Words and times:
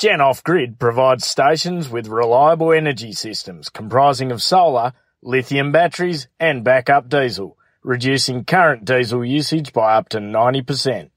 Gen 0.00 0.22
Off 0.22 0.42
Grid 0.42 0.78
provides 0.78 1.26
stations 1.26 1.90
with 1.90 2.08
reliable 2.08 2.72
energy 2.72 3.12
systems 3.12 3.68
comprising 3.68 4.32
of 4.32 4.42
solar, 4.42 4.94
lithium 5.20 5.72
batteries, 5.72 6.26
and 6.40 6.64
backup 6.64 7.10
diesel, 7.10 7.58
reducing 7.82 8.46
current 8.46 8.86
diesel 8.86 9.22
usage 9.22 9.74
by 9.74 9.92
up 9.92 10.08
to 10.08 10.16
90%. 10.16 11.10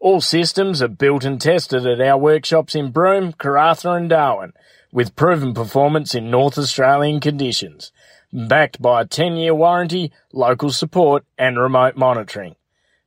All 0.00 0.22
systems 0.22 0.80
are 0.80 0.88
built 0.88 1.26
and 1.26 1.38
tested 1.38 1.86
at 1.86 2.00
our 2.00 2.16
workshops 2.16 2.74
in 2.74 2.90
Broome, 2.90 3.34
Karratha 3.34 3.94
and 3.98 4.08
Darwin, 4.08 4.54
with 4.90 5.14
proven 5.14 5.52
performance 5.52 6.14
in 6.14 6.30
North 6.30 6.56
Australian 6.56 7.20
conditions, 7.20 7.92
backed 8.32 8.80
by 8.80 9.02
a 9.02 9.06
10-year 9.06 9.54
warranty, 9.54 10.10
local 10.32 10.70
support 10.70 11.26
and 11.36 11.58
remote 11.58 11.98
monitoring. 11.98 12.56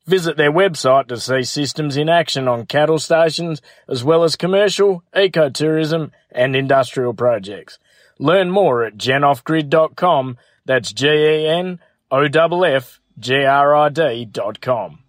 Visit 0.09 0.37
their 0.37 0.51
website 0.51 1.07
to 1.09 1.17
see 1.19 1.43
systems 1.43 1.95
in 1.95 2.09
action 2.09 2.47
on 2.47 2.65
cattle 2.65 2.97
stations 2.97 3.61
as 3.87 4.03
well 4.03 4.23
as 4.23 4.35
commercial, 4.35 5.03
ecotourism 5.15 6.09
and 6.31 6.55
industrial 6.55 7.13
projects. 7.13 7.77
Learn 8.17 8.49
more 8.49 8.83
at 8.83 8.97
genoffgrid.com. 8.97 10.39
That's 10.65 10.93
G-E-N-O-F-F-G-R-I-D 10.93 11.85
dot 14.25 14.61
com. 14.61 14.91
You're 14.91 15.08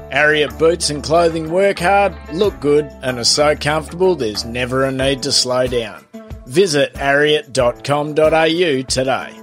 Ariat 0.11 0.59
boots 0.59 0.89
and 0.89 1.01
clothing 1.01 1.51
work 1.51 1.79
hard, 1.79 2.15
look 2.33 2.59
good, 2.59 2.85
and 3.01 3.17
are 3.17 3.23
so 3.23 3.55
comfortable 3.55 4.15
there's 4.15 4.43
never 4.43 4.83
a 4.83 4.91
need 4.91 5.23
to 5.23 5.31
slow 5.31 5.67
down. 5.67 6.05
Visit 6.47 6.93
ariat.com.au 6.95 8.81
today. 8.81 9.41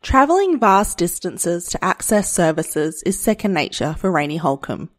Travelling 0.00 0.60
vast 0.60 0.96
distances 0.96 1.66
to 1.66 1.84
access 1.84 2.32
services 2.32 3.02
is 3.02 3.20
second 3.20 3.52
nature 3.52 3.96
for 3.98 4.12
Rainey 4.12 4.36
Holcomb. 4.36 4.90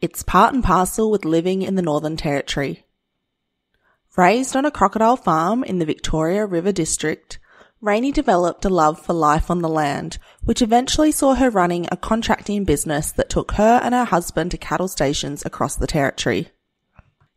It's 0.00 0.22
part 0.22 0.54
and 0.54 0.62
parcel 0.62 1.10
with 1.10 1.24
living 1.24 1.62
in 1.62 1.74
the 1.74 1.82
Northern 1.82 2.16
Territory. 2.16 2.83
Raised 4.16 4.54
on 4.54 4.64
a 4.64 4.70
crocodile 4.70 5.16
farm 5.16 5.64
in 5.64 5.80
the 5.80 5.84
Victoria 5.84 6.46
River 6.46 6.70
District, 6.70 7.40
Rainey 7.80 8.12
developed 8.12 8.64
a 8.64 8.68
love 8.68 9.04
for 9.04 9.12
life 9.12 9.50
on 9.50 9.60
the 9.60 9.68
land, 9.68 10.18
which 10.44 10.62
eventually 10.62 11.10
saw 11.10 11.34
her 11.34 11.50
running 11.50 11.88
a 11.90 11.96
contracting 11.96 12.64
business 12.64 13.10
that 13.10 13.28
took 13.28 13.52
her 13.52 13.80
and 13.82 13.92
her 13.92 14.04
husband 14.04 14.52
to 14.52 14.56
cattle 14.56 14.86
stations 14.86 15.44
across 15.44 15.74
the 15.74 15.88
territory. 15.88 16.48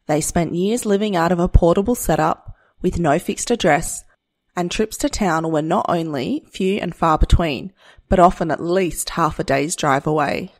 They 0.06 0.22
spent 0.22 0.54
years 0.54 0.86
living 0.86 1.16
out 1.16 1.32
of 1.32 1.40
a 1.40 1.50
portable 1.50 1.96
setup 1.96 2.54
with 2.80 3.00
no 3.00 3.18
fixed 3.18 3.50
address, 3.50 4.04
and 4.56 4.70
trips 4.70 4.98
to 4.98 5.10
town 5.10 5.52
were 5.52 5.64
not 5.64 5.88
only 5.90 6.46
few 6.52 6.78
and 6.80 6.94
far 6.94 7.18
between, 7.18 7.74
but 8.08 8.20
often 8.20 8.52
at 8.52 8.62
least 8.62 9.10
half 9.10 9.40
a 9.40 9.44
day's 9.44 9.76
drive 9.76 10.06
away. 10.06 10.54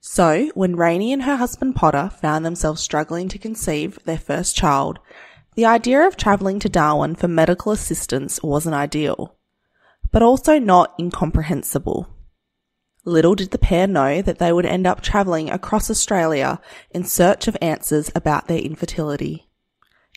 So, 0.00 0.50
when 0.54 0.76
Rainey 0.76 1.12
and 1.12 1.24
her 1.24 1.36
husband 1.36 1.76
Potter 1.76 2.10
found 2.20 2.44
themselves 2.44 2.80
struggling 2.80 3.28
to 3.28 3.38
conceive 3.38 3.98
their 4.04 4.18
first 4.18 4.56
child, 4.56 4.98
the 5.56 5.66
idea 5.66 6.06
of 6.06 6.16
travelling 6.16 6.58
to 6.60 6.70
Darwin 6.70 7.14
for 7.14 7.28
medical 7.28 7.70
assistance 7.70 8.42
wasn't 8.42 8.74
ideal, 8.74 9.36
but 10.10 10.22
also 10.22 10.58
not 10.58 10.94
incomprehensible. 10.98 12.08
Little 13.04 13.34
did 13.34 13.50
the 13.50 13.58
pair 13.58 13.86
know 13.86 14.22
that 14.22 14.38
they 14.38 14.52
would 14.52 14.64
end 14.64 14.86
up 14.86 15.02
travelling 15.02 15.50
across 15.50 15.90
Australia 15.90 16.60
in 16.90 17.04
search 17.04 17.46
of 17.46 17.56
answers 17.60 18.10
about 18.14 18.48
their 18.48 18.58
infertility. 18.58 19.48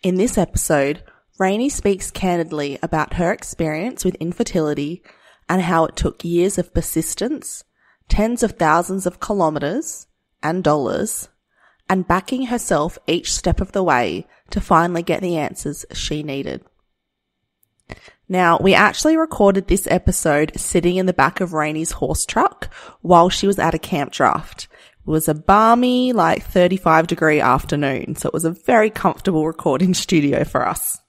In 0.02 0.16
this 0.16 0.38
episode, 0.38 1.04
Rainey 1.40 1.70
speaks 1.70 2.10
candidly 2.10 2.80
about 2.82 3.16
her 3.16 3.34
experience 3.34 4.06
with 4.06 4.16
infertility 4.16 5.04
and 5.50 5.62
how 5.62 5.86
it 5.86 5.96
took 5.98 6.24
years 6.24 6.58
of 6.58 6.74
persistence, 6.74 7.64
tens 8.10 8.44
of 8.44 8.52
thousands 8.54 9.06
of 9.06 9.20
kilometres 9.20 10.08
and 10.42 10.64
dollars, 10.64 11.30
and 11.90 12.08
backing 12.08 12.48
herself 12.48 12.98
each 13.08 13.34
step 13.34 13.62
of 13.62 13.72
the 13.72 13.84
way 13.84 14.28
to 14.50 14.62
finally 14.62 15.04
get 15.04 15.22
the 15.22 15.38
answers 15.38 15.86
she 15.94 16.24
needed. 16.24 16.64
Now, 18.30 18.58
we 18.60 18.74
actually 18.74 19.18
recorded 19.18 19.68
this 19.68 19.88
episode 19.88 20.54
sitting 20.56 20.96
in 20.96 21.06
the 21.06 21.14
back 21.14 21.42
of 21.42 21.54
Rainey's 21.54 21.92
horse 21.92 22.26
truck 22.26 22.74
while 23.02 23.30
she 23.30 23.48
was 23.48 23.60
at 23.60 23.76
a 23.76 23.80
camp 23.80 24.12
draft. 24.12 24.68
It 25.06 25.10
was 25.10 25.28
a 25.28 25.34
balmy, 25.34 26.14
like 26.14 26.44
35 26.44 27.08
degree 27.08 27.42
afternoon, 27.42 28.16
so 28.16 28.28
it 28.28 28.34
was 28.34 28.46
a 28.46 28.52
very 28.52 28.90
comfortable 28.90 29.46
recording 29.46 29.94
studio 29.94 30.46
for 30.46 30.68
us. 30.68 31.00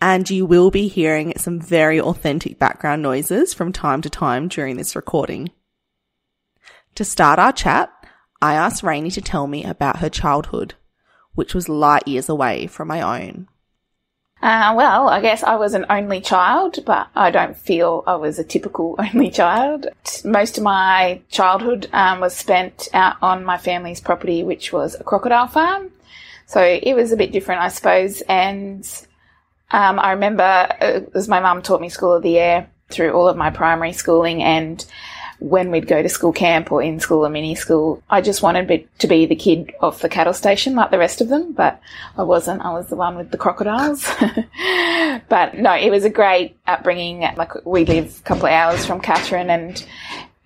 And 0.00 0.28
you 0.28 0.46
will 0.46 0.70
be 0.70 0.88
hearing 0.88 1.32
some 1.36 1.60
very 1.60 2.00
authentic 2.00 2.58
background 2.58 3.02
noises 3.02 3.54
from 3.54 3.72
time 3.72 4.02
to 4.02 4.10
time 4.10 4.48
during 4.48 4.76
this 4.76 4.94
recording. 4.94 5.50
To 6.98 7.04
start 7.04 7.38
our 7.38 7.52
chat, 7.52 7.92
I 8.42 8.54
asked 8.54 8.82
Rainey 8.82 9.12
to 9.12 9.20
tell 9.20 9.46
me 9.46 9.62
about 9.62 10.00
her 10.00 10.08
childhood, 10.08 10.74
which 11.36 11.54
was 11.54 11.68
light 11.68 12.08
years 12.08 12.28
away 12.28 12.66
from 12.66 12.88
my 12.88 13.22
own. 13.22 13.46
Uh, 14.42 14.74
well, 14.76 15.08
I 15.08 15.20
guess 15.20 15.44
I 15.44 15.54
was 15.54 15.74
an 15.74 15.86
only 15.88 16.20
child, 16.20 16.80
but 16.84 17.06
I 17.14 17.30
don't 17.30 17.56
feel 17.56 18.02
I 18.04 18.16
was 18.16 18.40
a 18.40 18.42
typical 18.42 18.96
only 19.14 19.30
child. 19.30 19.86
Most 20.24 20.58
of 20.58 20.64
my 20.64 21.20
childhood 21.30 21.88
um, 21.92 22.18
was 22.18 22.34
spent 22.34 22.88
out 22.92 23.14
on 23.22 23.44
my 23.44 23.58
family's 23.58 24.00
property, 24.00 24.42
which 24.42 24.72
was 24.72 24.96
a 24.96 25.04
crocodile 25.04 25.46
farm. 25.46 25.92
So 26.46 26.60
it 26.60 26.94
was 26.94 27.12
a 27.12 27.16
bit 27.16 27.30
different, 27.30 27.60
I 27.60 27.68
suppose. 27.68 28.22
And 28.22 28.84
um, 29.70 30.00
I 30.00 30.10
remember, 30.10 30.42
uh, 30.42 31.02
as 31.14 31.28
my 31.28 31.38
mum 31.38 31.62
taught 31.62 31.80
me 31.80 31.90
School 31.90 32.14
of 32.14 32.24
the 32.24 32.40
Air 32.40 32.68
through 32.90 33.12
all 33.12 33.28
of 33.28 33.36
my 33.36 33.50
primary 33.50 33.92
schooling, 33.92 34.42
and 34.42 34.84
when 35.40 35.70
we'd 35.70 35.86
go 35.86 36.02
to 36.02 36.08
school 36.08 36.32
camp 36.32 36.72
or 36.72 36.82
in 36.82 36.98
school 36.98 37.24
or 37.24 37.28
mini 37.28 37.54
school, 37.54 38.02
I 38.10 38.20
just 38.20 38.42
wanted 38.42 38.88
to 38.98 39.06
be 39.06 39.26
the 39.26 39.36
kid 39.36 39.72
off 39.80 40.00
the 40.00 40.08
cattle 40.08 40.32
station 40.32 40.74
like 40.74 40.90
the 40.90 40.98
rest 40.98 41.20
of 41.20 41.28
them, 41.28 41.52
but 41.52 41.80
I 42.16 42.24
wasn't. 42.24 42.62
I 42.62 42.72
was 42.72 42.88
the 42.88 42.96
one 42.96 43.16
with 43.16 43.30
the 43.30 43.38
crocodiles. 43.38 44.04
but 45.28 45.54
no, 45.56 45.74
it 45.74 45.90
was 45.90 46.04
a 46.04 46.10
great 46.10 46.56
upbringing. 46.66 47.20
Like 47.36 47.64
we 47.64 47.84
live 47.84 48.18
a 48.18 48.22
couple 48.22 48.46
of 48.46 48.52
hours 48.52 48.84
from 48.84 49.00
Katherine 49.00 49.50
and 49.50 49.84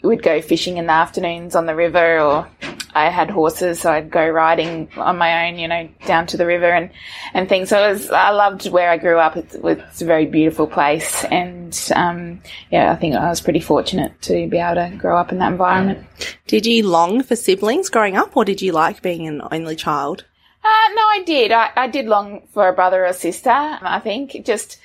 we'd 0.03 0.23
go 0.23 0.41
fishing 0.43 0.77
in 0.77 0.87
the 0.87 0.93
afternoons 0.93 1.55
on 1.55 1.67
the 1.67 1.75
river 1.75 2.21
or 2.21 2.49
I 2.95 3.09
had 3.09 3.31
horses, 3.31 3.81
so 3.81 3.91
I'd 3.91 4.11
go 4.11 4.29
riding 4.29 4.89
on 4.97 5.17
my 5.17 5.49
own, 5.49 5.59
you 5.59 5.67
know, 5.67 5.89
down 6.05 6.27
to 6.29 6.37
the 6.37 6.45
river 6.45 6.71
and, 6.71 6.91
and 7.33 7.49
things. 7.49 7.71
So 7.71 7.83
it 7.83 7.93
was, 7.93 8.11
I 8.11 8.31
loved 8.31 8.69
where 8.69 8.91
I 8.91 8.99
grew 8.99 9.19
up. 9.19 9.37
It's, 9.37 9.55
it's 9.55 10.03
a 10.03 10.05
very 10.05 10.27
beautiful 10.27 10.67
place. 10.67 11.25
And, 11.25 11.79
um, 11.95 12.43
yeah, 12.71 12.93
I 12.93 12.97
think 12.97 13.15
I 13.15 13.31
was 13.31 13.41
pretty 13.41 13.61
fortunate 13.61 14.21
to 14.23 14.47
be 14.47 14.59
able 14.59 14.75
to 14.75 14.95
grow 14.97 15.17
up 15.17 15.33
in 15.33 15.39
that 15.39 15.53
environment. 15.53 16.07
Did 16.47 16.67
you 16.67 16.87
long 16.87 17.23
for 17.23 17.35
siblings 17.35 17.89
growing 17.89 18.17
up 18.17 18.37
or 18.37 18.45
did 18.45 18.61
you 18.61 18.73
like 18.73 19.01
being 19.01 19.27
an 19.27 19.41
only 19.51 19.77
child? 19.77 20.27
Uh, 20.63 20.89
no, 20.95 21.03
I 21.03 21.23
did. 21.25 21.51
I, 21.51 21.71
I 21.75 21.87
did 21.89 22.07
long 22.07 22.47
for 22.53 22.69
a 22.69 22.75
brother 22.75 23.07
or 23.07 23.13
sister, 23.15 23.51
I 23.51 24.01
think. 24.01 24.45
Just, 24.45 24.79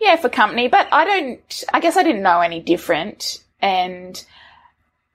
yeah, 0.00 0.16
for 0.16 0.28
company. 0.28 0.66
But 0.66 0.88
I 0.90 1.04
don't, 1.04 1.64
I 1.72 1.78
guess 1.78 1.96
I 1.96 2.02
didn't 2.02 2.22
know 2.22 2.40
any 2.40 2.60
different. 2.60 3.40
And, 3.60 4.22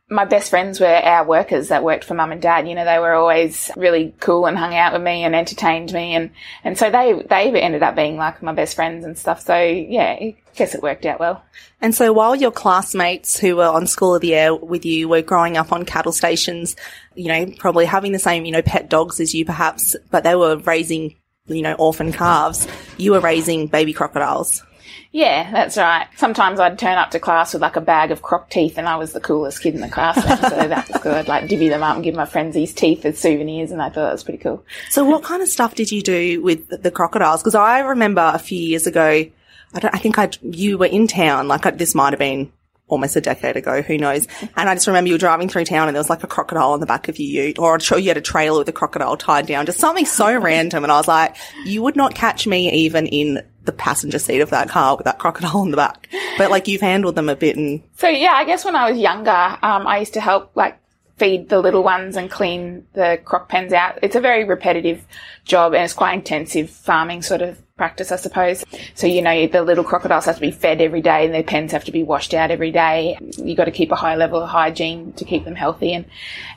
my 0.10 0.24
best 0.24 0.50
friends 0.50 0.80
were 0.80 0.88
our 0.88 1.26
workers 1.26 1.68
that 1.68 1.84
worked 1.84 2.06
for 2.06 2.14
mum 2.14 2.32
and 2.32 2.42
dad. 2.42 2.68
You 2.68 2.76
know, 2.76 2.86
they 2.86 3.00
were 3.00 3.14
always 3.14 3.70
really 3.76 4.16
cool 4.20 4.46
and 4.46 4.58
hung 4.58 4.74
out 4.74 4.94
with 4.94 5.02
me 5.02 5.24
and 5.24 5.36
entertained 5.36 5.92
me. 5.92 6.16
And, 6.16 6.32
and 6.64 6.78
so 6.78 6.90
they, 6.90 7.14
they 7.14 7.52
ended 7.60 7.84
up 7.84 7.96
being 7.96 8.16
like 8.16 8.42
my 8.42 8.54
best 8.54 8.76
friends 8.76 9.04
and 9.04 9.18
stuff. 9.18 9.42
So 9.42 9.58
yeah, 9.58 10.16
I 10.20 10.38
guess 10.56 10.74
it 10.74 10.82
worked 10.82 11.06
out 11.06 11.20
well. 11.20 11.44
And 11.82 11.94
so 11.94 12.14
while 12.14 12.36
your 12.36 12.52
classmates 12.52 13.38
who 13.38 13.58
were 13.58 13.68
on 13.68 13.86
School 13.86 14.16
of 14.16 14.22
the 14.22 14.34
Air 14.34 14.56
with 14.56 14.86
you 14.86 15.10
were 15.10 15.22
growing 15.22 15.58
up 15.58 15.74
on 15.74 15.84
cattle 15.84 16.14
stations, 16.14 16.78
you 17.14 17.28
know, 17.28 17.52
probably 17.60 17.86
having 17.86 18.14
the 18.14 18.20
same, 18.20 18.46
you 18.46 18.54
know, 18.54 18.62
pet 18.62 18.90
dogs 18.90 19.20
as 19.20 19.36
you 19.36 19.44
perhaps, 19.44 19.98
but 20.10 20.24
they 20.24 20.36
were 20.36 20.56
raising, 20.56 21.16
you 21.48 21.62
know, 21.62 21.74
orphan 21.74 22.14
calves, 22.14 22.66
you 22.98 23.12
were 23.12 23.20
raising 23.20 23.68
baby 23.68 23.92
crocodiles. 23.92 24.64
Yeah, 25.12 25.52
that's 25.52 25.78
right. 25.78 26.08
Sometimes 26.16 26.60
I'd 26.60 26.78
turn 26.78 26.98
up 26.98 27.12
to 27.12 27.20
class 27.20 27.54
with 27.54 27.62
like 27.62 27.76
a 27.76 27.82
bag 27.82 28.12
of 28.12 28.22
croc 28.22 28.50
teeth 28.50 28.78
and 28.78 28.88
I 28.88 28.96
was 28.98 29.14
the 29.14 29.20
coolest 29.20 29.62
kid 29.62 29.76
in 29.76 29.82
the 29.82 29.90
class. 29.90 30.16
so 30.16 30.68
that 30.68 30.90
was 30.90 31.02
good. 31.02 31.16
I'd 31.16 31.28
like 31.28 31.48
divvy 31.48 31.70
them 31.70 31.84
up 31.84 31.96
and 31.96 32.04
give 32.04 32.16
my 32.16 32.26
friends 32.26 32.56
these 32.56 32.74
teeth 32.74 33.06
as 33.06 33.20
souvenirs 33.20 33.72
and 33.72 33.82
I 33.82 33.90
thought 33.90 34.06
that 34.06 34.12
was 34.12 34.24
pretty 34.24 34.40
cool. 34.40 34.64
So 34.90 35.06
what 35.06 35.24
kind 35.24 35.42
of 35.42 35.50
stuff 35.50 35.76
did 35.76 35.92
you 35.92 36.02
do 36.02 36.42
with 36.42 36.84
the 36.84 36.92
crocodiles? 36.92 37.42
Because 37.42 37.56
I 37.56 37.80
remember 37.80 38.32
a 38.34 38.40
few 38.40 38.60
years 38.60 38.88
ago, 38.88 39.26
I 39.74 39.80
don't, 39.80 39.94
I 39.94 39.98
think 39.98 40.18
I, 40.18 40.30
you 40.42 40.78
were 40.78 40.86
in 40.86 41.08
town, 41.08 41.48
like 41.48 41.78
this 41.78 41.94
might 41.94 42.14
have 42.14 42.20
been 42.20 42.52
almost 42.88 43.16
a 43.16 43.22
decade 43.22 43.58
ago, 43.58 43.82
who 43.82 43.98
knows? 43.98 44.28
And 44.56 44.70
I 44.70 44.74
just 44.74 44.88
remember 44.88 45.10
you 45.10 45.16
were 45.16 45.20
driving 45.20 45.50
through 45.50 45.66
town 45.66 45.88
and 45.88 45.96
there 45.96 46.00
was 46.00 46.10
like 46.10 46.24
a 46.24 46.28
crocodile 46.28 46.72
on 46.72 46.80
the 46.80 46.86
back 46.86 47.10
of 47.10 47.20
your 47.20 47.46
ute, 47.46 47.60
or 47.60 47.74
I'm 47.74 47.80
sure 47.80 47.98
you 47.98 48.10
had 48.10 48.18
a 48.18 48.22
trailer 48.22 48.60
with 48.60 48.70
a 48.70 48.74
crocodile 48.74 49.18
tied 49.18 49.46
down, 49.48 49.66
just 49.66 49.80
something 49.80 50.06
so 50.06 50.38
random. 50.40 50.84
And 50.84 50.92
I 50.92 50.98
was 50.98 51.08
like, 51.08 51.36
you 51.66 51.82
would 51.84 51.96
not 51.96 52.16
catch 52.16 52.48
me 52.48 52.72
even 52.72 53.08
in 53.08 53.46
the 53.68 53.72
passenger 53.72 54.18
seat 54.18 54.42
of 54.42 54.50
that 54.50 54.70
car 54.70 54.98
with 54.98 55.06
that 55.06 55.20
crocodile 55.20 55.62
in 55.62 55.70
the 55.70 55.78
back. 55.78 56.10
But 56.40 56.50
like 56.50 56.68
you've 56.68 56.82
handled 56.82 57.16
them 57.16 57.30
a 57.30 57.36
bit 57.36 57.56
and. 57.56 57.84
So 57.98 58.08
yeah, 58.08 58.34
I 58.34 58.46
guess 58.46 58.66
when 58.66 58.76
I 58.76 58.90
was 58.90 59.00
younger, 59.00 59.30
um, 59.30 59.86
I 59.86 60.00
used 60.00 60.16
to 60.16 60.22
help 60.22 60.52
like 60.56 60.80
feed 61.18 61.50
the 61.50 61.60
little 61.60 61.84
ones 61.84 62.16
and 62.16 62.30
clean 62.30 62.86
the 62.94 63.20
croc 63.26 63.50
pens 63.50 63.74
out. 63.74 64.00
It's 64.02 64.16
a 64.16 64.22
very 64.22 64.44
repetitive 64.44 65.06
job 65.46 65.74
and 65.74 65.84
it's 65.84 65.94
quite 65.94 66.14
intensive 66.14 66.70
farming 66.70 67.24
sort 67.24 67.42
of 67.42 67.62
practice, 67.76 68.12
I 68.12 68.18
suppose. 68.18 68.64
So, 68.94 69.08
you 69.08 69.22
know, 69.22 69.48
the 69.48 69.64
little 69.64 69.84
crocodiles 69.84 70.26
have 70.26 70.36
to 70.36 70.42
be 70.42 70.52
fed 70.52 70.82
every 70.82 71.02
day 71.02 71.26
and 71.26 71.34
their 71.34 71.44
pens 71.44 71.72
have 71.72 71.86
to 71.86 71.92
be 71.92 72.04
washed 72.04 72.34
out 72.34 72.52
every 72.52 72.72
day. 72.72 73.18
You 73.38 73.56
got 73.56 73.66
to 73.66 73.72
keep 73.72 73.92
a 73.92 73.96
high 73.96 74.16
level 74.16 74.42
of 74.42 74.50
hygiene 74.50 75.14
to 75.14 75.26
keep 75.26 75.44
them 75.44 75.56
healthy 75.56 75.94
and, 75.94 76.06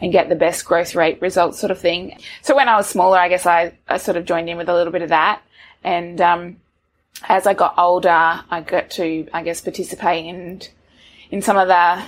and 0.01 0.13
get 0.13 0.29
the 0.29 0.35
best 0.35 0.65
growth 0.65 0.95
rate 0.95 1.21
results 1.23 1.59
sort 1.59 1.71
of 1.71 1.79
thing. 1.79 2.19
So 2.43 2.55
when 2.55 2.69
I 2.69 2.77
was 2.77 2.87
smaller, 2.87 3.19
I 3.19 3.29
guess 3.29 3.47
I, 3.47 3.73
I 3.89 3.97
sort 3.97 4.17
of 4.17 4.27
joined 4.27 4.49
in 4.49 4.57
with 4.59 4.69
a 4.69 4.75
little 4.75 4.93
bit 4.93 5.03
of 5.03 5.11
that. 5.11 5.43
And, 5.83 6.21
um, 6.21 6.57
as 7.29 7.47
I 7.47 7.55
got 7.55 7.75
older, 7.79 8.09
I 8.09 8.61
got 8.61 8.91
to, 8.93 9.29
I 9.33 9.43
guess, 9.43 9.61
participate 9.61 10.27
in, 10.27 10.63
in 11.31 11.43
some 11.43 11.57
of 11.57 11.69
the 11.69 12.03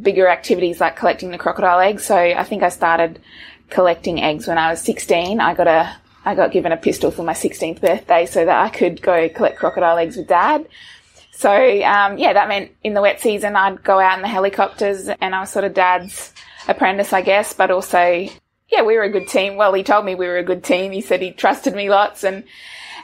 bigger 0.00 0.28
activities 0.28 0.80
like 0.80 0.96
collecting 0.96 1.30
the 1.30 1.38
crocodile 1.38 1.80
eggs. 1.80 2.04
So 2.04 2.16
I 2.16 2.44
think 2.44 2.62
I 2.62 2.68
started 2.68 3.20
collecting 3.68 4.22
eggs 4.22 4.46
when 4.46 4.58
I 4.58 4.70
was 4.70 4.80
16. 4.80 5.40
I 5.40 5.54
got 5.54 5.66
a 5.66 5.96
I 6.24 6.36
got 6.36 6.52
given 6.52 6.70
a 6.70 6.76
pistol 6.76 7.10
for 7.10 7.24
my 7.24 7.32
16th 7.32 7.80
birthday 7.80 8.26
so 8.26 8.44
that 8.44 8.64
I 8.64 8.68
could 8.68 9.02
go 9.02 9.28
collect 9.28 9.58
crocodile 9.58 9.98
eggs 9.98 10.16
with 10.16 10.28
dad. 10.28 10.68
So, 11.32 11.50
um, 11.50 12.16
yeah, 12.16 12.32
that 12.34 12.46
meant 12.46 12.70
in 12.84 12.94
the 12.94 13.02
wet 13.02 13.20
season 13.20 13.56
I'd 13.56 13.82
go 13.82 13.98
out 13.98 14.18
in 14.18 14.22
the 14.22 14.28
helicopters 14.28 15.08
and 15.08 15.34
I 15.34 15.40
was 15.40 15.50
sort 15.50 15.64
of 15.64 15.74
dad's 15.74 16.32
apprentice, 16.68 17.12
I 17.12 17.22
guess, 17.22 17.54
but 17.54 17.72
also, 17.72 18.28
yeah, 18.68 18.82
we 18.82 18.96
were 18.96 19.02
a 19.02 19.10
good 19.10 19.26
team. 19.26 19.56
Well, 19.56 19.74
he 19.74 19.82
told 19.82 20.04
me 20.04 20.14
we 20.14 20.28
were 20.28 20.38
a 20.38 20.44
good 20.44 20.62
team. 20.62 20.92
He 20.92 21.00
said 21.00 21.20
he 21.20 21.32
trusted 21.32 21.74
me 21.74 21.90
lots 21.90 22.22
and, 22.22 22.44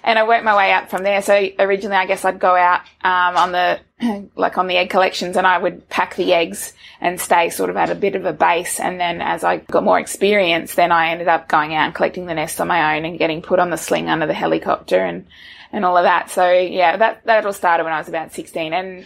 and 0.03 0.19
I 0.19 0.27
worked 0.27 0.45
my 0.45 0.57
way 0.57 0.73
up 0.73 0.91
from 0.91 1.03
there. 1.03 1.23
So 1.23 1.49
originally, 1.59 1.97
I 1.97 2.07
guess 2.07 2.25
I'd 2.25 2.39
go 2.39 2.55
out 2.55 2.81
um, 3.03 3.37
on 3.37 3.53
the 3.53 3.81
like 4.37 4.59
on 4.59 4.67
the 4.67 4.77
egg 4.77 4.91
collections, 4.91 5.37
and 5.37 5.47
I 5.47 5.59
would 5.59 5.89
pack 5.89 6.17
the 6.17 6.33
eggs 6.33 6.73
and 7.01 7.21
stay 7.21 7.51
sort 7.51 7.71
of 7.71 7.77
at 7.77 7.91
a 7.91 7.95
bit 7.95 8.15
of 8.15 8.25
a 8.25 8.33
base. 8.33 8.81
And 8.81 8.99
then 8.99 9.21
as 9.21 9.45
I 9.45 9.59
got 9.59 9.85
more 9.85 9.99
experience, 9.99 10.75
then 10.75 10.93
I 10.93 11.11
ended 11.11 11.29
up 11.29 11.49
going 11.49 11.75
out 11.75 11.87
and 11.87 11.95
collecting 11.95 12.27
the 12.27 12.35
nests 12.35 12.61
on 12.61 12.69
my 12.69 12.97
own 12.97 13.05
and 13.05 13.19
getting 13.19 13.43
put 13.43 13.59
on 13.59 13.71
the 13.71 13.77
sling 13.77 14.09
under 14.09 14.27
the 14.27 14.35
helicopter 14.35 14.99
and 14.99 15.27
and 15.73 15.85
all 15.85 15.97
of 15.97 16.05
that. 16.05 16.31
So 16.31 16.51
yeah, 16.51 16.97
that 16.97 17.25
that 17.25 17.45
all 17.45 17.53
started 17.53 17.85
when 17.85 17.93
I 17.93 17.99
was 17.99 18.09
about 18.09 18.33
sixteen, 18.33 18.73
and 18.73 19.05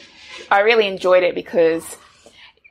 I 0.51 0.61
really 0.61 0.87
enjoyed 0.87 1.23
it 1.23 1.35
because 1.35 1.97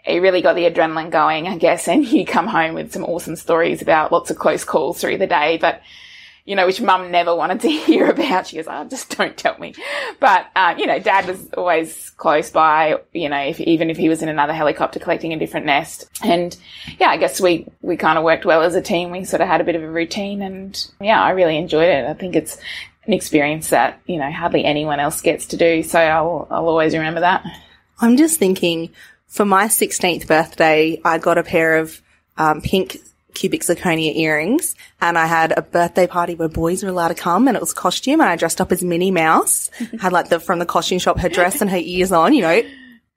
it 0.05 0.21
really 0.21 0.41
got 0.41 0.55
the 0.55 0.69
adrenaline 0.69 1.11
going, 1.11 1.47
I 1.47 1.57
guess. 1.57 1.87
And 1.91 2.05
you 2.05 2.25
come 2.25 2.47
home 2.47 2.73
with 2.73 2.91
some 2.91 3.03
awesome 3.03 3.35
stories 3.35 3.81
about 3.81 4.11
lots 4.11 4.31
of 4.31 4.37
close 4.37 4.63
calls 4.63 5.01
through 5.01 5.17
the 5.17 5.27
day, 5.27 5.57
but 5.57 5.81
you 6.45 6.55
know, 6.55 6.65
which 6.65 6.81
mum 6.81 7.11
never 7.11 7.35
wanted 7.35 7.61
to 7.61 7.69
hear 7.69 8.09
about. 8.09 8.47
She 8.47 8.55
goes, 8.55 8.67
oh, 8.67 8.83
just 8.85 9.15
don't 9.17 9.37
tell 9.37 9.57
me. 9.57 9.73
But, 10.19 10.47
uh, 10.55 10.75
you 10.77 10.87
know, 10.87 10.99
dad 10.99 11.27
was 11.27 11.49
always 11.53 12.09
close 12.11 12.49
by, 12.49 12.99
you 13.13 13.29
know, 13.29 13.39
if, 13.39 13.59
even 13.59 13.89
if 13.89 13.97
he 13.97 14.09
was 14.09 14.21
in 14.21 14.29
another 14.29 14.53
helicopter 14.53 14.99
collecting 14.99 15.33
a 15.33 15.39
different 15.39 15.65
nest. 15.65 16.09
And 16.23 16.55
yeah, 16.99 17.09
I 17.09 17.17
guess 17.17 17.39
we, 17.39 17.67
we 17.81 17.97
kind 17.97 18.17
of 18.17 18.23
worked 18.23 18.45
well 18.45 18.61
as 18.61 18.75
a 18.75 18.81
team. 18.81 19.11
We 19.11 19.25
sort 19.25 19.41
of 19.41 19.47
had 19.47 19.61
a 19.61 19.65
bit 19.65 19.75
of 19.75 19.83
a 19.83 19.89
routine 19.89 20.41
and 20.41 20.91
yeah, 20.99 21.21
I 21.21 21.31
really 21.31 21.57
enjoyed 21.57 21.89
it. 21.89 22.05
I 22.05 22.13
think 22.13 22.35
it's 22.35 22.57
an 23.05 23.13
experience 23.13 23.69
that, 23.69 23.99
you 24.05 24.17
know, 24.17 24.31
hardly 24.31 24.65
anyone 24.65 24.99
else 24.99 25.21
gets 25.21 25.47
to 25.47 25.57
do. 25.57 25.83
So 25.83 25.99
I'll, 25.99 26.47
I'll 26.49 26.67
always 26.67 26.93
remember 26.93 27.21
that. 27.21 27.43
I'm 27.99 28.17
just 28.17 28.39
thinking 28.39 28.91
for 29.27 29.45
my 29.45 29.65
16th 29.65 30.27
birthday, 30.27 30.99
I 31.05 31.17
got 31.17 31.37
a 31.37 31.43
pair 31.43 31.77
of 31.77 32.01
um, 32.37 32.61
pink 32.61 32.97
cubic 33.33 33.61
zirconia 33.61 34.15
earrings. 34.15 34.75
And 34.99 35.17
I 35.17 35.25
had 35.25 35.53
a 35.57 35.61
birthday 35.61 36.07
party 36.07 36.35
where 36.35 36.47
boys 36.47 36.83
were 36.83 36.89
allowed 36.89 37.09
to 37.09 37.15
come 37.15 37.47
and 37.47 37.55
it 37.55 37.61
was 37.61 37.73
costume 37.73 38.21
and 38.21 38.29
I 38.29 38.35
dressed 38.35 38.61
up 38.61 38.71
as 38.71 38.83
Minnie 38.83 39.11
Mouse, 39.11 39.69
had 39.99 40.13
like 40.13 40.29
the, 40.29 40.39
from 40.39 40.59
the 40.59 40.65
costume 40.65 40.99
shop, 40.99 41.19
her 41.19 41.29
dress 41.29 41.61
and 41.61 41.69
her 41.69 41.79
ears 41.79 42.11
on, 42.11 42.33
you 42.33 42.41
know, 42.41 42.61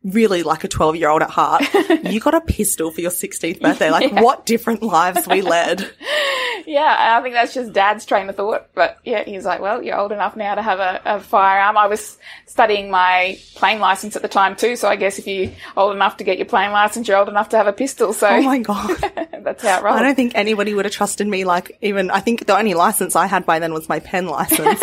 really 0.05 0.43
like 0.43 0.65
a 0.65 0.69
12 0.69 0.97
year 0.97 1.09
old 1.09 1.23
at 1.23 1.31
heart. 1.31 1.63
you 2.05 2.21
got 2.21 2.35
a 2.35 2.41
pistol 2.41 2.91
for 2.91 3.01
your 3.01 3.11
16th 3.11 3.61
birthday. 3.61 3.91
Like 3.91 4.13
yeah. 4.13 4.21
what 4.21 4.47
different 4.47 4.83
lives 4.83 5.27
we 5.27 5.41
led. 5.41 5.81
yeah, 6.67 7.17
I 7.19 7.23
think 7.23 7.35
that's 7.35 7.55
just 7.55 7.73
dad's 7.73 8.05
train 8.05 8.29
of 8.29 8.37
thought. 8.37 8.69
But 8.75 8.99
yeah, 9.05 9.25
he's 9.25 9.45
like, 9.45 9.61
well, 9.61 9.83
you're 9.83 9.99
old 9.99 10.13
enough 10.13 10.37
now 10.37 10.55
to 10.55 10.63
have 10.63 10.79
a, 10.79 11.01
a, 11.05 11.21
firearm. 11.21 11.79
I 11.79 11.87
was 11.87 12.19
studying 12.47 12.91
my 12.91 13.39
plane 13.55 13.81
license 13.81 14.15
at 14.15 14.23
the 14.23 14.29
time 14.29 14.57
too. 14.57 14.77
So 14.77 14.89
I 14.89 14.97
guess 14.97 15.19
if 15.19 15.27
you're 15.27 15.53
old 15.77 15.95
enough 15.97 16.19
to 16.19 16.25
get 16.25 16.37
your 16.37 16.47
plane 16.47 16.71
license, 16.71 17.09
you're 17.09 17.17
old 17.17 17.29
enough 17.29 17.49
to 17.51 17.57
have 17.57 17.67
a 17.67 17.73
pistol. 17.73 18.13
So. 18.13 18.29
Oh 18.29 18.43
my 18.43 18.59
God. 18.59 18.97
that's 19.43 19.63
how 19.63 19.79
it 19.79 19.83
rolls. 19.83 19.99
I 19.99 20.03
don't 20.03 20.15
think 20.15 20.33
anybody 20.35 20.75
would 20.75 20.85
have 20.85 20.95
trusted 20.95 21.27
me. 21.27 21.45
Like 21.45 21.79
even, 21.81 22.11
I 22.11 22.21
think 22.21 22.47
the 22.47 22.57
only 22.59 22.75
license 22.75 23.17
I 23.17 23.27
had 23.27 23.47
by 23.47 23.59
then 23.59 23.73
was 23.73 23.89
my 23.89 24.01
pen 24.01 24.27
license. 24.27 24.83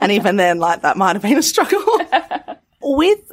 and 0.00 0.12
even 0.12 0.36
then, 0.36 0.58
like 0.58 0.82
that 0.82 0.98
might 0.98 1.16
have 1.16 1.22
been 1.22 1.38
a 1.38 1.42
struggle. 1.42 1.80
With 2.82 3.30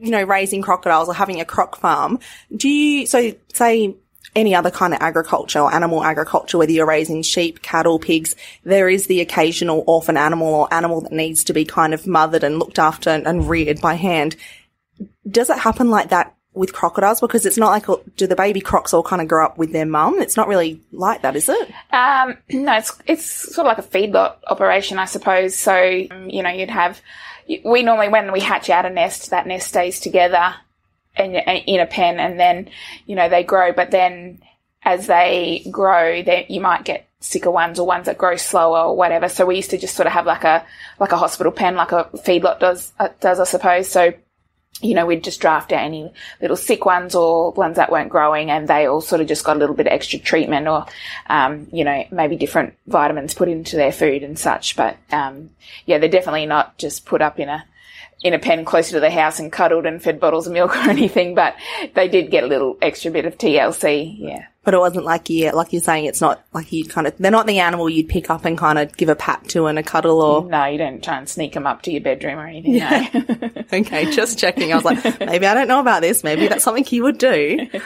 you 0.00 0.10
know, 0.10 0.22
raising 0.22 0.62
crocodiles 0.62 1.08
or 1.08 1.14
having 1.14 1.40
a 1.40 1.44
croc 1.44 1.76
farm, 1.78 2.18
do 2.54 2.68
you, 2.68 3.06
so 3.06 3.32
say 3.52 3.96
any 4.36 4.54
other 4.54 4.70
kind 4.70 4.94
of 4.94 5.00
agriculture 5.00 5.58
or 5.58 5.74
animal 5.74 6.04
agriculture, 6.04 6.58
whether 6.58 6.70
you're 6.70 6.86
raising 6.86 7.22
sheep, 7.22 7.62
cattle, 7.62 7.98
pigs, 7.98 8.36
there 8.62 8.88
is 8.88 9.06
the 9.06 9.20
occasional 9.20 9.82
orphan 9.86 10.16
animal 10.16 10.54
or 10.54 10.72
animal 10.72 11.00
that 11.00 11.12
needs 11.12 11.44
to 11.44 11.52
be 11.52 11.64
kind 11.64 11.94
of 11.94 12.06
mothered 12.06 12.44
and 12.44 12.58
looked 12.58 12.78
after 12.78 13.10
and, 13.10 13.26
and 13.26 13.48
reared 13.48 13.80
by 13.80 13.94
hand. 13.94 14.36
Does 15.28 15.50
it 15.50 15.58
happen 15.58 15.90
like 15.90 16.10
that 16.10 16.36
with 16.52 16.72
crocodiles? 16.72 17.20
Because 17.20 17.46
it's 17.46 17.56
not 17.56 17.70
like, 17.70 17.86
do 18.16 18.26
the 18.26 18.36
baby 18.36 18.60
crocs 18.60 18.92
all 18.92 19.02
kind 19.02 19.22
of 19.22 19.28
grow 19.28 19.46
up 19.46 19.58
with 19.58 19.72
their 19.72 19.86
mum? 19.86 20.20
It's 20.20 20.36
not 20.36 20.48
really 20.48 20.80
like 20.92 21.22
that, 21.22 21.34
is 21.34 21.48
it? 21.48 21.70
Um, 21.90 22.36
no, 22.50 22.76
it's, 22.76 22.92
it's 23.06 23.24
sort 23.24 23.66
of 23.66 23.76
like 23.76 23.78
a 23.78 23.88
feedlot 23.88 24.36
operation, 24.46 24.98
I 24.98 25.06
suppose. 25.06 25.56
So, 25.56 25.76
you 25.80 26.42
know, 26.42 26.50
you'd 26.50 26.70
have, 26.70 27.00
we 27.64 27.82
normally, 27.82 28.08
when 28.08 28.32
we 28.32 28.40
hatch 28.40 28.70
out 28.70 28.86
a 28.86 28.90
nest, 28.90 29.30
that 29.30 29.46
nest 29.46 29.68
stays 29.68 30.00
together 30.00 30.54
in, 31.16 31.34
in 31.34 31.80
a 31.80 31.86
pen 31.86 32.20
and 32.20 32.38
then, 32.38 32.70
you 33.06 33.16
know, 33.16 33.28
they 33.28 33.42
grow. 33.42 33.72
But 33.72 33.90
then 33.90 34.42
as 34.82 35.06
they 35.06 35.66
grow, 35.70 36.22
they, 36.22 36.46
you 36.48 36.60
might 36.60 36.84
get 36.84 37.08
sicker 37.20 37.50
ones 37.50 37.78
or 37.78 37.86
ones 37.86 38.06
that 38.06 38.18
grow 38.18 38.36
slower 38.36 38.80
or 38.80 38.96
whatever. 38.96 39.28
So 39.28 39.46
we 39.46 39.56
used 39.56 39.70
to 39.70 39.78
just 39.78 39.96
sort 39.96 40.06
of 40.06 40.12
have 40.12 40.26
like 40.26 40.44
a, 40.44 40.64
like 41.00 41.12
a 41.12 41.16
hospital 41.16 41.52
pen, 41.52 41.74
like 41.74 41.92
a 41.92 42.04
feedlot 42.14 42.60
does, 42.60 42.92
uh, 42.98 43.08
does, 43.20 43.40
I 43.40 43.44
suppose. 43.44 43.88
So 43.88 44.12
you 44.80 44.94
know, 44.94 45.06
we'd 45.06 45.24
just 45.24 45.40
draft 45.40 45.72
out 45.72 45.82
any 45.82 46.12
little 46.40 46.56
sick 46.56 46.84
ones 46.84 47.14
or 47.14 47.50
ones 47.52 47.76
that 47.76 47.90
weren't 47.90 48.10
growing 48.10 48.50
and 48.50 48.68
they 48.68 48.86
all 48.86 49.00
sort 49.00 49.20
of 49.20 49.26
just 49.26 49.44
got 49.44 49.56
a 49.56 49.58
little 49.58 49.74
bit 49.74 49.88
of 49.88 49.92
extra 49.92 50.18
treatment 50.18 50.68
or, 50.68 50.86
um, 51.26 51.66
you 51.72 51.84
know, 51.84 52.04
maybe 52.10 52.36
different 52.36 52.74
vitamins 52.86 53.34
put 53.34 53.48
into 53.48 53.76
their 53.76 53.90
food 53.90 54.22
and 54.22 54.38
such. 54.38 54.76
But, 54.76 54.96
um, 55.10 55.50
yeah, 55.86 55.98
they're 55.98 56.08
definitely 56.08 56.46
not 56.46 56.78
just 56.78 57.06
put 57.06 57.22
up 57.22 57.40
in 57.40 57.48
a, 57.48 57.64
in 58.22 58.34
a 58.34 58.38
pen 58.38 58.64
closer 58.64 58.92
to 58.92 59.00
the 59.00 59.10
house 59.10 59.38
and 59.38 59.52
cuddled 59.52 59.86
and 59.86 60.02
fed 60.02 60.18
bottles 60.20 60.46
of 60.46 60.52
milk 60.52 60.76
or 60.76 60.90
anything, 60.90 61.34
but 61.34 61.54
they 61.94 62.08
did 62.08 62.30
get 62.30 62.44
a 62.44 62.46
little 62.46 62.76
extra 62.82 63.10
bit 63.10 63.24
of 63.24 63.38
TLC. 63.38 64.16
Yeah. 64.18 64.46
But 64.64 64.74
it 64.74 64.80
wasn't 64.80 65.06
like 65.06 65.30
you, 65.30 65.50
like 65.52 65.72
you're 65.72 65.80
saying, 65.80 66.04
it's 66.04 66.20
not 66.20 66.44
like 66.52 66.72
you 66.72 66.84
kind 66.84 67.06
of, 67.06 67.16
they're 67.16 67.30
not 67.30 67.46
the 67.46 67.60
animal 67.60 67.88
you'd 67.88 68.08
pick 68.08 68.28
up 68.28 68.44
and 68.44 68.58
kind 68.58 68.78
of 68.78 68.94
give 68.98 69.08
a 69.08 69.14
pat 69.14 69.48
to 69.50 69.64
and 69.64 69.78
a 69.78 69.82
cuddle 69.82 70.20
or. 70.20 70.44
No, 70.44 70.66
you 70.66 70.76
don't 70.76 71.02
try 71.02 71.16
and 71.16 71.26
sneak 71.26 71.54
them 71.54 71.66
up 71.66 71.80
to 71.82 71.90
your 71.90 72.02
bedroom 72.02 72.38
or 72.38 72.46
anything. 72.46 72.74
Yeah. 72.74 73.08
No. 73.14 73.50
okay, 73.72 74.10
just 74.10 74.38
checking. 74.38 74.70
I 74.72 74.76
was 74.76 74.84
like, 74.84 75.20
maybe 75.20 75.46
I 75.46 75.54
don't 75.54 75.68
know 75.68 75.80
about 75.80 76.02
this. 76.02 76.22
Maybe 76.22 76.48
that's 76.48 76.64
something 76.64 76.84
you 76.90 77.04
would 77.04 77.18
do. 77.18 77.68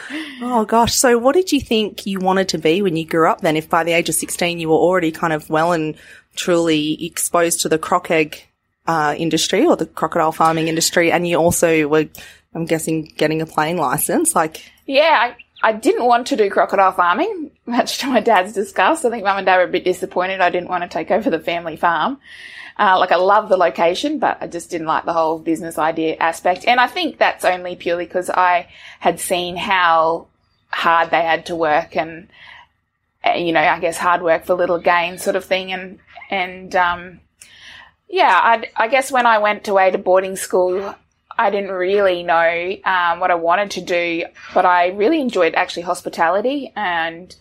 Oh 0.45 0.65
gosh. 0.65 0.93
So 0.93 1.17
what 1.17 1.35
did 1.35 1.53
you 1.53 1.61
think 1.61 2.05
you 2.05 2.19
wanted 2.19 2.49
to 2.49 2.57
be 2.57 2.81
when 2.81 2.97
you 2.97 3.05
grew 3.05 3.29
up 3.29 3.41
then? 3.41 3.55
If 3.55 3.69
by 3.69 3.85
the 3.85 3.93
age 3.93 4.09
of 4.09 4.15
16 4.15 4.59
you 4.59 4.67
were 4.67 4.75
already 4.75 5.11
kind 5.11 5.31
of 5.31 5.49
well 5.49 5.71
and 5.71 5.95
truly 6.35 7.05
exposed 7.05 7.61
to 7.61 7.69
the 7.69 7.77
croc 7.77 8.11
egg 8.11 8.45
uh, 8.87 9.15
industry 9.17 9.65
or 9.65 9.75
the 9.75 9.85
crocodile 9.85 10.31
farming 10.31 10.67
industry, 10.67 11.11
and 11.11 11.27
you 11.27 11.37
also 11.37 11.87
were, 11.87 12.07
I'm 12.53 12.65
guessing, 12.65 13.11
getting 13.17 13.41
a 13.41 13.45
plane 13.45 13.77
license. 13.77 14.35
Like, 14.35 14.71
yeah, 14.85 15.33
I, 15.61 15.69
I 15.69 15.73
didn't 15.73 16.05
want 16.05 16.27
to 16.27 16.35
do 16.35 16.49
crocodile 16.49 16.91
farming, 16.91 17.51
much 17.65 17.99
to 17.99 18.07
my 18.07 18.19
dad's 18.19 18.53
disgust. 18.53 19.05
I 19.05 19.09
think 19.09 19.23
mum 19.23 19.37
and 19.37 19.45
dad 19.45 19.57
were 19.57 19.63
a 19.63 19.67
bit 19.67 19.85
disappointed. 19.85 20.41
I 20.41 20.49
didn't 20.49 20.69
want 20.69 20.83
to 20.83 20.89
take 20.89 21.11
over 21.11 21.29
the 21.29 21.39
family 21.39 21.77
farm. 21.77 22.19
Uh, 22.77 22.97
like 22.99 23.11
I 23.11 23.17
love 23.17 23.49
the 23.49 23.57
location, 23.57 24.17
but 24.19 24.39
I 24.41 24.47
just 24.47 24.71
didn't 24.71 24.87
like 24.87 25.05
the 25.05 25.13
whole 25.13 25.37
business 25.37 25.77
idea 25.77 26.15
aspect. 26.17 26.65
And 26.67 26.79
I 26.79 26.87
think 26.87 27.19
that's 27.19 27.45
only 27.45 27.75
purely 27.75 28.05
because 28.05 28.29
I 28.29 28.67
had 28.99 29.19
seen 29.19 29.55
how 29.55 30.27
hard 30.69 31.11
they 31.11 31.21
had 31.21 31.45
to 31.45 31.55
work 31.55 31.95
and, 31.95 32.29
uh, 33.23 33.33
you 33.33 33.51
know, 33.51 33.61
I 33.61 33.79
guess 33.79 33.97
hard 33.97 34.23
work 34.23 34.45
for 34.45 34.55
little 34.55 34.79
gain 34.79 35.19
sort 35.19 35.35
of 35.35 35.45
thing. 35.45 35.71
And, 35.71 35.99
and, 36.31 36.75
um, 36.75 37.19
Yeah, 38.13 38.39
I, 38.43 38.69
I 38.75 38.89
guess 38.89 39.11
when 39.11 39.25
I 39.25 39.39
went 39.39 39.67
away 39.67 39.89
to 39.89 39.97
boarding 39.97 40.35
school, 40.35 40.93
I 41.35 41.49
didn't 41.49 41.71
really 41.71 42.21
know 42.21 42.77
um, 42.85 43.19
what 43.19 43.31
I 43.31 43.35
wanted 43.35 43.71
to 43.71 43.81
do, 43.81 44.25
but 44.53 44.67
I 44.67 44.89
really 44.89 45.19
enjoyed 45.19 45.55
actually 45.55 45.81
hospitality 45.81 46.71
and 46.75 47.35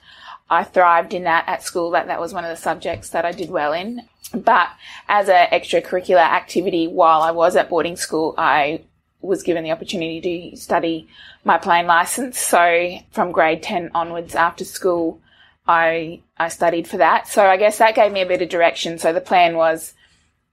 I 0.48 0.64
thrived 0.64 1.12
in 1.12 1.24
that 1.24 1.44
at 1.46 1.62
school. 1.62 1.90
That 1.90 2.06
that 2.06 2.22
was 2.22 2.32
one 2.32 2.46
of 2.46 2.48
the 2.48 2.56
subjects 2.56 3.10
that 3.10 3.26
I 3.26 3.32
did 3.32 3.50
well 3.50 3.74
in. 3.74 4.08
But 4.32 4.70
as 5.10 5.28
an 5.28 5.48
extracurricular 5.52 6.26
activity 6.26 6.86
while 6.86 7.20
I 7.20 7.32
was 7.32 7.54
at 7.54 7.68
boarding 7.68 7.96
school, 7.96 8.34
I 8.38 8.80
was 9.20 9.42
given 9.42 9.64
the 9.64 9.72
opportunity 9.72 10.22
to 10.52 10.56
study 10.56 11.06
my 11.44 11.58
plane 11.58 11.86
license. 11.86 12.38
So 12.38 12.96
from 13.10 13.32
grade 13.32 13.62
10 13.62 13.90
onwards 13.94 14.34
after 14.34 14.64
school, 14.64 15.20
I, 15.68 16.22
I 16.38 16.48
studied 16.48 16.88
for 16.88 16.96
that. 16.96 17.28
So 17.28 17.44
I 17.44 17.58
guess 17.58 17.76
that 17.76 17.94
gave 17.94 18.10
me 18.10 18.22
a 18.22 18.26
bit 18.26 18.40
of 18.40 18.48
direction. 18.48 18.98
So 18.98 19.12
the 19.12 19.20
plan 19.20 19.54
was 19.54 19.92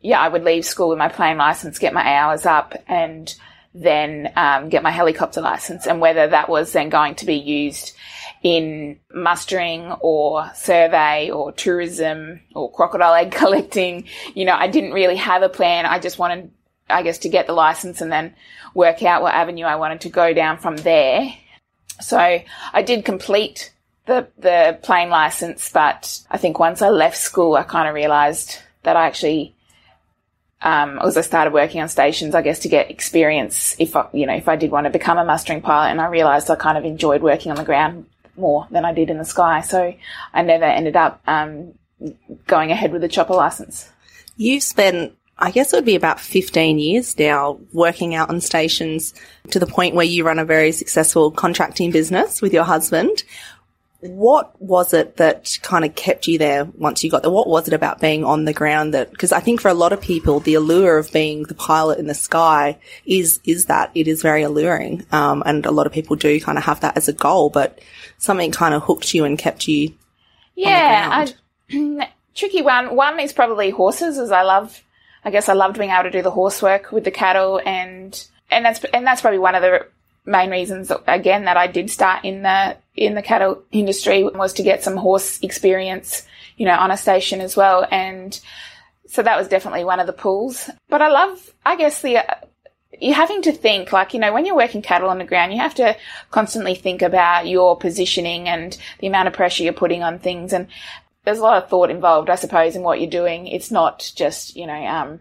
yeah, 0.01 0.19
I 0.19 0.29
would 0.29 0.43
leave 0.43 0.65
school 0.65 0.89
with 0.89 0.97
my 0.97 1.09
plane 1.09 1.37
license, 1.37 1.79
get 1.79 1.93
my 1.93 2.15
hours 2.15 2.45
up, 2.45 2.73
and 2.87 3.33
then 3.73 4.31
um, 4.35 4.69
get 4.69 4.83
my 4.83 4.91
helicopter 4.91 5.41
license. 5.41 5.85
And 5.85 5.99
whether 5.99 6.27
that 6.27 6.49
was 6.49 6.71
then 6.71 6.89
going 6.89 7.15
to 7.15 7.25
be 7.25 7.35
used 7.35 7.93
in 8.41 8.99
mustering 9.13 9.91
or 9.99 10.49
survey 10.55 11.29
or 11.29 11.51
tourism 11.51 12.41
or 12.55 12.71
crocodile 12.71 13.13
egg 13.13 13.31
collecting, 13.33 14.05
you 14.33 14.45
know, 14.45 14.55
I 14.55 14.67
didn't 14.67 14.93
really 14.93 15.17
have 15.17 15.41
a 15.41 15.49
plan. 15.49 15.85
I 15.85 15.99
just 15.99 16.17
wanted, 16.17 16.51
I 16.89 17.03
guess, 17.03 17.19
to 17.19 17.29
get 17.29 17.47
the 17.47 17.53
license 17.53 18.01
and 18.01 18.11
then 18.11 18.35
work 18.73 19.03
out 19.03 19.21
what 19.21 19.33
avenue 19.33 19.65
I 19.65 19.75
wanted 19.75 20.01
to 20.01 20.09
go 20.09 20.33
down 20.33 20.57
from 20.57 20.77
there. 20.77 21.33
So 22.01 22.17
I 22.17 22.81
did 22.81 23.03
complete 23.03 23.73
the 24.05 24.27
the 24.37 24.79
plane 24.81 25.09
license, 25.09 25.69
but 25.69 26.21
I 26.31 26.37
think 26.37 26.57
once 26.57 26.81
I 26.81 26.89
left 26.89 27.17
school, 27.17 27.55
I 27.55 27.63
kind 27.63 27.89
of 27.89 27.93
realized 27.93 28.57
that 28.83 28.95
I 28.95 29.05
actually 29.05 29.55
um, 30.61 30.99
as 30.99 31.15
I 31.15 31.21
started 31.21 31.53
working 31.53 31.81
on 31.81 31.87
stations, 31.87 32.35
I 32.35 32.41
guess 32.41 32.59
to 32.59 32.69
get 32.69 32.91
experience 32.91 33.75
if 33.79 33.95
I, 33.95 34.07
you 34.13 34.25
know, 34.25 34.35
if 34.35 34.47
I 34.47 34.55
did 34.55 34.71
want 34.71 34.85
to 34.85 34.89
become 34.89 35.17
a 35.17 35.23
mustering 35.23 35.61
pilot 35.61 35.91
and 35.91 36.01
I 36.01 36.07
realized 36.07 36.49
I 36.49 36.55
kind 36.55 36.77
of 36.77 36.83
enjoyed 36.83 37.21
working 37.21 37.51
on 37.51 37.57
the 37.57 37.63
ground 37.63 38.05
more 38.35 38.67
than 38.69 38.85
I 38.85 38.93
did 38.93 39.09
in 39.09 39.17
the 39.17 39.25
sky. 39.25 39.61
So 39.61 39.93
I 40.33 40.41
never 40.41 40.65
ended 40.65 40.95
up, 40.95 41.21
um, 41.27 41.73
going 42.47 42.71
ahead 42.71 42.91
with 42.91 43.01
the 43.01 43.07
chopper 43.07 43.33
license. 43.33 43.89
You've 44.37 44.63
spent, 44.63 45.13
I 45.37 45.51
guess 45.51 45.73
it 45.73 45.77
would 45.77 45.85
be 45.85 45.95
about 45.95 46.19
15 46.19 46.79
years 46.79 47.17
now 47.17 47.59
working 47.73 48.15
out 48.15 48.29
on 48.29 48.41
stations 48.41 49.13
to 49.51 49.59
the 49.59 49.65
point 49.65 49.95
where 49.95 50.05
you 50.05 50.25
run 50.25 50.39
a 50.39 50.45
very 50.45 50.71
successful 50.71 51.31
contracting 51.31 51.91
business 51.91 52.41
with 52.41 52.53
your 52.53 52.63
husband. 52.63 53.23
What 54.01 54.59
was 54.61 54.93
it 54.93 55.17
that 55.17 55.59
kind 55.61 55.83
of 55.83 55.93
kept 55.93 56.27
you 56.27 56.37
there 56.37 56.63
once 56.63 57.03
you 57.03 57.11
got 57.11 57.21
there? 57.21 57.31
What 57.31 57.49
was 57.49 57.67
it 57.67 57.73
about 57.73 57.99
being 57.99 58.23
on 58.23 58.45
the 58.45 58.53
ground 58.53 58.93
that, 58.93 59.11
because 59.11 59.33
I 59.33 59.41
think 59.41 59.59
for 59.59 59.67
a 59.67 59.73
lot 59.73 59.91
of 59.91 59.99
people, 59.99 60.39
the 60.39 60.53
allure 60.53 60.97
of 60.97 61.11
being 61.11 61.43
the 61.43 61.53
pilot 61.53 61.99
in 61.99 62.07
the 62.07 62.13
sky 62.13 62.77
is, 63.05 63.41
is 63.43 63.65
that 63.65 63.91
it 63.95 64.07
is 64.07 64.21
very 64.21 64.43
alluring. 64.43 65.05
Um, 65.11 65.43
and 65.45 65.65
a 65.65 65.71
lot 65.71 65.85
of 65.85 65.91
people 65.91 66.15
do 66.15 66.39
kind 66.39 66.57
of 66.57 66.63
have 66.63 66.79
that 66.79 66.95
as 66.95 67.09
a 67.09 67.13
goal, 67.13 67.49
but 67.49 67.79
something 68.17 68.51
kind 68.51 68.73
of 68.73 68.83
hooked 68.83 69.13
you 69.13 69.25
and 69.25 69.37
kept 69.37 69.67
you. 69.67 69.93
Yeah. 70.55 71.25
I, 71.69 72.09
tricky 72.35 72.61
one. 72.61 72.95
One 72.95 73.19
is 73.19 73.33
probably 73.33 73.69
horses 73.69 74.17
as 74.17 74.31
I 74.31 74.43
love, 74.43 74.81
I 75.25 75.29
guess 75.29 75.49
I 75.49 75.53
loved 75.53 75.77
being 75.77 75.89
able 75.89 76.03
to 76.03 76.11
do 76.11 76.21
the 76.21 76.31
horse 76.31 76.61
work 76.61 76.93
with 76.93 77.03
the 77.03 77.11
cattle 77.11 77.59
and, 77.65 78.25
and 78.49 78.63
that's, 78.63 78.81
and 78.85 79.05
that's 79.05 79.19
probably 79.19 79.39
one 79.39 79.55
of 79.55 79.61
the 79.61 79.87
main 80.29 80.51
reasons 80.51 80.91
again 81.07 81.45
that 81.45 81.57
I 81.57 81.67
did 81.67 81.89
start 81.89 82.23
in 82.23 82.43
the 82.43 82.77
in 82.95 83.15
the 83.15 83.21
cattle 83.21 83.63
industry 83.71 84.23
was 84.23 84.53
to 84.53 84.63
get 84.63 84.83
some 84.83 84.95
horse 84.95 85.39
experience, 85.41 86.25
you 86.57 86.65
know, 86.65 86.75
on 86.75 86.91
a 86.91 86.97
station 86.97 87.41
as 87.41 87.57
well. 87.57 87.87
And 87.89 88.39
so 89.07 89.23
that 89.23 89.37
was 89.37 89.47
definitely 89.47 89.83
one 89.83 89.99
of 89.99 90.07
the 90.07 90.13
pulls. 90.13 90.69
But 90.87 91.01
I 91.01 91.09
love, 91.09 91.53
I 91.65 91.75
guess 91.75 92.01
the 92.01 92.17
uh, 92.17 92.35
you're 93.01 93.15
having 93.15 93.41
to 93.43 93.51
think 93.51 93.91
like 93.91 94.13
you 94.13 94.19
know 94.19 94.33
when 94.33 94.45
you're 94.45 94.55
working 94.55 94.81
cattle 94.81 95.09
on 95.09 95.19
the 95.19 95.23
ground 95.23 95.53
you 95.53 95.59
have 95.59 95.75
to 95.75 95.95
constantly 96.31 96.75
think 96.75 97.01
about 97.01 97.47
your 97.47 97.77
positioning 97.77 98.49
and 98.49 98.77
the 98.99 99.07
amount 99.07 99.27
of 99.27 99.33
pressure 99.33 99.63
you're 99.63 99.73
putting 99.73 100.03
on 100.03 100.19
things 100.19 100.51
and 100.51 100.67
there's 101.23 101.37
a 101.37 101.43
lot 101.43 101.61
of 101.61 101.69
thought 101.69 101.91
involved 101.91 102.29
i 102.29 102.35
suppose 102.35 102.75
in 102.75 102.81
what 102.81 102.99
you're 102.99 103.09
doing 103.09 103.47
it's 103.47 103.71
not 103.71 104.11
just 104.15 104.55
you 104.55 104.65
know 104.65 104.85
um, 104.85 105.19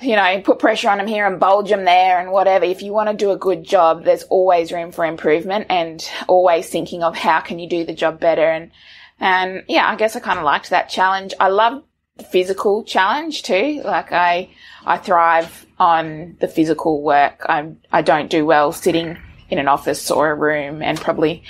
you 0.00 0.16
know, 0.16 0.40
put 0.42 0.58
pressure 0.58 0.88
on 0.88 0.98
them 0.98 1.06
here 1.06 1.26
and 1.26 1.40
bulge 1.40 1.68
them 1.68 1.84
there 1.84 2.20
and 2.20 2.32
whatever. 2.32 2.64
If 2.64 2.82
you 2.82 2.92
want 2.92 3.10
to 3.10 3.16
do 3.16 3.30
a 3.30 3.36
good 3.36 3.64
job, 3.64 4.04
there's 4.04 4.22
always 4.24 4.72
room 4.72 4.92
for 4.92 5.04
improvement 5.04 5.66
and 5.68 6.08
always 6.26 6.68
thinking 6.68 7.02
of 7.02 7.16
how 7.16 7.40
can 7.40 7.58
you 7.58 7.68
do 7.68 7.84
the 7.84 7.92
job 7.92 8.18
better. 8.20 8.48
And, 8.48 8.70
and 9.18 9.64
yeah, 9.68 9.88
I 9.88 9.96
guess 9.96 10.16
I 10.16 10.20
kind 10.20 10.38
of 10.38 10.44
liked 10.44 10.70
that 10.70 10.88
challenge. 10.88 11.34
I 11.38 11.48
love 11.48 11.82
the 12.16 12.24
physical 12.24 12.84
challenge 12.84 13.42
too. 13.42 13.82
Like 13.84 14.12
I, 14.12 14.50
I 14.84 14.96
thrive 14.96 15.66
on 15.78 16.36
the 16.40 16.48
physical 16.48 17.02
work. 17.02 17.44
I, 17.46 17.72
I 17.92 18.02
don't 18.02 18.30
do 18.30 18.46
well 18.46 18.72
sitting 18.72 19.18
in 19.50 19.58
an 19.58 19.68
office 19.68 20.10
or 20.10 20.30
a 20.30 20.34
room 20.34 20.82
and 20.82 21.00
probably 21.00 21.42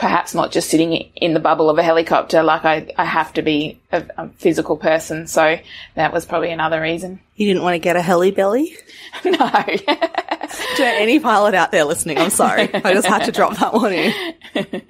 perhaps 0.00 0.34
not 0.34 0.50
just 0.50 0.70
sitting 0.70 0.94
in 0.94 1.34
the 1.34 1.40
bubble 1.40 1.68
of 1.68 1.76
a 1.76 1.82
helicopter. 1.82 2.42
Like 2.42 2.64
I, 2.64 2.90
I 2.96 3.04
have 3.04 3.34
to 3.34 3.42
be 3.42 3.78
a, 3.92 4.02
a, 4.16 4.28
physical 4.30 4.78
person. 4.78 5.26
So 5.26 5.58
that 5.94 6.10
was 6.10 6.24
probably 6.24 6.50
another 6.50 6.80
reason. 6.80 7.20
You 7.40 7.46
didn't 7.46 7.62
want 7.62 7.72
to 7.72 7.78
get 7.78 7.96
a 7.96 8.02
heli 8.02 8.32
belly? 8.32 8.76
no. 9.24 9.32
to 9.38 10.84
any 10.84 11.18
pilot 11.20 11.54
out 11.54 11.70
there 11.70 11.84
listening, 11.84 12.18
I'm 12.18 12.28
sorry. 12.28 12.68
I 12.74 12.92
just 12.92 13.06
had 13.06 13.24
to 13.24 13.32
drop 13.32 13.56
that 13.56 13.72
one 13.72 13.94
in. 13.94 14.82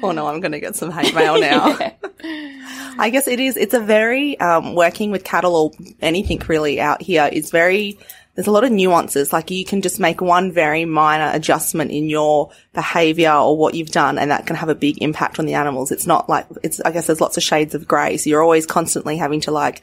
oh 0.00 0.12
no, 0.12 0.28
I'm 0.28 0.38
going 0.38 0.52
to 0.52 0.60
get 0.60 0.76
some 0.76 0.92
hate 0.92 1.12
mail 1.16 1.40
now. 1.40 1.76
yeah. 2.22 2.94
I 2.96 3.10
guess 3.10 3.26
it 3.26 3.40
is, 3.40 3.56
it's 3.56 3.74
a 3.74 3.80
very, 3.80 4.38
um, 4.38 4.76
working 4.76 5.10
with 5.10 5.24
cattle 5.24 5.56
or 5.56 5.72
anything 6.00 6.40
really 6.46 6.80
out 6.80 7.02
here 7.02 7.28
is 7.32 7.50
very 7.50 7.98
there's 8.34 8.46
a 8.46 8.50
lot 8.50 8.64
of 8.64 8.72
nuances. 8.72 9.32
Like 9.32 9.50
you 9.50 9.64
can 9.64 9.80
just 9.80 10.00
make 10.00 10.20
one 10.20 10.52
very 10.52 10.84
minor 10.84 11.30
adjustment 11.32 11.90
in 11.90 12.08
your 12.08 12.50
behavior 12.72 13.32
or 13.32 13.56
what 13.56 13.74
you've 13.74 13.90
done 13.90 14.18
and 14.18 14.30
that 14.30 14.46
can 14.46 14.56
have 14.56 14.68
a 14.68 14.74
big 14.74 15.00
impact 15.02 15.38
on 15.38 15.46
the 15.46 15.54
animals. 15.54 15.92
It's 15.92 16.06
not 16.06 16.28
like, 16.28 16.46
it's, 16.62 16.80
I 16.80 16.90
guess 16.90 17.06
there's 17.06 17.20
lots 17.20 17.36
of 17.36 17.42
shades 17.42 17.74
of 17.74 17.86
grey. 17.86 18.16
So 18.16 18.30
you're 18.30 18.42
always 18.42 18.66
constantly 18.66 19.16
having 19.16 19.40
to 19.42 19.50
like 19.50 19.82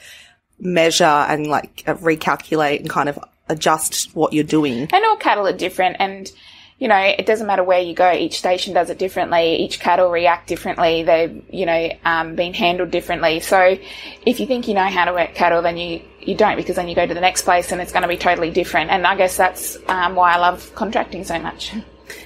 measure 0.59 1.05
and 1.05 1.47
like 1.47 1.83
recalculate 1.85 2.81
and 2.81 2.89
kind 2.89 3.09
of 3.09 3.17
adjust 3.47 4.13
what 4.15 4.33
you're 4.33 4.43
doing. 4.43 4.89
And 4.91 5.05
all 5.05 5.17
cattle 5.17 5.47
are 5.47 5.53
different 5.53 5.97
and 5.99 6.31
you 6.77 6.87
know, 6.87 6.97
it 6.97 7.27
doesn't 7.27 7.45
matter 7.45 7.63
where 7.63 7.79
you 7.79 7.93
go. 7.93 8.11
Each 8.11 8.39
station 8.39 8.73
does 8.73 8.89
it 8.89 8.97
differently. 8.97 9.57
Each 9.57 9.79
cattle 9.79 10.09
react 10.09 10.47
differently. 10.47 11.03
They've, 11.03 11.43
you 11.51 11.67
know, 11.67 11.91
um, 12.03 12.33
been 12.33 12.55
handled 12.55 12.89
differently. 12.89 13.39
So 13.39 13.77
if 14.25 14.39
you 14.39 14.47
think 14.47 14.67
you 14.67 14.73
know 14.73 14.87
how 14.87 15.05
to 15.05 15.13
work 15.13 15.35
cattle, 15.35 15.61
then 15.61 15.77
you, 15.77 16.01
you 16.21 16.35
don't 16.35 16.55
because 16.55 16.75
then 16.75 16.87
you 16.87 16.95
go 16.95 17.05
to 17.05 17.13
the 17.13 17.21
next 17.21 17.43
place 17.43 17.71
and 17.71 17.81
it's 17.81 17.91
going 17.91 18.03
to 18.03 18.07
be 18.07 18.17
totally 18.17 18.51
different. 18.51 18.91
And 18.91 19.05
I 19.05 19.15
guess 19.15 19.37
that's 19.37 19.77
um, 19.87 20.15
why 20.15 20.33
I 20.33 20.37
love 20.37 20.73
contracting 20.75 21.23
so 21.23 21.39
much. 21.39 21.73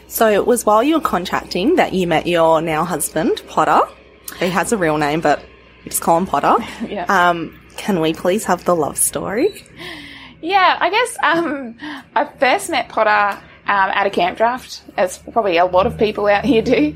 So 0.08 0.30
it 0.30 0.46
was 0.46 0.66
while 0.66 0.84
you 0.84 0.96
were 0.96 1.02
contracting 1.02 1.76
that 1.76 1.94
you 1.94 2.08
met 2.08 2.28
your 2.28 2.62
now 2.62 2.84
husband, 2.84 3.42
Potter. 3.48 3.82
He 4.38 4.50
has 4.50 4.72
a 4.72 4.78
real 4.78 4.98
name, 4.98 5.22
but 5.22 5.44
just 5.86 6.02
call 6.02 6.18
him 6.18 6.26
Potter. 6.26 6.64
yeah. 6.88 7.06
Um, 7.06 7.60
can 7.78 8.00
we 8.00 8.14
please 8.14 8.46
have 8.46 8.66
the 8.66 8.76
love 8.76 8.98
story? 8.98 9.64
Yeah, 10.42 10.78
I 10.80 10.90
guess 10.90 11.18
um, 11.24 11.78
I 12.16 12.26
first 12.40 12.70
met 12.70 12.90
Potter 12.90 13.42
um, 13.68 13.92
at 13.94 14.06
a 14.06 14.10
camp 14.10 14.38
draft, 14.38 14.84
as 14.98 15.18
probably 15.18 15.58
a 15.58 15.66
lot 15.66 15.88
of 15.88 15.98
people 15.98 16.28
out 16.28 16.46
here 16.46 16.62
do. 16.62 16.96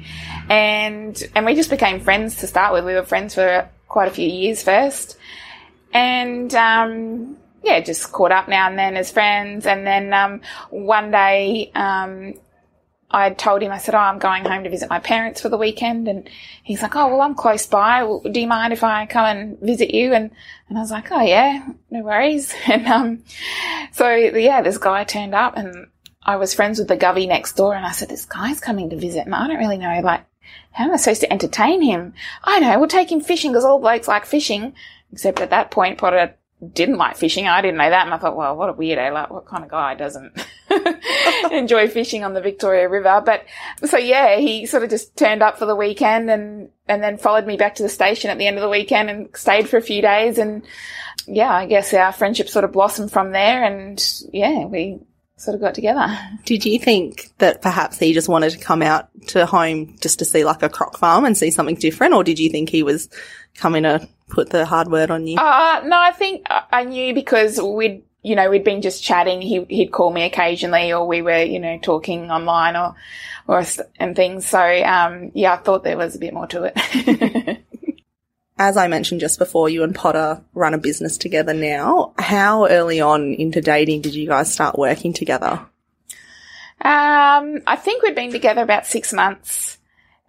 And, 0.50 1.22
and 1.36 1.46
we 1.46 1.56
just 1.56 1.70
became 1.70 2.00
friends 2.00 2.38
to 2.38 2.48
start 2.48 2.74
with. 2.74 2.86
We 2.86 2.94
were 2.94 3.04
friends 3.04 3.36
for 3.36 3.70
quite 3.88 4.08
a 4.08 4.12
few 4.12 4.28
years 4.28 4.64
first. 4.64 5.18
And, 5.94 6.54
um, 6.54 7.38
yeah, 7.64 7.80
just 7.82 8.12
caught 8.12 8.32
up 8.32 8.48
now 8.48 8.68
and 8.68 8.78
then 8.78 8.96
as 8.96 9.12
friends. 9.12 9.66
And 9.66 9.86
then, 9.86 10.14
um, 10.14 10.42
one 10.70 11.12
day, 11.12 11.72
um, 11.76 12.36
I 13.12 13.32
told 13.32 13.64
him, 13.64 13.72
I 13.72 13.80
said, 13.80 13.96
Oh, 13.96 14.00
I'm 14.00 14.20
going 14.20 14.46
home 14.46 14.64
to 14.64 14.70
visit 14.70 14.90
my 14.90 15.00
parents 15.00 15.42
for 15.42 15.50
the 15.50 15.58
weekend. 15.58 16.08
And 16.08 16.30
he's 16.64 16.82
like, 16.84 16.96
Oh, 16.96 17.08
well, 17.08 17.22
I'm 17.22 17.34
close 17.34 17.66
by. 17.66 18.02
Do 18.02 18.40
you 18.40 18.48
mind 18.48 18.72
if 18.72 18.84
I 18.84 19.08
come 19.08 19.26
and 19.26 19.60
visit 19.60 19.94
you? 19.94 20.14
And, 20.14 20.30
and 20.68 20.78
I 20.78 20.82
was 20.82 20.92
like, 20.92 21.12
Oh, 21.12 21.22
yeah, 21.22 21.68
no 21.90 22.04
worries. 22.04 22.54
And, 22.68 22.88
um, 22.88 23.24
so 23.94 24.14
yeah, 24.14 24.62
this 24.62 24.78
guy 24.78 25.04
turned 25.04 25.34
up 25.34 25.58
and 25.58 25.88
I 26.24 26.36
was 26.36 26.54
friends 26.54 26.78
with 26.78 26.88
the 26.88 26.98
govy 26.98 27.28
next 27.28 27.54
door 27.54 27.74
and 27.74 27.86
I 27.86 27.92
said, 27.92 28.10
this 28.10 28.26
guy's 28.26 28.60
coming 28.60 28.92
to 28.92 28.96
visit 28.96 29.26
and 29.26 29.34
I 29.34 29.48
don't 29.48 29.58
really 29.58 29.78
know, 29.78 30.02
like, 30.04 30.26
how 30.72 30.86
am 30.86 30.94
I 30.94 30.98
supposed 30.98 31.22
to 31.22 31.34
entertain 31.34 31.82
him? 31.82 32.14
I 32.44 32.60
know, 32.60 32.78
we'll 32.78 32.88
take 32.88 33.12
him 33.12 33.22
fishing 33.22 33.52
because 33.52 33.66
all 33.66 33.80
blokes 33.80 34.08
like 34.08 34.26
fishing. 34.26 34.76
Except 35.12 35.42
at 35.42 35.50
that 35.50 35.72
point, 35.72 35.98
Potter 35.98 36.36
didn't 36.74 36.98
like 36.98 37.16
fishing. 37.16 37.48
I 37.48 37.62
didn't 37.62 37.78
know 37.78 37.90
that. 37.90 38.06
And 38.06 38.14
I 38.14 38.18
thought, 38.18 38.36
well, 38.36 38.56
what 38.56 38.70
a 38.70 38.74
weirdo. 38.74 38.98
Eh? 38.98 39.12
Like, 39.12 39.30
what 39.30 39.46
kind 39.46 39.64
of 39.64 39.70
guy 39.70 39.96
doesn't 39.96 40.34
enjoy 41.52 41.88
fishing 41.88 42.24
on 42.24 42.34
the 42.34 42.42
Victoria 42.42 42.90
River? 42.90 43.22
But 43.26 43.46
so 43.88 43.98
yeah, 43.98 44.38
he 44.38 44.66
sort 44.66 44.84
of 44.84 44.90
just 44.90 45.16
turned 45.16 45.42
up 45.42 45.58
for 45.58 45.66
the 45.66 45.76
weekend 45.76 46.30
and, 46.30 46.70
and 46.88 47.02
then 47.02 47.18
followed 47.18 47.48
me 47.48 47.56
back 47.56 47.76
to 47.76 47.84
the 47.84 47.90
station 47.90 48.30
at 48.30 48.38
the 48.38 48.48
end 48.48 48.58
of 48.58 48.62
the 48.62 48.70
weekend 48.70 49.10
and 49.10 49.30
stayed 49.36 49.70
for 49.70 49.78
a 49.78 49.82
few 49.82 50.02
days. 50.02 50.38
And 50.38 50.64
yeah, 51.28 51.52
I 51.52 51.66
guess 51.66 51.94
our 51.94 52.12
friendship 52.12 52.50
sort 52.50 52.66
of 52.66 52.74
blossomed 52.74 53.12
from 53.12 53.32
there. 53.32 53.64
And 53.64 54.06
yeah, 54.34 54.66
we 54.66 55.00
sort 55.38 55.56
of 55.56 55.62
got 55.62 55.76
together. 55.76 56.08
Did 56.44 56.66
you 56.66 56.78
think 56.78 57.30
that 57.38 57.62
perhaps 57.62 57.98
he 57.98 58.14
just 58.14 58.28
wanted 58.28 58.52
to 58.52 58.58
come 58.58 58.82
out 58.82 59.08
to 59.28 59.46
home 59.46 59.96
just 60.02 60.20
to 60.20 60.26
see 60.26 60.44
like 60.44 60.62
a 60.62 60.68
croc 60.68 60.98
farm 60.98 61.24
and 61.24 61.38
see 61.38 61.52
something 61.52 61.76
different? 61.76 62.14
Or 62.14 62.26
did 62.26 62.38
you 62.38 62.50
think 62.50 62.70
he 62.70 62.84
was 62.84 63.08
coming 63.56 63.84
to 63.84 64.08
put 64.30 64.50
the 64.50 64.66
hard 64.66 64.90
word 64.90 65.12
on 65.12 65.28
you? 65.28 65.38
Uh, 65.38 65.82
no, 65.86 66.00
I 66.00 66.12
think 66.12 66.46
I 66.50 66.84
knew 66.84 67.14
because 67.14 67.62
we'd, 67.62 68.04
you 68.22 68.36
know, 68.36 68.50
we'd 68.50 68.64
been 68.64 68.82
just 68.82 69.04
chatting. 69.04 69.42
He, 69.42 69.66
he'd 69.70 69.92
call 69.92 70.12
me 70.12 70.24
occasionally 70.24 70.94
or 70.94 71.08
we 71.08 71.22
were, 71.22 71.44
you 71.44 71.60
know, 71.60 71.80
talking 71.82 72.32
online 72.32 72.76
or, 72.76 72.96
or, 73.48 73.64
and 74.00 74.16
things. 74.16 74.48
So, 74.48 74.60
um, 74.60 75.32
yeah, 75.34 75.54
I 75.54 75.58
thought 75.58 75.84
there 75.84 75.98
was 75.98 76.16
a 76.16 76.20
bit 76.20 76.34
more 76.34 76.48
to 76.48 76.72
it. 76.74 77.60
As 78.58 78.76
I 78.76 78.88
mentioned 78.88 79.22
just 79.22 79.40
before, 79.40 79.70
you 79.70 79.84
and 79.84 79.96
Potter 79.96 80.42
run 80.54 80.74
a 80.74 80.78
business 80.78 81.18
together 81.18 81.54
now. 81.54 82.14
How 82.20 82.68
early 82.68 83.00
on 83.00 83.34
into 83.34 83.62
dating 83.62 84.02
did 84.02 84.14
you 84.14 84.28
guys 84.28 84.52
start 84.52 84.78
working 84.78 85.14
together? 85.14 85.66
Um, 86.82 87.62
I 87.66 87.78
think 87.78 88.04
we'd 88.04 88.16
been 88.16 88.32
together 88.32 88.62
about 88.62 88.86
six 88.86 89.14
months 89.14 89.78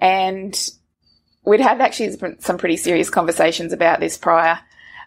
and 0.01 0.57
we'd 1.45 1.61
had 1.61 1.81
actually 1.81 2.17
some 2.39 2.59
pretty 2.59 2.77
serious 2.77 3.11
conversations 3.11 3.73
about 3.73 4.01
this 4.01 4.19
prior. 4.19 4.61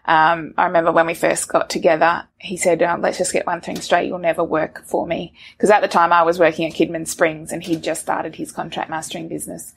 Um, 0.06 0.52
I 0.58 0.66
remember 0.66 0.92
when 0.92 1.06
we 1.06 1.14
first 1.14 1.48
got 1.48 1.70
together, 1.70 2.28
he 2.38 2.56
said, 2.56 2.82
oh, 2.82 2.96
let's 3.00 3.16
just 3.16 3.32
get 3.32 3.46
one 3.46 3.62
thing 3.62 3.80
straight. 3.80 4.06
You'll 4.06 4.18
never 4.18 4.44
work 4.44 4.84
for 4.84 5.06
me. 5.06 5.34
Because 5.52 5.70
at 5.70 5.80
the 5.80 5.88
time 5.88 6.12
I 6.12 6.22
was 6.22 6.38
working 6.38 6.66
at 6.66 6.74
Kidman 6.76 7.08
Springs 7.08 7.52
and 7.52 7.62
he'd 7.62 7.82
just 7.82 8.02
started 8.02 8.34
his 8.34 8.52
contract 8.52 8.90
mustering 8.90 9.28
business. 9.28 9.72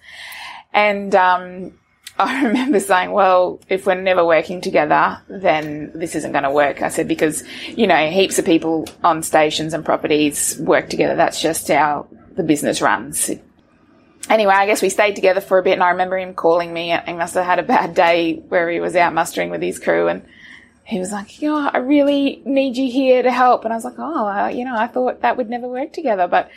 And, 0.74 1.16
um, 1.16 1.80
I 2.20 2.46
remember 2.48 2.80
saying, 2.80 3.12
well, 3.12 3.62
if 3.70 3.86
we're 3.86 3.94
never 3.94 4.26
working 4.26 4.60
together, 4.60 5.22
then 5.28 5.92
this 5.94 6.16
isn't 6.16 6.32
going 6.32 6.46
to 6.46 6.52
work. 6.52 6.82
I 6.82 6.90
said, 6.90 7.08
because, 7.08 7.44
you 7.68 7.86
know, 7.86 8.10
heaps 8.10 8.40
of 8.40 8.46
people 8.46 8.88
on 9.04 9.22
stations 9.22 9.76
and 9.76 9.86
properties 9.86 10.58
work 10.60 10.90
together. 10.90 11.16
That's 11.16 11.40
just 11.40 11.68
how 11.68 12.08
the 12.36 12.42
business 12.42 12.82
runs. 12.82 13.30
Anyway, 14.30 14.54
I 14.54 14.66
guess 14.66 14.82
we 14.82 14.90
stayed 14.90 15.16
together 15.16 15.42
for 15.42 15.58
a 15.58 15.64
bit 15.64 15.74
and 15.74 15.84
I 15.84 15.92
remember 15.92 16.18
him 16.18 16.34
calling 16.34 16.74
me. 16.74 16.96
He 17.06 17.14
must 17.14 17.36
have 17.36 17.46
had 17.46 17.60
a 17.60 17.64
bad 17.64 17.94
day 17.94 18.36
where 18.36 18.70
he 18.70 18.80
was 18.80 18.96
out 18.96 19.14
mustering 19.14 19.50
with 19.50 19.62
his 19.62 19.80
crew 19.80 20.08
and 20.08 20.26
he 20.84 21.00
was 21.00 21.12
like, 21.12 21.42
you 21.42 21.50
know, 21.50 21.70
I 21.74 21.80
really 21.80 22.42
need 22.46 22.78
you 22.78 22.90
here 22.90 23.22
to 23.22 23.32
help. 23.32 23.64
And 23.64 23.74
I 23.74 23.76
was 23.76 23.84
like, 23.84 23.96
oh, 23.98 24.28
uh, 24.28 24.48
you 24.48 24.64
know, 24.64 24.76
I 24.76 24.88
thought 24.88 25.22
that 25.22 25.36
would 25.36 25.50
never 25.50 25.68
work 25.68 25.92
together. 25.92 26.28
But, 26.28 26.50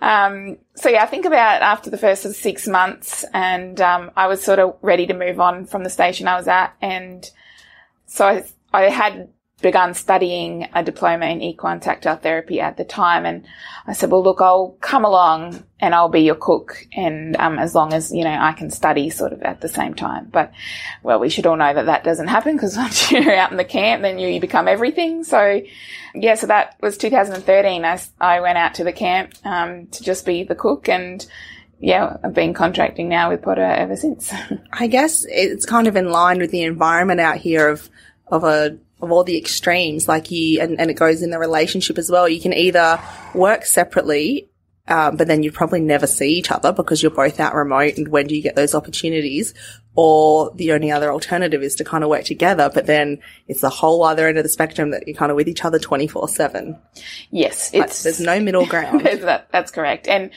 um, 0.00 0.58
so 0.76 0.88
yeah, 0.88 1.02
I 1.02 1.06
think 1.06 1.24
about 1.24 1.62
after 1.62 1.90
the 1.90 1.98
first 1.98 2.24
of 2.24 2.34
six 2.34 2.68
months 2.68 3.24
and, 3.32 3.80
um, 3.80 4.10
I 4.16 4.26
was 4.26 4.42
sort 4.42 4.58
of 4.58 4.76
ready 4.82 5.06
to 5.06 5.14
move 5.14 5.40
on 5.40 5.66
from 5.66 5.84
the 5.84 5.90
station 5.90 6.28
I 6.28 6.36
was 6.36 6.48
at. 6.48 6.74
And 6.80 7.28
so 8.06 8.26
I, 8.26 8.44
I 8.72 8.82
had 8.82 9.28
begun 9.62 9.94
studying 9.94 10.68
a 10.74 10.82
diploma 10.82 11.26
in 11.26 11.40
equine 11.40 11.80
tactile 11.80 12.16
therapy 12.16 12.60
at 12.60 12.76
the 12.76 12.84
time. 12.84 13.24
And 13.24 13.46
I 13.86 13.92
said, 13.92 14.10
well, 14.10 14.22
look, 14.22 14.40
I'll 14.40 14.76
come 14.80 15.04
along 15.04 15.64
and 15.80 15.94
I'll 15.94 16.08
be 16.08 16.20
your 16.20 16.34
cook. 16.34 16.86
And, 16.92 17.36
um, 17.36 17.58
as 17.58 17.74
long 17.74 17.92
as, 17.92 18.12
you 18.12 18.24
know, 18.24 18.36
I 18.38 18.52
can 18.52 18.70
study 18.70 19.08
sort 19.08 19.32
of 19.32 19.42
at 19.42 19.60
the 19.60 19.68
same 19.68 19.94
time. 19.94 20.28
But, 20.30 20.52
well, 21.02 21.20
we 21.20 21.28
should 21.28 21.46
all 21.46 21.56
know 21.56 21.72
that 21.72 21.86
that 21.86 22.04
doesn't 22.04 22.28
happen 22.28 22.56
because 22.56 22.76
once 22.76 23.10
you're 23.10 23.34
out 23.34 23.52
in 23.52 23.56
the 23.56 23.64
camp, 23.64 24.02
then 24.02 24.18
you, 24.18 24.28
you 24.28 24.40
become 24.40 24.68
everything. 24.68 25.24
So, 25.24 25.62
yeah, 26.14 26.34
so 26.34 26.48
that 26.48 26.76
was 26.80 26.98
2013. 26.98 27.84
I, 27.84 28.00
I 28.20 28.40
went 28.40 28.58
out 28.58 28.74
to 28.74 28.84
the 28.84 28.92
camp, 28.92 29.32
um, 29.44 29.86
to 29.86 30.02
just 30.02 30.26
be 30.26 30.44
the 30.44 30.54
cook 30.54 30.88
and, 30.88 31.24
yeah, 31.82 32.16
I've 32.22 32.32
been 32.32 32.54
contracting 32.54 33.08
now 33.08 33.30
with 33.30 33.42
Potter 33.42 33.62
ever 33.62 33.96
since. 33.96 34.32
I 34.72 34.86
guess 34.86 35.24
it's 35.28 35.66
kind 35.66 35.88
of 35.88 35.96
in 35.96 36.10
line 36.10 36.38
with 36.38 36.52
the 36.52 36.62
environment 36.62 37.20
out 37.20 37.38
here 37.38 37.68
of, 37.68 37.90
of 38.28 38.44
a 38.44 38.78
of 39.02 39.10
all 39.10 39.24
the 39.24 39.36
extremes, 39.36 40.08
like 40.08 40.30
you, 40.30 40.60
and, 40.60 40.80
and 40.80 40.90
it 40.90 40.94
goes 40.94 41.22
in 41.22 41.30
the 41.30 41.38
relationship 41.38 41.98
as 41.98 42.10
well. 42.10 42.28
You 42.28 42.40
can 42.40 42.54
either 42.54 43.00
work 43.34 43.66
separately, 43.66 44.48
um, 44.86 45.16
but 45.16 45.26
then 45.26 45.42
you'd 45.42 45.54
probably 45.54 45.80
never 45.80 46.06
see 46.06 46.34
each 46.34 46.50
other 46.50 46.72
because 46.72 47.02
you're 47.02 47.10
both 47.10 47.40
out 47.40 47.54
remote. 47.54 47.96
And 47.96 48.08
when 48.08 48.28
do 48.28 48.36
you 48.36 48.42
get 48.42 48.56
those 48.56 48.74
opportunities? 48.74 49.54
Or 49.94 50.52
the 50.54 50.72
only 50.72 50.90
other 50.90 51.12
alternative 51.12 51.62
is 51.62 51.74
to 51.76 51.84
kind 51.84 52.02
of 52.04 52.10
work 52.10 52.24
together, 52.24 52.70
but 52.72 52.86
then 52.86 53.20
it's 53.48 53.60
the 53.60 53.68
whole 53.68 54.02
other 54.04 54.26
end 54.26 54.38
of 54.38 54.44
the 54.44 54.48
spectrum 54.48 54.90
that 54.92 55.06
you're 55.06 55.16
kind 55.16 55.30
of 55.30 55.36
with 55.36 55.48
each 55.48 55.64
other 55.64 55.78
24 55.78 56.28
seven. 56.28 56.78
Yes. 57.30 57.70
It's, 57.74 57.74
like, 57.74 57.98
there's 57.98 58.20
no 58.20 58.40
middle 58.40 58.66
ground. 58.66 59.00
that, 59.04 59.48
that's 59.50 59.70
correct. 59.70 60.08
And 60.08 60.30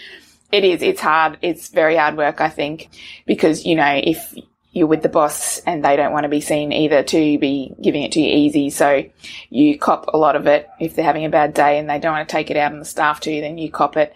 it 0.51 0.63
is, 0.63 0.81
it's 0.81 0.99
hard. 0.99 1.37
It's 1.41 1.69
very 1.69 1.95
hard 1.95 2.17
work, 2.17 2.41
I 2.41 2.49
think, 2.49 2.89
because, 3.25 3.65
you 3.65 3.75
know, 3.75 4.01
if 4.03 4.35
you're 4.75 4.87
with 4.87 5.01
the 5.01 5.09
boss 5.09 5.59
and 5.59 5.85
they 5.85 5.95
don't 5.95 6.11
want 6.11 6.25
to 6.25 6.29
be 6.29 6.41
seen 6.41 6.73
either 6.73 7.01
to 7.01 7.39
be 7.39 7.73
giving 7.81 8.03
it 8.03 8.11
to 8.11 8.19
you 8.19 8.27
easy. 8.27 8.69
So 8.69 9.05
you 9.49 9.79
cop 9.79 10.07
a 10.13 10.17
lot 10.17 10.35
of 10.35 10.47
it. 10.47 10.67
If 10.81 10.95
they're 10.95 11.05
having 11.05 11.23
a 11.23 11.29
bad 11.29 11.53
day 11.53 11.79
and 11.79 11.89
they 11.89 11.97
don't 11.97 12.11
want 12.11 12.27
to 12.27 12.31
take 12.31 12.51
it 12.51 12.57
out 12.57 12.73
on 12.73 12.79
the 12.79 12.85
staff 12.85 13.21
too, 13.21 13.39
then 13.39 13.57
you 13.57 13.71
cop 13.71 13.95
it. 13.95 14.13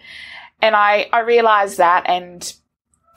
And 0.60 0.76
I, 0.76 1.08
I 1.14 1.20
realized 1.20 1.78
that 1.78 2.04
and 2.06 2.52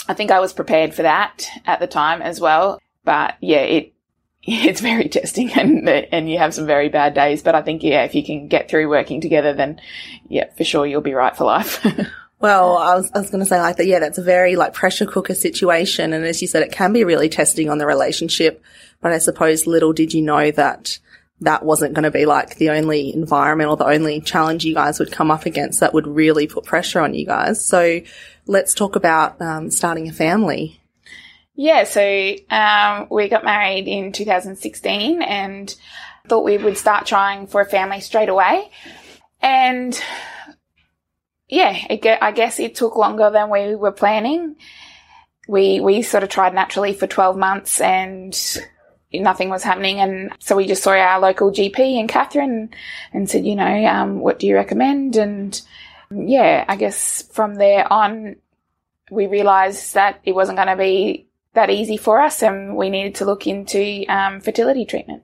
I 0.08 0.14
think 0.14 0.32
I 0.32 0.40
was 0.40 0.54
prepared 0.54 0.94
for 0.94 1.02
that 1.02 1.46
at 1.66 1.82
the 1.82 1.86
time 1.86 2.22
as 2.22 2.40
well. 2.40 2.80
But 3.04 3.36
yeah, 3.42 3.60
it, 3.60 3.94
it's 4.44 4.80
very 4.80 5.10
testing 5.10 5.52
and, 5.52 5.90
and 5.90 6.30
you 6.30 6.38
have 6.38 6.54
some 6.54 6.66
very 6.66 6.88
bad 6.88 7.14
days. 7.14 7.44
But 7.44 7.56
I 7.56 7.62
think, 7.62 7.84
yeah, 7.84 8.06
if 8.06 8.16
you 8.16 8.24
can 8.24 8.48
get 8.48 8.70
through 8.70 8.88
working 8.88 9.20
together, 9.20 9.52
then 9.52 9.82
yeah, 10.30 10.50
for 10.56 10.64
sure 10.64 10.86
you'll 10.86 11.02
be 11.02 11.14
right 11.14 11.36
for 11.36 11.44
life. 11.44 11.86
Well, 12.44 12.78
I 12.78 12.96
was, 12.96 13.10
I 13.16 13.20
was 13.20 13.30
going 13.30 13.40
to 13.40 13.46
say 13.46 13.58
like 13.58 13.78
that. 13.78 13.88
Yeah, 13.88 14.00
that's 14.00 14.18
a 14.18 14.22
very 14.22 14.58
like 14.58 14.74
pressure 14.74 15.06
cooker 15.06 15.34
situation. 15.34 16.12
And 16.12 16.26
as 16.26 16.42
you 16.42 16.48
said, 16.50 16.62
it 16.62 16.74
can 16.74 16.92
be 16.92 17.06
really 17.06 17.30
testing 17.30 17.70
on 17.70 17.78
the 17.78 17.86
relationship. 17.86 18.62
But 19.00 19.14
I 19.14 19.20
suppose 19.20 19.66
little 19.66 19.94
did 19.94 20.14
you 20.14 20.22
know 20.22 20.52
that 20.52 21.00
that 21.40 21.64
wasn't 21.64 21.94
going 21.94 22.04
to 22.04 22.12
be 22.12 22.26
like 22.26 22.58
the 22.58 22.72
only 22.72 23.14
environment 23.14 23.70
or 23.70 23.78
the 23.78 23.86
only 23.86 24.20
challenge 24.20 24.66
you 24.66 24.74
guys 24.74 25.00
would 25.00 25.10
come 25.10 25.32
up 25.32 25.46
against 25.46 25.80
that 25.80 25.94
would 25.94 26.06
really 26.06 26.46
put 26.46 26.66
pressure 26.66 27.00
on 27.00 27.14
you 27.14 27.26
guys. 27.26 27.66
So 27.66 28.02
let's 28.46 28.74
talk 28.74 28.98
about 28.98 29.42
um, 29.42 29.72
starting 29.72 30.10
a 30.10 30.14
family. 30.14 30.82
Yeah, 31.56 31.86
so 31.86 32.36
um, 32.50 33.08
we 33.10 33.30
got 33.30 33.46
married 33.46 33.88
in 33.88 34.12
2016 34.12 35.22
and 35.22 35.74
thought 36.28 36.44
we 36.44 36.58
would 36.58 36.78
start 36.78 37.06
trying 37.06 37.48
for 37.48 37.62
a 37.62 37.66
family 37.66 38.02
straight 38.02 38.28
away. 38.28 38.70
And 39.42 39.98
yeah, 41.54 41.78
it, 41.88 42.04
I 42.20 42.32
guess 42.32 42.60
it 42.60 42.74
took 42.74 42.96
longer 42.96 43.30
than 43.30 43.52
we 43.52 43.76
were 43.76 43.92
planning. 43.92 44.56
We, 45.48 45.80
we 45.82 46.02
sort 46.02 46.24
of 46.24 46.30
tried 46.30 46.56
naturally 46.56 46.94
for 46.94 47.06
12 47.06 47.38
months 47.38 47.80
and 47.80 48.36
nothing 49.14 49.50
was 49.50 49.62
happening. 49.62 50.00
And 50.00 50.32
so 50.40 50.56
we 50.56 50.66
just 50.66 50.82
saw 50.82 50.94
our 50.94 51.20
local 51.20 51.52
GP 51.52 52.00
and 52.00 52.10
Katherine 52.10 52.72
and 53.14 53.30
said, 53.30 53.46
you 53.46 53.56
know, 53.56 53.86
um, 53.86 54.20
what 54.20 54.40
do 54.40 54.48
you 54.48 54.56
recommend? 54.56 55.16
And 55.16 55.62
yeah, 56.10 56.66
I 56.68 56.76
guess 56.76 57.22
from 57.32 57.54
there 57.54 57.92
on, 57.92 58.38
we 59.12 59.28
realized 59.28 59.94
that 59.94 60.22
it 60.24 60.34
wasn't 60.34 60.58
going 60.58 60.70
to 60.70 60.76
be 60.76 61.28
that 61.54 61.70
easy 61.70 61.98
for 61.98 62.20
us 62.20 62.42
and 62.42 62.76
we 62.76 62.90
needed 62.90 63.16
to 63.16 63.26
look 63.26 63.46
into 63.46 64.06
um, 64.10 64.42
fertility 64.42 64.86
treatment. 64.86 65.22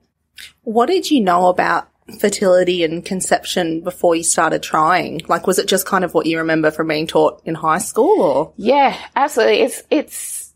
What 0.62 0.86
did 0.86 1.10
you 1.10 1.22
know 1.22 1.48
about 1.48 1.89
fertility 2.10 2.84
and 2.84 3.04
conception 3.04 3.80
before 3.80 4.14
you 4.14 4.22
started 4.22 4.62
trying? 4.62 5.20
Like, 5.28 5.46
was 5.46 5.58
it 5.58 5.68
just 5.68 5.86
kind 5.86 6.04
of 6.04 6.14
what 6.14 6.26
you 6.26 6.38
remember 6.38 6.70
from 6.70 6.88
being 6.88 7.06
taught 7.06 7.42
in 7.44 7.54
high 7.54 7.78
school 7.78 8.22
or? 8.22 8.52
Yeah, 8.56 8.96
absolutely. 9.16 9.60
It's, 9.60 9.82
it's 9.90 10.54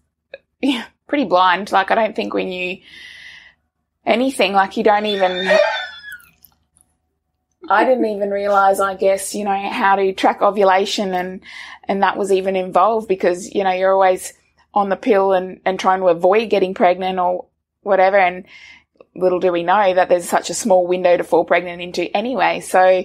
pretty 1.06 1.24
blind. 1.24 1.72
Like, 1.72 1.90
I 1.90 1.94
don't 1.94 2.16
think 2.16 2.34
we 2.34 2.44
knew 2.44 2.78
anything. 4.04 4.52
Like, 4.52 4.76
you 4.76 4.84
don't 4.84 5.06
even, 5.06 5.50
I 7.68 7.84
didn't 7.84 8.06
even 8.06 8.30
realize, 8.30 8.80
I 8.80 8.94
guess, 8.94 9.34
you 9.34 9.44
know, 9.44 9.70
how 9.70 9.96
to 9.96 10.12
track 10.12 10.42
ovulation 10.42 11.14
and, 11.14 11.40
and 11.84 12.02
that 12.02 12.16
was 12.16 12.32
even 12.32 12.56
involved 12.56 13.08
because, 13.08 13.54
you 13.54 13.64
know, 13.64 13.72
you're 13.72 13.92
always 13.92 14.32
on 14.72 14.88
the 14.88 14.96
pill 14.96 15.32
and, 15.32 15.60
and 15.64 15.78
trying 15.78 16.00
to 16.00 16.08
avoid 16.08 16.50
getting 16.50 16.74
pregnant 16.74 17.18
or 17.18 17.46
whatever. 17.82 18.18
And, 18.18 18.44
little 19.14 19.40
do 19.40 19.52
we 19.52 19.62
know 19.62 19.94
that 19.94 20.08
there's 20.08 20.28
such 20.28 20.50
a 20.50 20.54
small 20.54 20.86
window 20.86 21.16
to 21.16 21.24
fall 21.24 21.44
pregnant 21.44 21.80
into 21.80 22.14
anyway. 22.16 22.60
So 22.60 23.04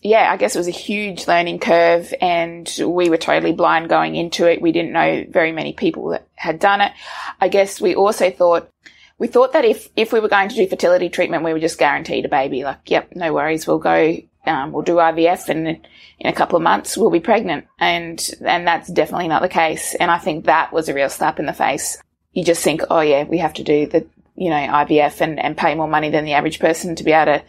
yeah, 0.00 0.30
I 0.30 0.36
guess 0.36 0.54
it 0.54 0.58
was 0.58 0.68
a 0.68 0.72
huge 0.72 1.26
learning 1.26 1.58
curve 1.58 2.14
and 2.20 2.72
we 2.84 3.10
were 3.10 3.16
totally 3.16 3.52
blind 3.52 3.88
going 3.88 4.14
into 4.14 4.46
it. 4.46 4.62
We 4.62 4.72
didn't 4.72 4.92
know 4.92 5.24
very 5.28 5.52
many 5.52 5.72
people 5.72 6.10
that 6.10 6.26
had 6.36 6.60
done 6.60 6.80
it. 6.80 6.92
I 7.40 7.48
guess 7.48 7.80
we 7.80 7.94
also 7.94 8.30
thought, 8.30 8.70
we 9.18 9.26
thought 9.26 9.54
that 9.54 9.64
if, 9.64 9.88
if 9.96 10.12
we 10.12 10.20
were 10.20 10.28
going 10.28 10.50
to 10.50 10.54
do 10.54 10.68
fertility 10.68 11.08
treatment, 11.08 11.42
we 11.42 11.52
were 11.52 11.58
just 11.58 11.78
guaranteed 11.78 12.24
a 12.24 12.28
baby. 12.28 12.62
Like, 12.62 12.78
yep, 12.86 13.16
no 13.16 13.32
worries. 13.32 13.66
We'll 13.66 13.78
go, 13.78 14.16
um, 14.46 14.70
we'll 14.70 14.82
do 14.82 14.94
IVF 14.94 15.48
and 15.48 15.80
in 16.20 16.26
a 16.26 16.32
couple 16.32 16.56
of 16.56 16.62
months 16.62 16.96
we'll 16.96 17.10
be 17.10 17.20
pregnant. 17.20 17.66
And, 17.80 18.24
and 18.40 18.66
that's 18.66 18.88
definitely 18.88 19.28
not 19.28 19.42
the 19.42 19.48
case. 19.48 19.96
And 19.96 20.12
I 20.12 20.18
think 20.18 20.44
that 20.44 20.72
was 20.72 20.88
a 20.88 20.94
real 20.94 21.10
slap 21.10 21.40
in 21.40 21.46
the 21.46 21.52
face. 21.52 22.00
You 22.32 22.44
just 22.44 22.62
think, 22.62 22.82
oh 22.88 23.00
yeah, 23.00 23.24
we 23.24 23.38
have 23.38 23.54
to 23.54 23.64
do 23.64 23.86
the, 23.86 24.06
you 24.38 24.50
know, 24.50 24.56
IVF 24.56 25.20
and, 25.20 25.38
and 25.40 25.56
pay 25.56 25.74
more 25.74 25.88
money 25.88 26.10
than 26.10 26.24
the 26.24 26.34
average 26.34 26.60
person 26.60 26.94
to 26.96 27.04
be 27.04 27.12
able 27.12 27.38
to 27.38 27.44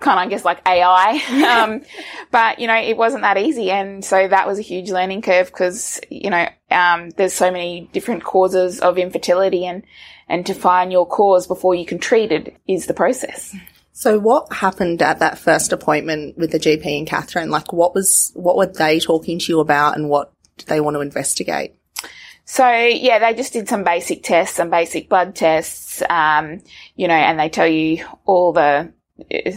kind 0.00 0.18
of, 0.18 0.26
I 0.26 0.28
guess, 0.28 0.44
like 0.44 0.66
AI. 0.66 1.62
um, 1.62 1.82
but, 2.30 2.58
you 2.58 2.66
know, 2.66 2.76
it 2.76 2.96
wasn't 2.96 3.22
that 3.22 3.36
easy. 3.36 3.70
And 3.70 4.04
so 4.04 4.26
that 4.26 4.46
was 4.46 4.58
a 4.58 4.62
huge 4.62 4.90
learning 4.90 5.22
curve 5.22 5.46
because, 5.46 6.00
you 6.10 6.30
know, 6.30 6.48
um, 6.70 7.10
there's 7.10 7.34
so 7.34 7.50
many 7.50 7.88
different 7.92 8.24
causes 8.24 8.80
of 8.80 8.98
infertility 8.98 9.66
and, 9.66 9.84
and 10.28 10.46
to 10.46 10.54
find 10.54 10.90
your 10.90 11.06
cause 11.06 11.46
before 11.46 11.74
you 11.74 11.84
can 11.84 11.98
treat 11.98 12.32
it 12.32 12.56
is 12.66 12.86
the 12.86 12.94
process. 12.94 13.54
So 13.92 14.18
what 14.18 14.50
happened 14.52 15.02
at 15.02 15.18
that 15.18 15.38
first 15.38 15.72
appointment 15.72 16.38
with 16.38 16.50
the 16.50 16.58
GP 16.58 16.98
and 16.98 17.06
Katherine? 17.06 17.50
Like 17.50 17.72
what 17.72 17.94
was, 17.94 18.32
what 18.34 18.56
were 18.56 18.66
they 18.66 18.98
talking 19.00 19.38
to 19.38 19.52
you 19.52 19.60
about 19.60 19.96
and 19.96 20.08
what 20.08 20.32
did 20.56 20.68
they 20.68 20.80
want 20.80 20.96
to 20.96 21.00
investigate? 21.00 21.76
So 22.44 22.68
yeah, 22.68 23.18
they 23.18 23.34
just 23.34 23.52
did 23.52 23.68
some 23.68 23.84
basic 23.84 24.22
tests, 24.22 24.56
some 24.56 24.70
basic 24.70 25.08
blood 25.08 25.34
tests, 25.34 26.02
um, 26.08 26.60
you 26.96 27.08
know, 27.08 27.14
and 27.14 27.38
they 27.38 27.48
tell 27.48 27.66
you 27.66 28.04
all 28.24 28.52
the 28.52 28.92
uh, 29.32 29.50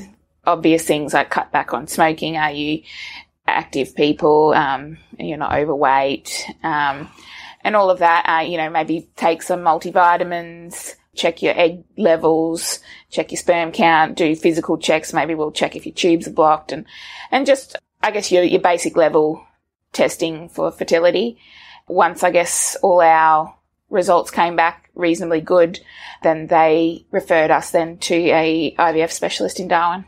obvious 0.45 0.85
things 0.85 1.13
like 1.13 1.29
cut 1.29 1.51
back 1.51 1.73
on 1.73 1.87
smoking. 1.87 2.37
Are 2.37 2.51
you 2.51 2.83
active 3.47 3.95
people? 3.95 4.53
Um, 4.53 4.97
you're 5.17 5.37
not 5.37 5.57
overweight, 5.57 6.45
um, 6.63 7.09
and 7.63 7.75
all 7.75 7.89
of 7.89 7.99
that. 7.99 8.25
Uh, 8.29 8.43
you 8.43 8.57
know, 8.57 8.69
maybe 8.69 9.09
take 9.15 9.41
some 9.41 9.61
multivitamins, 9.61 10.95
check 11.15 11.41
your 11.41 11.57
egg 11.57 11.83
levels, 11.97 12.79
check 13.09 13.31
your 13.31 13.39
sperm 13.39 13.71
count, 13.71 14.15
do 14.15 14.35
physical 14.35 14.77
checks. 14.77 15.11
Maybe 15.11 15.33
we'll 15.33 15.51
check 15.51 15.75
if 15.75 15.87
your 15.87 15.95
tubes 15.95 16.27
are 16.27 16.31
blocked, 16.31 16.71
and 16.71 16.85
and 17.31 17.47
just 17.47 17.77
I 18.03 18.11
guess 18.11 18.31
your 18.31 18.43
your 18.43 18.61
basic 18.61 18.95
level 18.95 19.43
testing 19.91 20.49
for 20.49 20.71
fertility 20.71 21.39
once 21.87 22.23
I 22.23 22.31
guess 22.31 22.75
all 22.81 23.01
our 23.01 23.55
results 23.89 24.31
came 24.31 24.55
back 24.55 24.89
reasonably 24.95 25.41
good, 25.41 25.79
then 26.23 26.47
they 26.47 27.05
referred 27.11 27.51
us 27.51 27.71
then 27.71 27.97
to 27.97 28.15
a 28.15 28.75
IVF 28.77 29.11
specialist 29.11 29.59
in 29.59 29.67
Darwin. 29.67 30.05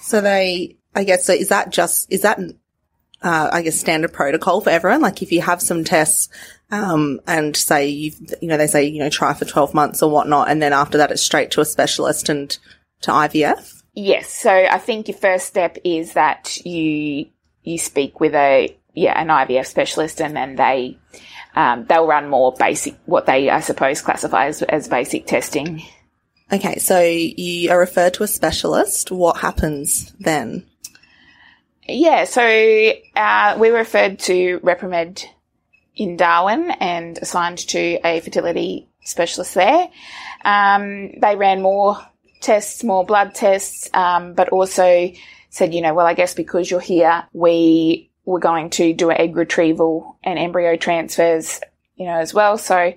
So 0.00 0.20
they, 0.20 0.76
I 0.94 1.04
guess, 1.04 1.24
so 1.24 1.32
is 1.32 1.48
that 1.48 1.70
just, 1.70 2.10
is 2.12 2.22
that, 2.22 2.38
uh, 3.22 3.50
I 3.52 3.62
guess 3.62 3.78
standard 3.78 4.12
protocol 4.12 4.60
for 4.60 4.70
everyone? 4.70 5.00
Like 5.00 5.22
if 5.22 5.32
you 5.32 5.40
have 5.42 5.60
some 5.60 5.84
tests, 5.84 6.28
um, 6.70 7.20
and 7.26 7.56
say 7.56 7.88
you've, 7.88 8.18
you 8.42 8.48
know, 8.48 8.56
they 8.56 8.66
say, 8.66 8.84
you 8.84 8.98
know, 8.98 9.10
try 9.10 9.32
for 9.34 9.44
12 9.44 9.72
months 9.72 10.02
or 10.02 10.10
whatnot. 10.10 10.48
And 10.50 10.60
then 10.60 10.72
after 10.72 10.98
that, 10.98 11.12
it's 11.12 11.22
straight 11.22 11.52
to 11.52 11.60
a 11.60 11.64
specialist 11.64 12.28
and 12.28 12.56
to 13.02 13.10
IVF. 13.10 13.82
Yes. 13.94 14.30
So 14.30 14.50
I 14.50 14.78
think 14.78 15.08
your 15.08 15.16
first 15.16 15.46
step 15.46 15.78
is 15.84 16.14
that 16.14 16.64
you, 16.66 17.26
you 17.62 17.78
speak 17.78 18.20
with 18.20 18.34
a 18.34 18.76
yeah, 18.96 19.20
an 19.20 19.28
IVF 19.28 19.66
specialist, 19.66 20.20
and 20.20 20.34
then 20.34 20.56
they 20.56 20.98
um, 21.54 21.84
they'll 21.84 22.06
run 22.06 22.28
more 22.28 22.54
basic, 22.58 22.96
what 23.04 23.26
they 23.26 23.48
I 23.50 23.60
suppose 23.60 24.00
classify 24.00 24.46
as, 24.46 24.62
as 24.62 24.88
basic 24.88 25.26
testing. 25.26 25.82
Okay, 26.52 26.78
so 26.78 27.00
you 27.00 27.70
are 27.70 27.78
referred 27.78 28.14
to 28.14 28.22
a 28.22 28.28
specialist. 28.28 29.10
What 29.10 29.38
happens 29.38 30.12
then? 30.18 30.64
Yeah, 31.88 32.24
so 32.24 32.42
uh, 33.14 33.56
we 33.58 33.70
were 33.70 33.78
referred 33.78 34.18
to 34.20 34.60
Repromed 34.60 35.24
in 35.94 36.16
Darwin 36.16 36.70
and 36.72 37.18
assigned 37.18 37.58
to 37.68 37.98
a 38.04 38.20
fertility 38.20 38.88
specialist 39.04 39.54
there. 39.54 39.88
Um, 40.44 41.12
they 41.20 41.36
ran 41.36 41.62
more 41.62 41.98
tests, 42.40 42.82
more 42.82 43.04
blood 43.04 43.34
tests, 43.34 43.88
um, 43.94 44.34
but 44.34 44.50
also 44.50 45.10
said, 45.50 45.74
you 45.74 45.80
know, 45.80 45.94
well, 45.94 46.06
I 46.06 46.14
guess 46.14 46.34
because 46.34 46.70
you're 46.70 46.80
here, 46.80 47.24
we 47.32 48.10
were 48.26 48.40
going 48.40 48.68
to 48.68 48.92
do 48.92 49.10
egg 49.10 49.36
retrieval 49.36 50.18
and 50.22 50.38
embryo 50.38 50.76
transfers, 50.76 51.60
you 51.94 52.04
know, 52.04 52.18
as 52.18 52.34
well. 52.34 52.58
So, 52.58 52.92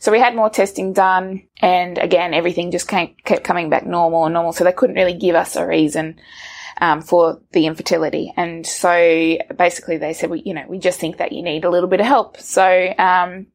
so 0.00 0.10
we 0.10 0.18
had 0.18 0.34
more 0.34 0.50
testing 0.50 0.94
done 0.94 1.42
and 1.60 1.98
again, 1.98 2.34
everything 2.34 2.72
just 2.72 2.88
came, 2.88 3.14
kept 3.24 3.44
coming 3.44 3.68
back 3.68 3.86
normal 3.86 4.24
and 4.24 4.32
normal. 4.34 4.52
So 4.52 4.64
they 4.64 4.72
couldn't 4.72 4.96
really 4.96 5.14
give 5.14 5.36
us 5.36 5.54
a 5.54 5.66
reason, 5.66 6.18
um, 6.78 7.02
for 7.02 7.42
the 7.52 7.66
infertility. 7.66 8.32
And 8.38 8.66
so 8.66 9.36
basically 9.56 9.98
they 9.98 10.14
said, 10.14 10.30
you 10.44 10.54
know, 10.54 10.64
we 10.66 10.78
just 10.78 10.98
think 10.98 11.18
that 11.18 11.32
you 11.32 11.42
need 11.42 11.64
a 11.64 11.70
little 11.70 11.88
bit 11.88 12.00
of 12.00 12.06
help. 12.06 12.38
So, 12.38 12.94
um, 12.98 13.46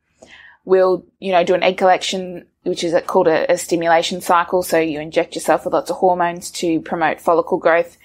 we'll, 0.63 1.05
you 1.19 1.31
know, 1.31 1.43
do 1.43 1.55
an 1.55 1.63
egg 1.63 1.77
collection, 1.77 2.45
which 2.63 2.83
is 2.83 2.95
called 3.07 3.27
a, 3.27 3.51
a 3.51 3.57
stimulation 3.57 4.21
cycle. 4.21 4.61
So 4.61 4.79
you 4.79 4.99
inject 4.99 5.33
yourself 5.33 5.65
with 5.65 5.73
lots 5.73 5.89
of 5.89 5.97
hormones 5.97 6.51
to 6.51 6.81
promote 6.81 7.19
follicle 7.19 7.57
growth. 7.57 7.97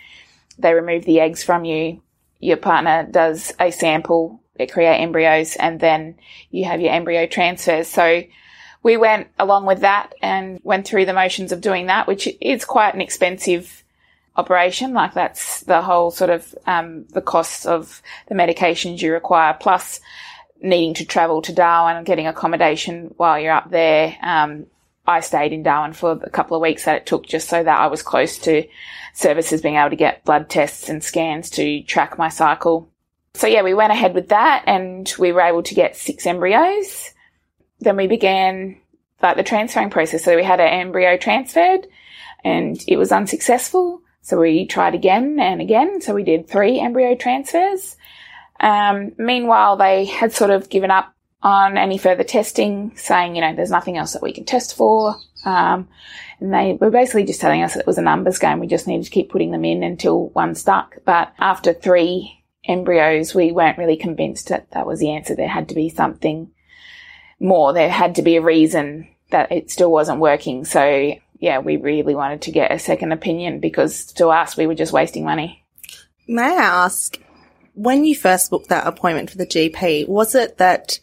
They 0.59 0.73
remove 0.73 1.05
the 1.05 1.21
eggs 1.21 1.43
from 1.43 1.67
you 1.67 2.01
your 2.41 2.57
partner 2.57 3.07
does 3.09 3.53
a 3.61 3.71
sample, 3.71 4.41
they 4.57 4.67
create 4.67 4.99
embryos, 5.01 5.57
and 5.57 5.79
then 5.79 6.17
you 6.51 6.65
have 6.65 6.81
your 6.81 6.93
embryo 6.93 7.27
transfers. 7.27 7.89
So 7.89 8.25
we 8.83 8.97
went 8.97 9.29
along 9.39 9.67
with 9.67 9.81
that 9.81 10.15
and 10.23 10.59
went 10.63 10.87
through 10.87 11.05
the 11.05 11.13
motions 11.13 11.53
of 11.53 11.61
doing 11.61 11.87
that, 11.87 12.07
which 12.07 12.29
is 12.41 12.65
quite 12.65 12.95
an 12.95 13.01
expensive 13.01 13.85
operation. 14.37 14.95
Like 14.95 15.15
that's 15.15 15.61
the 15.63 15.83
whole 15.83 16.11
sort 16.11 16.31
of 16.31 16.55
um, 16.67 17.05
the 17.09 17.21
costs 17.21 17.67
of 17.67 18.03
the 18.29 18.35
medications 18.35 19.03
you 19.03 19.13
require, 19.13 19.57
plus 19.59 20.01
needing 20.63 20.95
to 20.95 21.05
travel 21.05 21.43
to 21.43 21.53
Darwin 21.53 21.97
and 21.97 22.07
getting 22.07 22.27
accommodation 22.27 23.15
while 23.17 23.39
you're 23.39 23.53
up 23.53 23.71
there. 23.71 24.17
Um, 24.23 24.67
I 25.07 25.21
stayed 25.21 25.53
in 25.53 25.63
Darwin 25.63 25.93
for 25.93 26.13
a 26.13 26.31
couple 26.31 26.57
of 26.57 26.63
weeks 26.63 26.85
that 26.85 26.97
it 26.97 27.07
took 27.07 27.27
just 27.27 27.49
so 27.49 27.63
that 27.63 27.81
I 27.81 27.87
was 27.87 28.03
close 28.03 28.39
to 28.41 28.67
services 29.13 29.63
being 29.63 29.77
able 29.77 29.91
to 29.91 29.97
get 29.97 30.25
blood 30.25 30.49
tests 30.49 30.89
and 30.89 31.03
scans 31.03 31.51
to 31.51 31.83
track 31.83 32.19
my 32.19 32.29
cycle. 32.29 32.91
So 33.35 33.47
yeah, 33.47 33.63
we 33.63 33.75
went 33.75 33.93
ahead 33.93 34.15
with 34.15 34.29
that 34.29 34.65
and 34.67 35.13
we 35.19 35.33
were 35.33 35.41
able 35.41 35.63
to 35.63 35.75
get 35.75 35.97
six 35.97 36.27
embryos. 36.27 37.11
Then 37.81 37.97
we 37.97 38.07
began 38.07 38.81
like 39.23 39.37
the 39.37 39.43
transferring 39.43 39.91
process. 39.91 40.25
So 40.25 40.37
we 40.37 40.45
had 40.45 40.61
an 40.61 40.69
embryo 40.69 41.17
transferred 41.17 41.87
and 42.45 42.83
it 42.87 42.97
was 42.97 43.13
unsuccessful. 43.13 44.03
So 44.23 44.39
we 44.39 44.67
tried 44.67 44.95
again 44.95 45.39
and 45.41 45.61
again. 45.61 46.01
So 46.01 46.15
we 46.15 46.25
did 46.25 46.49
three 46.49 46.79
embryo 46.79 47.15
transfers. 47.15 47.97
Um, 48.59 49.13
meanwhile, 49.17 49.77
they 49.77 50.05
had 50.05 50.33
sort 50.33 50.51
of 50.51 50.69
given 50.69 50.91
up 50.91 51.15
on 51.43 51.79
any 51.79 51.97
further 51.97 52.25
testing, 52.25 52.93
saying, 52.97 53.35
you 53.35 53.41
know, 53.41 53.55
there's 53.55 53.71
nothing 53.71 53.97
else 53.97 54.13
that 54.13 54.23
we 54.23 54.33
can 54.33 54.45
test 54.45 54.77
for. 54.77 55.17
Um, 55.45 55.89
and 56.41 56.53
they 56.53 56.77
were 56.81 56.91
basically 56.91 57.25
just 57.25 57.41
telling 57.41 57.63
us 57.63 57.77
it 57.77 57.87
was 57.87 57.99
a 57.99 58.03
numbers 58.03 58.39
game. 58.39 58.61
We 58.61 58.67
just 58.67 58.87
needed 58.87 59.05
to 59.05 59.11
keep 59.11 59.31
putting 59.31 59.51
them 59.51 59.65
in 59.65 59.83
until 59.83 60.29
one 60.29 60.55
stuck. 60.55 60.97
But 61.05 61.33
after 61.39 61.73
three 61.73 62.45
embryos, 62.65 63.35
we 63.35 63.53
weren't 63.53 63.79
really 63.79 63.97
convinced 63.97 64.49
that 64.49 64.71
that 64.73 64.87
was 64.87 65.01
the 65.01 65.11
answer. 65.11 65.35
There 65.35 65.49
had 65.49 65.69
to 65.71 65.75
be 65.75 65.89
something 65.89 66.51
more. 67.39 67.73
There 67.73 67.91
had 67.91 68.17
to 68.17 68.23
be 68.23 68.37
a 68.37 68.43
reason 68.43 69.09
that 69.31 69.51
it 69.53 69.71
still 69.71 69.91
wasn't 69.91 70.21
working. 70.21 70.65
So 70.65 71.15
yeah, 71.41 71.59
we 71.59 71.77
really 71.77 72.15
wanted 72.15 72.43
to 72.43 72.53
get 72.53 72.71
a 72.71 72.79
second 72.79 73.13
opinion 73.13 73.61
because 73.61 74.13
to 74.15 74.29
us, 74.29 74.57
we 74.57 74.67
were 74.67 74.75
just 74.75 74.93
wasting 74.93 75.25
money. 75.25 75.65
May 76.29 76.43
I 76.43 76.85
ask, 76.85 77.19
when 77.75 78.05
you 78.05 78.15
first 78.15 78.51
booked 78.51 78.69
that 78.69 78.87
appointment 78.87 79.31
for 79.31 79.39
the 79.39 79.47
GP, 79.47 80.07
was 80.07 80.35
it 80.35 80.59
that 80.59 81.01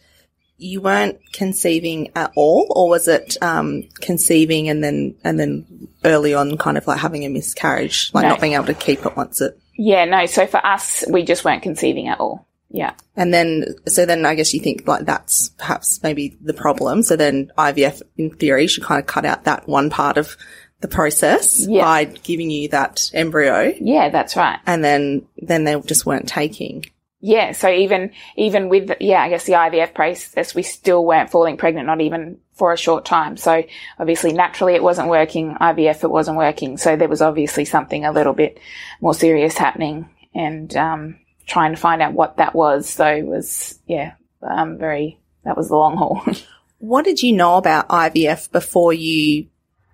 you 0.58 0.80
weren't 0.80 1.18
conceiving 1.32 2.10
at 2.16 2.32
all, 2.36 2.66
or 2.70 2.88
was 2.88 3.08
it 3.08 3.36
um, 3.40 3.84
conceiving 4.00 4.68
and 4.68 4.82
then 4.82 5.14
and 5.24 5.38
then 5.38 5.88
early 6.04 6.34
on, 6.34 6.58
kind 6.58 6.76
of 6.76 6.86
like 6.86 6.98
having 6.98 7.24
a 7.24 7.28
miscarriage, 7.28 8.10
like 8.12 8.24
no. 8.24 8.30
not 8.30 8.40
being 8.40 8.54
able 8.54 8.66
to 8.66 8.74
keep 8.74 9.06
it 9.06 9.16
once 9.16 9.40
it? 9.40 9.58
Yeah, 9.74 10.04
no. 10.04 10.26
So 10.26 10.46
for 10.46 10.64
us, 10.64 11.04
we 11.08 11.22
just 11.22 11.44
weren't 11.44 11.62
conceiving 11.62 12.08
at 12.08 12.18
all. 12.18 12.46
Yeah. 12.70 12.94
And 13.16 13.32
then, 13.32 13.66
so 13.86 14.04
then 14.04 14.26
I 14.26 14.34
guess 14.34 14.52
you 14.52 14.60
think 14.60 14.86
like 14.86 15.06
that's 15.06 15.50
perhaps 15.50 16.02
maybe 16.02 16.36
the 16.42 16.52
problem. 16.52 17.02
So 17.02 17.16
then 17.16 17.50
IVF 17.56 18.02
in 18.16 18.30
theory 18.30 18.66
should 18.66 18.84
kind 18.84 19.00
of 19.00 19.06
cut 19.06 19.24
out 19.24 19.44
that 19.44 19.66
one 19.68 19.88
part 19.88 20.18
of 20.18 20.36
the 20.80 20.88
process 20.88 21.66
yeah. 21.66 21.82
by 21.82 22.04
giving 22.04 22.50
you 22.50 22.68
that 22.68 23.10
embryo. 23.14 23.72
Yeah, 23.80 24.10
that's 24.10 24.36
right. 24.36 24.58
And 24.66 24.84
then, 24.84 25.26
then 25.38 25.64
they 25.64 25.80
just 25.80 26.04
weren't 26.04 26.28
taking 26.28 26.84
yeah, 27.20 27.52
so 27.52 27.68
even, 27.68 28.12
even 28.36 28.68
with, 28.68 28.92
yeah, 29.00 29.20
I 29.20 29.28
guess 29.28 29.44
the 29.44 29.54
IVF 29.54 29.92
process, 29.92 30.54
we 30.54 30.62
still 30.62 31.04
weren't 31.04 31.30
falling 31.30 31.56
pregnant, 31.56 31.86
not 31.86 32.00
even 32.00 32.38
for 32.54 32.72
a 32.72 32.76
short 32.76 33.04
time. 33.04 33.36
So 33.36 33.64
obviously 33.98 34.32
naturally 34.32 34.74
it 34.74 34.82
wasn't 34.82 35.08
working. 35.08 35.56
IVF, 35.60 36.04
it 36.04 36.10
wasn't 36.10 36.36
working. 36.36 36.76
So 36.76 36.96
there 36.96 37.08
was 37.08 37.22
obviously 37.22 37.64
something 37.64 38.04
a 38.04 38.12
little 38.12 38.34
bit 38.34 38.60
more 39.00 39.14
serious 39.14 39.58
happening 39.58 40.08
and, 40.32 40.74
um, 40.76 41.18
trying 41.46 41.74
to 41.74 41.80
find 41.80 42.02
out 42.02 42.12
what 42.12 42.36
that 42.36 42.54
was. 42.54 42.88
So 42.88 43.04
it 43.06 43.26
was, 43.26 43.80
yeah, 43.86 44.12
um, 44.42 44.78
very, 44.78 45.18
that 45.44 45.56
was 45.56 45.68
the 45.68 45.76
long 45.76 45.96
haul. 45.96 46.24
what 46.78 47.04
did 47.04 47.20
you 47.20 47.32
know 47.32 47.56
about 47.56 47.88
IVF 47.88 48.52
before 48.52 48.92
you 48.92 49.48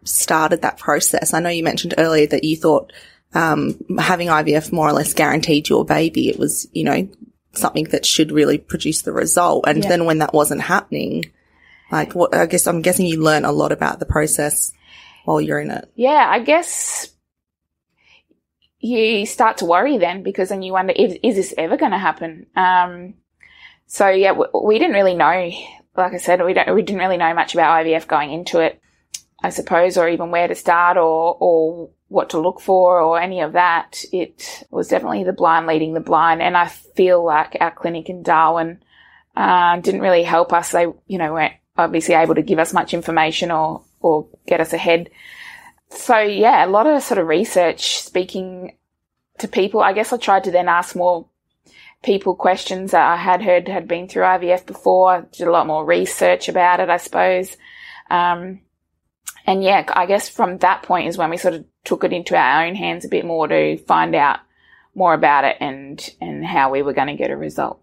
started 0.04 0.60
that 0.60 0.78
process? 0.78 1.32
I 1.32 1.40
know 1.40 1.48
you 1.48 1.64
mentioned 1.64 1.94
earlier 1.96 2.26
that 2.26 2.44
you 2.44 2.56
thought 2.56 2.92
um, 3.34 3.76
having 3.98 4.28
IVF 4.28 4.72
more 4.72 4.88
or 4.88 4.92
less 4.92 5.12
guaranteed 5.12 5.68
your 5.68 5.84
baby. 5.84 6.28
It 6.28 6.38
was, 6.38 6.68
you 6.72 6.84
know, 6.84 7.08
something 7.52 7.84
that 7.86 8.06
should 8.06 8.32
really 8.32 8.58
produce 8.58 9.02
the 9.02 9.12
result. 9.12 9.64
And 9.66 9.82
yeah. 9.82 9.88
then 9.88 10.04
when 10.04 10.18
that 10.18 10.32
wasn't 10.32 10.62
happening, 10.62 11.32
like 11.90 12.14
what, 12.14 12.34
I 12.34 12.46
guess 12.46 12.66
I'm 12.66 12.82
guessing 12.82 13.06
you 13.06 13.22
learn 13.22 13.44
a 13.44 13.52
lot 13.52 13.72
about 13.72 13.98
the 13.98 14.06
process 14.06 14.72
while 15.24 15.40
you're 15.40 15.60
in 15.60 15.70
it. 15.70 15.90
Yeah, 15.94 16.26
I 16.28 16.40
guess 16.40 17.08
you 18.78 19.26
start 19.26 19.58
to 19.58 19.64
worry 19.64 19.98
then 19.98 20.22
because 20.22 20.50
then 20.50 20.62
you 20.62 20.72
wonder, 20.72 20.92
is, 20.94 21.16
is 21.22 21.36
this 21.36 21.54
ever 21.56 21.76
going 21.76 21.92
to 21.92 21.98
happen? 21.98 22.46
Um, 22.54 23.14
so 23.86 24.08
yeah, 24.08 24.32
we, 24.32 24.46
we, 24.62 24.78
didn't 24.78 24.94
really 24.94 25.14
know. 25.14 25.50
Like 25.96 26.12
I 26.12 26.18
said, 26.18 26.44
we 26.44 26.52
don't, 26.52 26.74
we 26.74 26.82
didn't 26.82 27.00
really 27.00 27.16
know 27.16 27.34
much 27.34 27.54
about 27.54 27.84
IVF 27.84 28.06
going 28.06 28.32
into 28.32 28.60
it, 28.60 28.80
I 29.44 29.50
suppose, 29.50 29.98
or 29.98 30.08
even 30.08 30.30
where 30.30 30.48
to 30.48 30.54
start 30.54 30.96
or, 30.96 31.36
or 31.38 31.90
what 32.08 32.30
to 32.30 32.40
look 32.40 32.62
for 32.62 32.98
or 32.98 33.20
any 33.20 33.42
of 33.42 33.52
that. 33.52 34.02
It 34.10 34.64
was 34.70 34.88
definitely 34.88 35.24
the 35.24 35.34
blind 35.34 35.66
leading 35.66 35.92
the 35.92 36.00
blind. 36.00 36.40
And 36.40 36.56
I 36.56 36.68
feel 36.68 37.22
like 37.22 37.58
our 37.60 37.70
clinic 37.70 38.08
in 38.08 38.22
Darwin 38.22 38.82
uh, 39.36 39.76
didn't 39.80 40.00
really 40.00 40.22
help 40.22 40.54
us. 40.54 40.70
They, 40.70 40.86
you 41.06 41.18
know, 41.18 41.34
weren't 41.34 41.52
obviously 41.76 42.14
able 42.14 42.36
to 42.36 42.42
give 42.42 42.58
us 42.58 42.72
much 42.72 42.94
information 42.94 43.50
or, 43.50 43.82
or 44.00 44.28
get 44.46 44.62
us 44.62 44.72
ahead. 44.72 45.10
So 45.90 46.20
yeah, 46.20 46.64
a 46.64 46.66
lot 46.66 46.86
of 46.86 47.02
sort 47.02 47.18
of 47.18 47.26
research, 47.26 47.98
speaking 47.98 48.78
to 49.40 49.46
people. 49.46 49.82
I 49.82 49.92
guess 49.92 50.10
I 50.10 50.16
tried 50.16 50.44
to 50.44 50.52
then 50.52 50.68
ask 50.68 50.96
more 50.96 51.26
people 52.02 52.34
questions 52.34 52.92
that 52.92 53.06
I 53.06 53.16
had 53.16 53.42
heard 53.42 53.68
had 53.68 53.88
been 53.88 54.08
through 54.08 54.22
IVF 54.22 54.64
before. 54.64 55.28
Did 55.32 55.48
a 55.48 55.52
lot 55.52 55.66
more 55.66 55.84
research 55.84 56.48
about 56.48 56.80
it, 56.80 56.88
I 56.88 56.96
suppose. 56.96 57.58
Um, 58.10 58.60
and 59.46 59.62
yeah, 59.62 59.84
I 59.88 60.06
guess 60.06 60.28
from 60.28 60.58
that 60.58 60.82
point 60.82 61.08
is 61.08 61.18
when 61.18 61.30
we 61.30 61.36
sort 61.36 61.54
of 61.54 61.64
took 61.84 62.04
it 62.04 62.12
into 62.12 62.36
our 62.36 62.64
own 62.64 62.74
hands 62.74 63.04
a 63.04 63.08
bit 63.08 63.24
more 63.24 63.46
to 63.46 63.76
find 63.78 64.14
out 64.14 64.40
more 64.94 65.14
about 65.14 65.44
it 65.44 65.56
and, 65.60 66.08
and 66.20 66.44
how 66.44 66.70
we 66.70 66.82
were 66.82 66.92
going 66.92 67.08
to 67.08 67.16
get 67.16 67.30
a 67.30 67.36
result. 67.36 67.80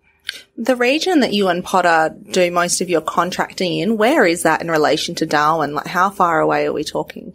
The 0.58 0.76
region 0.76 1.19
that 1.19 1.34
you 1.34 1.50
and 1.50 1.63
Potter 1.63 2.15
do 2.32 2.52
most 2.52 2.82
of 2.82 2.89
your 2.89 3.02
contracting 3.02 3.80
in, 3.80 3.97
where 3.97 4.26
is 4.26 4.43
that 4.43 4.62
in 4.62 4.71
relation 4.71 5.13
to 5.15 5.26
Darwin? 5.26 5.76
Like 5.76 5.88
how 5.88 6.10
far 6.10 6.39
away 6.39 6.65
are 6.67 6.74
we 6.74 6.84
talking? 6.84 7.34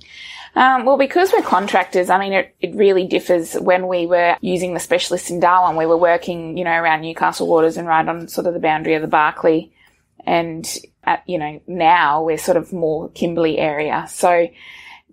Um, 0.55 0.87
well, 0.87 0.97
because 0.97 1.31
we're 1.33 1.43
contractors, 1.43 2.09
I 2.09 2.19
mean, 2.19 2.33
it, 2.33 2.57
it 2.61 2.75
really 2.75 3.07
differs. 3.07 3.53
When 3.55 3.89
we 3.89 4.07
were 4.07 4.39
using 4.41 4.73
the 4.73 4.81
specialists 4.81 5.29
in 5.29 5.39
Darwin, 5.39 5.77
we 5.77 5.85
were 5.85 5.99
working, 5.99 6.57
you 6.57 6.65
know, 6.65 6.73
around 6.73 7.03
Newcastle 7.03 7.47
waters 7.47 7.77
and 7.77 7.87
right 7.87 8.09
on 8.09 8.29
sort 8.29 8.47
of 8.47 8.55
the 8.55 8.61
boundary 8.61 8.95
of 8.95 9.03
the 9.03 9.09
Barkly. 9.09 9.73
And, 10.25 10.67
at, 11.07 11.23
you 11.27 11.39
know, 11.39 11.61
now 11.67 12.23
we're 12.23 12.39
sort 12.39 12.57
of 12.57 12.73
more 12.73 13.09
Kimberley 13.11 13.59
area. 13.59 14.07
So, 14.09 14.49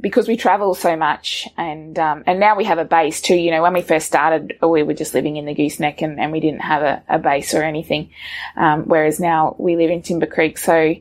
because 0.01 0.27
we 0.27 0.35
travel 0.35 0.73
so 0.73 0.95
much 0.95 1.47
and 1.55 1.97
um, 1.99 2.23
and 2.25 2.39
now 2.39 2.57
we 2.57 2.65
have 2.65 2.79
a 2.79 2.85
base 2.85 3.21
too. 3.21 3.35
You 3.35 3.51
know, 3.51 3.61
when 3.61 3.73
we 3.73 3.81
first 3.81 4.07
started, 4.07 4.57
we 4.61 4.83
were 4.83 4.95
just 4.95 5.13
living 5.13 5.37
in 5.37 5.45
the 5.45 5.53
gooseneck 5.53 6.01
and, 6.01 6.19
and 6.19 6.31
we 6.31 6.39
didn't 6.39 6.61
have 6.61 6.81
a, 6.81 7.03
a 7.07 7.19
base 7.19 7.53
or 7.53 7.63
anything. 7.63 8.09
Um, 8.57 8.83
whereas 8.83 9.19
now 9.19 9.55
we 9.59 9.75
live 9.75 9.91
in 9.91 10.01
Timber 10.01 10.25
Creek, 10.25 10.57
so 10.57 10.95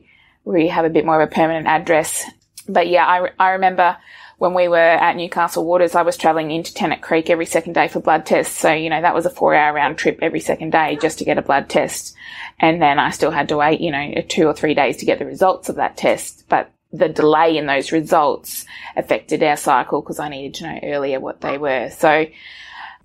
we 0.45 0.67
have 0.67 0.85
a 0.85 0.89
bit 0.89 1.05
more 1.05 1.21
of 1.21 1.27
a 1.27 1.33
permanent 1.33 1.67
address. 1.67 2.23
But 2.69 2.87
yeah, 2.87 3.05
I, 3.05 3.29
I 3.39 3.49
remember 3.51 3.97
when 4.43 4.53
we 4.53 4.67
were 4.67 4.75
at 4.75 5.15
Newcastle 5.15 5.63
Waters, 5.63 5.95
I 5.95 6.01
was 6.01 6.17
travelling 6.17 6.51
into 6.51 6.73
Tennant 6.73 7.01
Creek 7.01 7.29
every 7.29 7.45
second 7.45 7.75
day 7.75 7.87
for 7.87 8.01
blood 8.01 8.25
tests. 8.25 8.59
So, 8.59 8.73
you 8.73 8.89
know, 8.89 8.99
that 8.99 9.15
was 9.15 9.25
a 9.25 9.29
four 9.29 9.55
hour 9.55 9.73
round 9.73 9.97
trip 9.97 10.19
every 10.21 10.41
second 10.41 10.73
day 10.73 10.97
just 11.01 11.19
to 11.19 11.23
get 11.23 11.37
a 11.37 11.41
blood 11.41 11.69
test. 11.69 12.13
And 12.59 12.81
then 12.81 12.99
I 12.99 13.11
still 13.11 13.31
had 13.31 13.47
to 13.47 13.55
wait, 13.55 13.79
you 13.79 13.89
know, 13.89 14.15
two 14.27 14.45
or 14.45 14.53
three 14.53 14.73
days 14.73 14.97
to 14.97 15.05
get 15.05 15.17
the 15.17 15.25
results 15.25 15.69
of 15.69 15.77
that 15.77 15.95
test. 15.95 16.43
But 16.49 16.69
the 16.91 17.07
delay 17.07 17.55
in 17.55 17.67
those 17.67 17.93
results 17.93 18.65
affected 18.97 19.41
our 19.43 19.55
cycle 19.55 20.01
because 20.01 20.19
I 20.19 20.27
needed 20.27 20.55
to 20.55 20.63
know 20.65 20.79
earlier 20.83 21.21
what 21.21 21.39
they 21.39 21.57
were. 21.57 21.89
So 21.91 22.25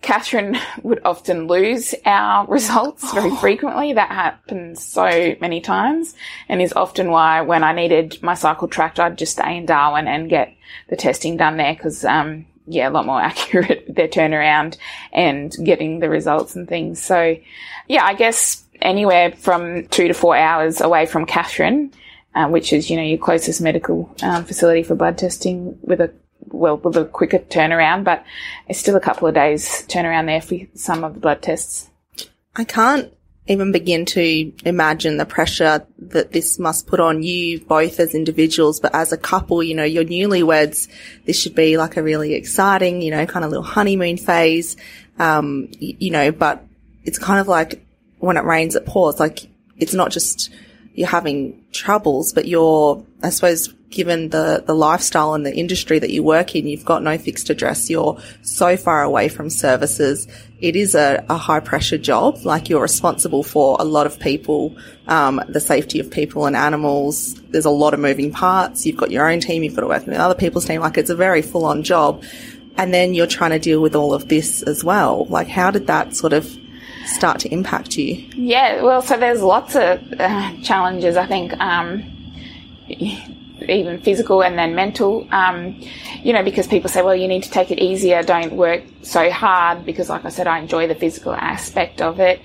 Katherine 0.01 0.59
would 0.83 1.01
often 1.05 1.49
lose 1.49 1.95
our 2.05 2.47
results 2.47 3.13
very 3.13 3.35
frequently. 3.37 3.93
That 3.93 4.11
happens 4.11 4.83
so 4.83 5.35
many 5.41 5.61
times 5.61 6.15
and 6.49 6.63
is 6.63 6.73
often 6.73 7.11
why 7.11 7.41
when 7.43 7.65
I 7.65 7.73
needed 7.73 8.23
my 8.23 8.35
cycle 8.35 8.69
tracked, 8.69 9.01
I'd 9.01 9.19
just 9.19 9.33
stay 9.33 9.57
in 9.57 9.67
Darwin 9.67 10.07
and 10.07 10.31
get 10.31 10.55
the 10.89 10.97
testing 10.97 11.37
done 11.37 11.57
there 11.57 11.75
because, 11.75 12.05
um, 12.05 12.47
yeah, 12.67 12.89
a 12.89 12.91
lot 12.91 13.07
more 13.07 13.21
accurate 13.23 13.85
with 13.87 13.97
their 13.97 14.09
turnaround 14.09 14.77
and 15.13 15.55
getting 15.65 15.99
the 15.99 16.09
results 16.09 16.55
and 16.55 16.69
things. 16.69 17.03
So 17.03 17.37
yeah, 17.89 18.05
I 18.05 18.15
guess 18.15 18.65
anywhere 18.81 19.33
from 19.33 19.89
two 19.89 20.09
to 20.09 20.15
four 20.15 20.37
hours 20.37 20.81
away 20.81 21.07
from 21.07 21.27
Katherine 21.27 21.93
um, 22.39 22.53
which 22.53 22.73
is, 22.73 22.89
you 22.89 22.97
know, 22.97 23.03
your 23.03 23.19
closest 23.19 23.61
medical 23.61 24.15
um, 24.23 24.45
facility 24.45 24.85
for 24.85 24.95
blood 24.95 25.19
testing 25.19 25.79
with 25.83 26.01
a, 26.01 26.13
well, 26.51 26.77
with 26.77 26.97
a 26.97 27.05
quicker 27.05 27.39
turnaround, 27.39 28.05
but 28.05 28.25
it's 28.69 28.79
still 28.79 28.97
a 28.97 29.01
couple 29.01 29.29
of 29.29 29.35
days 29.35 29.85
turnaround 29.89 30.27
there 30.27 30.41
for 30.41 30.57
some 30.79 31.05
of 31.05 31.15
the 31.15 31.21
blood 31.21 31.43
tests. 31.43 31.91
I 32.57 32.65
can't 32.65 33.13
even 33.49 33.73
begin 33.73 34.05
to 34.05 34.53
imagine 34.65 35.17
the 35.17 35.25
pressure 35.25 35.87
that 35.99 36.33
this 36.33 36.59
must 36.59 36.87
put 36.87 37.01
on 37.01 37.23
you 37.23 37.61
both 37.61 37.99
as 37.99 38.15
individuals, 38.15 38.79
but 38.79 38.95
as 38.95 39.13
a 39.13 39.17
couple, 39.17 39.63
you 39.63 39.75
know, 39.75 39.85
you're 39.85 40.05
newlyweds. 40.05 40.89
This 41.25 41.41
should 41.41 41.55
be 41.55 41.79
like 41.79 41.97
a 41.97 42.03
really 42.03 42.35
exciting, 42.35 43.01
you 43.01 43.11
know, 43.11 43.25
kind 43.27 43.45
of 43.45 43.51
little 43.51 43.65
honeymoon 43.65 44.19
phase. 44.19 44.77
Um, 45.19 45.69
you 45.79 46.11
know, 46.11 46.31
but 46.31 46.65
it's 47.05 47.19
kind 47.19 47.41
of 47.41 47.49
like 47.49 47.85
when 48.19 48.37
it 48.37 48.45
rains, 48.45 48.77
it 48.77 48.85
pours. 48.85 49.19
Like 49.19 49.49
it's 49.79 49.95
not 49.95 50.11
just 50.11 50.51
you're 50.95 51.09
having 51.09 51.65
troubles, 51.73 52.33
but 52.33 52.47
you're, 52.47 53.05
I 53.23 53.31
suppose, 53.31 53.73
given 53.91 54.29
the, 54.29 54.63
the 54.67 54.75
lifestyle 54.75 55.35
and 55.35 55.47
the 55.47 55.55
industry 55.55 55.99
that 55.99 56.11
you 56.11 56.23
work 56.23 56.55
in, 56.55 56.67
you've 56.67 56.85
got 56.85 57.03
no 57.03 57.17
fixed 57.17 57.49
address. 57.49 57.89
You're 57.89 58.19
so 58.43 58.77
far 58.77 59.03
away 59.03 59.29
from 59.29 59.49
services. 59.49 60.27
It 60.61 60.77
is 60.77 60.95
a, 60.95 61.25
a 61.29 61.37
high 61.37 61.61
pressure 61.61 61.99
job. 61.99 62.39
Like 62.45 62.69
you're 62.69 62.83
responsible 62.83 63.43
for 63.43 63.77
a 63.81 63.85
lot 63.85 64.07
of 64.07 64.19
people, 64.19 64.77
um, 65.07 65.41
the 65.49 65.61
safety 65.61 66.01
of 66.01 66.11
people 66.11 66.47
and 66.47 66.55
animals. 66.55 67.35
There's 67.51 67.65
a 67.65 67.71
lot 67.71 67.95
of 67.95 68.01
moving 68.01 68.31
parts. 68.31 68.85
You've 68.85 68.97
got 68.97 69.11
your 69.11 69.29
own 69.29 69.41
team. 69.41 69.63
You've 69.63 69.75
got 69.75 69.83
to 69.83 69.89
work 69.89 70.07
with 70.07 70.17
other 70.17 70.35
people's 70.35 70.67
team. 70.67 70.81
Like 70.81 70.99
it's 70.99 71.11
a 71.11 71.17
very 71.17 71.43
full 71.43 71.65
on 71.65 71.83
job. 71.83 72.23
And 72.77 72.93
then 72.93 73.15
you're 73.15 73.27
trying 73.27 73.51
to 73.51 73.59
deal 73.59 73.81
with 73.81 73.97
all 73.97 74.13
of 74.13 74.29
this 74.29 74.63
as 74.63 74.85
well. 74.85 75.25
Like 75.27 75.49
how 75.49 75.71
did 75.71 75.87
that 75.87 76.15
sort 76.15 76.33
of 76.33 76.49
start 77.07 77.41
to 77.41 77.49
impact 77.53 77.97
you? 77.97 78.15
Yeah, 78.37 78.83
well, 78.83 79.03
so 79.03 79.17
there's 79.17 79.41
lots 79.41 79.75
of 79.75 80.01
uh, 80.19 80.61
challenges, 80.63 81.17
I 81.17 81.27
think, 81.27 81.59
um, 81.59 82.05
even 83.63 84.01
physical 84.01 84.43
and 84.43 84.59
then 84.59 84.75
mental. 84.75 85.27
Um, 85.31 85.81
you 86.23 86.33
know, 86.33 86.43
because 86.43 86.67
people 86.67 86.89
say, 86.89 87.03
well, 87.03 87.15
you 87.15 87.29
need 87.29 87.43
to 87.45 87.51
take 87.51 87.71
it 87.71 87.79
easier, 87.79 88.23
don't 88.23 88.53
work 88.55 88.83
so 89.03 89.31
hard, 89.31 89.85
because, 89.85 90.09
like 90.09 90.25
I 90.25 90.29
said, 90.29 90.47
I 90.47 90.59
enjoy 90.59 90.87
the 90.87 90.95
physical 90.95 91.33
aspect 91.33 92.01
of 92.01 92.21
it. 92.21 92.41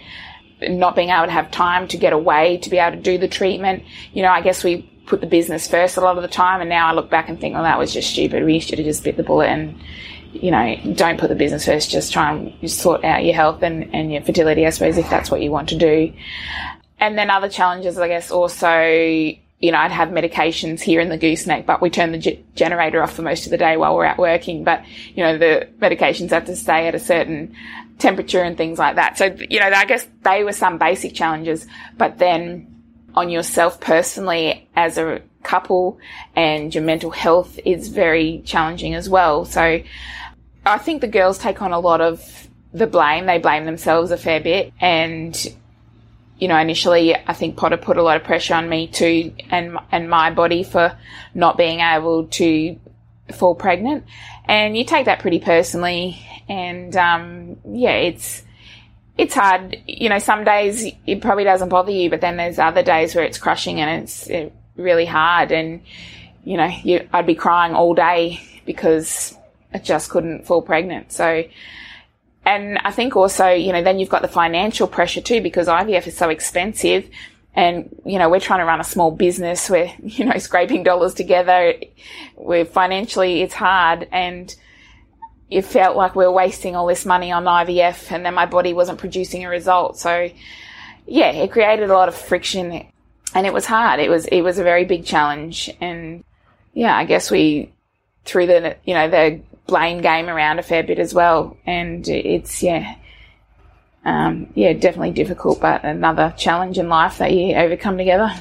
Not 0.61 0.95
being 0.95 1.09
able 1.09 1.25
to 1.25 1.31
have 1.31 1.51
time 1.51 1.87
to 1.89 1.97
get 1.97 2.13
away 2.13 2.57
to 2.57 2.69
be 2.69 2.77
able 2.77 2.97
to 2.97 3.01
do 3.01 3.17
the 3.17 3.27
treatment. 3.27 3.83
You 4.13 4.23
know, 4.23 4.29
I 4.29 4.41
guess 4.41 4.63
we 4.63 4.89
put 5.05 5.19
the 5.19 5.27
business 5.27 5.67
first 5.67 5.97
a 5.97 6.01
lot 6.01 6.15
of 6.15 6.21
the 6.21 6.29
time, 6.29 6.61
and 6.61 6.69
now 6.69 6.87
I 6.87 6.93
look 6.93 7.09
back 7.09 7.27
and 7.29 7.39
think, 7.39 7.53
well, 7.53 7.63
that 7.63 7.77
was 7.77 7.93
just 7.93 8.11
stupid. 8.11 8.45
We 8.45 8.59
should 8.59 8.79
have 8.79 8.85
just 8.85 9.03
bit 9.03 9.17
the 9.17 9.23
bullet 9.23 9.47
and 9.47 9.81
you 10.33 10.49
know, 10.49 10.75
don't 10.95 11.19
put 11.19 11.29
the 11.29 11.35
business 11.35 11.65
first, 11.65 11.91
just 11.91 12.11
try 12.11 12.33
and 12.33 12.69
sort 12.71 13.03
out 13.03 13.23
your 13.23 13.35
health 13.35 13.61
and, 13.61 13.93
and 13.93 14.11
your 14.11 14.21
fertility, 14.23 14.65
I 14.65 14.71
suppose, 14.71 14.97
if 14.97 15.09
that's 15.09 15.29
what 15.29 15.41
you 15.41 15.51
want 15.51 15.69
to 15.69 15.77
do. 15.77 16.11
And 16.99 17.17
then 17.17 17.29
other 17.29 17.49
challenges, 17.49 17.99
I 17.99 18.07
guess, 18.07 18.31
also, 18.31 19.35
you 19.63 19.71
know, 19.71 19.77
I'd 19.77 19.93
have 19.93 20.09
medications 20.09 20.81
here 20.81 20.99
in 20.99 21.07
the 21.07 21.17
gooseneck, 21.17 21.65
but 21.65 21.81
we 21.81 21.89
turn 21.89 22.11
the 22.11 22.17
g- 22.17 22.43
generator 22.53 23.01
off 23.01 23.13
for 23.13 23.21
most 23.21 23.45
of 23.45 23.51
the 23.51 23.57
day 23.57 23.77
while 23.77 23.95
we're 23.95 24.03
out 24.03 24.17
working. 24.17 24.65
But, 24.65 24.83
you 25.15 25.23
know, 25.23 25.37
the 25.37 25.69
medications 25.79 26.31
have 26.31 26.43
to 26.47 26.55
stay 26.57 26.89
at 26.89 26.95
a 26.95 26.99
certain 26.99 27.55
temperature 27.97 28.41
and 28.41 28.57
things 28.57 28.77
like 28.77 28.97
that. 28.97 29.17
So, 29.17 29.33
you 29.49 29.61
know, 29.61 29.67
I 29.67 29.85
guess 29.85 30.05
they 30.23 30.43
were 30.43 30.51
some 30.51 30.77
basic 30.79 31.13
challenges, 31.13 31.65
but 31.97 32.17
then 32.17 32.67
on 33.15 33.29
yourself 33.29 33.79
personally 33.79 34.67
as 34.75 34.97
a 34.97 35.21
couple 35.43 35.97
and 36.35 36.75
your 36.75 36.83
mental 36.83 37.11
health 37.11 37.57
is 37.63 37.87
very 37.87 38.41
challenging 38.43 38.95
as 38.95 39.07
well. 39.07 39.45
So, 39.45 39.81
I 40.65 40.77
think 40.77 40.99
the 40.99 41.07
girls 41.07 41.37
take 41.37 41.61
on 41.61 41.71
a 41.71 41.79
lot 41.79 42.01
of 42.01 42.49
the 42.73 42.87
blame. 42.87 43.27
They 43.27 43.37
blame 43.37 43.63
themselves 43.63 44.11
a 44.11 44.17
fair 44.17 44.41
bit. 44.41 44.73
And, 44.81 45.33
you 46.39 46.47
know, 46.47 46.57
initially 46.57 47.15
I 47.15 47.33
think 47.33 47.55
Potter 47.55 47.77
put 47.77 47.97
a 47.97 48.03
lot 48.03 48.17
of 48.17 48.23
pressure 48.23 48.55
on 48.55 48.67
me 48.67 48.87
too 48.87 49.33
and, 49.49 49.77
and 49.91 50.09
my 50.09 50.31
body 50.31 50.63
for 50.63 50.97
not 51.33 51.57
being 51.57 51.79
able 51.79 52.27
to 52.27 52.79
fall 53.31 53.55
pregnant. 53.55 54.05
And 54.45 54.75
you 54.75 54.83
take 54.83 55.05
that 55.05 55.19
pretty 55.19 55.39
personally. 55.39 56.25
And, 56.49 56.95
um, 56.97 57.57
yeah, 57.65 57.95
it's, 57.95 58.43
it's 59.17 59.33
hard. 59.33 59.77
You 59.87 60.09
know, 60.09 60.19
some 60.19 60.43
days 60.43 60.85
it 61.05 61.21
probably 61.21 61.43
doesn't 61.43 61.69
bother 61.69 61.91
you, 61.91 62.09
but 62.09 62.21
then 62.21 62.37
there's 62.37 62.59
other 62.59 62.83
days 62.83 63.15
where 63.15 63.23
it's 63.23 63.37
crushing 63.37 63.79
and 63.79 64.03
it's 64.03 64.29
really 64.75 65.05
hard. 65.05 65.51
And, 65.51 65.81
you 66.43 66.57
know, 66.57 66.69
you, 66.83 67.07
I'd 67.13 67.27
be 67.27 67.35
crying 67.35 67.73
all 67.73 67.93
day 67.93 68.41
because 68.65 69.37
I 69.73 69.77
just 69.77 70.09
couldn't 70.09 70.45
fall 70.45 70.61
pregnant. 70.61 71.11
So, 71.11 71.43
and 72.45 72.77
I 72.79 72.91
think 72.91 73.15
also, 73.15 73.49
you 73.49 73.71
know, 73.71 73.81
then 73.81 73.99
you've 73.99 74.09
got 74.09 74.21
the 74.21 74.27
financial 74.27 74.87
pressure 74.87 75.21
too 75.21 75.41
because 75.41 75.67
IVF 75.67 76.07
is 76.07 76.17
so 76.17 76.29
expensive. 76.29 77.09
And, 77.55 77.95
you 78.03 78.17
know, 78.17 78.29
we're 78.29 78.39
trying 78.39 78.59
to 78.59 78.65
run 78.65 78.81
a 78.81 78.83
small 78.83 79.11
business. 79.11 79.69
We're, 79.69 79.91
you 80.03 80.25
know, 80.25 80.37
scraping 80.37 80.83
dollars 80.83 81.13
together. 81.13 81.75
We're 82.35 82.65
financially, 82.65 83.41
it's 83.41 83.53
hard. 83.53 84.07
And 84.11 84.53
it 85.49 85.63
felt 85.63 85.95
like 85.95 86.15
we 86.15 86.25
were 86.25 86.31
wasting 86.31 86.75
all 86.75 86.87
this 86.87 87.05
money 87.05 87.31
on 87.31 87.45
IVF 87.45 88.11
and 88.11 88.25
then 88.25 88.33
my 88.33 88.45
body 88.45 88.73
wasn't 88.73 88.97
producing 88.97 89.45
a 89.45 89.49
result. 89.49 89.99
So, 89.99 90.29
yeah, 91.05 91.31
it 91.31 91.51
created 91.51 91.89
a 91.89 91.93
lot 91.93 92.09
of 92.09 92.15
friction 92.15 92.87
and 93.35 93.47
it 93.47 93.53
was 93.53 93.65
hard. 93.65 93.99
It 93.99 94.09
was, 94.09 94.25
it 94.25 94.41
was 94.41 94.57
a 94.57 94.63
very 94.63 94.83
big 94.83 95.05
challenge. 95.05 95.69
And 95.79 96.23
yeah, 96.73 96.95
I 96.95 97.05
guess 97.05 97.29
we, 97.29 97.71
through 98.25 98.47
the, 98.47 98.77
you 98.83 98.95
know, 98.95 99.09
the 99.09 99.41
blame 99.67 100.01
game 100.01 100.29
around 100.29 100.59
a 100.59 100.63
fair 100.63 100.83
bit 100.83 100.99
as 100.99 101.13
well. 101.13 101.57
And 101.65 102.07
it's, 102.07 102.61
yeah, 102.61 102.95
um, 104.05 104.51
yeah, 104.55 104.73
definitely 104.73 105.11
difficult, 105.11 105.61
but 105.61 105.83
another 105.83 106.33
challenge 106.37 106.77
in 106.77 106.89
life 106.89 107.19
that 107.19 107.31
you 107.31 107.55
overcome 107.55 107.97
together. 107.97 108.31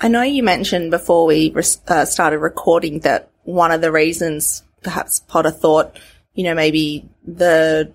I 0.00 0.08
know 0.08 0.22
you 0.22 0.42
mentioned 0.42 0.90
before 0.90 1.26
we 1.26 1.54
uh, 1.88 2.04
started 2.04 2.38
recording 2.38 3.00
that 3.00 3.30
one 3.44 3.72
of 3.72 3.80
the 3.80 3.92
reasons 3.92 4.62
perhaps 4.82 5.20
Potter 5.20 5.50
thought, 5.50 5.98
you 6.34 6.44
know, 6.44 6.54
maybe 6.54 7.08
the, 7.26 7.92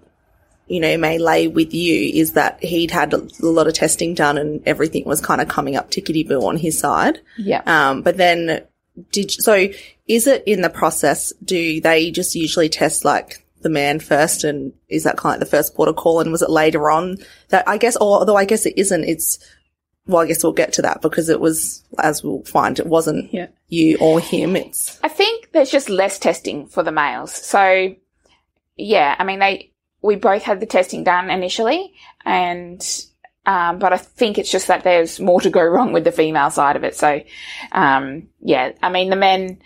you 0.68 0.80
know, 0.80 0.98
may 0.98 1.18
lay 1.18 1.48
with 1.48 1.74
you 1.74 2.12
is 2.14 2.34
that 2.34 2.64
he'd 2.64 2.92
had 2.92 3.14
a 3.14 3.28
lot 3.40 3.68
of 3.68 3.74
testing 3.74 4.14
done 4.14 4.38
and 4.38 4.62
everything 4.68 5.06
was 5.06 5.22
kind 5.22 5.42
of 5.42 5.48
coming 5.48 5.76
up 5.76 5.90
tickety 5.90 6.28
boo 6.28 6.46
on 6.46 6.58
his 6.58 6.78
side. 6.78 7.20
Yeah. 7.38 7.62
Um, 7.66 8.02
but 8.02 8.18
then 8.18 8.64
did, 9.12 9.32
so 9.32 9.68
is 10.08 10.28
it 10.28 10.44
in 10.46 10.62
the 10.62 10.70
process? 10.70 11.34
Do 11.44 11.82
they 11.82 12.12
just 12.12 12.36
usually 12.36 12.70
test 12.70 13.06
like 13.06 13.46
the 13.62 13.70
man 13.70 14.00
first 14.00 14.44
and 14.44 14.74
is 14.90 15.04
that 15.04 15.18
kind 15.18 15.34
of 15.36 15.40
like 15.42 15.50
the 15.50 15.58
first 15.58 15.76
port 15.76 15.90
of 15.90 15.96
call 15.96 16.20
and 16.20 16.32
was 16.32 16.42
it 16.42 16.50
later 16.50 16.90
on 16.92 17.18
that 17.50 17.68
I 17.68 17.78
guess, 17.78 17.98
although 17.98 18.36
I 18.36 18.46
guess 18.46 18.66
it 18.66 18.78
isn't, 18.78 19.04
it's, 19.04 19.40
well, 20.06 20.22
I 20.22 20.28
guess 20.28 20.44
we'll 20.44 20.54
get 20.54 20.74
to 20.74 20.84
that 20.84 21.02
because 21.02 21.30
it 21.30 21.40
was, 21.40 21.84
as 21.98 22.24
we'll 22.24 22.44
find, 22.44 22.78
it 22.78 22.86
wasn't 22.86 23.34
Yeah. 23.34 23.48
you 23.70 23.98
or 24.00 24.20
him. 24.20 24.56
It's, 24.56 25.00
I 25.04 25.08
think 25.08 25.52
there's 25.52 25.72
just 25.72 25.90
less 25.90 26.20
testing 26.20 26.68
for 26.68 26.84
the 26.84 26.92
males. 26.92 27.34
So, 27.34 27.96
yeah, 28.78 29.16
I 29.18 29.24
mean, 29.24 29.40
they 29.40 29.72
we 30.04 30.16
both 30.16 30.44
had 30.44 30.60
the 30.60 30.68
testing 30.68 31.04
done 31.04 31.32
initially, 31.32 31.96
and 32.24 32.80
um, 33.46 33.80
but 33.80 33.94
I 33.94 33.98
think 33.98 34.38
it's 34.38 34.52
just 34.52 34.68
that 34.68 34.84
there's 34.84 35.20
more 35.20 35.42
to 35.42 35.50
go 35.50 35.64
wrong 35.64 35.94
with 35.94 36.04
the 36.04 36.12
female 36.12 36.50
side 36.50 36.76
of 36.76 36.84
it. 36.84 36.96
So, 36.96 37.22
um, 37.72 38.28
yeah, 38.42 38.72
I 38.82 38.90
mean, 38.90 39.10
the 39.10 39.16
men 39.16 39.60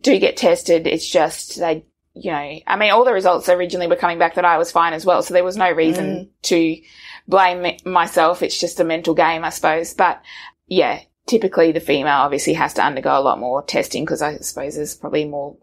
do 0.00 0.18
get 0.18 0.36
tested. 0.36 0.86
It's 0.86 1.08
just 1.08 1.58
they, 1.58 1.84
you 2.14 2.30
know, 2.30 2.60
I 2.66 2.76
mean, 2.76 2.92
all 2.92 3.04
the 3.04 3.12
results 3.12 3.48
originally 3.48 3.88
were 3.88 3.96
coming 3.96 4.18
back 4.18 4.36
that 4.36 4.44
I 4.44 4.58
was 4.58 4.70
fine 4.70 4.92
as 4.92 5.04
well. 5.04 5.22
So 5.22 5.34
there 5.34 5.44
was 5.44 5.56
no 5.56 5.70
reason 5.72 6.30
to 6.42 6.80
blame 7.26 7.76
myself. 7.84 8.42
It's 8.42 8.60
just 8.60 8.80
a 8.80 8.84
mental 8.84 9.14
game, 9.14 9.44
I 9.44 9.50
suppose. 9.50 9.94
But 9.94 10.22
yeah, 10.68 11.00
typically 11.26 11.72
the 11.72 11.80
female 11.80 12.18
obviously 12.18 12.54
has 12.54 12.74
to 12.74 12.84
undergo 12.84 13.18
a 13.18 13.20
lot 13.20 13.40
more 13.40 13.62
testing 13.62 14.04
because 14.04 14.22
I 14.22 14.36
suppose 14.36 14.76
there's 14.76 14.94
probably 14.94 15.24
more 15.24 15.56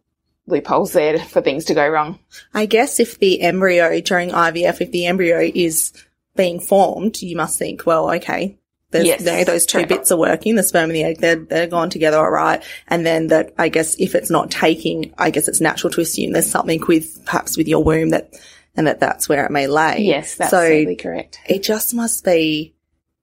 loopholes 0.47 0.91
there 0.91 1.17
for 1.25 1.41
things 1.41 1.65
to 1.65 1.73
go 1.73 1.87
wrong. 1.87 2.19
I 2.53 2.65
guess 2.65 2.99
if 2.99 3.19
the 3.19 3.41
embryo 3.41 4.01
during 4.01 4.31
IVF, 4.31 4.81
if 4.81 4.91
the 4.91 5.05
embryo 5.05 5.49
is 5.53 5.93
being 6.35 6.59
formed, 6.59 7.21
you 7.21 7.35
must 7.35 7.59
think, 7.59 7.85
well, 7.85 8.11
okay, 8.15 8.57
there's, 8.91 9.07
Yes, 9.07 9.21
you 9.21 9.25
know, 9.27 9.43
those 9.43 9.65
two 9.65 9.85
bits 9.85 10.11
are 10.11 10.17
working, 10.17 10.55
the 10.55 10.63
sperm 10.63 10.89
and 10.89 10.95
the 10.95 11.03
egg, 11.03 11.19
they're, 11.19 11.37
they're 11.37 11.67
gone 11.67 11.89
together 11.89 12.17
all 12.17 12.29
right. 12.29 12.61
And 12.87 13.05
then 13.05 13.27
that, 13.27 13.53
I 13.57 13.69
guess, 13.69 13.95
if 13.99 14.15
it's 14.15 14.29
not 14.29 14.51
taking, 14.51 15.13
I 15.17 15.29
guess 15.29 15.47
it's 15.47 15.61
natural 15.61 15.91
to 15.93 16.01
assume 16.01 16.33
there's 16.33 16.49
something 16.49 16.83
with, 16.87 17.25
perhaps 17.25 17.57
with 17.57 17.67
your 17.67 17.83
womb 17.83 18.09
that, 18.09 18.33
and 18.75 18.87
that 18.87 18.99
that's 18.99 19.29
where 19.29 19.45
it 19.45 19.51
may 19.51 19.67
lay. 19.67 20.01
Yes, 20.01 20.35
that's 20.35 20.51
so 20.51 20.61
absolutely 20.61 20.95
correct. 20.97 21.39
it 21.47 21.63
just 21.63 21.93
must 21.93 22.23
be, 22.25 22.75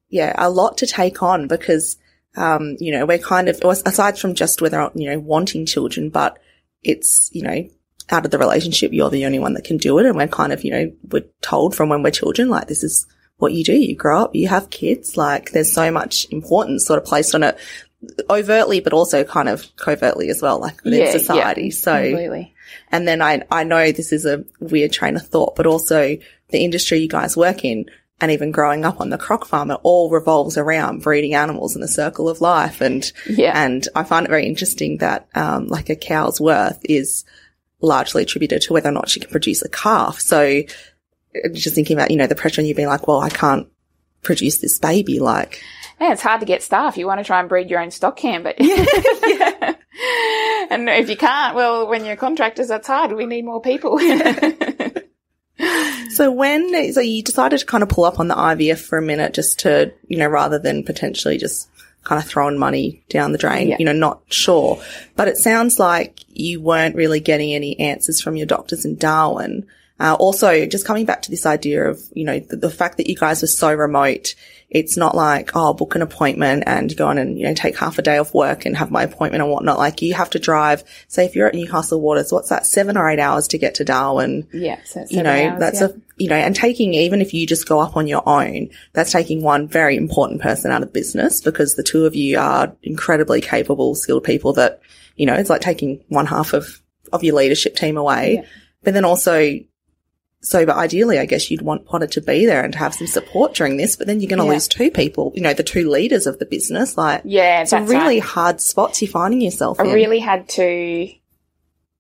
yeah, 0.09 0.35
a 0.37 0.51
lot 0.51 0.79
to 0.79 0.87
take 0.87 1.23
on 1.23 1.49
because, 1.49 1.99
um, 2.37 2.77
you 2.81 2.93
know, 2.93 3.05
we're 3.05 3.19
kind 3.19 3.49
of, 3.49 3.61
aside 3.63 4.19
from 4.19 4.35
just 4.35 4.63
whether, 4.63 4.91
you 4.95 5.11
know, 5.11 5.19
wanting 5.19 5.67
children, 5.67 6.09
but 6.09 6.39
it's, 6.83 7.31
you 7.33 7.43
know, 7.43 7.69
out 8.11 8.25
of 8.25 8.31
the 8.31 8.39
relationship, 8.39 8.93
you're 8.93 9.11
the 9.11 9.27
only 9.27 9.39
one 9.39 9.55
that 9.55 9.65
can 9.65 9.77
do 9.77 9.99
it. 9.99 10.07
And 10.07 10.17
we're 10.17 10.29
kind 10.29 10.53
of, 10.53 10.65
you 10.65 10.71
know, 10.71 10.93
we're 11.11 11.27
told 11.43 11.75
from 11.75 11.89
when 11.89 12.03
we're 12.03 12.11
children, 12.11 12.49
like, 12.49 12.69
this 12.69 12.83
is 12.83 13.07
what 13.37 13.53
you 13.53 13.63
do. 13.65 13.75
You 13.75 13.95
grow 13.95 14.23
up, 14.23 14.35
you 14.35 14.49
have 14.49 14.71
kids. 14.71 15.17
Like, 15.17 15.53
there's 15.53 15.73
so 15.73 15.91
much 15.91 16.27
importance 16.31 16.87
sort 16.87 16.99
of 17.01 17.05
placed 17.05 17.35
on 17.35 17.43
it 17.43 17.59
overtly, 18.31 18.81
but 18.81 18.93
also 18.93 19.25
kind 19.25 19.49
of 19.49 19.65
covertly 19.77 20.29
as 20.31 20.41
well, 20.43 20.59
like 20.59 20.83
within 20.85 21.01
Yeah, 21.01 21.07
yeah. 21.07 21.13
society. 21.13 21.71
So, 21.71 21.93
Completely. 22.03 22.55
and 22.93 23.07
then 23.07 23.21
I, 23.23 23.43
I 23.51 23.65
know 23.65 23.91
this 23.93 24.13
is 24.13 24.25
a 24.25 24.45
weird 24.61 24.93
train 24.93 25.17
of 25.17 25.27
thought, 25.27 25.57
but 25.57 25.67
also 25.67 26.17
the 26.51 26.65
industry 26.65 26.99
you 27.01 27.09
guys 27.09 27.37
work 27.37 27.65
in 27.65 27.87
and 28.21 28.33
even 28.33 28.51
growing 28.51 28.85
up 28.85 29.01
on 29.01 29.11
the 29.11 29.19
croc 29.19 29.45
farm, 29.47 29.71
it 29.71 29.79
all 29.83 30.11
revolves 30.11 30.57
around 30.57 31.03
breeding 31.03 31.35
animals 31.35 31.75
in 31.77 31.81
the 31.81 31.89
circle 31.89 32.29
of 32.29 32.41
life. 32.41 32.81
And, 32.81 33.11
Yeah. 33.29 33.53
and 33.55 33.87
I 33.95 34.03
find 34.05 34.27
it 34.27 34.31
very 34.31 34.47
interesting 34.47 34.99
that, 34.99 35.29
um, 35.35 35.67
like 35.69 35.89
a 35.91 35.95
cow's 35.97 36.41
worth 36.41 36.79
is 36.85 37.25
largely 37.81 38.23
attributed 38.23 38.63
to 38.63 38.73
whether 38.73 38.89
or 38.89 38.93
not 38.93 39.09
she 39.09 39.21
can 39.21 39.31
produce 39.31 39.63
a 39.63 39.69
calf. 39.69 40.21
So 40.21 40.63
uh, 41.35 41.49
just 41.53 41.75
thinking 41.75 41.97
about, 41.97 42.11
you 42.11 42.17
know, 42.17 42.27
the 42.27 42.35
pressure 42.35 42.61
on 42.61 42.67
you 42.67 42.75
being 42.75 42.89
like, 42.89 43.07
well, 43.07 43.21
I 43.21 43.31
can't 43.31 43.69
produce 44.23 44.59
this 44.59 44.79
baby. 44.79 45.21
Like, 45.21 45.63
Yeah, 46.01 46.13
it's 46.13 46.23
hard 46.23 46.41
to 46.41 46.47
get 46.47 46.63
staff. 46.63 46.97
You 46.97 47.07
want 47.07 47.21
to 47.21 47.25
try 47.25 47.41
and 47.41 47.49
breed 47.49 47.71
your 47.71 47.81
own 47.81 47.91
stock 47.91 48.17
can, 48.17 48.43
but 48.43 48.57
yeah. 48.59 49.75
and 50.71 50.89
if 50.89 51.09
you 51.09 51.17
can't, 51.17 51.55
well, 51.55 51.87
when 51.89 52.05
you're 52.05 52.17
contractors, 52.17 52.69
that's 52.69 52.87
hard. 52.87 53.13
We 53.13 53.27
need 53.27 53.45
more 53.45 53.61
people. 53.61 53.99
So 56.19 56.33
when, 56.33 56.93
so 56.93 57.01
you 57.01 57.23
decided 57.23 57.61
to 57.61 57.67
kind 57.67 57.85
of 57.85 57.89
pull 57.89 58.05
up 58.05 58.19
on 58.19 58.27
the 58.27 58.35
IVF 58.35 58.81
for 58.81 58.99
a 58.99 59.03
minute 59.03 59.35
just 59.35 59.61
to, 59.61 59.93
you 60.09 60.17
know, 60.17 60.27
rather 60.27 60.59
than 60.59 60.83
potentially 60.83 61.39
just 61.39 61.71
kind 62.05 62.23
of 62.23 62.29
throwing 62.29 62.59
money 62.59 63.03
down 63.11 63.33
the 63.33 63.39
drain, 63.39 63.69
Yeah. 63.69 63.77
you 63.79 63.85
know, 63.85 63.93
not 63.93 64.21
sure. 64.31 64.81
But 65.17 65.29
it 65.29 65.37
sounds 65.37 65.79
like 65.79 66.21
you 66.29 66.61
weren't 66.61 66.95
really 66.97 67.21
getting 67.21 67.53
any 67.53 67.79
answers 67.79 68.21
from 68.21 68.37
your 68.37 68.47
doctors 68.47 68.85
in 68.85 68.97
Darwin. 68.97 69.67
Uh, 70.01 70.15
also, 70.19 70.65
just 70.65 70.87
coming 70.87 71.05
back 71.05 71.23
to 71.23 71.31
this 71.31 71.45
idea 71.45 71.89
of, 71.89 72.01
you 72.15 72.25
know, 72.25 72.39
the, 72.39 72.57
the 72.57 72.71
fact 72.71 72.97
that 72.99 73.09
you 73.09 73.17
guys 73.17 73.43
were 73.43 73.49
so 73.49 73.73
remote, 73.75 74.35
it's 74.71 74.99
not 74.99 75.15
like, 75.15 75.53
oh, 75.55 75.73
book 75.73 75.95
an 75.95 76.03
appointment 76.03 76.65
and 76.67 76.95
go 76.95 77.07
on 77.07 77.17
and, 77.17 77.39
you 77.39 77.45
know, 77.47 77.55
take 77.55 77.79
half 77.79 77.99
a 77.99 78.03
day 78.03 78.19
off 78.19 78.35
work 78.35 78.67
and 78.67 78.77
have 78.77 78.91
my 78.91 79.03
appointment 79.03 79.43
and 79.43 79.51
whatnot. 79.51 79.79
Like 79.79 80.03
you 80.03 80.13
have 80.13 80.29
to 80.31 80.39
drive, 80.39 80.85
say 81.09 81.25
if 81.25 81.35
you're 81.35 81.49
at 81.49 81.55
Newcastle 81.55 82.01
Waters, 82.01 82.31
what's 82.31 82.51
that, 82.51 82.67
seven 82.67 82.99
or 82.99 83.09
eight 83.09 83.19
hours 83.19 83.49
to 83.49 83.59
get 83.59 83.77
to 83.77 83.85
Darwin? 83.85 84.47
yeah, 84.53 84.79
so 84.85 85.07
you 85.09 85.23
know, 85.23 85.31
hours, 85.31 85.59
that's 85.59 85.81
yeah. 85.81 85.87
a, 85.87 85.93
you 86.19 86.29
know, 86.29 86.37
and 86.37 86.55
taking, 86.55 86.93
even 86.93 87.23
if 87.23 87.33
you 87.33 87.47
just 87.47 87.67
go 87.67 87.81
up 87.81 87.97
on 87.97 88.07
your 88.07 88.23
own, 88.29 88.69
that's 88.93 89.11
taking 89.11 89.43
one 89.43 89.69
very 89.69 89.97
important 89.97 90.43
person 90.43 90.71
out 90.71 90.83
of 90.83 90.93
business 90.93 91.41
because 91.41 91.75
the 91.75 91.83
two 91.83 92.05
of 92.05 92.15
you 92.15 92.39
are 92.39 92.77
incredibly 92.83 93.41
capable, 93.41 93.95
skilled 93.95 94.25
people 94.25 94.53
that, 94.53 94.83
you 95.17 95.25
know, 95.25 95.35
it's 95.35 95.51
like 95.51 95.63
taking 95.63 96.05
one 96.09 96.27
half 96.27 96.53
of, 96.53 96.83
of 97.11 97.25
your 97.25 97.37
leadership 97.37 97.75
team 97.75 97.97
away. 97.97 98.35
Yeah. 98.35 98.49
But 98.83 98.93
then 98.93 99.07
also, 99.07 99.61
so, 100.41 100.65
but 100.65 100.77
ideally, 100.77 101.19
I 101.19 101.27
guess 101.27 101.51
you'd 101.51 101.63
want 101.63 101.85
Potter 101.85 102.07
to 102.07 102.21
be 102.21 102.47
there 102.47 102.63
and 102.63 102.73
to 102.73 102.79
have 102.79 102.95
some 102.95 103.07
support 103.07 103.55
during 103.55 103.77
this, 103.77 103.97
but 103.97 104.07
then 104.07 104.21
you're 104.21 104.29
going 104.29 104.39
to 104.39 104.45
Yeah. 104.45 104.53
lose 104.53 104.69
two 104.69 104.91
people, 104.91 105.33
you 105.35 105.43
know, 105.43 105.53
the 105.53 105.63
two 105.65 105.91
leaders 105.91 106.27
of 106.27 106.39
the 106.39 106.47
business. 106.47 106.97
Like, 106.97 107.23
yeah, 107.25 107.63
it's 107.63 107.73
that's 107.73 107.91
really 107.91 108.21
right. 108.21 108.23
hard 108.23 108.61
spots 108.61 109.03
you're 109.03 109.11
finding 109.11 109.41
yourself 109.41 109.81
I 109.81 109.85
in. 109.85 109.93
really 109.93 110.21
had 110.21 110.49
to. 110.51 111.09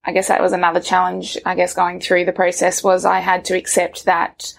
I 0.04 0.12
guess 0.12 0.28
that 0.28 0.40
was 0.40 0.52
another 0.52 0.80
challenge. 0.80 1.36
I 1.44 1.54
guess 1.54 1.74
going 1.74 2.00
through 2.00 2.24
the 2.24 2.32
process 2.32 2.82
was 2.82 3.04
I 3.04 3.18
had 3.18 3.44
to 3.46 3.56
accept 3.56 4.04
that 4.06 4.54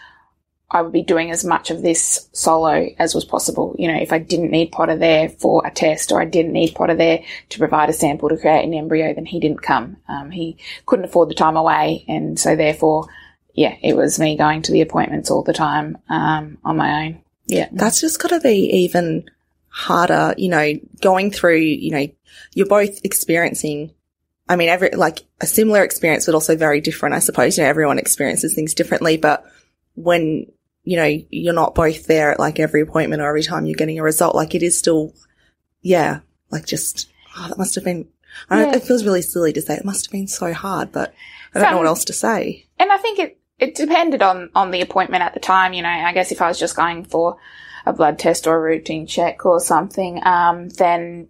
I 0.70 0.84
would 0.84 0.92
be 0.92 1.02
doing 1.02 1.32
as 1.32 1.44
much 1.44 1.72
of 1.72 1.82
this 1.82 2.30
solo 2.34 2.90
as 3.00 3.16
was 3.16 3.26
possible. 3.26 3.76
You 3.80 3.88
know, 3.92 4.00
if 4.00 4.14
I 4.14 4.20
didn't 4.20 4.52
need 4.52 4.72
Potter 4.72 4.96
there 4.96 5.30
for 5.30 5.66
a 5.66 5.72
test 5.72 6.12
or 6.12 6.22
I 6.22 6.26
didn't 6.26 6.52
need 6.54 6.76
Potter 6.76 6.94
there 6.94 7.24
to 7.50 7.58
provide 7.58 7.90
a 7.90 7.94
sample 7.94 8.30
to 8.30 8.38
create 8.38 8.64
an 8.66 8.76
embryo, 8.76 9.14
then 9.16 9.26
he 9.26 9.40
didn't 9.40 9.64
come. 9.64 9.98
Um, 10.08 10.30
he 10.30 10.58
couldn't 10.86 11.06
afford 11.06 11.30
the 11.30 11.34
time 11.34 11.56
away. 11.58 12.06
And 12.08 12.40
so 12.40 12.56
therefore, 12.56 13.08
yeah, 13.54 13.76
it 13.82 13.96
was 13.96 14.20
me 14.20 14.38
going 14.38 14.62
to 14.64 14.72
the 14.72 14.82
appointments 14.82 15.30
all 15.32 15.44
the 15.44 15.54
time, 15.54 15.98
um, 16.10 16.58
on 16.64 16.78
my 16.78 17.06
own. 17.06 17.22
Yeah. 17.48 17.68
That's 17.72 18.00
just 18.02 18.22
got 18.22 18.30
to 18.30 18.40
be 18.40 18.70
even 18.84 19.30
harder, 19.70 20.34
you 20.38 20.50
know, 20.50 20.74
going 21.02 21.32
through, 21.32 21.58
you 21.58 21.92
know, 21.92 22.08
you're 22.54 22.68
both 22.68 23.04
experiencing, 23.04 23.92
I 24.48 24.56
mean, 24.56 24.70
every, 24.70 24.92
like 24.92 25.26
a 25.42 25.48
similar 25.48 25.84
experience, 25.84 26.26
but 26.26 26.36
also 26.36 26.56
very 26.56 26.80
different, 26.82 27.16
I 27.16 27.20
suppose. 27.20 27.58
You 27.58 27.64
know, 27.64 27.70
everyone 27.70 28.00
experiences 28.00 28.54
things 28.54 28.74
differently, 28.74 29.18
but 29.18 29.46
when, 29.96 30.52
you 30.84 30.96
know, 30.98 31.20
you're 31.30 31.54
not 31.54 31.76
both 31.76 32.08
there 32.08 32.32
at 32.32 32.40
like 32.40 32.60
every 32.60 32.82
appointment 32.82 33.22
or 33.22 33.28
every 33.28 33.44
time 33.44 33.66
you're 33.66 33.76
getting 33.76 34.00
a 34.00 34.04
result, 34.04 34.36
like 34.36 34.56
it 34.56 34.64
is 34.64 34.78
still, 34.78 35.14
yeah, 35.82 36.20
like 36.52 36.66
just, 36.66 37.10
oh, 37.38 37.48
that 37.50 37.58
must 37.58 37.76
have 37.76 37.84
been, 37.84 38.08
I 38.50 38.58
don't, 38.60 38.70
Yeah. 38.72 38.78
it 38.78 38.84
feels 38.84 39.04
really 39.06 39.22
silly 39.22 39.54
to 39.54 39.62
say 39.62 39.76
it 39.76 39.86
must 39.86 40.06
have 40.06 40.12
been 40.12 40.28
so 40.28 40.54
hard, 40.54 40.92
but 40.92 41.14
I 41.54 41.60
don't 41.60 41.72
know 41.72 41.78
what 41.78 41.88
else 41.88 42.06
to 42.06 42.14
say. 42.14 42.68
and 42.78 42.92
I 42.92 42.98
think 42.98 43.18
it 43.20 43.39
it 43.60 43.76
depended 43.76 44.22
on 44.22 44.50
on 44.56 44.72
the 44.72 44.82
appointment 44.82 45.24
at 45.24 45.34
the 45.34 45.40
time. 45.40 45.74
You 45.74 45.84
know, 45.84 45.90
I 45.90 46.14
guess 46.14 46.32
if 46.32 46.42
I 46.42 46.48
was 46.48 46.60
just 46.60 46.76
going 46.76 47.04
for 47.04 47.38
a 47.86 47.94
blood 47.94 48.20
test 48.20 48.48
or 48.48 48.56
a 48.56 48.60
routine 48.60 49.08
check 49.08 49.46
or 49.46 49.60
something, 49.60 50.26
um, 50.26 50.70
then 50.70 51.28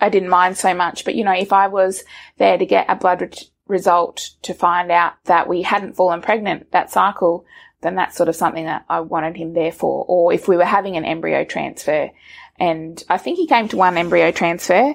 I 0.00 0.08
didn't 0.08 0.28
mind 0.28 0.56
so 0.56 0.74
much. 0.74 1.04
But 1.04 1.14
you 1.14 1.24
know, 1.24 1.32
if 1.32 1.52
I 1.52 1.68
was 1.68 2.04
there 2.36 2.58
to 2.58 2.66
get 2.66 2.86
a 2.88 2.96
blood 2.96 3.20
re- 3.20 3.32
result 3.66 4.30
to 4.42 4.54
find 4.54 4.90
out 4.90 5.14
that 5.24 5.48
we 5.48 5.62
hadn't 5.62 5.96
fallen 5.96 6.22
pregnant 6.22 6.70
that 6.72 6.90
cycle, 6.90 7.44
then 7.80 7.94
that's 7.94 8.16
sort 8.16 8.28
of 8.28 8.36
something 8.36 8.64
that 8.64 8.84
I 8.88 9.00
wanted 9.00 9.36
him 9.36 9.52
there 9.52 9.72
for. 9.72 10.04
Or 10.08 10.32
if 10.32 10.48
we 10.48 10.56
were 10.56 10.64
having 10.64 10.96
an 10.96 11.04
embryo 11.04 11.44
transfer, 11.44 12.10
and 12.58 13.02
I 13.08 13.18
think 13.18 13.38
he 13.38 13.46
came 13.46 13.68
to 13.68 13.76
one 13.76 13.96
embryo 13.96 14.32
transfer, 14.32 14.94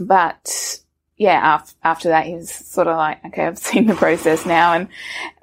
but 0.00 0.80
yeah, 1.16 1.56
af- 1.56 1.74
after 1.84 2.08
that, 2.08 2.26
he 2.26 2.34
was 2.34 2.50
sort 2.50 2.86
of 2.86 2.96
like, 2.96 3.24
okay, 3.26 3.46
I've 3.46 3.58
seen 3.70 3.86
the 3.86 3.94
process 3.94 4.46
now 4.46 4.72
and 4.72 4.88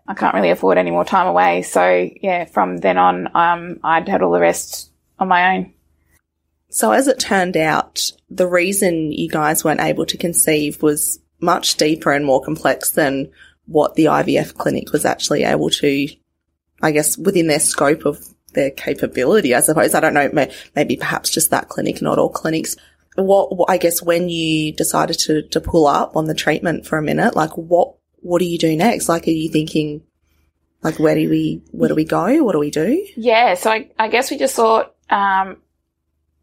I 0.09 0.15
can't 0.15 0.33
really 0.33 0.49
afford 0.49 0.79
any 0.79 0.89
more 0.89 1.05
time 1.05 1.27
away. 1.27 1.61
So 1.61 2.09
yeah, 2.19 2.45
from 2.45 2.77
then 2.77 2.97
on, 2.97 3.29
um, 3.35 3.79
I'd 3.83 4.09
had 4.09 4.23
all 4.23 4.31
the 4.31 4.39
rest 4.39 4.91
on 5.19 5.27
my 5.27 5.55
own. 5.55 5.73
So 6.71 6.91
as 6.91 7.07
it 7.07 7.19
turned 7.19 7.55
out, 7.55 8.11
the 8.27 8.47
reason 8.47 9.11
you 9.11 9.29
guys 9.29 9.63
weren't 9.63 9.81
able 9.81 10.07
to 10.07 10.17
conceive 10.17 10.81
was 10.81 11.19
much 11.39 11.77
deeper 11.77 12.11
and 12.11 12.25
more 12.25 12.41
complex 12.41 12.89
than 12.89 13.31
what 13.67 13.93
the 13.93 14.05
IVF 14.05 14.55
clinic 14.55 14.91
was 14.91 15.05
actually 15.05 15.43
able 15.43 15.69
to, 15.69 16.07
I 16.81 16.91
guess, 16.91 17.15
within 17.15 17.45
their 17.45 17.59
scope 17.59 18.05
of 18.05 18.19
their 18.53 18.71
capability, 18.71 19.53
I 19.53 19.59
suppose. 19.59 19.93
I 19.93 19.99
don't 19.99 20.15
know, 20.15 20.47
maybe 20.75 20.95
perhaps 20.95 21.29
just 21.29 21.51
that 21.51 21.69
clinic, 21.69 22.01
not 22.01 22.17
all 22.17 22.29
clinics. 22.29 22.75
What, 23.15 23.69
I 23.69 23.77
guess 23.77 24.01
when 24.01 24.27
you 24.27 24.73
decided 24.73 25.19
to, 25.19 25.43
to 25.49 25.61
pull 25.61 25.85
up 25.85 26.15
on 26.15 26.25
the 26.25 26.33
treatment 26.33 26.87
for 26.87 26.97
a 26.97 27.03
minute, 27.03 27.35
like 27.35 27.55
what, 27.55 27.98
what 28.21 28.39
do 28.39 28.45
you 28.45 28.57
do 28.57 28.75
next? 28.75 29.09
Like, 29.09 29.27
are 29.27 29.31
you 29.31 29.49
thinking, 29.49 30.03
like, 30.81 30.99
where 30.99 31.15
do 31.15 31.29
we, 31.29 31.61
where 31.71 31.89
do 31.89 31.95
we 31.95 32.05
go? 32.05 32.43
What 32.43 32.53
do 32.53 32.59
we 32.59 32.71
do? 32.71 33.05
Yeah, 33.15 33.53
so 33.55 33.71
I, 33.71 33.89
I 33.97 34.07
guess 34.07 34.31
we 34.31 34.37
just 34.37 34.55
thought 34.55 34.95
um, 35.09 35.57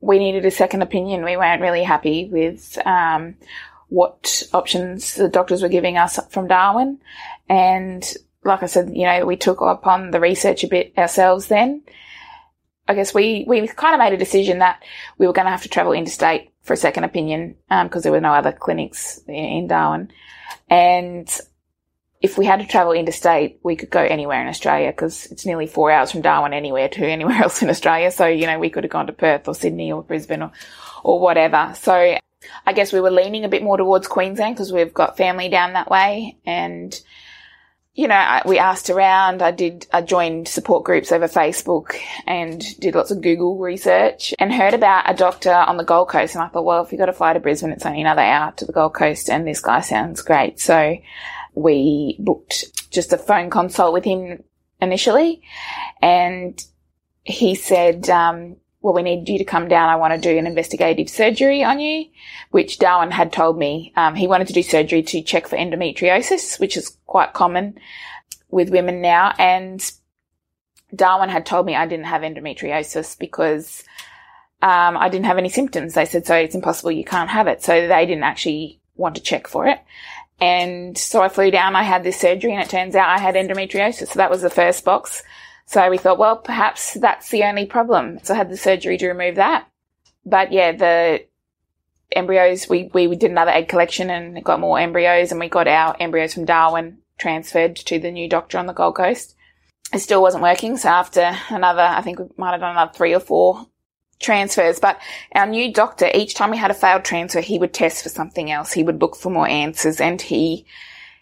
we 0.00 0.18
needed 0.18 0.44
a 0.44 0.50
second 0.50 0.82
opinion. 0.82 1.24
We 1.24 1.36
weren't 1.36 1.62
really 1.62 1.82
happy 1.82 2.28
with 2.30 2.78
um, 2.86 3.36
what 3.88 4.42
options 4.52 5.14
the 5.14 5.28
doctors 5.28 5.62
were 5.62 5.68
giving 5.68 5.96
us 5.96 6.18
from 6.30 6.48
Darwin. 6.48 6.98
And 7.48 8.04
like 8.44 8.62
I 8.62 8.66
said, 8.66 8.90
you 8.94 9.04
know, 9.04 9.26
we 9.26 9.36
took 9.36 9.60
upon 9.60 10.10
the 10.10 10.20
research 10.20 10.64
a 10.64 10.68
bit 10.68 10.94
ourselves 10.96 11.46
then. 11.46 11.82
I 12.88 12.94
guess 12.94 13.12
we, 13.12 13.44
we 13.48 13.66
kind 13.66 13.94
of 13.94 13.98
made 13.98 14.12
a 14.12 14.16
decision 14.16 14.60
that 14.60 14.82
we 15.18 15.26
were 15.26 15.32
going 15.32 15.46
to 15.46 15.50
have 15.50 15.62
to 15.62 15.68
travel 15.68 15.92
interstate 15.92 16.52
for 16.62 16.72
a 16.72 16.76
second 16.76 17.04
opinion 17.04 17.56
because 17.68 17.96
um, 17.96 18.02
there 18.02 18.12
were 18.12 18.20
no 18.20 18.32
other 18.32 18.52
clinics 18.52 19.20
in 19.26 19.66
Darwin. 19.66 20.12
And 20.68 21.28
if 22.20 22.38
we 22.38 22.46
had 22.46 22.60
to 22.60 22.66
travel 22.66 22.92
interstate, 22.92 23.60
we 23.62 23.76
could 23.76 23.90
go 23.90 24.00
anywhere 24.00 24.40
in 24.40 24.48
Australia 24.48 24.90
because 24.90 25.26
it's 25.26 25.44
nearly 25.44 25.66
four 25.66 25.90
hours 25.90 26.10
from 26.10 26.22
Darwin 26.22 26.52
anywhere 26.52 26.88
to 26.88 27.06
anywhere 27.06 27.42
else 27.42 27.62
in 27.62 27.70
Australia. 27.70 28.10
So, 28.10 28.26
you 28.26 28.46
know, 28.46 28.58
we 28.58 28.70
could 28.70 28.84
have 28.84 28.90
gone 28.90 29.06
to 29.06 29.12
Perth 29.12 29.48
or 29.48 29.54
Sydney 29.54 29.92
or 29.92 30.02
Brisbane 30.02 30.42
or, 30.42 30.52
or 31.04 31.20
whatever. 31.20 31.74
So 31.76 32.16
I 32.66 32.72
guess 32.72 32.92
we 32.92 33.00
were 33.00 33.10
leaning 33.10 33.44
a 33.44 33.48
bit 33.48 33.62
more 33.62 33.76
towards 33.76 34.06
Queensland 34.06 34.54
because 34.54 34.72
we've 34.72 34.94
got 34.94 35.16
family 35.16 35.48
down 35.48 35.74
that 35.74 35.90
way 35.90 36.36
and 36.44 36.98
you 37.96 38.08
know, 38.08 38.42
we 38.44 38.58
asked 38.58 38.90
around. 38.90 39.40
I 39.40 39.52
did, 39.52 39.86
I 39.90 40.02
joined 40.02 40.48
support 40.48 40.84
groups 40.84 41.12
over 41.12 41.28
Facebook 41.28 41.96
and 42.26 42.62
did 42.78 42.94
lots 42.94 43.10
of 43.10 43.22
Google 43.22 43.56
research 43.56 44.34
and 44.38 44.52
heard 44.52 44.74
about 44.74 45.10
a 45.10 45.14
doctor 45.14 45.50
on 45.50 45.78
the 45.78 45.84
Gold 45.84 46.10
Coast. 46.10 46.34
And 46.34 46.44
I 46.44 46.48
thought, 46.48 46.66
well, 46.66 46.84
if 46.84 46.92
you've 46.92 46.98
got 46.98 47.06
to 47.06 47.14
fly 47.14 47.32
to 47.32 47.40
Brisbane, 47.40 47.70
it's 47.70 47.86
only 47.86 48.02
another 48.02 48.20
hour 48.20 48.52
to 48.52 48.66
the 48.66 48.72
Gold 48.74 48.92
Coast 48.92 49.30
and 49.30 49.46
this 49.46 49.62
guy 49.62 49.80
sounds 49.80 50.20
great. 50.20 50.60
So 50.60 50.98
we 51.56 52.16
booked 52.20 52.66
just 52.90 53.12
a 53.12 53.18
phone 53.18 53.50
consult 53.50 53.92
with 53.92 54.04
him 54.04 54.44
initially 54.80 55.42
and 56.00 56.64
he 57.24 57.56
said, 57.56 58.08
um, 58.08 58.56
well, 58.80 58.94
we 58.94 59.02
need 59.02 59.28
you 59.28 59.38
to 59.38 59.44
come 59.44 59.66
down. 59.66 59.88
I 59.88 59.96
want 59.96 60.14
to 60.14 60.20
do 60.20 60.38
an 60.38 60.46
investigative 60.46 61.08
surgery 61.08 61.64
on 61.64 61.80
you, 61.80 62.06
which 62.52 62.78
Darwin 62.78 63.10
had 63.10 63.32
told 63.32 63.58
me. 63.58 63.92
Um, 63.96 64.14
he 64.14 64.28
wanted 64.28 64.46
to 64.46 64.52
do 64.52 64.62
surgery 64.62 65.02
to 65.02 65.22
check 65.22 65.48
for 65.48 65.56
endometriosis, 65.56 66.60
which 66.60 66.76
is 66.76 66.96
quite 67.06 67.32
common 67.32 67.80
with 68.48 68.70
women 68.70 69.00
now. 69.00 69.34
And 69.38 69.82
Darwin 70.94 71.30
had 71.30 71.46
told 71.46 71.66
me 71.66 71.74
I 71.74 71.86
didn't 71.86 72.04
have 72.04 72.22
endometriosis 72.22 73.18
because 73.18 73.82
um, 74.62 74.96
I 74.96 75.08
didn't 75.08 75.26
have 75.26 75.38
any 75.38 75.48
symptoms. 75.48 75.94
They 75.94 76.04
said, 76.04 76.26
so 76.26 76.36
it's 76.36 76.54
impossible. 76.54 76.92
You 76.92 77.04
can't 77.04 77.30
have 77.30 77.48
it. 77.48 77.64
So 77.64 77.88
they 77.88 78.06
didn't 78.06 78.22
actually 78.22 78.80
want 78.94 79.16
to 79.16 79.20
check 79.20 79.48
for 79.48 79.66
it. 79.66 79.80
And 80.40 80.96
so 80.98 81.22
I 81.22 81.28
flew 81.28 81.50
down. 81.50 81.76
I 81.76 81.82
had 81.82 82.04
this 82.04 82.20
surgery 82.20 82.52
and 82.52 82.62
it 82.62 82.68
turns 82.68 82.94
out 82.94 83.08
I 83.08 83.18
had 83.18 83.34
endometriosis. 83.34 84.08
So 84.08 84.14
that 84.16 84.30
was 84.30 84.42
the 84.42 84.50
first 84.50 84.84
box. 84.84 85.22
So 85.66 85.88
we 85.90 85.98
thought, 85.98 86.18
well, 86.18 86.36
perhaps 86.36 86.94
that's 86.94 87.30
the 87.30 87.44
only 87.44 87.66
problem. 87.66 88.18
So 88.22 88.34
I 88.34 88.36
had 88.36 88.50
the 88.50 88.56
surgery 88.56 88.98
to 88.98 89.08
remove 89.08 89.36
that. 89.36 89.66
But 90.24 90.52
yeah, 90.52 90.72
the 90.72 91.24
embryos, 92.12 92.68
we, 92.68 92.90
we 92.92 93.14
did 93.16 93.30
another 93.30 93.50
egg 93.50 93.68
collection 93.68 94.10
and 94.10 94.44
got 94.44 94.60
more 94.60 94.78
embryos 94.78 95.30
and 95.30 95.40
we 95.40 95.48
got 95.48 95.68
our 95.68 95.96
embryos 95.98 96.34
from 96.34 96.44
Darwin 96.44 96.98
transferred 97.18 97.76
to 97.76 97.98
the 97.98 98.10
new 98.10 98.28
doctor 98.28 98.58
on 98.58 98.66
the 98.66 98.72
Gold 98.72 98.96
Coast. 98.96 99.34
It 99.92 100.00
still 100.00 100.20
wasn't 100.20 100.42
working. 100.42 100.76
So 100.76 100.88
after 100.88 101.36
another, 101.48 101.82
I 101.82 102.02
think 102.02 102.18
we 102.18 102.26
might 102.36 102.52
have 102.52 102.60
done 102.60 102.72
another 102.72 102.92
three 102.92 103.14
or 103.14 103.20
four 103.20 103.66
transfers, 104.20 104.78
but 104.78 105.00
our 105.34 105.46
new 105.46 105.72
doctor, 105.72 106.10
each 106.14 106.34
time 106.34 106.50
we 106.50 106.56
had 106.56 106.70
a 106.70 106.74
failed 106.74 107.04
transfer, 107.04 107.40
he 107.40 107.58
would 107.58 107.74
test 107.74 108.02
for 108.02 108.08
something 108.08 108.50
else. 108.50 108.72
He 108.72 108.82
would 108.82 109.00
look 109.00 109.16
for 109.16 109.30
more 109.30 109.48
answers 109.48 110.00
and 110.00 110.20
he, 110.20 110.66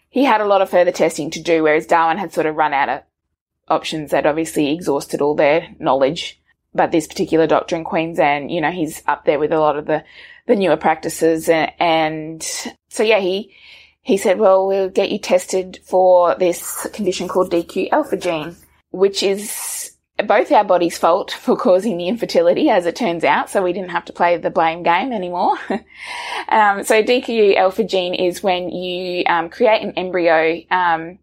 he 0.09 0.23
had 0.23 0.41
a 0.41 0.45
lot 0.45 0.61
of 0.61 0.69
further 0.69 0.91
testing 0.91 1.29
to 1.31 1.41
do, 1.41 1.63
whereas 1.63 1.85
Darwin 1.85 2.17
had 2.17 2.33
sort 2.33 2.45
of 2.45 2.55
run 2.55 2.73
out 2.73 2.89
of 2.89 3.01
options 3.67 4.11
that 4.11 4.25
obviously 4.25 4.71
exhausted 4.71 5.21
all 5.21 5.35
their 5.35 5.69
knowledge. 5.79 6.39
But 6.73 6.91
this 6.91 7.07
particular 7.07 7.47
doctor 7.47 7.75
in 7.75 7.83
Queensland, 7.85 8.51
you 8.51 8.59
know, 8.61 8.71
he's 8.71 9.01
up 9.07 9.25
there 9.25 9.39
with 9.39 9.53
a 9.53 9.59
lot 9.59 9.77
of 9.77 9.85
the, 9.85 10.03
the 10.45 10.55
newer 10.55 10.77
practices. 10.77 11.47
And, 11.47 11.71
and 11.79 12.43
so, 12.89 13.03
yeah, 13.03 13.19
he, 13.19 13.55
he 14.01 14.17
said, 14.17 14.39
well, 14.39 14.67
we'll 14.67 14.89
get 14.89 15.09
you 15.09 15.17
tested 15.17 15.79
for 15.83 16.35
this 16.35 16.85
condition 16.93 17.27
called 17.27 17.51
DQ 17.51 17.91
alpha 17.91 18.17
gene, 18.17 18.55
which 18.91 19.23
is 19.23 19.94
both 20.23 20.51
our 20.51 20.63
body's 20.63 20.97
fault 20.97 21.31
for 21.41 21.55
causing 21.55 21.97
the 21.97 22.07
infertility, 22.07 22.69
as 22.69 22.85
it 22.85 22.95
turns 22.95 23.23
out. 23.23 23.49
So 23.49 23.63
we 23.63 23.73
didn't 23.73 23.91
have 23.91 24.05
to 24.05 24.13
play 24.13 24.37
the 24.37 24.49
blame 24.49 24.83
game 24.83 25.11
anymore. 25.11 25.57
um, 26.49 26.83
so 26.83 27.03
DQ 27.03 27.55
alpha 27.57 27.83
gene 27.83 28.13
is 28.13 28.43
when 28.43 28.69
you 28.69 29.23
um, 29.27 29.49
create 29.49 29.81
an 29.81 29.91
embryo 29.91 30.61
um, 30.71 31.19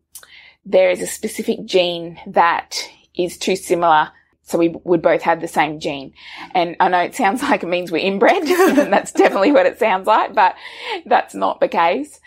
there 0.64 0.90
is 0.90 1.01
a 1.01 1.07
specific 1.07 1.64
gene 1.64 2.20
that 2.26 2.88
is 3.14 3.36
too 3.36 3.57
similar. 3.57 4.11
So 4.45 4.59
we 4.59 4.68
would 4.84 5.03
both 5.03 5.22
have 5.22 5.40
the 5.40 5.49
same 5.49 5.80
gene. 5.80 6.14
And 6.55 6.76
I 6.80 6.88
know 6.88 6.99
it 6.99 7.14
sounds 7.14 7.43
like 7.43 7.62
it 7.62 7.68
means 7.68 7.90
we're 7.90 7.99
inbred. 7.99 8.43
and 8.43 8.93
that's 8.93 9.12
definitely 9.12 9.53
what 9.53 9.66
it 9.66 9.78
sounds 9.78 10.07
like, 10.07 10.34
but 10.34 10.55
that's 11.07 11.34
not 11.34 11.61
the 11.61 11.68
case. 11.68 12.20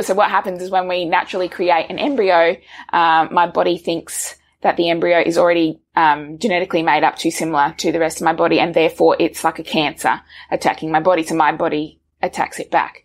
so 0.00 0.14
what 0.14 0.30
happens 0.30 0.62
is 0.62 0.70
when 0.70 0.88
we 0.88 1.04
naturally 1.04 1.48
create 1.48 1.90
an 1.90 1.98
embryo, 1.98 2.56
um, 2.92 3.32
my 3.32 3.46
body 3.46 3.78
thinks 3.78 4.34
that 4.60 4.76
the 4.76 4.90
embryo 4.90 5.20
is 5.20 5.38
already 5.38 5.80
um, 5.98 6.38
genetically 6.38 6.84
made 6.84 7.02
up 7.02 7.16
too 7.16 7.32
similar 7.32 7.74
to 7.78 7.90
the 7.90 7.98
rest 7.98 8.20
of 8.20 8.24
my 8.24 8.32
body, 8.32 8.60
and 8.60 8.72
therefore 8.72 9.16
it's 9.18 9.42
like 9.42 9.58
a 9.58 9.64
cancer 9.64 10.20
attacking 10.48 10.92
my 10.92 11.00
body. 11.00 11.24
So 11.24 11.34
my 11.34 11.50
body 11.50 11.98
attacks 12.22 12.60
it 12.60 12.70
back. 12.70 13.04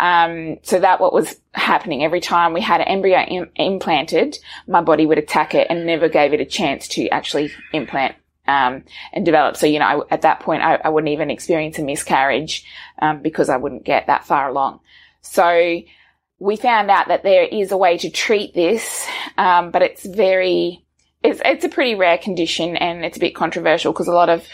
Um, 0.00 0.58
so 0.62 0.80
that 0.80 1.00
what 1.00 1.12
was 1.12 1.40
happening 1.52 2.02
every 2.02 2.20
time 2.20 2.52
we 2.52 2.60
had 2.60 2.80
an 2.80 2.88
embryo 2.88 3.20
Im- 3.20 3.50
implanted, 3.54 4.38
my 4.66 4.80
body 4.80 5.06
would 5.06 5.18
attack 5.18 5.54
it 5.54 5.68
and 5.70 5.86
never 5.86 6.08
gave 6.08 6.32
it 6.32 6.40
a 6.40 6.44
chance 6.44 6.88
to 6.88 7.08
actually 7.10 7.52
implant 7.72 8.16
um, 8.48 8.82
and 9.12 9.24
develop. 9.24 9.56
So 9.56 9.66
you 9.66 9.78
know, 9.78 9.84
I, 9.86 10.14
at 10.14 10.22
that 10.22 10.40
point, 10.40 10.62
I, 10.62 10.80
I, 10.84 10.88
wouldn't 10.88 11.12
even 11.12 11.30
experience 11.30 11.78
a 11.78 11.84
miscarriage 11.84 12.64
um, 13.00 13.22
because 13.22 13.50
I 13.50 13.56
wouldn't 13.56 13.84
get 13.84 14.08
that 14.08 14.24
far 14.24 14.48
along. 14.48 14.80
So 15.20 15.80
we 16.40 16.56
found 16.56 16.90
out 16.90 17.06
that 17.06 17.22
there 17.22 17.44
is 17.44 17.70
a 17.70 17.76
way 17.76 17.98
to 17.98 18.10
treat 18.10 18.52
this, 18.52 19.06
um, 19.38 19.70
but 19.70 19.82
it's 19.82 20.04
very 20.04 20.82
it's, 21.22 21.40
it's 21.44 21.64
a 21.64 21.68
pretty 21.68 21.94
rare 21.94 22.18
condition 22.18 22.76
and 22.76 23.04
it's 23.04 23.16
a 23.16 23.20
bit 23.20 23.34
controversial 23.34 23.92
because 23.92 24.08
a 24.08 24.12
lot 24.12 24.28
of 24.28 24.46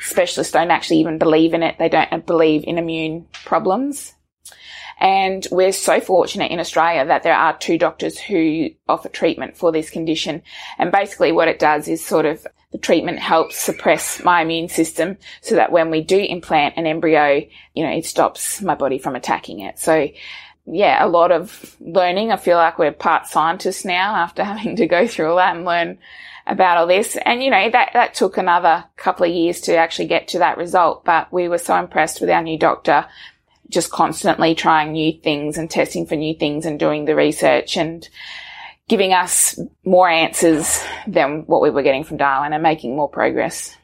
specialists 0.00 0.52
don't 0.52 0.70
actually 0.70 0.98
even 0.98 1.18
believe 1.18 1.54
in 1.54 1.62
it. 1.62 1.76
They 1.78 1.88
don't 1.88 2.26
believe 2.26 2.64
in 2.64 2.78
immune 2.78 3.26
problems. 3.44 4.14
And 5.00 5.46
we're 5.52 5.72
so 5.72 6.00
fortunate 6.00 6.50
in 6.50 6.58
Australia 6.58 7.06
that 7.06 7.22
there 7.22 7.34
are 7.34 7.56
two 7.56 7.78
doctors 7.78 8.18
who 8.18 8.70
offer 8.88 9.08
treatment 9.08 9.56
for 9.56 9.70
this 9.70 9.90
condition. 9.90 10.42
And 10.76 10.90
basically 10.90 11.30
what 11.30 11.48
it 11.48 11.60
does 11.60 11.86
is 11.86 12.04
sort 12.04 12.26
of 12.26 12.44
the 12.72 12.78
treatment 12.78 13.18
helps 13.18 13.56
suppress 13.56 14.22
my 14.22 14.42
immune 14.42 14.68
system 14.68 15.16
so 15.40 15.54
that 15.54 15.72
when 15.72 15.90
we 15.90 16.02
do 16.02 16.18
implant 16.18 16.76
an 16.76 16.86
embryo, 16.86 17.46
you 17.74 17.84
know, 17.84 17.92
it 17.92 18.04
stops 18.04 18.60
my 18.60 18.74
body 18.74 18.98
from 18.98 19.14
attacking 19.14 19.60
it. 19.60 19.78
So 19.78 20.08
yeah, 20.70 21.04
a 21.04 21.08
lot 21.08 21.32
of 21.32 21.76
learning. 21.80 22.32
I 22.32 22.36
feel 22.36 22.56
like 22.56 22.78
we're 22.78 22.92
part 22.92 23.26
scientists 23.26 23.84
now 23.84 24.14
after 24.14 24.44
having 24.52 24.76
to 24.76 24.86
go 24.86 25.06
through 25.06 25.30
all 25.30 25.36
that 25.36 25.56
and 25.56 25.64
learn 25.64 25.98
about 26.46 26.78
all 26.78 26.86
this. 26.86 27.16
And, 27.24 27.42
you 27.42 27.50
know, 27.50 27.70
that, 27.70 27.90
that 27.92 28.14
took 28.14 28.36
another 28.36 28.84
couple 28.96 29.26
of 29.26 29.32
years 29.32 29.60
to 29.62 29.76
actually 29.76 30.08
get 30.08 30.28
to 30.28 30.38
that 30.38 30.56
result. 30.56 31.04
But 31.04 31.32
we 31.32 31.48
were 31.48 31.58
so 31.58 31.76
impressed 31.76 32.20
with 32.20 32.30
our 32.30 32.42
new 32.42 32.58
doctor 32.58 33.06
just 33.70 33.90
constantly 33.90 34.54
trying 34.54 34.92
new 34.92 35.12
things 35.12 35.58
and 35.58 35.70
testing 35.70 36.06
for 36.06 36.16
new 36.16 36.34
things 36.34 36.64
and 36.64 36.78
doing 36.78 37.04
the 37.04 37.14
research 37.14 37.76
and 37.76 38.08
giving 38.88 39.12
us 39.12 39.58
more 39.84 40.08
answers 40.08 40.82
than 41.06 41.42
what 41.42 41.60
we 41.60 41.68
were 41.68 41.82
getting 41.82 42.04
from 42.04 42.16
Darwin 42.16 42.54
and 42.54 42.62
making 42.62 42.96
more 42.96 43.08
progress. 43.08 43.76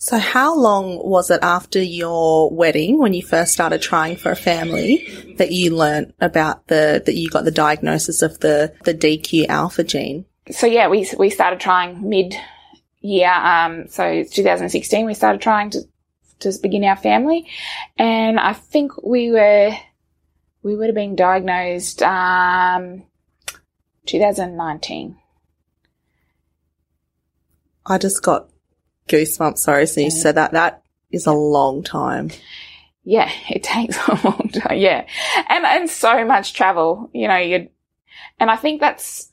So 0.00 0.16
how 0.18 0.56
long 0.56 1.00
was 1.02 1.30
it 1.30 1.40
after 1.42 1.82
your 1.82 2.50
wedding 2.50 2.98
when 2.98 3.14
you 3.14 3.22
first 3.22 3.52
started 3.52 3.82
trying 3.82 4.16
for 4.16 4.30
a 4.30 4.36
family 4.36 5.34
that 5.38 5.50
you 5.50 5.74
learnt 5.74 6.14
about 6.20 6.68
the 6.68 7.02
that 7.04 7.14
you 7.14 7.28
got 7.28 7.44
the 7.44 7.50
diagnosis 7.50 8.22
of 8.22 8.38
the 8.40 8.74
the 8.84 8.94
DQ 8.94 9.48
alpha 9.48 9.84
gene? 9.84 10.24
So 10.50 10.66
yeah, 10.66 10.88
we 10.88 11.08
we 11.18 11.30
started 11.30 11.60
trying 11.60 12.08
mid 12.08 12.34
year 13.00 13.30
um 13.30 13.86
so 13.88 14.24
2016 14.24 15.06
we 15.06 15.14
started 15.14 15.40
trying 15.40 15.70
to 15.70 15.80
to 16.40 16.52
begin 16.62 16.84
our 16.84 16.96
family. 16.96 17.46
And 17.96 18.38
I 18.38 18.52
think 18.52 19.02
we 19.02 19.30
were, 19.30 19.72
we 20.62 20.76
would 20.76 20.86
have 20.86 20.94
been 20.94 21.16
diagnosed, 21.16 22.02
um, 22.02 23.04
2019. 24.06 25.18
I 27.86 27.98
just 27.98 28.22
got 28.22 28.48
goosebumps. 29.08 29.58
Sorry, 29.58 29.86
so 29.86 30.00
you 30.00 30.10
said 30.10 30.36
that. 30.36 30.52
That 30.52 30.82
is 31.10 31.26
a 31.26 31.32
long 31.32 31.82
time. 31.82 32.30
Yeah, 33.04 33.30
it 33.48 33.62
takes 33.62 33.96
a 34.08 34.20
long 34.24 34.50
time. 34.52 34.78
Yeah. 34.78 35.06
And, 35.48 35.64
and 35.64 35.90
so 35.90 36.24
much 36.24 36.52
travel, 36.52 37.10
you 37.12 37.28
know, 37.28 37.36
you 37.36 37.68
and 38.40 38.50
I 38.50 38.56
think 38.56 38.80
that's, 38.80 39.30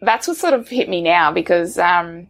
that's 0.00 0.28
what 0.28 0.36
sort 0.36 0.54
of 0.54 0.68
hit 0.68 0.88
me 0.88 1.00
now 1.00 1.32
because, 1.32 1.76
um, 1.78 2.28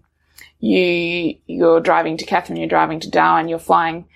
you 0.60 1.36
you're 1.46 1.80
driving 1.80 2.16
to 2.16 2.26
Katherine, 2.26 2.58
you're 2.58 2.68
driving 2.68 3.00
to 3.00 3.10
Darwin, 3.10 3.48
you're 3.48 3.58
flying, 3.58 4.06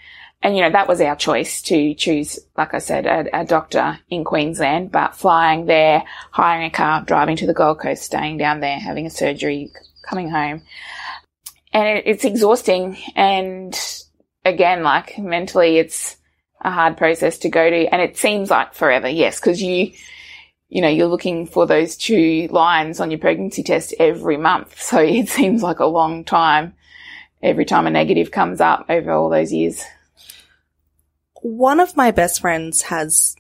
and 0.43 0.57
you 0.57 0.63
know 0.63 0.71
that 0.71 0.89
was 0.89 1.01
our 1.01 1.17
choice 1.17 1.63
to 1.63 1.95
choose, 1.95 2.39
like 2.57 2.75
I 2.75 2.79
said, 2.79 3.07
a, 3.07 3.41
a, 3.41 3.45
doctor 3.45 4.01
in 4.11 4.25
Queensland, 4.25 4.91
but 4.91 5.15
flying 5.15 5.67
there, 5.67 6.03
hiring 6.31 6.67
a 6.67 6.71
car, 6.71 7.05
driving 7.05 7.37
to 7.37 7.47
the 7.47 7.55
Gold 7.55 7.79
Coast, 7.79 8.03
staying 8.03 8.39
down 8.39 8.61
there, 8.61 8.79
having 8.79 9.07
a 9.07 9.11
surgery, 9.11 9.73
coming 10.03 10.29
home, 10.29 10.63
and 11.73 11.99
it, 11.99 12.05
it's 12.07 12.25
exhausting. 12.25 12.99
And 13.17 13.79
again, 14.45 14.83
like 14.83 15.19
mentally, 15.19 15.79
it's 15.79 16.17
a 16.61 16.71
hard 16.71 16.97
process 16.97 17.39
to 17.39 17.49
go 17.49 17.69
to, 17.69 17.87
and 17.87 18.03
it 18.03 18.17
seems 18.17 18.51
like 18.51 18.75
forever. 18.75 19.09
Yes, 19.09 19.41
because 19.41 19.63
you 19.63 19.93
you 20.73 20.81
know, 20.81 20.89
you're 20.89 21.07
looking 21.07 21.47
for 21.47 21.67
those 21.67 21.99
two 21.99 22.49
lines 22.51 22.99
on 22.99 23.11
your 23.11 23.21
pregnancy 23.21 23.63
test 23.63 23.95
every 23.99 24.39
month. 24.39 24.81
So 24.81 25.01
it 25.01 25.29
seems 25.29 25.63
like 25.63 25.81
a 25.81 25.87
long 25.87 26.25
time 26.25 26.75
every 27.43 27.67
time 27.67 27.87
a 27.87 27.91
negative 27.91 28.31
comes 28.31 28.61
up 28.61 28.87
over 28.89 29.13
all 29.13 29.29
those 29.29 29.53
years. 29.53 29.85
One 31.43 31.79
of 31.79 31.97
my 31.97 32.11
best 32.11 32.41
friends 32.41 32.83
has 32.83 33.37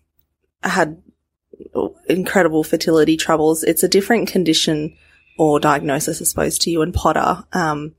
had 0.62 1.02
incredible 2.06 2.64
fertility 2.64 3.16
troubles. 3.16 3.64
It's 3.64 3.82
a 3.82 3.88
different 3.88 4.28
condition 4.28 4.96
or 5.38 5.58
diagnosis, 5.58 6.20
I 6.20 6.24
suppose, 6.24 6.58
to 6.58 6.70
you 6.70 6.82
and 6.82 6.92
Potter. 6.92 7.44
Um, 7.52 7.94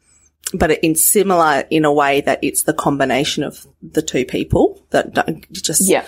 but 0.54 0.72
in 0.84 0.96
similar 0.96 1.64
in 1.70 1.86
a 1.86 1.94
way 1.94 2.22
that 2.22 2.40
it's 2.42 2.64
the 2.64 2.74
combination 2.74 3.44
of 3.44 3.66
the 3.82 4.02
two 4.02 4.26
people 4.26 4.86
that 4.92 5.14
just, 5.52 5.90
yeah. 5.90 6.06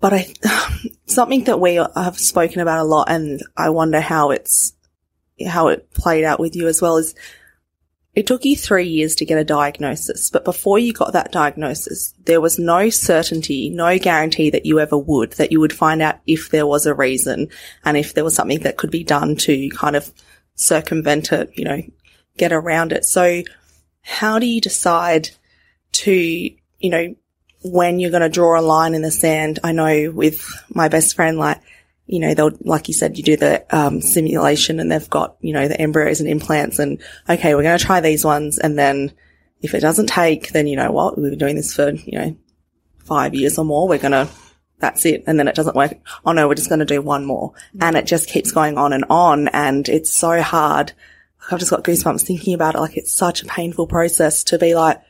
But 0.00 0.12
I, 0.14 0.34
something 1.06 1.44
that 1.44 1.60
we 1.60 1.74
have 1.74 2.18
spoken 2.18 2.60
about 2.60 2.80
a 2.80 2.84
lot 2.84 3.10
and 3.10 3.40
I 3.56 3.70
wonder 3.70 4.00
how 4.00 4.30
it's, 4.30 4.74
how 5.46 5.68
it 5.68 5.92
played 5.92 6.24
out 6.24 6.40
with 6.40 6.54
you 6.56 6.68
as 6.68 6.82
well 6.82 6.96
is 6.96 7.14
it 8.14 8.26
took 8.26 8.44
you 8.44 8.56
three 8.56 8.88
years 8.88 9.14
to 9.16 9.24
get 9.24 9.38
a 9.38 9.44
diagnosis, 9.44 10.28
but 10.28 10.44
before 10.44 10.78
you 10.78 10.92
got 10.92 11.14
that 11.14 11.32
diagnosis, 11.32 12.12
there 12.24 12.42
was 12.42 12.58
no 12.58 12.90
certainty, 12.90 13.70
no 13.70 13.98
guarantee 13.98 14.50
that 14.50 14.66
you 14.66 14.80
ever 14.80 14.98
would, 14.98 15.32
that 15.32 15.50
you 15.50 15.60
would 15.60 15.72
find 15.72 16.02
out 16.02 16.20
if 16.26 16.50
there 16.50 16.66
was 16.66 16.84
a 16.84 16.94
reason 16.94 17.48
and 17.84 17.96
if 17.96 18.12
there 18.12 18.24
was 18.24 18.34
something 18.34 18.60
that 18.60 18.76
could 18.76 18.90
be 18.90 19.02
done 19.02 19.36
to 19.36 19.70
kind 19.70 19.96
of 19.96 20.12
circumvent 20.56 21.32
it, 21.32 21.50
you 21.54 21.64
know, 21.64 21.80
get 22.36 22.52
around 22.52 22.92
it. 22.92 23.04
So 23.04 23.42
how 24.02 24.38
do 24.38 24.46
you 24.46 24.60
decide 24.60 25.30
to, 25.92 26.12
you 26.12 26.90
know, 26.90 27.14
when 27.64 28.00
you're 28.00 28.10
going 28.10 28.22
to 28.22 28.28
draw 28.28 28.58
a 28.58 28.62
line 28.62 28.94
in 28.94 29.02
the 29.02 29.10
sand? 29.10 29.60
I 29.62 29.72
know 29.72 30.10
with 30.10 30.44
my 30.74 30.88
best 30.88 31.14
friend, 31.14 31.38
like, 31.38 31.60
you 32.06 32.18
know, 32.18 32.34
they'll, 32.34 32.58
like 32.62 32.88
you 32.88 32.94
said, 32.94 33.16
you 33.16 33.22
do 33.22 33.36
the 33.36 33.64
um, 33.74 34.00
simulation 34.00 34.80
and 34.80 34.90
they've 34.90 35.08
got, 35.08 35.36
you 35.40 35.52
know, 35.52 35.68
the 35.68 35.80
embryos 35.80 36.20
and 36.20 36.28
implants 36.28 36.78
and, 36.78 37.00
okay, 37.28 37.54
we're 37.54 37.62
going 37.62 37.78
to 37.78 37.84
try 37.84 38.00
these 38.00 38.24
ones. 38.24 38.58
And 38.58 38.78
then 38.78 39.12
if 39.60 39.74
it 39.74 39.80
doesn't 39.80 40.08
take, 40.08 40.50
then 40.50 40.66
you 40.66 40.76
know 40.76 40.90
what? 40.90 41.16
We've 41.16 41.30
been 41.30 41.38
doing 41.38 41.56
this 41.56 41.74
for, 41.74 41.90
you 41.90 42.18
know, 42.18 42.36
five 43.04 43.34
years 43.34 43.58
or 43.58 43.64
more. 43.64 43.88
We're 43.88 43.98
going 43.98 44.12
to, 44.12 44.28
that's 44.80 45.06
it. 45.06 45.22
And 45.26 45.38
then 45.38 45.46
it 45.46 45.54
doesn't 45.54 45.76
work. 45.76 45.94
Oh 46.26 46.32
no, 46.32 46.48
we're 46.48 46.56
just 46.56 46.68
going 46.68 46.80
to 46.80 46.84
do 46.84 47.00
one 47.00 47.24
more. 47.24 47.52
And 47.80 47.96
it 47.96 48.06
just 48.06 48.28
keeps 48.28 48.50
going 48.50 48.76
on 48.76 48.92
and 48.92 49.04
on. 49.08 49.46
And 49.48 49.88
it's 49.88 50.12
so 50.12 50.42
hard. 50.42 50.92
I've 51.50 51.58
just 51.58 51.70
got 51.70 51.84
goosebumps 51.84 52.26
thinking 52.26 52.54
about 52.54 52.74
it. 52.74 52.80
Like 52.80 52.96
it's 52.96 53.14
such 53.14 53.42
a 53.42 53.46
painful 53.46 53.86
process 53.86 54.44
to 54.44 54.58
be 54.58 54.74
like, 54.74 55.00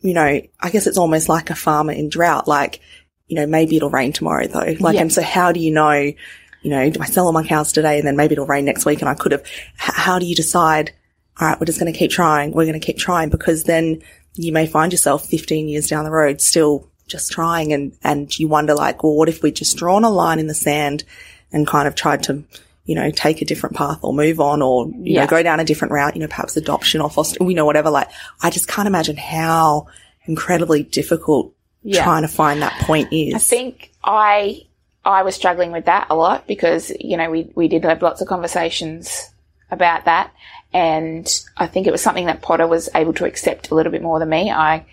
you 0.00 0.14
know, 0.14 0.40
I 0.60 0.70
guess 0.70 0.86
it's 0.86 0.98
almost 0.98 1.28
like 1.28 1.50
a 1.50 1.54
farmer 1.54 1.92
in 1.92 2.08
drought. 2.08 2.48
Like 2.48 2.80
you 3.28 3.36
know, 3.36 3.46
maybe 3.46 3.76
it'll 3.76 3.90
rain 3.90 4.12
tomorrow 4.12 4.46
though. 4.46 4.74
Like, 4.80 4.96
and 5.02 5.12
so 5.12 5.22
how 5.22 5.52
do 5.52 5.60
you 5.60 5.70
know, 5.70 5.92
you 5.92 6.70
know, 6.70 6.90
do 6.90 7.00
I 7.00 7.06
sell 7.06 7.26
all 7.26 7.32
my 7.32 7.46
cows 7.46 7.72
today 7.72 7.98
and 7.98 8.06
then 8.06 8.16
maybe 8.16 8.32
it'll 8.32 8.46
rain 8.46 8.64
next 8.64 8.84
week 8.86 9.00
and 9.00 9.08
I 9.08 9.14
could 9.14 9.32
have, 9.32 9.42
h- 9.42 9.94
how 9.94 10.18
do 10.18 10.26
you 10.26 10.34
decide, 10.34 10.92
all 11.38 11.46
right, 11.46 11.60
we're 11.60 11.66
just 11.66 11.78
going 11.78 11.92
to 11.92 11.98
keep 11.98 12.10
trying. 12.10 12.52
We're 12.52 12.64
going 12.64 12.80
to 12.80 12.84
keep 12.84 12.98
trying 12.98 13.28
because 13.28 13.64
then 13.64 14.02
you 14.34 14.50
may 14.50 14.66
find 14.66 14.92
yourself 14.92 15.26
15 15.26 15.68
years 15.68 15.88
down 15.88 16.04
the 16.04 16.10
road 16.10 16.40
still 16.40 16.88
just 17.06 17.30
trying 17.30 17.72
and, 17.72 17.96
and 18.02 18.36
you 18.38 18.48
wonder 18.48 18.74
like, 18.74 19.02
well, 19.02 19.14
what 19.14 19.28
if 19.28 19.42
we 19.42 19.52
just 19.52 19.76
drawn 19.76 20.04
a 20.04 20.10
line 20.10 20.38
in 20.38 20.46
the 20.46 20.54
sand 20.54 21.04
and 21.52 21.66
kind 21.66 21.86
of 21.86 21.94
tried 21.94 22.22
to, 22.24 22.44
you 22.88 22.94
know, 22.94 23.10
take 23.10 23.42
a 23.42 23.44
different 23.44 23.76
path 23.76 23.98
or 24.02 24.14
move 24.14 24.40
on 24.40 24.62
or, 24.62 24.86
you 24.86 25.14
yeah. 25.14 25.20
know, 25.20 25.26
go 25.26 25.42
down 25.42 25.60
a 25.60 25.64
different 25.64 25.92
route, 25.92 26.16
you 26.16 26.22
know, 26.22 26.26
perhaps 26.26 26.56
adoption 26.56 27.02
or 27.02 27.10
foster, 27.10 27.44
you 27.44 27.52
know, 27.54 27.66
whatever. 27.66 27.90
Like, 27.90 28.08
I 28.42 28.48
just 28.48 28.66
can't 28.66 28.88
imagine 28.88 29.18
how 29.18 29.88
incredibly 30.24 30.84
difficult 30.84 31.54
yeah. 31.82 32.02
trying 32.02 32.22
to 32.22 32.28
find 32.28 32.62
that 32.62 32.72
point 32.80 33.12
is. 33.12 33.34
I 33.34 33.38
think 33.38 33.92
I 34.02 34.62
I 35.04 35.22
was 35.22 35.34
struggling 35.34 35.70
with 35.70 35.84
that 35.84 36.06
a 36.08 36.16
lot 36.16 36.46
because 36.46 36.90
you 36.98 37.18
know 37.18 37.30
we 37.30 37.50
we 37.54 37.68
did 37.68 37.84
have 37.84 38.00
lots 38.00 38.22
of 38.22 38.28
conversations 38.28 39.30
about 39.70 40.06
that, 40.06 40.32
and 40.72 41.28
I 41.58 41.66
think 41.66 41.86
it 41.86 41.92
was 41.92 42.00
something 42.00 42.26
that 42.26 42.40
Potter 42.40 42.66
was 42.66 42.88
able 42.94 43.12
to 43.14 43.26
accept 43.26 43.70
a 43.70 43.74
little 43.74 43.92
bit 43.92 44.02
more 44.02 44.18
than 44.18 44.30
me. 44.30 44.50
I 44.50 44.86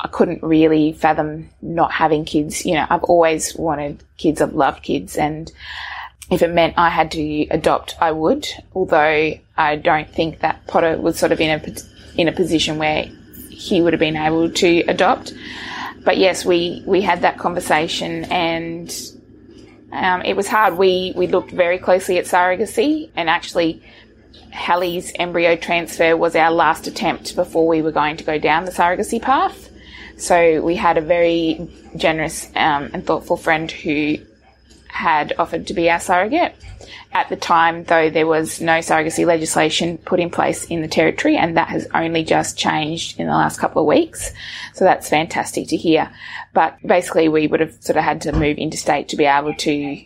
I 0.00 0.08
couldn't 0.08 0.42
really 0.42 0.92
fathom 0.92 1.50
not 1.62 1.92
having 1.92 2.24
kids. 2.24 2.66
You 2.66 2.74
know, 2.74 2.86
I've 2.90 3.04
always 3.04 3.54
wanted 3.54 4.02
kids. 4.16 4.40
I've 4.40 4.54
loved 4.54 4.82
kids, 4.82 5.16
and 5.16 5.50
if 6.30 6.42
it 6.42 6.50
meant 6.52 6.74
I 6.76 6.88
had 6.88 7.10
to 7.12 7.46
adopt, 7.50 7.96
I 8.00 8.12
would. 8.12 8.46
Although 8.74 9.34
I 9.56 9.76
don't 9.76 10.08
think 10.08 10.40
that 10.40 10.66
Potter 10.66 10.96
was 10.96 11.18
sort 11.18 11.32
of 11.32 11.40
in 11.40 11.60
a 11.60 12.20
in 12.20 12.28
a 12.28 12.32
position 12.32 12.78
where 12.78 13.06
he 13.50 13.80
would 13.80 13.92
have 13.92 14.00
been 14.00 14.16
able 14.16 14.50
to 14.50 14.80
adopt 14.88 15.32
but 16.04 16.18
yes, 16.18 16.44
we, 16.44 16.82
we 16.84 17.00
had 17.00 17.22
that 17.22 17.38
conversation 17.38 18.24
and 18.24 18.92
um, 19.92 20.22
it 20.22 20.36
was 20.36 20.48
hard. 20.48 20.76
We, 20.76 21.12
we 21.14 21.26
looked 21.26 21.50
very 21.50 21.78
closely 21.78 22.18
at 22.18 22.24
surrogacy 22.24 23.10
and 23.14 23.30
actually 23.30 23.82
Hallie's 24.50 25.12
embryo 25.18 25.56
transfer 25.56 26.16
was 26.16 26.34
our 26.34 26.50
last 26.50 26.86
attempt 26.86 27.36
before 27.36 27.66
we 27.68 27.82
were 27.82 27.92
going 27.92 28.16
to 28.16 28.24
go 28.24 28.38
down 28.38 28.64
the 28.64 28.72
surrogacy 28.72 29.20
path. 29.20 29.70
So 30.16 30.60
we 30.60 30.76
had 30.76 30.98
a 30.98 31.00
very 31.00 31.68
generous 31.96 32.46
um, 32.56 32.90
and 32.92 33.06
thoughtful 33.06 33.36
friend 33.36 33.70
who 33.70 34.18
had 34.92 35.32
offered 35.38 35.66
to 35.66 35.74
be 35.74 35.90
our 35.90 35.98
surrogate. 35.98 36.54
At 37.12 37.30
the 37.30 37.36
time, 37.36 37.84
though, 37.84 38.10
there 38.10 38.26
was 38.26 38.60
no 38.60 38.78
surrogacy 38.78 39.26
legislation 39.26 39.96
put 39.96 40.20
in 40.20 40.30
place 40.30 40.64
in 40.66 40.82
the 40.82 40.88
territory, 40.88 41.36
and 41.36 41.56
that 41.56 41.68
has 41.68 41.88
only 41.94 42.24
just 42.24 42.58
changed 42.58 43.18
in 43.18 43.26
the 43.26 43.32
last 43.32 43.58
couple 43.58 43.82
of 43.82 43.88
weeks. 43.88 44.32
So 44.74 44.84
that's 44.84 45.08
fantastic 45.08 45.68
to 45.68 45.76
hear. 45.76 46.10
But 46.52 46.76
basically, 46.84 47.28
we 47.28 47.46
would 47.46 47.60
have 47.60 47.82
sort 47.82 47.96
of 47.96 48.04
had 48.04 48.20
to 48.22 48.32
move 48.32 48.58
interstate 48.58 49.08
to 49.08 49.16
be 49.16 49.24
able 49.24 49.54
to 49.54 50.04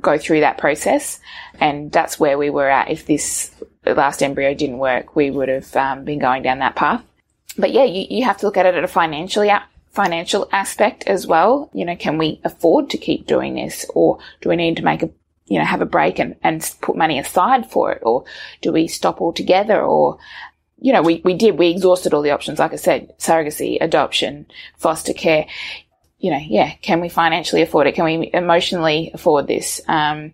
go 0.00 0.18
through 0.18 0.40
that 0.40 0.58
process, 0.58 1.20
and 1.60 1.92
that's 1.92 2.18
where 2.18 2.36
we 2.36 2.50
were 2.50 2.68
at. 2.68 2.90
If 2.90 3.06
this 3.06 3.52
last 3.84 4.22
embryo 4.22 4.54
didn't 4.54 4.78
work, 4.78 5.14
we 5.14 5.30
would 5.30 5.48
have 5.48 5.74
um, 5.76 6.04
been 6.04 6.18
going 6.18 6.42
down 6.42 6.58
that 6.58 6.74
path. 6.74 7.02
But 7.56 7.72
yeah, 7.72 7.84
you, 7.84 8.06
you 8.10 8.24
have 8.24 8.38
to 8.38 8.46
look 8.46 8.56
at 8.56 8.66
it 8.66 8.74
at 8.74 8.82
a 8.82 8.88
financially 8.88 9.50
financial 9.96 10.48
aspect 10.52 11.04
as 11.08 11.26
well. 11.26 11.70
You 11.72 11.84
know, 11.84 11.96
can 11.96 12.18
we 12.18 12.40
afford 12.44 12.90
to 12.90 12.98
keep 12.98 13.26
doing 13.26 13.54
this, 13.54 13.84
or 13.94 14.18
do 14.40 14.48
we 14.48 14.56
need 14.56 14.76
to 14.76 14.84
make 14.84 15.02
a 15.02 15.10
you 15.48 15.58
know, 15.58 15.64
have 15.64 15.80
a 15.80 15.86
break 15.86 16.18
and, 16.18 16.34
and 16.42 16.74
put 16.80 16.96
money 16.96 17.18
aside 17.18 17.70
for 17.70 17.92
it? 17.92 18.02
Or 18.02 18.24
do 18.62 18.72
we 18.72 18.88
stop 18.88 19.20
altogether? 19.20 19.80
Or, 19.80 20.18
you 20.78 20.92
know, 20.92 21.02
we, 21.02 21.22
we 21.24 21.34
did, 21.34 21.58
we 21.58 21.70
exhausted 21.70 22.12
all 22.12 22.22
the 22.22 22.32
options. 22.32 22.58
Like 22.58 22.72
I 22.72 22.76
said, 22.76 23.16
surrogacy, 23.18 23.78
adoption, 23.80 24.46
foster 24.76 25.12
care. 25.12 25.46
You 26.18 26.32
know, 26.32 26.40
yeah, 26.42 26.72
can 26.82 27.00
we 27.00 27.08
financially 27.08 27.62
afford 27.62 27.86
it? 27.86 27.94
Can 27.94 28.04
we 28.04 28.30
emotionally 28.34 29.12
afford 29.14 29.46
this? 29.46 29.80
Um, 29.86 30.32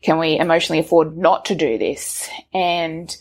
can 0.00 0.18
we 0.18 0.38
emotionally 0.38 0.78
afford 0.78 1.16
not 1.16 1.46
to 1.46 1.56
do 1.56 1.78
this? 1.78 2.30
And 2.54 3.14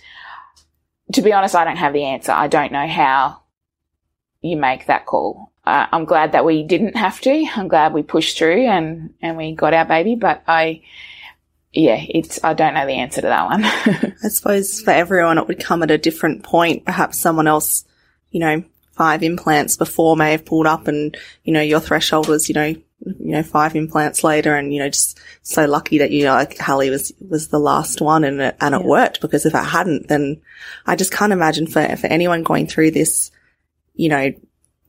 to 1.14 1.22
be 1.22 1.34
honest, 1.34 1.56
I 1.56 1.64
don't 1.64 1.78
have 1.78 1.94
the 1.94 2.04
answer. 2.04 2.32
I 2.34 2.48
don't 2.50 2.72
know 2.72 2.88
how 2.88 3.42
you 4.42 4.58
make 4.58 4.86
that 4.86 5.08
call. 5.08 5.51
Uh, 5.64 5.86
I'm 5.92 6.06
glad 6.06 6.32
that 6.32 6.46
we 6.46 6.64
didn't 6.64 6.96
have 6.96 7.22
to. 7.22 7.46
I'm 7.56 7.68
glad 7.68 7.94
we 7.94 8.02
pushed 8.02 8.38
through 8.38 8.66
and, 8.68 9.14
and 9.22 9.38
we 9.38 9.54
got 9.54 9.74
our 9.74 9.86
baby, 9.86 10.16
but 10.16 10.44
I, 10.48 10.82
yeah, 11.72 12.04
it's, 12.10 12.44
I 12.44 12.54
don't 12.54 12.74
know 12.74 12.86
the 12.86 12.94
answer 12.94 13.22
to 13.22 13.28
that 13.28 13.46
one. 13.46 13.64
I 14.24 14.28
suppose 14.30 14.82
for 14.82 14.92
everyone 14.92 15.38
it 15.38 15.48
would 15.48 15.60
come 15.60 15.84
at 15.84 15.92
a 15.92 16.00
different 16.00 16.44
point. 16.44 16.86
Perhaps 16.86 17.20
someone 17.20 17.48
else, 17.48 17.86
you 18.32 18.40
know, 18.40 18.64
five 18.94 19.22
implants 19.22 19.78
before 19.78 20.18
may 20.18 20.32
have 20.32 20.46
pulled 20.46 20.68
up 20.68 20.88
and, 20.88 21.16
you 21.44 21.54
know, 21.54 21.62
your 21.62 21.80
threshold 21.80 22.28
was, 22.28 22.50
you 22.50 22.56
know, 22.56 22.66
you 22.66 23.32
know, 23.32 23.44
five 23.44 23.76
implants 23.76 24.24
later 24.24 24.56
and, 24.56 24.74
you 24.74 24.80
know, 24.80 24.90
just 24.90 25.20
so 25.44 25.66
lucky 25.66 26.00
that, 26.00 26.12
you 26.12 26.24
know, 26.24 26.34
like 26.34 26.58
Hallie 26.58 26.90
was, 26.90 27.14
was 27.20 27.48
the 27.48 27.60
last 27.60 28.02
one 28.02 28.24
and 28.24 28.42
it, 28.42 28.58
and 28.60 28.74
it 28.74 28.82
yeah. 28.82 28.88
worked 28.88 29.22
because 29.22 29.46
if 29.46 29.54
it 29.54 29.64
hadn't, 29.64 30.08
then 30.08 30.42
I 30.88 30.96
just 30.96 31.12
can't 31.12 31.34
imagine 31.34 31.68
for, 31.68 31.96
for 31.98 32.08
anyone 32.08 32.44
going 32.44 32.68
through 32.68 32.92
this, 32.92 33.32
you 33.94 34.10
know, 34.10 34.32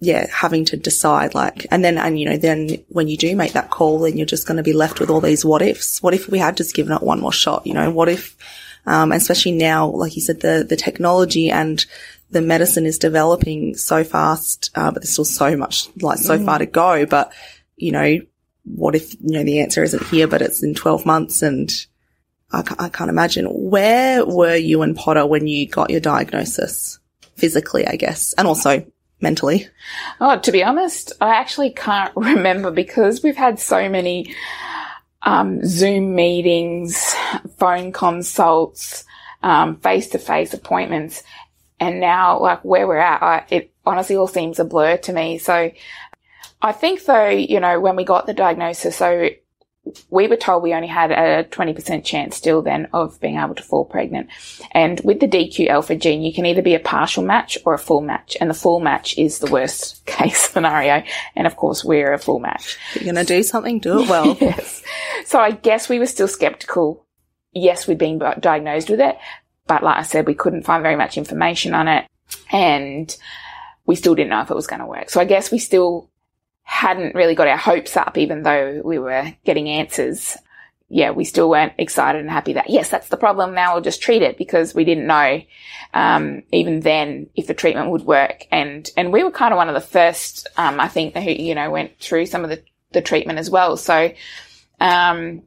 yeah, 0.03 0.27
having 0.33 0.65
to 0.65 0.77
decide 0.77 1.33
like, 1.33 1.65
and 1.71 1.85
then, 1.85 1.97
and 1.97 2.19
you 2.19 2.29
know, 2.29 2.37
then 2.37 2.85
when 2.89 3.07
you 3.07 3.17
do 3.17 3.37
make 3.37 3.53
that 3.53 3.71
call, 3.71 4.01
then 4.01 4.17
you're 4.17 4.27
just 4.27 4.49
going 4.49 4.57
to 4.57 4.63
be 4.65 4.73
left 4.73 4.99
with 4.99 5.11
all 5.11 5.21
these 5.21 5.45
what 5.45 5.63
ifs. 5.63 6.03
What 6.03 6.13
if 6.13 6.29
we 6.29 6.39
had 6.39 6.57
just 6.57 6.75
given 6.75 6.93
it 6.93 7.05
one 7.05 7.21
more 7.21 7.33
shot? 7.33 7.65
You 7.69 7.75
know, 7.75 7.89
what 7.89 8.09
if, 8.09 8.37
um, 8.85 9.13
especially 9.13 9.53
now, 9.53 9.87
like 9.87 10.17
you 10.17 10.21
said, 10.21 10.41
the, 10.41 10.67
the 10.69 10.75
technology 10.75 11.51
and 11.51 11.87
the 12.31 12.43
medicine 12.43 12.85
is 12.85 12.99
developing 12.99 13.77
so 13.77 14.03
fast, 14.03 14.73
uh, 14.75 14.91
but 14.91 15.03
there's 15.03 15.13
still 15.13 15.25
so 15.25 15.57
much, 15.57 15.89
like 16.01 16.19
so 16.19 16.37
mm. 16.37 16.45
far 16.45 16.59
to 16.59 16.67
go. 16.67 17.07
But, 17.07 17.33
you 17.77 17.93
know, 17.93 18.19
what 18.65 18.97
if, 18.97 19.15
you 19.21 19.39
know, 19.39 19.45
the 19.45 19.61
answer 19.61 19.85
isn't 19.85 20.09
here, 20.09 20.27
but 20.27 20.43
it's 20.43 20.65
in 20.65 20.75
12 20.75 21.07
months 21.07 21.43
and 21.43 21.71
I, 22.51 22.65
I 22.77 22.89
can't 22.89 23.09
imagine. 23.09 23.47
Where 23.47 24.27
were 24.27 24.57
you 24.57 24.83
and 24.83 24.97
Potter 24.97 25.27
when 25.27 25.47
you 25.47 25.69
got 25.69 25.91
your 25.91 26.01
diagnosis? 26.01 26.99
Physically, 27.37 27.87
I 27.87 27.95
guess, 27.95 28.33
and 28.35 28.49
also 28.49 28.85
mentally? 29.23 29.69
Oh, 30.21 30.39
to 30.39 30.53
be 30.53 30.63
honest, 30.63 31.13
I 31.21 31.37
actually 31.37 31.71
can't 31.71 32.13
remember 32.17 32.71
because 32.71 33.23
we've 33.23 33.37
had 33.37 33.59
so 33.59 33.89
many 33.89 34.35
um, 35.23 35.65
Zoom 35.65 36.15
meetings, 36.15 37.15
phone 37.59 37.93
consults, 37.93 39.05
face 39.83 40.09
to 40.09 40.19
face 40.19 40.53
appointments. 40.53 41.23
And 41.81 42.01
now, 42.01 42.39
like 42.41 42.65
where 42.65 42.87
we're 42.87 42.99
at, 42.99 43.23
I, 43.23 43.45
it 43.51 43.73
honestly 43.85 44.17
all 44.17 44.29
seems 44.29 44.59
a 44.59 44.65
blur 44.65 44.99
to 44.99 45.13
me. 45.13 45.39
So 45.39 45.73
I 46.61 46.73
think 46.73 47.05
though, 47.05 47.29
you 47.29 47.59
know, 47.59 47.81
when 47.81 47.97
we 47.97 48.05
got 48.05 48.27
the 48.27 48.35
diagnosis, 48.35 48.97
so 48.97 49.31
we 50.11 50.29
were 50.29 50.37
told 50.37 50.63
we 50.63 50.75
only 50.75 50.89
had 50.89 51.11
a 51.11 51.45
20% 51.45 52.05
chance 52.05 52.37
still 52.37 52.63
then 52.63 52.89
of 52.93 53.21
being 53.21 53.37
able 53.37 53.55
to 53.55 53.63
fall 53.63 53.85
pregnant. 53.85 54.29
And 54.71 55.01
with 55.03 55.19
the 55.19 55.27
DQ 55.27 55.69
alpha 55.69 55.97
gene, 55.97 56.23
you 56.23 56.33
can 56.33 56.47
either 56.47 56.63
be 56.63 56.75
a 56.75 56.81
partial 56.81 57.25
match 57.25 57.59
or 57.65 57.75
a 57.75 57.79
full 57.79 58.01
match. 58.01 58.37
And 58.41 58.49
the 58.49 58.55
full 58.55 58.79
match 58.79 59.19
is 59.19 59.41
the 59.41 59.51
worst 59.51 60.05
case 60.07 60.51
scenario. 60.51 61.03
And 61.35 61.47
of 61.47 61.57
course, 61.57 61.85
we're 61.85 62.13
a 62.13 62.19
full 62.19 62.39
match. 62.39 62.79
If 62.95 63.03
you're 63.03 63.13
going 63.13 63.27
to 63.27 63.35
do 63.35 63.43
something, 63.43 63.81
do 63.81 64.03
it 64.03 64.09
well. 64.09 64.37
yes. 64.41 64.83
So 65.27 65.41
I 65.41 65.51
guess 65.51 65.89
we 65.89 65.99
were 65.99 66.07
still 66.07 66.29
skeptical. 66.29 67.05
Yes, 67.53 67.87
we'd 67.89 67.99
been 67.99 68.19
diagnosed 68.41 68.89
with 68.89 69.01
it, 69.01 69.19
but 69.67 69.83
like 69.83 69.99
I 69.99 70.03
said, 70.03 70.27
we 70.27 70.35
couldn't 70.35 70.63
find 70.63 70.83
very 70.83 70.97
much 70.97 71.19
information 71.19 71.75
on 71.75 71.87
it 71.87 72.07
and 72.51 73.15
we 73.85 73.97
still 73.97 74.15
didn't 74.15 74.31
know 74.31 74.41
if 74.41 74.51
it 74.51 74.55
was 74.55 74.67
going 74.67 74.81
to 74.81 74.87
work. 74.87 75.11
So 75.11 75.21
I 75.21 75.25
guess 75.25 75.51
we 75.51 75.59
still 75.59 76.09
hadn't 76.63 77.15
really 77.15 77.35
got 77.35 77.49
our 77.49 77.57
hopes 77.57 77.97
up, 77.97 78.17
even 78.19 78.43
though 78.43 78.81
we 78.85 78.99
were 78.99 79.33
getting 79.45 79.69
answers. 79.69 80.37
Yeah, 80.89 81.11
we 81.11 81.25
still 81.25 81.49
weren't 81.49 81.73
excited 81.79 82.21
and 82.21 82.31
happy 82.31 82.53
that, 82.55 82.69
yes, 82.69 82.91
that's 82.91 83.09
the 83.09 83.17
problem. 83.17 83.55
Now 83.55 83.73
we'll 83.73 83.83
just 83.83 84.03
treat 84.03 84.21
it 84.21 84.37
because 84.37 84.75
we 84.75 84.85
didn't 84.85 85.07
know, 85.07 85.41
um, 85.95 86.43
even 86.53 86.81
then 86.81 87.31
if 87.35 87.47
the 87.47 87.55
treatment 87.55 87.91
would 87.91 88.03
work. 88.03 88.47
And, 88.51 88.89
and 88.97 89.13
we 89.13 89.25
were 89.25 89.31
kind 89.31 89.55
of 89.55 89.57
one 89.57 89.69
of 89.69 89.75
the 89.75 89.81
first, 89.81 90.49
um, 90.57 90.79
I 90.79 90.89
think 90.89 91.17
who, 91.17 91.31
you 91.31 91.55
know, 91.55 91.71
went 91.71 91.99
through 91.99 92.27
some 92.27 92.45
of 92.45 92.51
the, 92.51 92.63
the 92.93 93.01
treatment 93.01 93.39
as 93.39 93.49
well. 93.49 93.79
So, 93.79 94.13
um, 94.81 95.43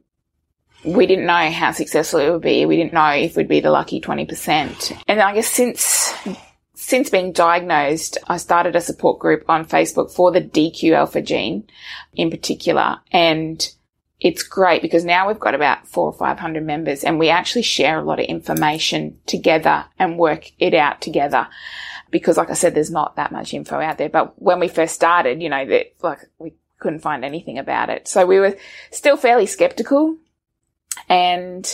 we 0.84 1.06
didn't 1.06 1.26
know 1.26 1.50
how 1.50 1.72
successful 1.72 2.20
it 2.20 2.30
would 2.30 2.42
be. 2.42 2.64
We 2.66 2.76
didn't 2.76 2.92
know 2.92 3.10
if 3.10 3.36
we'd 3.36 3.48
be 3.48 3.60
the 3.60 3.70
lucky 3.70 4.00
20%. 4.00 5.02
And 5.08 5.20
I 5.20 5.34
guess 5.34 5.48
since 5.48 6.14
since 6.86 7.10
being 7.10 7.32
diagnosed, 7.32 8.16
I 8.28 8.36
started 8.36 8.76
a 8.76 8.80
support 8.80 9.18
group 9.18 9.42
on 9.48 9.66
Facebook 9.66 10.08
for 10.14 10.30
the 10.30 10.40
DQ 10.40 10.92
alpha 10.92 11.20
gene 11.20 11.66
in 12.14 12.30
particular. 12.30 12.98
And 13.10 13.68
it's 14.20 14.44
great 14.44 14.82
because 14.82 15.04
now 15.04 15.26
we've 15.26 15.40
got 15.40 15.56
about 15.56 15.88
four 15.88 16.06
or 16.06 16.12
500 16.12 16.64
members 16.64 17.02
and 17.02 17.18
we 17.18 17.28
actually 17.28 17.62
share 17.62 17.98
a 17.98 18.04
lot 18.04 18.20
of 18.20 18.26
information 18.26 19.18
together 19.26 19.86
and 19.98 20.16
work 20.16 20.52
it 20.60 20.74
out 20.74 21.00
together. 21.00 21.48
Because 22.12 22.36
like 22.36 22.50
I 22.50 22.54
said, 22.54 22.76
there's 22.76 22.88
not 22.88 23.16
that 23.16 23.32
much 23.32 23.52
info 23.52 23.80
out 23.80 23.98
there. 23.98 24.08
But 24.08 24.40
when 24.40 24.60
we 24.60 24.68
first 24.68 24.94
started, 24.94 25.42
you 25.42 25.48
know, 25.48 25.66
that 25.66 25.86
like 26.02 26.20
we 26.38 26.54
couldn't 26.78 27.00
find 27.00 27.24
anything 27.24 27.58
about 27.58 27.90
it. 27.90 28.06
So 28.06 28.24
we 28.26 28.38
were 28.38 28.56
still 28.92 29.16
fairly 29.16 29.46
skeptical. 29.46 30.18
And 31.08 31.66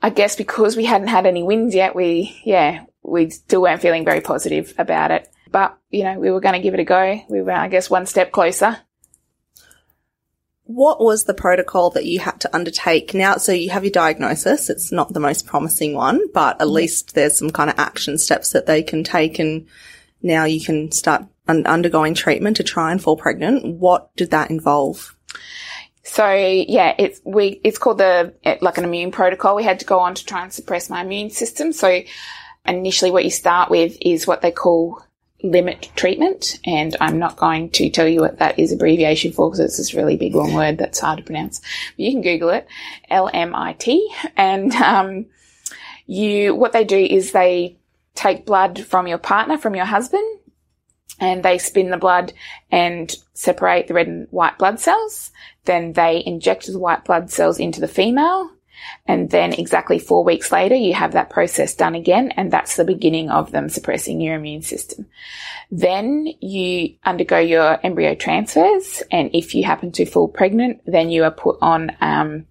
I 0.00 0.10
guess 0.10 0.36
because 0.36 0.76
we 0.76 0.84
hadn't 0.84 1.08
had 1.08 1.26
any 1.26 1.42
wins 1.42 1.74
yet, 1.74 1.96
we, 1.96 2.40
yeah, 2.44 2.84
we 3.08 3.30
still 3.30 3.62
weren't 3.62 3.82
feeling 3.82 4.04
very 4.04 4.20
positive 4.20 4.74
about 4.78 5.10
it. 5.10 5.28
But, 5.50 5.78
you 5.90 6.04
know, 6.04 6.18
we 6.18 6.30
were 6.30 6.40
going 6.40 6.54
to 6.54 6.60
give 6.60 6.74
it 6.74 6.80
a 6.80 6.84
go. 6.84 7.20
We 7.28 7.42
were, 7.42 7.52
I 7.52 7.68
guess, 7.68 7.88
one 7.88 8.06
step 8.06 8.32
closer. 8.32 8.78
What 10.64 11.00
was 11.00 11.24
the 11.24 11.32
protocol 11.32 11.88
that 11.90 12.04
you 12.04 12.18
had 12.20 12.40
to 12.42 12.54
undertake 12.54 13.14
now? 13.14 13.36
So 13.38 13.52
you 13.52 13.70
have 13.70 13.84
your 13.84 13.90
diagnosis. 13.90 14.68
It's 14.68 14.92
not 14.92 15.14
the 15.14 15.20
most 15.20 15.46
promising 15.46 15.94
one, 15.94 16.20
but 16.34 16.56
at 16.56 16.66
mm-hmm. 16.66 16.74
least 16.74 17.14
there's 17.14 17.38
some 17.38 17.50
kind 17.50 17.70
of 17.70 17.78
action 17.78 18.18
steps 18.18 18.52
that 18.52 18.66
they 18.66 18.82
can 18.82 19.02
take 19.02 19.38
and 19.38 19.66
now 20.22 20.44
you 20.44 20.60
can 20.60 20.92
start 20.92 21.24
un- 21.46 21.66
undergoing 21.66 22.12
treatment 22.12 22.58
to 22.58 22.64
try 22.64 22.92
and 22.92 23.02
fall 23.02 23.16
pregnant. 23.16 23.78
What 23.78 24.14
did 24.16 24.30
that 24.30 24.50
involve? 24.50 25.16
So 26.02 26.30
yeah, 26.32 26.94
it's 26.98 27.20
we 27.24 27.60
it's 27.64 27.78
called 27.78 27.98
the 27.98 28.34
like 28.62 28.78
an 28.78 28.84
immune 28.84 29.10
protocol. 29.10 29.54
We 29.54 29.64
had 29.64 29.80
to 29.80 29.86
go 29.86 29.98
on 29.98 30.14
to 30.14 30.24
try 30.24 30.42
and 30.42 30.52
suppress 30.52 30.88
my 30.88 31.02
immune 31.02 31.30
system. 31.30 31.72
So 31.72 32.00
initially 32.76 33.10
what 33.10 33.24
you 33.24 33.30
start 33.30 33.70
with 33.70 33.96
is 34.00 34.26
what 34.26 34.42
they 34.42 34.50
call 34.50 35.02
limit 35.42 35.90
treatment. 35.94 36.58
And 36.64 36.96
I'm 37.00 37.18
not 37.18 37.36
going 37.36 37.70
to 37.70 37.90
tell 37.90 38.08
you 38.08 38.20
what 38.20 38.38
that 38.38 38.58
is 38.58 38.72
abbreviation 38.72 39.32
for 39.32 39.48
because 39.48 39.60
it's 39.60 39.78
this 39.78 39.94
really 39.94 40.16
big 40.16 40.34
long 40.34 40.52
word 40.54 40.78
that's 40.78 41.00
hard 41.00 41.18
to 41.18 41.24
pronounce. 41.24 41.60
But 41.60 42.00
you 42.00 42.12
can 42.12 42.22
Google 42.22 42.50
it, 42.50 42.66
L-M-I-T. 43.08 44.12
And, 44.36 44.74
um, 44.74 45.26
you, 46.06 46.54
what 46.54 46.72
they 46.72 46.84
do 46.84 46.98
is 46.98 47.32
they 47.32 47.78
take 48.14 48.46
blood 48.46 48.84
from 48.84 49.06
your 49.06 49.18
partner, 49.18 49.58
from 49.58 49.76
your 49.76 49.84
husband, 49.84 50.40
and 51.20 51.42
they 51.42 51.58
spin 51.58 51.90
the 51.90 51.96
blood 51.96 52.32
and 52.70 53.14
separate 53.34 53.86
the 53.86 53.94
red 53.94 54.06
and 54.06 54.26
white 54.30 54.58
blood 54.58 54.80
cells. 54.80 55.30
Then 55.66 55.92
they 55.92 56.22
inject 56.24 56.66
the 56.66 56.78
white 56.78 57.04
blood 57.04 57.30
cells 57.30 57.60
into 57.60 57.80
the 57.80 57.88
female 57.88 58.50
and 59.06 59.30
then 59.30 59.52
exactly 59.52 59.98
four 59.98 60.24
weeks 60.24 60.52
later, 60.52 60.74
you 60.74 60.94
have 60.94 61.12
that 61.12 61.30
process 61.30 61.74
done 61.74 61.94
again. 61.94 62.32
And 62.36 62.50
that's 62.50 62.76
the 62.76 62.84
beginning 62.84 63.30
of 63.30 63.50
them 63.50 63.68
suppressing 63.68 64.20
your 64.20 64.34
immune 64.34 64.62
system. 64.62 65.06
Then 65.70 66.26
you 66.40 66.96
undergo 67.04 67.38
your 67.38 67.78
embryo 67.84 68.14
transfers. 68.14 69.02
And 69.10 69.30
if 69.32 69.54
you 69.54 69.64
happen 69.64 69.92
to 69.92 70.06
fall 70.06 70.28
pregnant, 70.28 70.82
then 70.86 71.10
you 71.10 71.24
are 71.24 71.30
put 71.30 71.58
on, 71.60 71.96
um, 72.00 72.46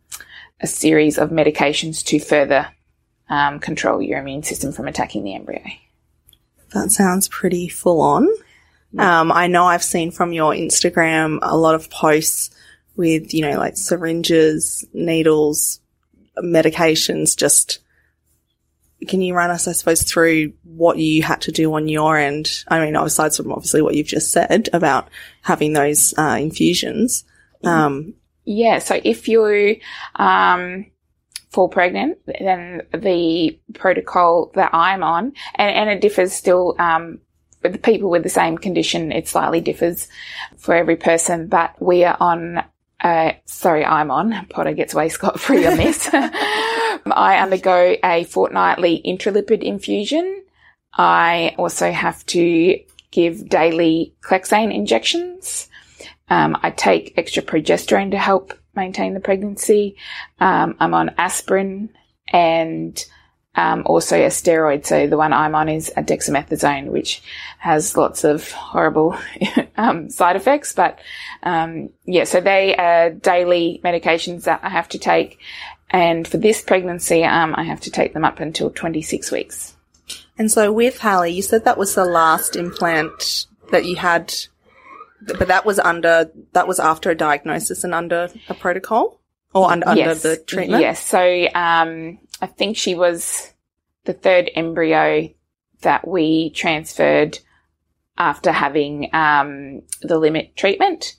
a 0.60 0.68
series 0.68 1.20
of 1.20 1.30
medications 1.30 2.04
to 2.06 2.20
further 2.20 2.68
um, 3.30 3.60
control 3.60 4.02
your 4.02 4.20
immune 4.20 4.44
system 4.44 4.72
from 4.72 4.88
attacking 4.88 5.24
the 5.24 5.36
embryo. 5.36 5.62
That 6.74 6.92
sounds 6.92 7.28
pretty 7.28 7.68
full 7.68 8.02
on. 8.02 8.28
Um, 8.98 9.32
I 9.32 9.48
know 9.48 9.66
I've 9.66 9.84
seen 9.84 10.12
from 10.12 10.34
your 10.34 10.54
Instagram 10.54 11.40
a 11.42 11.56
lot 11.58 11.76
of 11.76 11.92
posts 11.92 12.50
with, 12.96 13.34
you 13.34 13.42
know, 13.42 13.58
like 13.58 13.78
syringes, 13.78 14.86
needles, 14.94 15.80
medications 16.44 17.38
just 17.38 17.80
can 19.08 19.22
you 19.22 19.36
run 19.36 19.52
us, 19.52 19.68
I 19.68 19.74
suppose, 19.74 20.02
through 20.02 20.54
what 20.64 20.98
you 20.98 21.22
had 21.22 21.42
to 21.42 21.52
do 21.52 21.74
on 21.74 21.88
your 21.88 22.18
end? 22.18 22.64
I 22.68 22.84
mean, 22.84 22.96
aside 22.96 23.36
from 23.36 23.52
obviously 23.52 23.82
what 23.82 23.96
you've 23.96 24.08
just 24.08 24.32
said 24.32 24.70
about 24.74 25.10
having 25.44 25.74
those 25.74 26.14
uh, 26.18 26.38
infusions. 26.40 27.24
Um, 27.64 28.16
yeah. 28.44 28.80
So 28.80 29.00
if 29.04 29.28
you 29.28 29.78
um, 30.16 30.88
fall 31.50 31.70
pregnant, 31.70 32.18
then 32.26 32.82
the 32.94 33.60
protocol 33.74 34.52
that 34.56 34.74
I'm 34.74 35.04
on, 35.04 35.34
and, 35.56 35.76
and 35.76 35.90
it 35.90 36.02
differs 36.02 36.34
still 36.34 36.76
um, 36.80 37.20
with 37.62 37.84
people 37.84 38.10
with 38.10 38.24
the 38.24 38.30
same 38.30 38.58
condition. 38.58 39.12
It 39.12 39.28
slightly 39.28 39.62
differs 39.62 40.08
for 40.58 40.74
every 40.74 40.96
person, 40.96 41.48
but 41.48 41.80
we 41.82 42.04
are 42.04 42.18
on 42.20 42.64
uh, 43.02 43.34
sorry, 43.46 43.86
I'm 43.86 44.12
on. 44.12 44.48
Potter 44.48 44.74
gets 44.74 44.94
away 44.94 45.10
scot 45.10 45.40
free 45.40 45.66
on 45.66 45.78
this. 45.78 46.10
I 46.14 47.40
undergo 47.42 47.96
a 48.04 48.24
fortnightly 48.26 49.02
intralipid 49.06 49.62
infusion. 49.62 50.44
I 50.94 51.56
also 51.58 51.92
have 51.92 52.26
to 52.28 52.80
give 53.12 53.50
daily 53.50 54.16
Clexane 54.22 54.74
injections. 54.74 55.70
Um, 56.30 56.58
I 56.62 56.72
take 56.72 57.14
extra 57.18 57.44
progesterone 57.44 58.12
to 58.12 58.18
help 58.18 58.54
maintain 58.76 59.14
the 59.14 59.20
pregnancy. 59.20 59.96
Um, 60.40 60.76
I'm 60.80 60.94
on 60.94 61.12
aspirin 61.18 61.90
and 62.32 63.04
um, 63.58 63.82
also 63.88 64.16
a 64.18 64.28
steroid. 64.28 64.86
So 64.86 65.08
the 65.08 65.18
one 65.18 65.34
I'm 65.34 65.56
on 65.56 65.68
is 65.68 65.92
a 65.98 66.04
dexamethasone, 66.04 66.88
which 66.88 67.24
has 67.58 67.98
lots 67.98 68.24
of 68.24 68.52
horrible 68.52 69.18
um, 69.78 70.10
side 70.10 70.36
effects. 70.36 70.74
But 70.74 71.00
um, 71.42 71.90
yeah, 72.06 72.24
so 72.24 72.40
they 72.40 72.76
are 72.76 73.10
daily 73.10 73.82
medications 73.84 74.44
that 74.44 74.62
I 74.64 74.70
have 74.70 74.88
to 74.90 75.00
take. 75.00 75.40
And 75.90 76.28
for 76.28 76.38
this 76.38 76.62
pregnancy, 76.62 77.24
um, 77.24 77.56
I 77.58 77.64
have 77.64 77.82
to 77.82 77.92
take 77.92 78.14
them 78.14 78.24
up 78.24 78.40
until 78.40 78.70
26 78.70 79.32
weeks. 79.32 79.76
And 80.38 80.52
so 80.52 80.72
with 80.72 81.00
Hallie, 81.00 81.34
you 81.34 81.42
said 81.42 81.66
that 81.66 81.80
was 81.80 81.96
the 81.96 82.06
last 82.06 82.56
implant 82.56 83.48
that 83.72 83.86
you 83.86 83.96
had, 83.96 84.34
but 85.22 85.48
that 85.48 85.66
was 85.66 85.80
under, 85.80 86.30
that 86.54 86.68
was 86.68 86.80
after 86.80 87.10
a 87.10 87.16
diagnosis 87.16 87.84
and 87.84 87.96
under 87.96 88.30
a 88.50 88.54
protocol? 88.54 89.20
Or 89.54 89.72
under, 89.72 89.96
yes. 89.96 90.24
under 90.24 90.36
the 90.36 90.44
treatment? 90.44 90.82
Yes. 90.82 91.04
So 91.04 91.48
um, 91.56 92.20
I 92.42 92.48
think 92.48 92.78
she 92.78 92.96
was 92.96 93.54
the 94.06 94.14
third 94.14 94.50
embryo 94.56 95.30
that 95.82 96.08
we 96.08 96.50
transferred 96.52 97.40
after 98.18 98.52
having 98.52 99.10
um, 99.14 99.82
the 100.02 100.18
limit 100.18 100.56
treatment. 100.56 101.16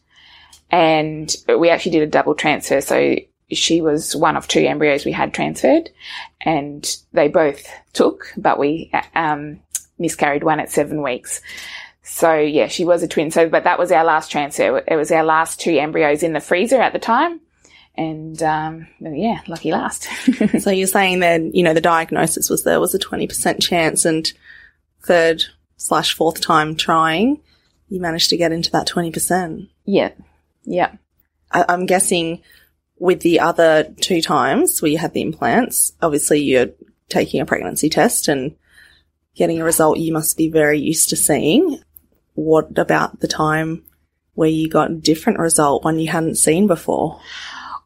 And 0.70 1.34
we 1.48 1.70
actually 1.70 1.92
did 1.92 2.02
a 2.02 2.06
double 2.10 2.34
transfer. 2.34 2.80
So 2.80 3.16
she 3.50 3.80
was 3.80 4.14
one 4.14 4.36
of 4.36 4.46
two 4.46 4.60
embryos 4.60 5.04
we 5.04 5.12
had 5.12 5.32
transferred 5.32 5.90
and 6.40 6.86
they 7.12 7.28
both 7.28 7.66
took, 7.92 8.32
but 8.36 8.58
we 8.58 8.90
um, 9.14 9.60
miscarried 9.98 10.44
one 10.44 10.60
at 10.60 10.70
seven 10.70 11.02
weeks. 11.02 11.40
So 12.02 12.34
yeah, 12.34 12.68
she 12.68 12.84
was 12.84 13.02
a 13.02 13.08
twin. 13.08 13.30
So, 13.30 13.48
but 13.48 13.64
that 13.64 13.78
was 13.78 13.92
our 13.92 14.04
last 14.04 14.30
transfer. 14.30 14.82
It 14.86 14.96
was 14.96 15.12
our 15.12 15.24
last 15.24 15.60
two 15.60 15.78
embryos 15.78 16.22
in 16.22 16.32
the 16.32 16.40
freezer 16.40 16.80
at 16.80 16.92
the 16.92 16.98
time 16.98 17.40
and 17.98 18.42
um, 18.42 18.86
yeah, 19.00 19.40
lucky 19.48 19.72
last. 19.72 20.08
so 20.60 20.70
you're 20.70 20.86
saying 20.86 21.20
that 21.20 21.54
you 21.54 21.62
know 21.62 21.74
the 21.74 21.80
diagnosis 21.80 22.48
was 22.48 22.62
there 22.64 22.80
was 22.80 22.94
a 22.94 22.98
twenty 22.98 23.26
percent 23.26 23.60
chance, 23.60 24.04
and 24.04 24.32
third 25.02 25.42
slash 25.76 26.14
fourth 26.14 26.40
time 26.40 26.76
trying, 26.76 27.40
you 27.88 28.00
managed 28.00 28.30
to 28.30 28.36
get 28.36 28.52
into 28.52 28.70
that 28.70 28.86
twenty 28.86 29.10
percent. 29.10 29.68
Yeah, 29.84 30.12
yeah. 30.64 30.92
I- 31.50 31.66
I'm 31.68 31.86
guessing 31.86 32.42
with 32.98 33.20
the 33.20 33.40
other 33.40 33.92
two 34.00 34.20
times 34.22 34.80
where 34.80 34.90
you 34.90 34.98
had 34.98 35.12
the 35.12 35.22
implants, 35.22 35.92
obviously 36.00 36.40
you're 36.40 36.70
taking 37.08 37.40
a 37.40 37.46
pregnancy 37.46 37.88
test 37.88 38.28
and 38.28 38.54
getting 39.34 39.60
a 39.60 39.64
result 39.64 39.98
you 39.98 40.12
must 40.12 40.36
be 40.36 40.48
very 40.50 40.78
used 40.80 41.08
to 41.10 41.16
seeing. 41.16 41.80
What 42.34 42.76
about 42.78 43.20
the 43.20 43.28
time 43.28 43.84
where 44.34 44.48
you 44.48 44.68
got 44.68 44.90
a 44.90 44.94
different 44.94 45.38
result, 45.38 45.84
one 45.84 45.98
you 45.98 46.08
hadn't 46.08 46.36
seen 46.36 46.66
before? 46.66 47.20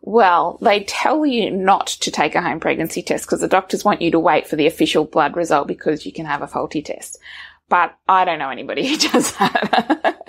Well, 0.05 0.59
they 0.61 0.83
tell 0.83 1.25
you 1.25 1.51
not 1.51 1.87
to 1.87 2.11
take 2.11 2.35
a 2.35 2.43
home 2.43 2.59
pregnancy 2.59 3.03
test 3.03 3.25
because 3.25 3.41
the 3.41 3.49
doctors 3.49 3.85
want 3.85 4.03
you 4.03 4.11
to 4.11 4.19
wait 4.19 4.49
for 4.49 4.57
the 4.57 4.67
official 4.67 5.05
blood 5.05 5.37
result 5.37 5.69
because 5.69 6.05
you 6.05 6.13
can 6.13 6.27
have 6.27 6.43
a 6.43 6.49
faulty 6.49 6.83
test. 6.83 7.19
But 7.69 7.97
I 8.09 8.25
don't 8.25 8.41
know 8.41 8.51
anybody 8.51 8.87
who 8.89 8.97
does 8.97 9.33
that. 9.37 10.21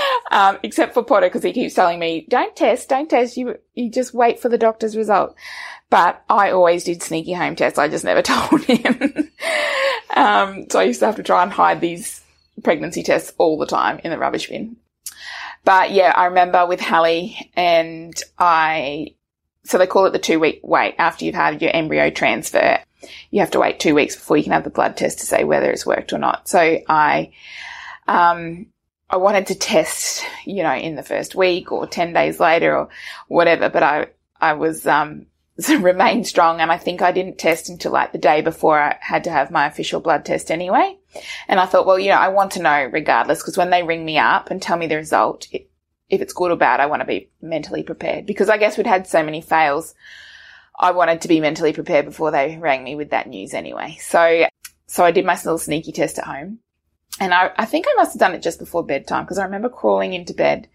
um, 0.30 0.58
except 0.62 0.92
for 0.92 1.02
Potter 1.02 1.26
because 1.26 1.42
he 1.42 1.52
keeps 1.52 1.72
telling 1.74 1.98
me, 1.98 2.26
don't 2.28 2.54
test, 2.54 2.90
don't 2.90 3.08
test. 3.08 3.38
You, 3.38 3.56
you 3.74 3.90
just 3.90 4.12
wait 4.12 4.38
for 4.38 4.50
the 4.50 4.58
doctor's 4.58 4.96
result. 4.98 5.34
But 5.88 6.22
I 6.28 6.50
always 6.50 6.84
did 6.84 7.02
sneaky 7.02 7.32
home 7.32 7.56
tests. 7.56 7.78
I 7.78 7.88
just 7.88 8.04
never 8.04 8.22
told 8.22 8.62
him. 8.64 9.30
um, 10.14 10.66
so 10.70 10.78
I 10.78 10.84
used 10.84 11.00
to 11.00 11.06
have 11.06 11.16
to 11.16 11.22
try 11.22 11.42
and 11.42 11.50
hide 11.50 11.80
these 11.80 12.22
pregnancy 12.62 13.02
tests 13.02 13.32
all 13.38 13.58
the 13.58 13.66
time 13.66 13.98
in 14.04 14.10
the 14.10 14.18
rubbish 14.18 14.48
bin. 14.50 14.76
But 15.64 15.92
yeah, 15.92 16.12
I 16.14 16.26
remember 16.26 16.66
with 16.66 16.80
Hallie 16.80 17.50
and 17.56 18.14
I, 18.38 19.14
so 19.64 19.78
they 19.78 19.86
call 19.86 20.06
it 20.06 20.10
the 20.10 20.18
two 20.18 20.40
week 20.40 20.60
wait 20.62 20.94
after 20.98 21.24
you've 21.24 21.34
had 21.34 21.62
your 21.62 21.74
embryo 21.74 22.10
transfer. 22.10 22.78
You 23.30 23.40
have 23.40 23.50
to 23.52 23.60
wait 23.60 23.80
two 23.80 23.94
weeks 23.94 24.16
before 24.16 24.36
you 24.36 24.42
can 24.42 24.52
have 24.52 24.64
the 24.64 24.70
blood 24.70 24.96
test 24.96 25.20
to 25.20 25.26
say 25.26 25.44
whether 25.44 25.70
it's 25.70 25.86
worked 25.86 26.12
or 26.12 26.18
not. 26.18 26.48
So 26.48 26.78
I, 26.88 27.32
um, 28.06 28.66
I 29.10 29.16
wanted 29.16 29.48
to 29.48 29.54
test, 29.54 30.24
you 30.44 30.62
know, 30.62 30.74
in 30.74 30.94
the 30.94 31.02
first 31.02 31.34
week 31.34 31.72
or 31.72 31.86
10 31.86 32.12
days 32.12 32.40
later 32.40 32.76
or 32.76 32.88
whatever, 33.28 33.68
but 33.68 33.82
I, 33.82 34.06
I 34.40 34.54
was, 34.54 34.86
um, 34.86 35.26
remained 35.68 36.26
strong 36.26 36.60
and 36.60 36.72
I 36.72 36.78
think 36.78 37.02
I 37.02 37.12
didn't 37.12 37.38
test 37.38 37.68
until 37.68 37.92
like 37.92 38.12
the 38.12 38.18
day 38.18 38.40
before 38.40 38.78
I 38.78 38.96
had 39.00 39.24
to 39.24 39.30
have 39.30 39.50
my 39.50 39.66
official 39.66 40.00
blood 40.00 40.24
test 40.24 40.50
anyway. 40.50 40.96
And 41.46 41.60
I 41.60 41.66
thought, 41.66 41.86
well, 41.86 41.98
you 41.98 42.08
know, 42.08 42.16
I 42.16 42.28
want 42.28 42.52
to 42.52 42.62
know 42.62 42.88
regardless 42.90 43.42
because 43.42 43.58
when 43.58 43.70
they 43.70 43.82
ring 43.82 44.04
me 44.04 44.18
up 44.18 44.50
and 44.50 44.62
tell 44.62 44.76
me 44.76 44.86
the 44.86 44.96
result, 44.96 45.46
it, 45.52 45.68
if 46.12 46.20
it's 46.20 46.34
good 46.34 46.52
or 46.52 46.56
bad, 46.56 46.78
I 46.78 46.86
want 46.86 47.00
to 47.00 47.06
be 47.06 47.30
mentally 47.40 47.82
prepared 47.82 48.26
because 48.26 48.50
I 48.50 48.58
guess 48.58 48.76
we'd 48.76 48.86
had 48.86 49.06
so 49.06 49.24
many 49.24 49.40
fails. 49.40 49.94
I 50.78 50.90
wanted 50.90 51.22
to 51.22 51.28
be 51.28 51.40
mentally 51.40 51.72
prepared 51.72 52.04
before 52.04 52.30
they 52.30 52.58
rang 52.60 52.84
me 52.84 52.94
with 52.94 53.10
that 53.10 53.28
news 53.28 53.54
anyway. 53.54 53.96
So, 53.98 54.46
so 54.86 55.04
I 55.04 55.10
did 55.10 55.24
my 55.24 55.34
little 55.34 55.56
sneaky 55.56 55.90
test 55.90 56.18
at 56.18 56.26
home. 56.26 56.58
And 57.18 57.32
I, 57.32 57.50
I 57.56 57.64
think 57.64 57.86
I 57.88 57.94
must 57.94 58.12
have 58.12 58.20
done 58.20 58.34
it 58.34 58.42
just 58.42 58.58
before 58.58 58.84
bedtime 58.84 59.24
because 59.24 59.38
I 59.38 59.44
remember 59.44 59.70
crawling 59.70 60.12
into 60.12 60.34
bed 60.34 60.68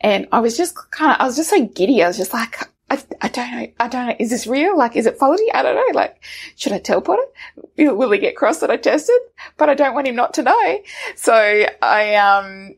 and 0.00 0.26
I 0.32 0.40
was 0.40 0.56
just 0.56 0.74
kind 0.90 1.12
of, 1.12 1.20
I 1.20 1.26
was 1.26 1.36
just 1.36 1.50
so 1.50 1.66
giddy. 1.66 2.02
I 2.02 2.08
was 2.08 2.16
just 2.16 2.32
like, 2.32 2.58
I, 2.90 3.02
I 3.20 3.28
don't 3.28 3.50
know. 3.50 3.66
I 3.78 3.88
don't 3.88 4.06
know. 4.06 4.16
Is 4.18 4.30
this 4.30 4.46
real? 4.46 4.76
Like, 4.76 4.96
is 4.96 5.04
it 5.04 5.18
faulty? 5.18 5.52
I 5.52 5.62
don't 5.62 5.76
know. 5.76 5.98
Like, 5.98 6.22
should 6.56 6.72
I 6.72 6.78
tell 6.78 7.02
Potter? 7.02 7.24
Will, 7.76 7.94
will 7.94 8.10
he 8.10 8.18
get 8.18 8.36
cross 8.36 8.60
that 8.60 8.70
I 8.70 8.78
tested? 8.78 9.18
But 9.58 9.68
I 9.68 9.74
don't 9.74 9.94
want 9.94 10.06
him 10.06 10.16
not 10.16 10.34
to 10.34 10.42
know. 10.42 10.78
So 11.16 11.34
I, 11.82 12.14
um, 12.14 12.76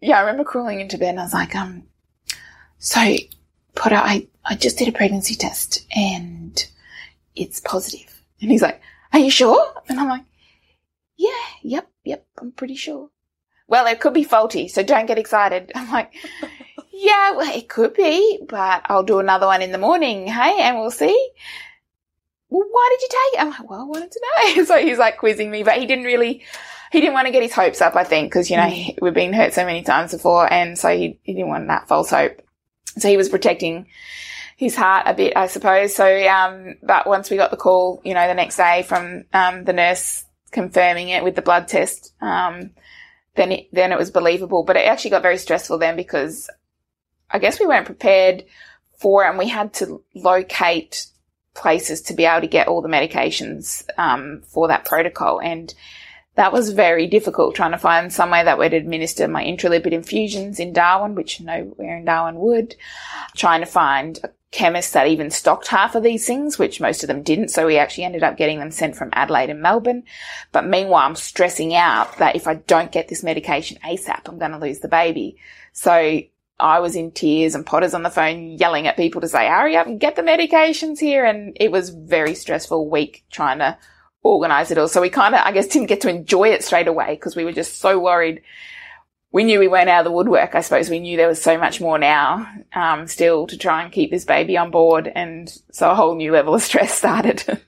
yeah, 0.00 0.18
I 0.18 0.20
remember 0.20 0.44
crawling 0.44 0.80
into 0.80 0.98
bed 0.98 1.10
and 1.10 1.20
I 1.20 1.24
was 1.24 1.34
like, 1.34 1.54
um, 1.54 1.84
so 2.78 3.00
Potter, 3.74 3.96
I, 3.96 4.26
I 4.44 4.54
just 4.54 4.78
did 4.78 4.88
a 4.88 4.92
pregnancy 4.92 5.34
test 5.34 5.86
and 5.94 6.66
it's 7.34 7.60
positive. 7.60 8.22
And 8.40 8.50
he's 8.50 8.62
like, 8.62 8.80
are 9.12 9.18
you 9.18 9.30
sure? 9.30 9.72
And 9.88 9.98
I'm 9.98 10.08
like, 10.08 10.24
yeah, 11.16 11.30
yep, 11.62 11.90
yep, 12.04 12.26
I'm 12.40 12.52
pretty 12.52 12.74
sure. 12.76 13.10
Well, 13.68 13.86
it 13.86 14.00
could 14.00 14.14
be 14.14 14.24
faulty, 14.24 14.68
so 14.68 14.82
don't 14.82 15.06
get 15.06 15.18
excited. 15.18 15.72
I'm 15.74 15.90
like, 15.90 16.12
yeah, 16.92 17.32
well, 17.32 17.56
it 17.56 17.68
could 17.68 17.94
be, 17.94 18.40
but 18.48 18.82
I'll 18.86 19.02
do 19.02 19.18
another 19.18 19.46
one 19.46 19.62
in 19.62 19.72
the 19.72 19.78
morning, 19.78 20.26
hey, 20.26 20.60
and 20.60 20.78
we'll 20.78 20.90
see. 20.90 21.30
Well, 22.48 22.66
why 22.70 22.88
did 22.90 23.02
you 23.02 23.08
take 23.08 23.40
it? 23.40 23.42
I'm 23.42 23.50
like, 23.50 23.70
well, 23.70 23.80
I 23.80 23.84
wanted 23.84 24.12
to 24.12 24.20
know. 24.56 24.64
so 24.66 24.76
he's 24.78 24.98
like 24.98 25.18
quizzing 25.18 25.50
me, 25.50 25.62
but 25.62 25.78
he 25.78 25.86
didn't 25.86 26.04
really, 26.04 26.44
he 26.96 27.02
didn't 27.02 27.12
want 27.12 27.26
to 27.26 27.32
get 27.32 27.42
his 27.42 27.52
hopes 27.52 27.82
up, 27.82 27.94
I 27.94 28.04
think, 28.04 28.30
because, 28.30 28.48
you 28.48 28.56
know, 28.56 28.62
mm. 28.62 28.98
we've 29.02 29.12
been 29.12 29.34
hurt 29.34 29.52
so 29.52 29.66
many 29.66 29.82
times 29.82 30.12
before, 30.12 30.50
and 30.50 30.78
so 30.78 30.88
he, 30.88 31.20
he 31.24 31.34
didn't 31.34 31.50
want 31.50 31.68
that 31.68 31.88
false 31.88 32.08
hope. 32.08 32.40
So 32.96 33.06
he 33.06 33.18
was 33.18 33.28
protecting 33.28 33.88
his 34.56 34.74
heart 34.74 35.02
a 35.04 35.12
bit, 35.12 35.36
I 35.36 35.48
suppose. 35.48 35.94
So, 35.94 36.26
um, 36.26 36.76
but 36.82 37.06
once 37.06 37.28
we 37.28 37.36
got 37.36 37.50
the 37.50 37.58
call, 37.58 38.00
you 38.02 38.14
know, 38.14 38.26
the 38.26 38.32
next 38.32 38.56
day 38.56 38.82
from, 38.82 39.26
um, 39.34 39.64
the 39.64 39.74
nurse 39.74 40.24
confirming 40.52 41.10
it 41.10 41.22
with 41.22 41.36
the 41.36 41.42
blood 41.42 41.68
test, 41.68 42.14
um, 42.22 42.70
then 43.34 43.52
it, 43.52 43.68
then 43.74 43.92
it 43.92 43.98
was 43.98 44.10
believable. 44.10 44.62
But 44.62 44.76
it 44.76 44.86
actually 44.86 45.10
got 45.10 45.20
very 45.20 45.36
stressful 45.36 45.76
then 45.76 45.96
because 45.96 46.48
I 47.30 47.40
guess 47.40 47.60
we 47.60 47.66
weren't 47.66 47.84
prepared 47.84 48.46
for 48.96 49.22
it 49.22 49.28
and 49.28 49.36
we 49.36 49.48
had 49.48 49.74
to 49.74 50.02
locate 50.14 51.08
places 51.52 52.00
to 52.02 52.14
be 52.14 52.24
able 52.24 52.40
to 52.40 52.46
get 52.46 52.68
all 52.68 52.80
the 52.80 52.88
medications 52.88 53.84
um, 53.98 54.40
for 54.46 54.68
that 54.68 54.86
protocol. 54.86 55.42
And 55.42 55.74
that 56.36 56.52
was 56.52 56.70
very 56.70 57.06
difficult 57.06 57.54
trying 57.54 57.72
to 57.72 57.78
find 57.78 58.12
somewhere 58.12 58.44
that 58.44 58.58
would 58.58 58.74
administer 58.74 59.26
my 59.26 59.42
intralipid 59.42 59.92
infusions 59.92 60.60
in 60.60 60.72
Darwin, 60.72 61.14
which 61.14 61.40
nowhere 61.40 61.96
in 61.96 62.04
Darwin 62.04 62.36
would. 62.36 62.76
Trying 63.34 63.60
to 63.60 63.66
find 63.66 64.20
a 64.22 64.30
chemist 64.50 64.92
that 64.92 65.08
even 65.08 65.30
stocked 65.30 65.68
half 65.68 65.94
of 65.94 66.02
these 66.02 66.26
things, 66.26 66.58
which 66.58 66.80
most 66.80 67.02
of 67.02 67.08
them 67.08 67.22
didn't. 67.22 67.48
So 67.48 67.66
we 67.66 67.78
actually 67.78 68.04
ended 68.04 68.22
up 68.22 68.36
getting 68.36 68.58
them 68.58 68.70
sent 68.70 68.96
from 68.96 69.10
Adelaide 69.14 69.50
and 69.50 69.62
Melbourne. 69.62 70.04
But 70.52 70.66
meanwhile, 70.66 71.06
I'm 71.06 71.16
stressing 71.16 71.74
out 71.74 72.18
that 72.18 72.36
if 72.36 72.46
I 72.46 72.54
don't 72.54 72.92
get 72.92 73.08
this 73.08 73.22
medication 73.22 73.78
ASAP, 73.82 74.28
I'm 74.28 74.38
going 74.38 74.52
to 74.52 74.58
lose 74.58 74.80
the 74.80 74.88
baby. 74.88 75.38
So 75.72 76.20
I 76.60 76.80
was 76.80 76.96
in 76.96 77.12
tears 77.12 77.54
and 77.54 77.64
Potter's 77.64 77.94
on 77.94 78.02
the 78.02 78.10
phone 78.10 78.58
yelling 78.58 78.86
at 78.86 78.96
people 78.96 79.22
to 79.22 79.28
say, 79.28 79.48
hurry 79.48 79.76
up 79.76 79.86
and 79.86 80.00
get 80.00 80.16
the 80.16 80.22
medications 80.22 80.98
here. 80.98 81.24
And 81.24 81.56
it 81.58 81.72
was 81.72 81.88
very 81.88 82.34
stressful 82.34 82.90
week 82.90 83.24
trying 83.30 83.58
to 83.60 83.78
organize 84.26 84.70
it 84.70 84.78
all. 84.78 84.88
So 84.88 85.00
we 85.00 85.10
kind 85.10 85.34
of, 85.34 85.42
I 85.44 85.52
guess, 85.52 85.68
didn't 85.68 85.88
get 85.88 86.02
to 86.02 86.10
enjoy 86.10 86.48
it 86.48 86.64
straight 86.64 86.88
away 86.88 87.14
because 87.14 87.36
we 87.36 87.44
were 87.44 87.52
just 87.52 87.80
so 87.80 87.98
worried. 87.98 88.42
We 89.32 89.44
knew 89.44 89.58
we 89.58 89.68
weren't 89.68 89.88
out 89.88 90.00
of 90.00 90.04
the 90.04 90.12
woodwork. 90.12 90.54
I 90.54 90.60
suppose 90.60 90.88
we 90.88 91.00
knew 91.00 91.16
there 91.16 91.28
was 91.28 91.42
so 91.42 91.58
much 91.58 91.80
more 91.80 91.98
now, 91.98 92.50
um, 92.74 93.06
still 93.06 93.46
to 93.48 93.58
try 93.58 93.82
and 93.82 93.92
keep 93.92 94.10
this 94.10 94.24
baby 94.24 94.56
on 94.56 94.70
board. 94.70 95.10
And 95.14 95.52
so 95.72 95.90
a 95.90 95.94
whole 95.94 96.14
new 96.14 96.32
level 96.32 96.54
of 96.54 96.62
stress 96.62 96.94
started. 96.98 97.60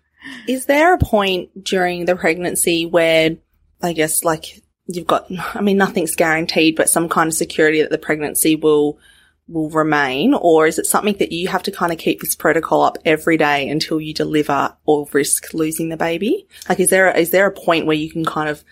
Is 0.47 0.67
there 0.67 0.95
a 0.95 0.99
point 0.99 1.65
during 1.65 2.05
the 2.05 2.17
pregnancy 2.17 2.87
where 2.87 3.37
I 3.83 3.93
guess 3.93 4.25
like 4.25 4.63
you've 4.87 5.07
got, 5.07 5.27
I 5.55 5.61
mean, 5.61 5.77
nothing's 5.77 6.17
guaranteed, 6.17 6.77
but 6.77 6.89
some 6.89 7.09
kind 7.09 7.29
of 7.29 7.35
security 7.35 7.83
that 7.83 7.91
the 7.91 7.99
pregnancy 7.99 8.57
will, 8.57 8.99
will 9.49 9.71
remain? 9.71 10.35
Or 10.35 10.67
is 10.67 10.79
it 10.79 10.87
something 10.87 11.17
that 11.19 11.33
you 11.33 11.49
have 11.49 11.63
to 11.65 11.71
kind 11.71 11.93
of 11.93 11.99
keep 11.99 12.21
this 12.21 12.35
protocol 12.35 12.83
up 12.83 12.99
every 13.05 13.37
day 13.37 13.69
until 13.69 14.01
you 14.01 14.15
deliver 14.15 14.75
or 14.85 15.09
risk 15.13 15.55
losing 15.55 15.89
the 15.89 15.97
baby? 15.97 16.47
Like, 16.69 16.81
is 16.81 16.91
there, 16.91 17.09
a, 17.09 17.17
is 17.17 17.31
there 17.31 17.47
a 17.47 17.53
point 17.53 17.87
where 17.87 17.97
you 17.97 18.11
can 18.11 18.25
kind 18.25 18.49
of 18.49 18.63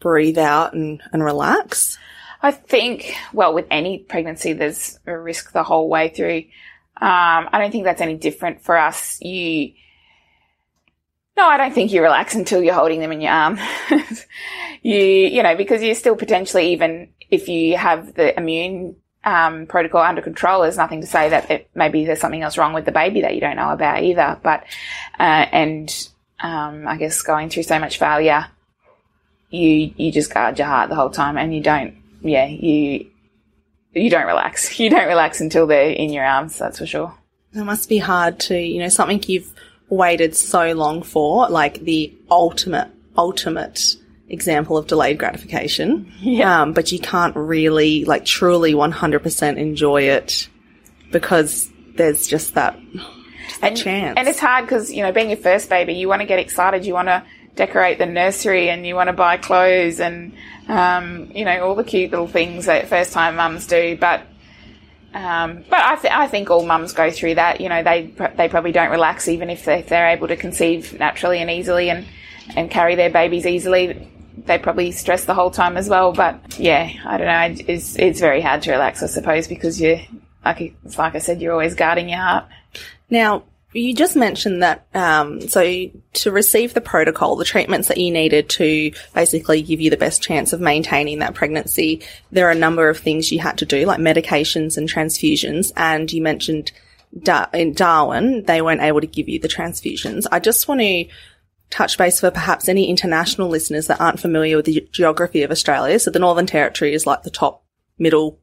breathe 0.00 0.38
out 0.38 0.74
and, 0.74 1.02
and 1.12 1.24
relax? 1.24 1.98
I 2.42 2.50
think, 2.50 3.14
well, 3.32 3.54
with 3.54 3.66
any 3.70 3.98
pregnancy, 3.98 4.52
there's 4.52 4.98
a 5.06 5.16
risk 5.16 5.52
the 5.52 5.62
whole 5.62 5.88
way 5.88 6.08
through. 6.08 6.44
Um, 7.00 7.48
I 7.50 7.58
don't 7.58 7.70
think 7.70 7.84
that's 7.84 8.02
any 8.02 8.16
different 8.16 8.62
for 8.62 8.76
us. 8.76 9.18
You, 9.22 9.72
no, 11.36 11.46
I 11.48 11.56
don't 11.56 11.72
think 11.72 11.92
you 11.92 12.02
relax 12.02 12.34
until 12.34 12.62
you're 12.62 12.74
holding 12.74 13.00
them 13.00 13.12
in 13.12 13.20
your 13.20 13.32
arm. 13.32 13.58
you, 14.82 14.98
you 14.98 15.42
know, 15.42 15.56
because 15.56 15.82
you're 15.82 15.94
still 15.94 16.16
potentially 16.16 16.72
even 16.72 17.14
if 17.30 17.48
you 17.48 17.76
have 17.76 18.14
the 18.14 18.36
immune 18.38 18.96
um, 19.24 19.66
protocol 19.66 20.02
under 20.02 20.22
control, 20.22 20.62
there's 20.62 20.76
nothing 20.76 21.00
to 21.00 21.06
say 21.06 21.30
that 21.30 21.50
it, 21.50 21.70
maybe 21.74 22.04
there's 22.04 22.20
something 22.20 22.42
else 22.42 22.58
wrong 22.58 22.74
with 22.74 22.84
the 22.84 22.92
baby 22.92 23.22
that 23.22 23.34
you 23.34 23.40
don't 23.40 23.56
know 23.56 23.70
about 23.70 24.02
either. 24.02 24.38
But 24.42 24.64
uh, 25.18 25.46
and 25.52 26.08
um, 26.40 26.86
I 26.86 26.96
guess 26.96 27.22
going 27.22 27.48
through 27.48 27.62
so 27.64 27.78
much 27.78 27.98
failure, 27.98 28.46
you 29.50 29.92
you 29.96 30.12
just 30.12 30.32
guard 30.32 30.58
your 30.58 30.68
heart 30.68 30.88
the 30.88 30.96
whole 30.96 31.10
time, 31.10 31.38
and 31.38 31.54
you 31.54 31.62
don't. 31.62 31.96
Yeah, 32.22 32.46
you 32.46 33.10
you 33.92 34.10
don't 34.10 34.26
relax. 34.26 34.78
You 34.84 34.90
don't 34.90 35.08
relax 35.08 35.40
until 35.40 35.66
they're 35.66 35.90
in 35.90 36.12
your 36.12 36.24
arms. 36.24 36.58
That's 36.58 36.78
for 36.78 36.86
sure. 36.86 37.14
It 37.54 37.64
must 37.64 37.88
be 37.88 37.98
hard 37.98 38.40
to, 38.40 38.58
you 38.58 38.80
know, 38.80 38.88
something 38.88 39.22
you've 39.28 39.52
waited 39.88 40.34
so 40.34 40.72
long 40.72 41.02
for, 41.02 41.48
like 41.48 41.80
the 41.80 42.12
ultimate, 42.30 42.88
ultimate 43.16 43.96
example 44.28 44.76
of 44.76 44.86
delayed 44.86 45.18
gratification. 45.18 46.10
Yeah. 46.20 46.62
Um, 46.62 46.72
but 46.72 46.92
you 46.92 46.98
can't 46.98 47.36
really, 47.36 48.04
like, 48.04 48.24
truly 48.24 48.74
100% 48.74 49.56
enjoy 49.56 50.02
it 50.02 50.48
because 51.10 51.70
there's 51.94 52.26
just 52.26 52.54
that, 52.54 52.78
just 53.48 53.62
and, 53.62 53.76
chance. 53.76 54.14
And 54.16 54.28
it's 54.28 54.40
hard 54.40 54.64
because, 54.64 54.92
you 54.92 55.02
know, 55.02 55.12
being 55.12 55.30
your 55.30 55.38
first 55.38 55.68
baby, 55.68 55.94
you 55.94 56.08
want 56.08 56.22
to 56.22 56.26
get 56.26 56.38
excited. 56.38 56.86
You 56.86 56.94
want 56.94 57.08
to 57.08 57.22
decorate 57.54 57.98
the 57.98 58.06
nursery 58.06 58.70
and 58.70 58.86
you 58.86 58.94
want 58.94 59.08
to 59.08 59.12
buy 59.12 59.36
clothes 59.36 60.00
and, 60.00 60.32
um, 60.68 61.30
you 61.34 61.44
know, 61.44 61.66
all 61.66 61.74
the 61.74 61.84
cute 61.84 62.10
little 62.10 62.26
things 62.26 62.66
that 62.66 62.88
first 62.88 63.12
time 63.12 63.36
mums 63.36 63.66
do. 63.66 63.96
But 63.96 64.22
um, 65.14 65.64
but 65.70 65.78
I, 65.78 65.94
th- 65.94 66.12
I 66.12 66.26
think 66.26 66.50
all 66.50 66.66
mums 66.66 66.92
go 66.92 67.08
through 67.12 67.36
that. 67.36 67.60
You 67.60 67.68
know, 67.68 67.84
they 67.84 68.12
they 68.36 68.48
probably 68.48 68.72
don't 68.72 68.90
relax 68.90 69.28
even 69.28 69.48
if, 69.48 69.64
they, 69.64 69.78
if 69.78 69.88
they're 69.88 70.08
able 70.08 70.26
to 70.26 70.36
conceive 70.36 70.98
naturally 70.98 71.38
and 71.38 71.48
easily 71.48 71.88
and 71.88 72.04
and 72.56 72.68
carry 72.68 72.96
their 72.96 73.10
babies 73.10 73.46
easily. 73.46 74.10
They 74.36 74.58
probably 74.58 74.90
stress 74.92 75.24
the 75.24 75.34
whole 75.34 75.50
time 75.50 75.76
as 75.76 75.88
well. 75.88 76.12
But 76.12 76.58
yeah, 76.58 76.90
I 77.04 77.18
don't 77.18 77.26
know. 77.26 77.64
It's 77.66 77.96
it's 77.96 78.20
very 78.20 78.40
hard 78.40 78.62
to 78.62 78.72
relax, 78.72 79.02
I 79.02 79.06
suppose, 79.06 79.48
because 79.48 79.80
you 79.80 80.00
like 80.44 80.74
like 80.96 81.14
I 81.14 81.18
said, 81.18 81.40
you're 81.40 81.52
always 81.52 81.74
guarding 81.74 82.08
your 82.08 82.18
heart. 82.18 82.46
Now, 83.10 83.44
you 83.74 83.92
just 83.92 84.14
mentioned 84.14 84.62
that, 84.62 84.86
um, 84.94 85.40
so 85.40 85.86
to 86.14 86.30
receive 86.30 86.74
the 86.74 86.80
protocol, 86.80 87.36
the 87.36 87.44
treatments 87.44 87.88
that 87.88 87.98
you 87.98 88.12
needed 88.12 88.48
to 88.50 88.92
basically 89.14 89.62
give 89.62 89.80
you 89.80 89.90
the 89.90 89.96
best 89.96 90.22
chance 90.22 90.52
of 90.52 90.60
maintaining 90.60 91.18
that 91.18 91.34
pregnancy, 91.34 92.02
there 92.30 92.46
are 92.46 92.52
a 92.52 92.56
number 92.56 92.88
of 92.88 92.98
things 92.98 93.32
you 93.32 93.40
had 93.40 93.58
to 93.58 93.66
do, 93.66 93.84
like 93.84 93.98
medications 93.98 94.76
and 94.76 94.88
transfusions. 94.88 95.72
And 95.76 96.10
you 96.12 96.22
mentioned 96.22 96.70
in 97.52 97.72
Darwin, 97.72 98.44
they 98.44 98.62
weren't 98.62 98.80
able 98.80 99.00
to 99.00 99.06
give 99.06 99.28
you 99.28 99.40
the 99.40 99.48
transfusions. 99.48 100.26
I 100.30 100.38
just 100.38 100.68
want 100.68 100.80
to 100.80 101.06
touch 101.70 101.98
base 101.98 102.20
for 102.20 102.30
perhaps 102.30 102.68
any 102.68 102.88
international 102.88 103.48
listeners 103.48 103.86
that 103.86 104.00
aren't 104.00 104.20
familiar 104.20 104.56
with 104.56 104.66
the 104.66 104.88
geography 104.92 105.42
of 105.42 105.50
Australia. 105.50 105.98
So 105.98 106.10
the 106.10 106.18
Northern 106.18 106.46
Territory 106.46 106.94
is 106.94 107.06
like 107.06 107.22
the 107.22 107.30
top 107.30 107.64
middle 107.98 108.40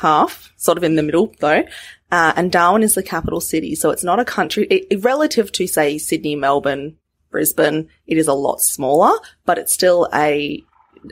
half, 0.00 0.52
sort 0.56 0.78
of 0.78 0.84
in 0.84 0.96
the 0.96 1.02
middle 1.02 1.34
though. 1.40 1.64
Uh, 2.10 2.32
and 2.36 2.52
Darwin 2.52 2.82
is 2.82 2.94
the 2.94 3.02
capital 3.02 3.40
city. 3.40 3.74
So 3.74 3.90
it's 3.90 4.04
not 4.04 4.20
a 4.20 4.24
country 4.24 4.66
it, 4.66 5.02
relative 5.02 5.52
to 5.52 5.66
say 5.66 5.98
Sydney, 5.98 6.36
Melbourne, 6.36 6.96
Brisbane. 7.30 7.88
It 8.06 8.16
is 8.16 8.28
a 8.28 8.34
lot 8.34 8.60
smaller, 8.60 9.18
but 9.44 9.58
it's 9.58 9.72
still 9.72 10.08
a, 10.14 10.62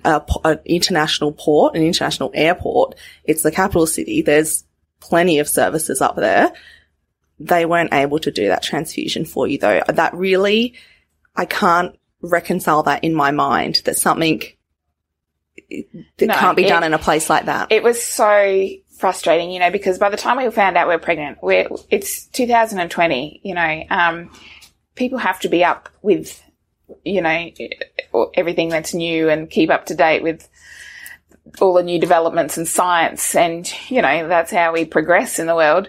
a, 0.04 0.22
an 0.44 0.60
international 0.64 1.32
port, 1.32 1.76
an 1.76 1.82
international 1.82 2.30
airport. 2.34 2.94
It's 3.24 3.42
the 3.42 3.50
capital 3.50 3.86
city. 3.86 4.22
There's 4.22 4.64
plenty 5.00 5.38
of 5.38 5.48
services 5.48 6.00
up 6.00 6.16
there. 6.16 6.52
They 7.38 7.66
weren't 7.66 7.92
able 7.92 8.18
to 8.20 8.30
do 8.30 8.48
that 8.48 8.62
transfusion 8.62 9.26
for 9.26 9.46
you 9.46 9.58
though. 9.58 9.82
That 9.88 10.14
really, 10.14 10.74
I 11.36 11.44
can't 11.44 11.96
reconcile 12.22 12.82
that 12.84 13.04
in 13.04 13.14
my 13.14 13.30
mind 13.30 13.82
that 13.84 13.96
something 13.96 14.42
that 15.70 16.26
no, 16.26 16.34
can't 16.34 16.56
be 16.56 16.64
it, 16.64 16.68
done 16.68 16.84
in 16.84 16.94
a 16.94 16.98
place 16.98 17.28
like 17.28 17.46
that. 17.46 17.72
It 17.72 17.82
was 17.82 18.02
so 18.02 18.68
frustrating, 18.98 19.50
you 19.50 19.60
know, 19.60 19.70
because 19.70 19.98
by 19.98 20.10
the 20.10 20.16
time 20.16 20.38
we 20.38 20.50
found 20.50 20.76
out 20.76 20.88
we 20.88 20.94
are 20.94 20.98
pregnant, 20.98 21.38
we're, 21.42 21.68
it's 21.90 22.26
2020, 22.28 23.40
you 23.42 23.54
know, 23.54 23.82
um, 23.90 24.30
people 24.94 25.18
have 25.18 25.40
to 25.40 25.48
be 25.48 25.64
up 25.64 25.88
with, 26.02 26.42
you 27.04 27.20
know, 27.20 27.50
everything 28.34 28.68
that's 28.68 28.94
new 28.94 29.28
and 29.28 29.50
keep 29.50 29.70
up 29.70 29.86
to 29.86 29.94
date 29.94 30.22
with 30.22 30.48
all 31.60 31.74
the 31.74 31.82
new 31.82 31.98
developments 31.98 32.58
in 32.58 32.66
science. 32.66 33.34
And, 33.34 33.70
you 33.88 34.02
know, 34.02 34.28
that's 34.28 34.50
how 34.50 34.72
we 34.72 34.84
progress 34.84 35.38
in 35.38 35.46
the 35.46 35.56
world. 35.56 35.88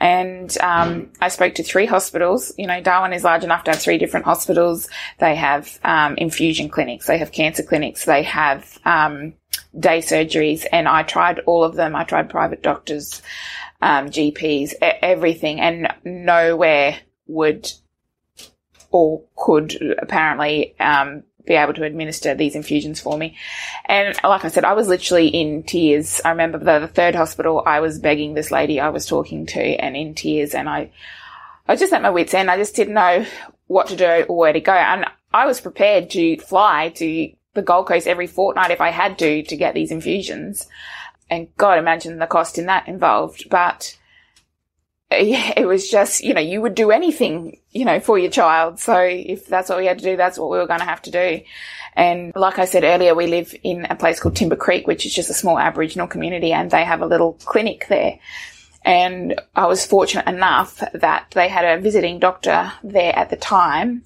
And 0.00 0.56
um, 0.60 1.10
I 1.20 1.28
spoke 1.28 1.54
to 1.56 1.62
three 1.62 1.86
hospitals. 1.86 2.52
You 2.56 2.66
know, 2.66 2.80
Darwin 2.80 3.12
is 3.12 3.24
large 3.24 3.44
enough 3.44 3.64
to 3.64 3.72
have 3.72 3.80
three 3.80 3.98
different 3.98 4.26
hospitals. 4.26 4.88
They 5.18 5.34
have 5.34 5.78
um, 5.84 6.16
infusion 6.16 6.68
clinics, 6.68 7.06
they 7.06 7.18
have 7.18 7.32
cancer 7.32 7.62
clinics, 7.62 8.04
they 8.04 8.22
have 8.22 8.78
um, 8.84 9.34
day 9.78 9.98
surgeries, 9.98 10.66
and 10.70 10.86
I 10.86 11.02
tried 11.02 11.40
all 11.40 11.64
of 11.64 11.74
them. 11.74 11.96
I 11.96 12.04
tried 12.04 12.30
private 12.30 12.62
doctors, 12.62 13.22
um, 13.82 14.06
GPs, 14.06 14.74
everything, 14.80 15.60
and 15.60 15.92
nowhere 16.04 16.98
would 17.26 17.70
or 18.90 19.22
could 19.36 19.96
apparently 20.00 20.78
um, 20.80 21.22
be 21.48 21.54
able 21.54 21.74
to 21.74 21.84
administer 21.84 22.34
these 22.34 22.54
infusions 22.54 23.00
for 23.00 23.16
me. 23.18 23.36
And 23.86 24.14
like 24.22 24.44
I 24.44 24.48
said, 24.48 24.64
I 24.64 24.74
was 24.74 24.86
literally 24.86 25.28
in 25.28 25.64
tears. 25.64 26.20
I 26.24 26.30
remember 26.30 26.58
the, 26.58 26.80
the 26.80 26.88
third 26.88 27.14
hospital, 27.14 27.62
I 27.66 27.80
was 27.80 27.98
begging 27.98 28.34
this 28.34 28.50
lady 28.50 28.78
I 28.78 28.90
was 28.90 29.06
talking 29.06 29.46
to 29.46 29.60
and 29.60 29.96
in 29.96 30.14
tears 30.14 30.54
and 30.54 30.68
I, 30.68 30.90
I 31.66 31.72
was 31.72 31.80
just 31.80 31.92
at 31.92 32.02
my 32.02 32.10
wit's 32.10 32.34
end. 32.34 32.50
I 32.50 32.56
just 32.56 32.76
didn't 32.76 32.94
know 32.94 33.26
what 33.66 33.88
to 33.88 33.96
do 33.96 34.26
or 34.28 34.36
where 34.36 34.52
to 34.52 34.60
go. 34.60 34.72
And 34.72 35.06
I 35.32 35.46
was 35.46 35.60
prepared 35.60 36.10
to 36.10 36.36
fly 36.38 36.90
to 36.96 37.32
the 37.54 37.62
Gold 37.62 37.86
Coast 37.86 38.06
every 38.06 38.26
fortnight 38.26 38.70
if 38.70 38.80
I 38.80 38.90
had 38.90 39.18
to, 39.18 39.42
to 39.42 39.56
get 39.56 39.74
these 39.74 39.90
infusions. 39.90 40.68
And 41.30 41.48
God, 41.56 41.78
imagine 41.78 42.18
the 42.18 42.26
cost 42.26 42.58
in 42.58 42.66
that 42.66 42.88
involved. 42.88 43.48
But 43.50 43.98
it 45.10 45.66
was 45.66 45.88
just, 45.88 46.22
you 46.22 46.34
know, 46.34 46.40
you 46.40 46.60
would 46.60 46.74
do 46.74 46.90
anything, 46.90 47.58
you 47.72 47.84
know, 47.84 47.98
for 47.98 48.18
your 48.18 48.30
child. 48.30 48.78
So 48.78 48.98
if 48.98 49.46
that's 49.46 49.70
what 49.70 49.78
we 49.78 49.86
had 49.86 49.98
to 49.98 50.04
do, 50.04 50.16
that's 50.16 50.38
what 50.38 50.50
we 50.50 50.58
were 50.58 50.66
going 50.66 50.80
to 50.80 50.86
have 50.86 51.02
to 51.02 51.10
do. 51.10 51.40
And 51.94 52.32
like 52.36 52.58
I 52.58 52.66
said 52.66 52.84
earlier, 52.84 53.14
we 53.14 53.26
live 53.26 53.54
in 53.62 53.86
a 53.86 53.96
place 53.96 54.20
called 54.20 54.36
Timber 54.36 54.56
Creek, 54.56 54.86
which 54.86 55.06
is 55.06 55.14
just 55.14 55.30
a 55.30 55.34
small 55.34 55.58
Aboriginal 55.58 56.06
community 56.06 56.52
and 56.52 56.70
they 56.70 56.84
have 56.84 57.00
a 57.00 57.06
little 57.06 57.32
clinic 57.44 57.86
there. 57.88 58.18
And 58.84 59.40
I 59.54 59.66
was 59.66 59.84
fortunate 59.84 60.26
enough 60.26 60.82
that 60.94 61.26
they 61.32 61.48
had 61.48 61.64
a 61.64 61.80
visiting 61.80 62.18
doctor 62.18 62.72
there 62.82 63.14
at 63.14 63.30
the 63.30 63.36
time 63.36 64.04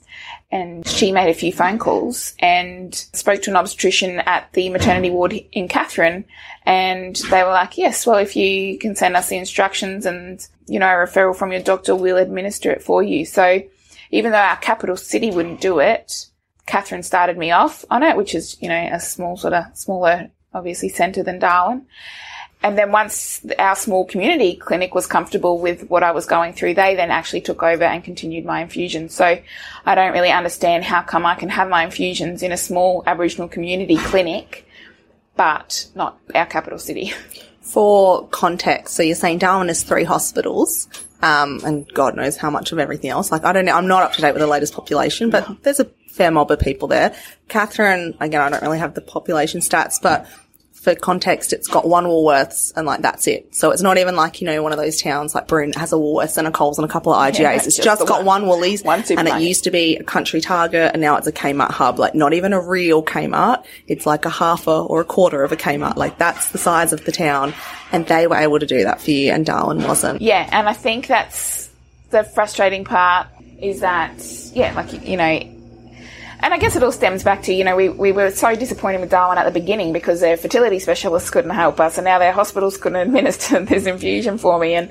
and 0.52 0.86
she 0.86 1.12
made 1.12 1.30
a 1.30 1.34
few 1.34 1.50
phone 1.50 1.78
calls 1.78 2.34
and 2.38 2.94
spoke 2.94 3.40
to 3.42 3.50
an 3.50 3.56
obstetrician 3.56 4.18
at 4.20 4.52
the 4.52 4.68
maternity 4.68 5.08
ward 5.08 5.32
in 5.32 5.66
Katherine. 5.66 6.26
And 6.66 7.16
they 7.30 7.42
were 7.42 7.50
like, 7.50 7.78
yes, 7.78 8.06
well, 8.06 8.18
if 8.18 8.36
you 8.36 8.78
can 8.78 8.94
send 8.94 9.16
us 9.16 9.30
the 9.30 9.38
instructions 9.38 10.04
and, 10.04 10.46
you 10.66 10.78
know, 10.78 10.88
a 10.88 11.06
referral 11.06 11.34
from 11.34 11.52
your 11.52 11.62
doctor, 11.62 11.96
we'll 11.96 12.18
administer 12.18 12.70
it 12.70 12.82
for 12.82 13.02
you. 13.02 13.24
So 13.24 13.62
even 14.10 14.32
though 14.32 14.38
our 14.38 14.56
capital 14.56 14.96
city 14.96 15.30
wouldn't 15.30 15.62
do 15.62 15.78
it, 15.78 16.26
Katherine 16.66 17.02
started 17.02 17.38
me 17.38 17.50
off 17.50 17.86
on 17.90 18.02
it, 18.02 18.16
which 18.16 18.34
is, 18.34 18.60
you 18.60 18.68
know, 18.68 18.88
a 18.92 19.00
small 19.00 19.38
sort 19.38 19.54
of 19.54 19.64
smaller, 19.74 20.30
obviously 20.52 20.90
centre 20.90 21.22
than 21.22 21.38
Darwin. 21.38 21.86
And 22.62 22.78
then 22.78 22.92
once 22.92 23.44
our 23.58 23.74
small 23.74 24.04
community 24.04 24.54
clinic 24.54 24.94
was 24.94 25.06
comfortable 25.06 25.58
with 25.58 25.88
what 25.88 26.02
I 26.02 26.12
was 26.12 26.26
going 26.26 26.52
through, 26.52 26.74
they 26.74 26.94
then 26.94 27.10
actually 27.10 27.40
took 27.40 27.62
over 27.62 27.82
and 27.82 28.04
continued 28.04 28.44
my 28.44 28.62
infusions. 28.62 29.14
So 29.14 29.38
I 29.84 29.94
don't 29.94 30.12
really 30.12 30.30
understand 30.30 30.84
how 30.84 31.02
come 31.02 31.26
I 31.26 31.34
can 31.34 31.48
have 31.48 31.68
my 31.68 31.84
infusions 31.84 32.42
in 32.42 32.52
a 32.52 32.56
small 32.56 33.02
Aboriginal 33.06 33.48
community 33.48 33.96
clinic, 33.96 34.66
but 35.36 35.86
not 35.94 36.18
our 36.34 36.46
capital 36.46 36.78
city. 36.78 37.12
For 37.62 38.26
context, 38.28 38.94
so 38.94 39.02
you're 39.02 39.14
saying 39.14 39.38
Darwin 39.38 39.68
has 39.68 39.84
three 39.84 40.02
hospitals, 40.02 40.88
um, 41.22 41.60
and 41.64 41.86
God 41.94 42.16
knows 42.16 42.36
how 42.36 42.50
much 42.50 42.72
of 42.72 42.78
everything 42.80 43.10
else. 43.10 43.30
Like 43.30 43.44
I 43.44 43.52
don't 43.52 43.64
know, 43.64 43.76
I'm 43.76 43.86
not 43.86 44.02
up 44.02 44.12
to 44.14 44.20
date 44.20 44.32
with 44.32 44.40
the 44.40 44.48
latest 44.48 44.74
population, 44.74 45.30
but 45.30 45.48
no. 45.48 45.56
there's 45.62 45.78
a 45.78 45.84
fair 46.12 46.30
mob 46.30 46.50
of 46.50 46.58
people 46.58 46.88
there. 46.88 47.14
Katherine, 47.48 48.14
again, 48.20 48.40
I 48.40 48.50
don't 48.50 48.62
really 48.62 48.80
have 48.80 48.94
the 48.94 49.00
population 49.00 49.60
stats, 49.60 49.94
but 50.02 50.26
for 50.82 50.96
context, 50.96 51.52
it's 51.52 51.68
got 51.68 51.86
one 51.86 52.06
Woolworths 52.06 52.72
and 52.74 52.84
like 52.88 53.02
that's 53.02 53.28
it. 53.28 53.54
So 53.54 53.70
it's 53.70 53.82
not 53.82 53.98
even 53.98 54.16
like, 54.16 54.40
you 54.40 54.48
know, 54.48 54.60
one 54.64 54.72
of 54.72 54.78
those 54.78 55.00
towns 55.00 55.32
like 55.32 55.46
Broome 55.46 55.72
has 55.74 55.92
a 55.92 55.96
Woolworths 55.96 56.36
and 56.36 56.48
a 56.48 56.50
Coles 56.50 56.76
and 56.76 56.84
a 56.84 56.88
couple 56.88 57.14
of 57.14 57.20
IGAs. 57.20 57.38
Yeah, 57.38 57.52
it's 57.52 57.64
just, 57.66 57.84
just 57.84 58.06
got 58.08 58.24
one, 58.24 58.46
one 58.46 58.58
Woolies 58.58 58.82
one 58.82 59.04
and 59.16 59.28
it 59.28 59.40
used 59.40 59.62
to 59.64 59.70
be 59.70 59.96
a 59.96 60.02
country 60.02 60.40
Target 60.40 60.90
and 60.92 61.00
now 61.00 61.16
it's 61.18 61.28
a 61.28 61.32
Kmart 61.32 61.70
hub. 61.70 62.00
Like 62.00 62.16
not 62.16 62.32
even 62.32 62.52
a 62.52 62.60
real 62.60 63.00
Kmart. 63.00 63.64
It's 63.86 64.06
like 64.06 64.24
a 64.24 64.30
half 64.30 64.66
a 64.66 64.72
or 64.72 65.00
a 65.00 65.04
quarter 65.04 65.44
of 65.44 65.52
a 65.52 65.56
Kmart. 65.56 65.94
Like 65.94 66.18
that's 66.18 66.50
the 66.50 66.58
size 66.58 66.92
of 66.92 67.04
the 67.04 67.12
town 67.12 67.54
and 67.92 68.04
they 68.08 68.26
were 68.26 68.36
able 68.36 68.58
to 68.58 68.66
do 68.66 68.82
that 68.82 69.00
for 69.00 69.12
you 69.12 69.30
and 69.30 69.46
Darwin 69.46 69.84
wasn't. 69.84 70.20
Yeah. 70.20 70.48
And 70.50 70.68
I 70.68 70.72
think 70.72 71.06
that's 71.06 71.70
the 72.10 72.24
frustrating 72.24 72.84
part 72.84 73.28
is 73.60 73.82
that, 73.82 74.14
yeah, 74.52 74.74
like, 74.74 75.06
you 75.06 75.16
know, 75.16 75.61
and 76.43 76.53
I 76.53 76.59
guess 76.59 76.76
it 76.76 76.82
all 76.82 76.93
stems 76.93 77.22
back 77.22 77.43
to, 77.45 77.55
you 77.55 77.64
know, 77.64 77.76
we, 77.76 77.88
we 77.88 78.12
were 78.12 78.30
so 78.30 78.55
disappointed 78.55 79.01
with 79.01 79.11
Darwin 79.11 79.38
at 79.38 79.45
the 79.45 79.59
beginning 79.59 79.93
because 79.93 80.20
their 80.20 80.36
fertility 80.36 80.78
specialists 80.78 81.30
couldn't 81.30 81.51
help 81.51 81.80
us 81.80 81.99
and 81.99 82.05
now 82.05 82.18
their 82.18 82.32
hospitals 82.32 82.76
couldn't 82.76 83.01
administer 83.09 83.64
this 83.64 83.86
infusion 83.86 84.38
for 84.38 84.59
me. 84.59 84.74
And, 84.74 84.90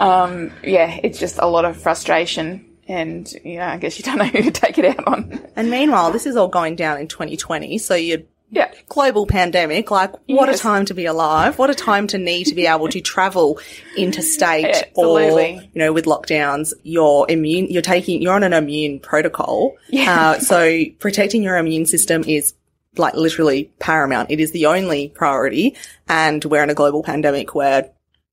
um, 0.00 0.52
yeah, 0.62 0.98
it's 1.02 1.18
just 1.18 1.38
a 1.38 1.46
lot 1.46 1.64
of 1.64 1.76
frustration 1.76 2.68
and, 2.88 3.32
you 3.44 3.56
know, 3.56 3.66
I 3.66 3.76
guess 3.78 3.98
you 3.98 4.04
don't 4.04 4.18
know 4.18 4.24
who 4.24 4.42
to 4.42 4.50
take 4.50 4.76
it 4.76 4.84
out 4.84 5.06
on. 5.06 5.40
And 5.54 5.70
meanwhile, 5.70 6.10
this 6.10 6.26
is 6.26 6.36
all 6.36 6.48
going 6.48 6.76
down 6.76 6.98
in 6.98 7.06
2020. 7.08 7.78
So 7.78 7.94
you're 7.94 8.22
yeah. 8.52 8.70
global 8.88 9.26
pandemic. 9.26 9.90
Like, 9.90 10.12
what 10.26 10.48
yes. 10.48 10.60
a 10.60 10.62
time 10.62 10.84
to 10.84 10.94
be 10.94 11.06
alive. 11.06 11.58
What 11.58 11.70
a 11.70 11.74
time 11.74 12.06
to 12.08 12.18
need 12.18 12.44
to 12.44 12.54
be 12.54 12.66
able 12.66 12.88
to 12.88 13.00
travel 13.00 13.58
interstate 13.96 14.90
or, 14.94 15.20
you 15.20 15.68
know, 15.74 15.92
with 15.92 16.04
lockdowns, 16.04 16.72
you're 16.84 17.26
immune, 17.28 17.66
you're 17.68 17.82
taking, 17.82 18.22
you're 18.22 18.34
on 18.34 18.44
an 18.44 18.52
immune 18.52 19.00
protocol. 19.00 19.74
Yeah. 19.88 20.14
Uh, 20.14 20.38
so 20.38 20.84
protecting 21.00 21.42
your 21.42 21.56
immune 21.56 21.86
system 21.86 22.22
is 22.24 22.54
like 22.96 23.14
literally 23.14 23.72
paramount. 23.78 24.30
It 24.30 24.38
is 24.38 24.52
the 24.52 24.66
only 24.66 25.08
priority. 25.08 25.74
And 26.08 26.44
we're 26.44 26.62
in 26.62 26.70
a 26.70 26.74
global 26.74 27.02
pandemic 27.02 27.54
where 27.54 27.90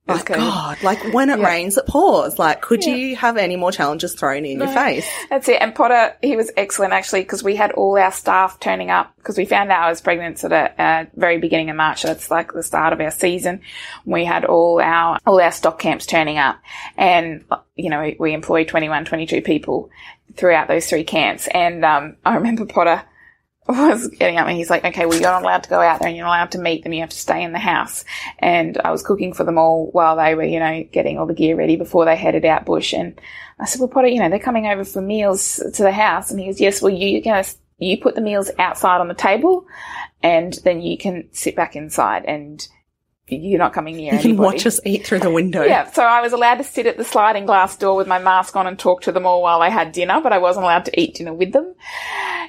my 0.10 0.24
God, 0.24 0.84
like 0.84 1.14
when 1.14 1.30
it 1.30 1.39
yeah. 1.39 1.47
rains, 1.47 1.78
it 1.78 1.86
pours. 1.88 2.38
Like, 2.39 2.62
could 2.62 2.86
yeah. 2.86 2.95
you 2.95 3.16
have 3.16 3.38
any 3.38 3.55
more 3.55 3.72
challenges 3.72 4.14
thrown 4.14 4.45
in 4.45 4.60
no. 4.60 4.66
your 4.66 4.74
face? 4.74 5.10
That's 5.30 5.47
it. 5.47 5.62
And 5.62 5.74
Potter, 5.74 6.16
he 6.22 6.36
was 6.36 6.51
excellent 6.57 6.93
actually 6.93 7.22
because 7.22 7.43
we 7.43 7.55
had 7.55 7.72
all 7.72 7.97
our 7.97 8.12
staff 8.12 8.60
turning 8.60 8.89
up 8.89 9.14
because 9.18 9.38
we 9.38 9.45
found 9.45 9.72
out 9.72 9.84
I 9.84 9.89
was 9.89 10.01
pregnant 10.01 10.43
at 10.43 10.49
the 10.49 10.84
uh, 10.84 11.05
very 11.16 11.38
beginning 11.38 11.70
of 11.70 11.76
March. 11.76 12.01
So 12.01 12.10
that's 12.10 12.30
like 12.30 12.53
the 12.53 12.64
start 12.64 12.93
of 12.93 13.01
our 13.01 13.12
season. 13.12 13.62
We 14.05 14.26
had 14.26 14.45
all 14.45 14.82
our, 14.82 15.20
all 15.26 15.39
our 15.39 15.51
stock 15.51 15.80
camps 15.80 16.05
turning 16.05 16.38
up 16.38 16.60
and, 16.97 17.45
you 17.76 17.89
know, 17.89 18.01
we, 18.01 18.18
we 18.20 18.34
employed 18.34 18.68
21, 18.68 19.05
22 19.05 19.41
people 19.41 19.89
throughout 20.36 20.68
those 20.68 20.88
three 20.88 21.03
camps. 21.03 21.47
And, 21.47 21.84
um, 21.86 22.18
I 22.26 22.36
remember 22.36 22.66
Potter, 22.66 23.03
was 23.89 24.07
getting 24.07 24.38
up 24.38 24.47
and 24.47 24.57
he's 24.57 24.70
like, 24.70 24.84
okay, 24.84 25.05
well, 25.05 25.20
you're 25.20 25.30
not 25.30 25.43
allowed 25.43 25.61
to 25.61 25.70
go 25.70 25.80
out 25.80 25.99
there 25.99 26.07
and 26.07 26.17
you're 26.17 26.26
not 26.26 26.38
allowed 26.38 26.51
to 26.53 26.59
meet 26.59 26.84
them. 26.84 26.91
You 26.91 27.01
have 27.01 27.11
to 27.11 27.17
stay 27.17 27.43
in 27.43 27.51
the 27.51 27.59
house. 27.59 28.03
And 28.39 28.80
I 28.84 28.89
was 28.89 29.03
cooking 29.03 29.32
for 29.32 29.43
them 29.43 29.59
all 29.59 29.91
while 29.91 30.15
they 30.15 30.34
were, 30.34 30.43
you 30.43 30.59
know, 30.59 30.84
getting 30.91 31.20
all 31.20 31.28
the 31.28 31.36
gear 31.36 31.55
ready 31.55 31.76
before 31.76 32.05
they 32.05 32.15
headed 32.15 32.45
out 32.45 32.65
bush. 32.65 32.93
And 32.93 33.22
I 33.59 33.65
said, 33.65 33.80
well, 33.80 33.88
Potter, 33.88 34.07
you 34.07 34.20
know, 34.20 34.30
they're 34.30 34.39
coming 34.39 34.65
over 34.65 34.84
for 34.84 35.01
meals 35.01 35.61
to 35.74 35.84
the 35.84 35.91
house. 35.91 36.32
And 36.32 36.39
he 36.39 36.47
goes, 36.47 36.59
yes, 36.59 36.82
well, 36.82 36.91
you, 36.91 37.20
you 37.20 37.32
know, 37.32 37.43
you 37.78 37.99
put 37.99 38.15
the 38.15 38.22
meals 38.22 38.49
outside 38.57 39.01
on 39.01 39.07
the 39.07 39.13
table 39.13 39.67
and 40.24 40.53
then 40.63 40.82
you 40.82 40.97
can 40.97 41.30
sit 41.32 41.55
back 41.55 41.76
inside 41.76 42.26
and 42.26 42.67
you're 43.30 43.59
not 43.59 43.73
coming 43.73 43.97
near 43.97 44.13
You 44.15 44.19
can 44.19 44.38
watch 44.38 44.65
us 44.65 44.80
eat 44.86 45.05
through 45.05 45.19
the 45.19 45.30
window. 45.30 45.63
Yeah, 45.63 45.89
so 45.91 46.03
I 46.03 46.21
was 46.21 46.34
allowed 46.34 46.55
to 46.55 46.63
sit 46.63 46.86
at 46.86 46.97
the 46.97 47.03
sliding 47.03 47.45
glass 47.45 47.77
door 47.77 47.95
with 47.95 48.07
my 48.07 48.19
mask 48.19 48.55
on 48.55 48.67
and 48.67 48.77
talk 48.77 49.01
to 49.03 49.11
them 49.11 49.25
all 49.25 49.41
while 49.41 49.61
i 49.61 49.69
had 49.69 49.91
dinner, 49.91 50.19
but 50.21 50.34
I 50.34 50.38
wasn't 50.38 50.63
allowed 50.63 50.86
to 50.86 50.99
eat 50.99 51.15
dinner 51.15 51.34
with 51.34 51.53
them. 51.53 51.75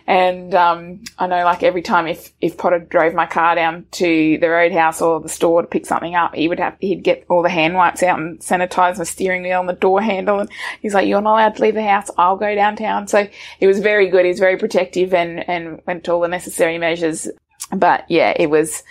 And 0.07 0.55
um, 0.55 1.05
I 1.19 1.27
know, 1.27 1.45
like 1.45 1.63
every 1.63 1.83
time 1.83 2.07
if 2.07 2.33
if 2.41 2.57
Potter 2.57 2.79
drove 2.79 3.15
my 3.15 3.27
car 3.27 3.55
down 3.55 3.87
to 3.93 4.39
the 4.39 4.49
roadhouse 4.49 5.01
or 5.01 5.21
the 5.21 5.29
store 5.29 5.63
to 5.63 5.69
pick 5.69 5.87
something 5.87 6.15
up, 6.15 6.35
he 6.35 6.49
would 6.49 6.59
have 6.59 6.77
he'd 6.81 7.05
get 7.05 7.25
all 7.29 7.43
the 7.43 7.49
hand 7.49 7.75
wipes 7.75 8.03
out 8.03 8.19
and 8.19 8.41
sanitize 8.41 8.99
my 8.99 9.05
steering 9.05 9.43
wheel 9.43 9.61
and 9.61 9.69
the 9.69 9.75
door 9.75 10.01
handle. 10.01 10.41
And 10.41 10.51
he's 10.81 10.95
like, 10.95 11.07
"You're 11.07 11.21
not 11.21 11.35
allowed 11.35 11.57
to 11.57 11.63
leave 11.63 11.75
the 11.75 11.83
house. 11.83 12.11
I'll 12.17 12.37
go 12.37 12.55
downtown." 12.55 13.07
So 13.07 13.29
he 13.59 13.67
was 13.67 13.79
very 13.79 14.09
good. 14.09 14.25
He 14.25 14.31
was 14.31 14.41
very 14.41 14.57
protective 14.57 15.15
and 15.15 15.49
and 15.49 15.81
went 15.87 16.05
to 16.05 16.13
all 16.13 16.21
the 16.21 16.29
necessary 16.29 16.79
measures. 16.79 17.29
But 17.71 18.05
yeah, 18.09 18.33
it 18.35 18.51
was. 18.51 18.83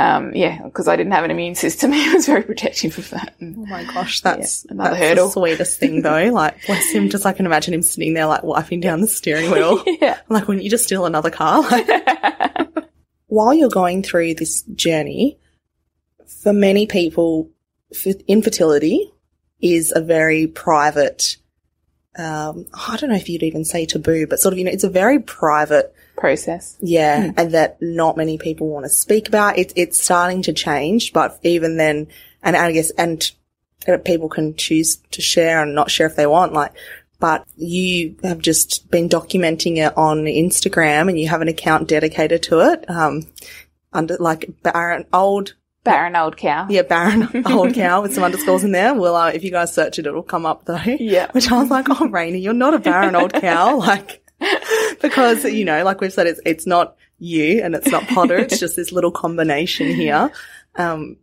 Um, 0.00 0.34
yeah, 0.34 0.62
because 0.64 0.88
I 0.88 0.96
didn't 0.96 1.12
have 1.12 1.24
an 1.24 1.30
immune 1.30 1.54
system, 1.54 1.92
he 2.00 2.08
was 2.14 2.24
very 2.26 2.42
protective 2.42 2.96
of 2.96 3.10
that. 3.10 3.34
And 3.38 3.56
Oh 3.58 3.66
my 3.66 3.84
gosh, 3.84 4.22
that's, 4.22 4.64
Yeah, 4.64 4.72
another 4.72 4.90
that's 4.90 5.02
hurdle. 5.02 5.26
the 5.26 5.32
sweetest 5.32 5.78
thing 5.78 6.00
though. 6.08 6.30
Like, 6.32 6.64
bless 6.66 6.90
him. 6.90 7.10
Just 7.10 7.26
I 7.26 7.32
can 7.32 7.44
imagine 7.44 7.74
him 7.74 7.82
sitting 7.82 8.14
there 8.14 8.26
like 8.26 8.42
wiping 8.42 8.80
down 8.80 9.02
the 9.02 9.08
steering 9.08 9.50
wheel. 9.50 9.82
yeah. 10.00 10.18
Like, 10.30 10.48
wouldn't 10.48 10.64
you 10.64 10.70
just 10.70 10.84
steal 10.84 11.04
another 11.04 11.30
car? 11.30 11.62
While 13.26 13.54
you're 13.54 13.68
going 13.68 14.02
through 14.02 14.34
this 14.34 14.62
journey, 14.62 15.38
for 16.42 16.52
many 16.52 16.86
people, 16.86 17.50
f- 17.92 18.16
infertility 18.26 19.12
is 19.60 19.92
a 19.94 20.00
very 20.00 20.46
private, 20.46 21.36
um, 22.18 22.66
I 22.72 22.96
don't 22.96 23.10
know 23.10 23.16
if 23.16 23.28
you'd 23.28 23.42
even 23.42 23.64
say 23.64 23.86
taboo, 23.86 24.26
but 24.26 24.40
sort 24.40 24.52
of, 24.54 24.58
you 24.58 24.64
know, 24.64 24.70
it's 24.72 24.82
a 24.84 24.90
very 24.90 25.18
private, 25.20 25.94
process. 26.20 26.76
yeah, 26.80 27.32
and 27.36 27.52
that 27.52 27.78
not 27.80 28.16
many 28.16 28.38
people 28.38 28.68
want 28.68 28.84
to 28.84 28.90
speak 28.90 29.26
about. 29.28 29.58
It, 29.58 29.72
it's 29.74 30.02
starting 30.02 30.42
to 30.42 30.52
change, 30.52 31.12
but 31.12 31.38
even 31.42 31.76
then, 31.76 32.06
and 32.42 32.56
I 32.56 32.70
guess, 32.72 32.90
and 32.90 33.28
uh, 33.88 33.96
people 33.98 34.28
can 34.28 34.54
choose 34.54 34.96
to 35.10 35.22
share 35.22 35.62
and 35.62 35.74
not 35.74 35.90
share 35.90 36.06
if 36.06 36.16
they 36.16 36.26
want, 36.26 36.52
like, 36.52 36.72
but 37.18 37.46
you 37.56 38.16
have 38.22 38.38
just 38.38 38.90
been 38.90 39.08
documenting 39.08 39.76
it 39.76 39.96
on 39.96 40.24
Instagram 40.24 41.08
and 41.08 41.18
you 41.20 41.28
have 41.28 41.42
an 41.42 41.48
account 41.48 41.88
dedicated 41.88 42.42
to 42.44 42.60
it. 42.72 42.88
Um, 42.88 43.26
under 43.92 44.16
like 44.18 44.48
Baron 44.62 45.04
old, 45.12 45.54
Barren 45.84 46.14
old 46.16 46.36
cow. 46.36 46.66
yeah, 46.70 46.82
Baron 46.82 47.28
old 47.46 47.74
cow 47.74 48.02
with 48.02 48.14
some 48.14 48.22
underscores 48.24 48.64
in 48.64 48.72
there. 48.72 48.94
Well, 48.94 49.16
uh, 49.16 49.30
if 49.30 49.42
you 49.44 49.50
guys 49.50 49.74
search 49.74 49.98
it, 49.98 50.06
it'll 50.06 50.22
come 50.22 50.46
up 50.46 50.64
though. 50.64 50.80
Yeah. 50.84 51.30
Which 51.32 51.50
I 51.50 51.60
was 51.60 51.70
like, 51.70 51.86
oh, 51.90 52.08
Rainy, 52.08 52.38
you're 52.38 52.52
not 52.54 52.74
a 52.74 52.78
barren 52.78 53.16
old 53.16 53.32
cow. 53.34 53.78
Like, 53.90 54.19
because, 55.00 55.44
you 55.44 55.64
know, 55.64 55.84
like 55.84 56.00
we've 56.00 56.12
said, 56.12 56.26
it's, 56.26 56.40
it's 56.44 56.66
not 56.66 56.96
you 57.18 57.62
and 57.62 57.74
it's 57.74 57.90
not 57.90 58.06
Potter. 58.08 58.38
It's 58.38 58.58
just 58.60 58.76
this 58.76 58.92
little 58.92 59.10
combination 59.10 59.88
here. 59.88 60.32
Um, 60.76 61.16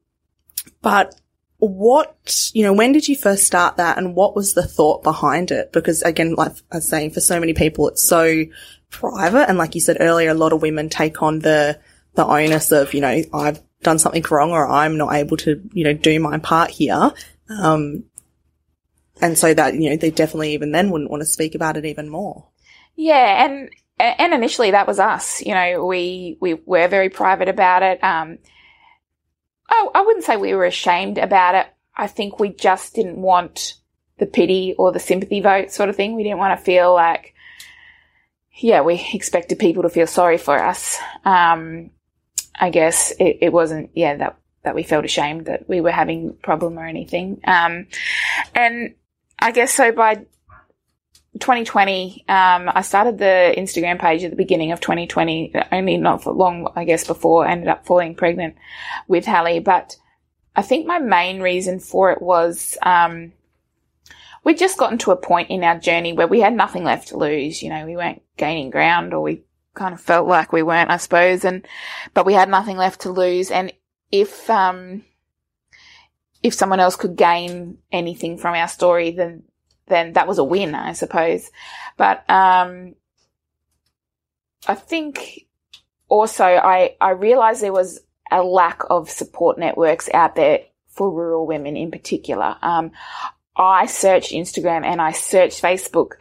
but 0.81 1.19
what, 1.57 2.51
you 2.53 2.63
know, 2.63 2.73
when 2.73 2.91
did 2.91 3.07
you 3.07 3.15
first 3.15 3.45
start 3.45 3.77
that 3.77 3.97
and 3.97 4.15
what 4.15 4.35
was 4.35 4.53
the 4.53 4.67
thought 4.67 5.03
behind 5.03 5.51
it? 5.51 5.71
Because 5.71 6.01
again, 6.03 6.35
like 6.35 6.53
I 6.71 6.77
was 6.77 6.87
saying, 6.87 7.11
for 7.11 7.19
so 7.19 7.39
many 7.39 7.53
people, 7.53 7.87
it's 7.87 8.03
so 8.03 8.43
private. 8.89 9.49
And 9.49 9.57
like 9.57 9.75
you 9.75 9.81
said 9.81 9.97
earlier, 9.99 10.29
a 10.29 10.35
lot 10.35 10.53
of 10.53 10.61
women 10.61 10.89
take 10.89 11.21
on 11.23 11.39
the, 11.39 11.79
the 12.13 12.25
onus 12.25 12.71
of, 12.71 12.93
you 12.93 13.01
know, 13.01 13.23
I've 13.33 13.61
done 13.81 13.99
something 13.99 14.23
wrong 14.29 14.51
or 14.51 14.67
I'm 14.67 14.97
not 14.97 15.13
able 15.13 15.37
to, 15.37 15.61
you 15.73 15.83
know, 15.83 15.93
do 15.93 16.19
my 16.19 16.37
part 16.37 16.69
here. 16.69 17.11
Um, 17.49 18.03
and 19.19 19.37
so 19.37 19.53
that, 19.53 19.73
you 19.73 19.89
know, 19.89 19.97
they 19.97 20.11
definitely 20.11 20.53
even 20.53 20.71
then 20.71 20.91
wouldn't 20.91 21.09
want 21.09 21.21
to 21.21 21.25
speak 21.25 21.55
about 21.55 21.77
it 21.77 21.85
even 21.85 22.09
more. 22.09 22.47
Yeah, 22.97 23.45
and 23.45 23.69
and 23.99 24.33
initially 24.33 24.71
that 24.71 24.87
was 24.87 24.99
us. 24.99 25.41
You 25.41 25.53
know, 25.53 25.85
we 25.85 26.37
we 26.41 26.55
were 26.55 26.87
very 26.87 27.09
private 27.09 27.47
about 27.47 27.83
it. 27.83 28.03
Um, 28.03 28.39
I 29.69 29.87
I 29.95 30.01
wouldn't 30.01 30.25
say 30.25 30.35
we 30.35 30.53
were 30.53 30.65
ashamed 30.65 31.17
about 31.17 31.55
it. 31.55 31.67
I 31.95 32.07
think 32.07 32.39
we 32.39 32.49
just 32.49 32.95
didn't 32.95 33.17
want 33.21 33.75
the 34.17 34.25
pity 34.25 34.73
or 34.77 34.91
the 34.91 34.99
sympathy 34.99 35.41
vote 35.41 35.71
sort 35.71 35.89
of 35.89 35.95
thing. 35.95 36.15
We 36.15 36.23
didn't 36.23 36.39
want 36.39 36.57
to 36.57 36.65
feel 36.65 36.93
like, 36.93 37.35
yeah, 38.55 38.81
we 38.81 39.07
expected 39.13 39.59
people 39.59 39.83
to 39.83 39.89
feel 39.89 40.07
sorry 40.07 40.39
for 40.39 40.57
us. 40.57 40.97
Um, 41.23 41.91
I 42.59 42.71
guess 42.71 43.11
it, 43.19 43.37
it 43.41 43.53
wasn't, 43.53 43.91
yeah, 43.93 44.15
that 44.17 44.39
that 44.63 44.75
we 44.75 44.83
felt 44.83 45.05
ashamed 45.05 45.45
that 45.45 45.69
we 45.69 45.81
were 45.81 45.91
having 45.91 46.29
a 46.29 46.33
problem 46.33 46.77
or 46.79 46.85
anything. 46.85 47.41
Um, 47.45 47.87
and 48.55 48.95
I 49.39 49.51
guess 49.51 49.73
so 49.73 49.91
by 49.91 50.25
2020, 51.39 52.25
um, 52.27 52.69
I 52.73 52.81
started 52.81 53.17
the 53.17 53.53
Instagram 53.57 53.99
page 53.99 54.23
at 54.23 54.29
the 54.29 54.37
beginning 54.37 54.71
of 54.71 54.79
2020, 54.79 55.53
only 55.71 55.97
not 55.97 56.23
for 56.23 56.33
long, 56.33 56.71
I 56.75 56.85
guess, 56.85 57.05
before 57.05 57.45
I 57.45 57.51
ended 57.51 57.67
up 57.67 57.85
falling 57.85 58.15
pregnant 58.15 58.55
with 59.07 59.25
Hallie. 59.25 59.59
But 59.59 59.97
I 60.55 60.61
think 60.61 60.85
my 60.85 60.99
main 60.99 61.41
reason 61.41 61.79
for 61.79 62.11
it 62.11 62.21
was, 62.21 62.77
um, 62.81 63.33
we'd 64.43 64.57
just 64.57 64.77
gotten 64.77 64.97
to 64.99 65.11
a 65.11 65.17
point 65.17 65.49
in 65.49 65.63
our 65.63 65.77
journey 65.77 66.13
where 66.13 66.27
we 66.27 66.39
had 66.39 66.53
nothing 66.53 66.83
left 66.83 67.09
to 67.09 67.17
lose. 67.17 67.61
You 67.61 67.69
know, 67.69 67.85
we 67.85 67.95
weren't 67.95 68.21
gaining 68.37 68.69
ground 68.69 69.13
or 69.13 69.21
we 69.21 69.43
kind 69.73 69.93
of 69.93 70.01
felt 70.01 70.27
like 70.27 70.53
we 70.53 70.63
weren't, 70.63 70.91
I 70.91 70.97
suppose. 70.97 71.43
And, 71.43 71.67
but 72.13 72.25
we 72.25 72.33
had 72.33 72.49
nothing 72.49 72.77
left 72.77 73.01
to 73.01 73.11
lose. 73.11 73.51
And 73.51 73.73
if, 74.11 74.49
um, 74.49 75.03
if 76.41 76.53
someone 76.53 76.79
else 76.79 76.95
could 76.95 77.15
gain 77.15 77.77
anything 77.91 78.37
from 78.37 78.55
our 78.55 78.67
story, 78.67 79.11
then 79.11 79.43
then 79.87 80.13
that 80.13 80.27
was 80.27 80.37
a 80.37 80.43
win, 80.43 80.75
I 80.75 80.93
suppose. 80.93 81.49
But 81.97 82.29
um, 82.29 82.95
I 84.67 84.75
think 84.75 85.47
also 86.07 86.45
I 86.45 86.95
I 86.99 87.11
realised 87.11 87.61
there 87.61 87.73
was 87.73 87.99
a 88.31 88.43
lack 88.43 88.81
of 88.89 89.09
support 89.09 89.57
networks 89.57 90.09
out 90.13 90.35
there 90.35 90.61
for 90.89 91.11
rural 91.11 91.47
women 91.47 91.77
in 91.77 91.91
particular. 91.91 92.57
Um, 92.61 92.91
I 93.55 93.85
searched 93.85 94.31
Instagram 94.31 94.85
and 94.85 95.01
I 95.01 95.11
searched 95.11 95.61
Facebook 95.61 96.13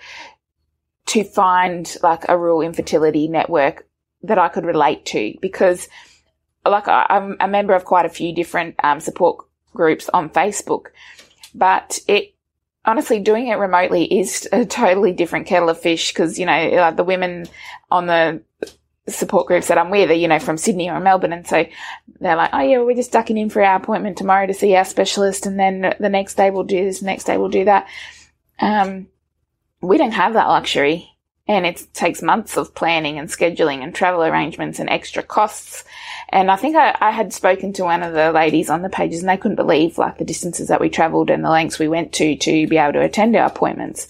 to 1.06 1.24
find 1.24 1.94
like 2.02 2.28
a 2.28 2.38
rural 2.38 2.62
infertility 2.62 3.28
network 3.28 3.86
that 4.22 4.38
I 4.38 4.48
could 4.48 4.64
relate 4.64 5.04
to 5.06 5.34
because 5.40 5.88
like 6.64 6.88
I, 6.88 7.06
I'm 7.08 7.36
a 7.40 7.48
member 7.48 7.74
of 7.74 7.84
quite 7.84 8.06
a 8.06 8.10
few 8.10 8.34
different 8.34 8.76
um, 8.82 9.00
support 9.00 9.46
groups 9.74 10.08
on 10.12 10.30
Facebook, 10.30 10.86
but 11.54 11.98
it 12.08 12.34
honestly 12.86 13.18
doing 13.18 13.48
it 13.48 13.56
remotely 13.56 14.04
is 14.04 14.48
a 14.52 14.64
totally 14.64 15.12
different 15.12 15.46
kettle 15.46 15.68
of 15.68 15.80
fish 15.80 16.12
because 16.12 16.38
you 16.38 16.46
know 16.46 16.70
like 16.70 16.96
the 16.96 17.04
women 17.04 17.46
on 17.90 18.06
the 18.06 18.40
support 19.08 19.46
groups 19.46 19.68
that 19.68 19.78
I'm 19.78 19.90
with 19.90 20.10
are 20.10 20.14
you 20.14 20.28
know 20.28 20.38
from 20.38 20.56
Sydney 20.56 20.88
or 20.88 21.00
Melbourne 21.00 21.32
and 21.32 21.46
so 21.46 21.66
they're 22.20 22.36
like 22.36 22.50
oh 22.52 22.60
yeah 22.60 22.80
we're 22.80 22.96
just 22.96 23.12
ducking 23.12 23.36
in 23.36 23.50
for 23.50 23.62
our 23.62 23.76
appointment 23.76 24.16
tomorrow 24.16 24.46
to 24.46 24.54
see 24.54 24.74
our 24.74 24.84
specialist 24.84 25.46
and 25.46 25.58
then 25.58 25.94
the 26.00 26.08
next 26.08 26.36
day 26.36 26.50
we'll 26.50 26.64
do 26.64 26.84
this 26.84 27.02
next 27.02 27.24
day 27.24 27.36
we'll 27.36 27.48
do 27.48 27.64
that. 27.64 27.86
Um 28.60 29.08
we 29.80 29.98
don't 29.98 30.12
have 30.12 30.32
that 30.32 30.48
luxury 30.48 31.15
and 31.48 31.66
it 31.66 31.86
takes 31.94 32.22
months 32.22 32.56
of 32.56 32.74
planning 32.74 33.18
and 33.18 33.28
scheduling 33.28 33.82
and 33.82 33.94
travel 33.94 34.22
arrangements 34.22 34.78
and 34.78 34.88
extra 34.88 35.22
costs 35.22 35.84
and 36.28 36.50
I 36.50 36.56
think 36.56 36.76
I, 36.76 36.96
I 37.00 37.10
had 37.10 37.32
spoken 37.32 37.72
to 37.74 37.84
one 37.84 38.02
of 38.02 38.12
the 38.12 38.32
ladies 38.32 38.68
on 38.68 38.82
the 38.82 38.88
pages 38.88 39.20
and 39.20 39.28
they 39.28 39.36
couldn't 39.36 39.56
believe 39.56 39.96
like 39.96 40.18
the 40.18 40.24
distances 40.24 40.68
that 40.68 40.80
we 40.80 40.88
travelled 40.88 41.30
and 41.30 41.44
the 41.44 41.50
lengths 41.50 41.78
we 41.78 41.88
went 41.88 42.12
to 42.14 42.36
to 42.36 42.66
be 42.66 42.76
able 42.78 42.94
to 42.94 43.02
attend 43.02 43.36
our 43.36 43.46
appointments. 43.46 44.08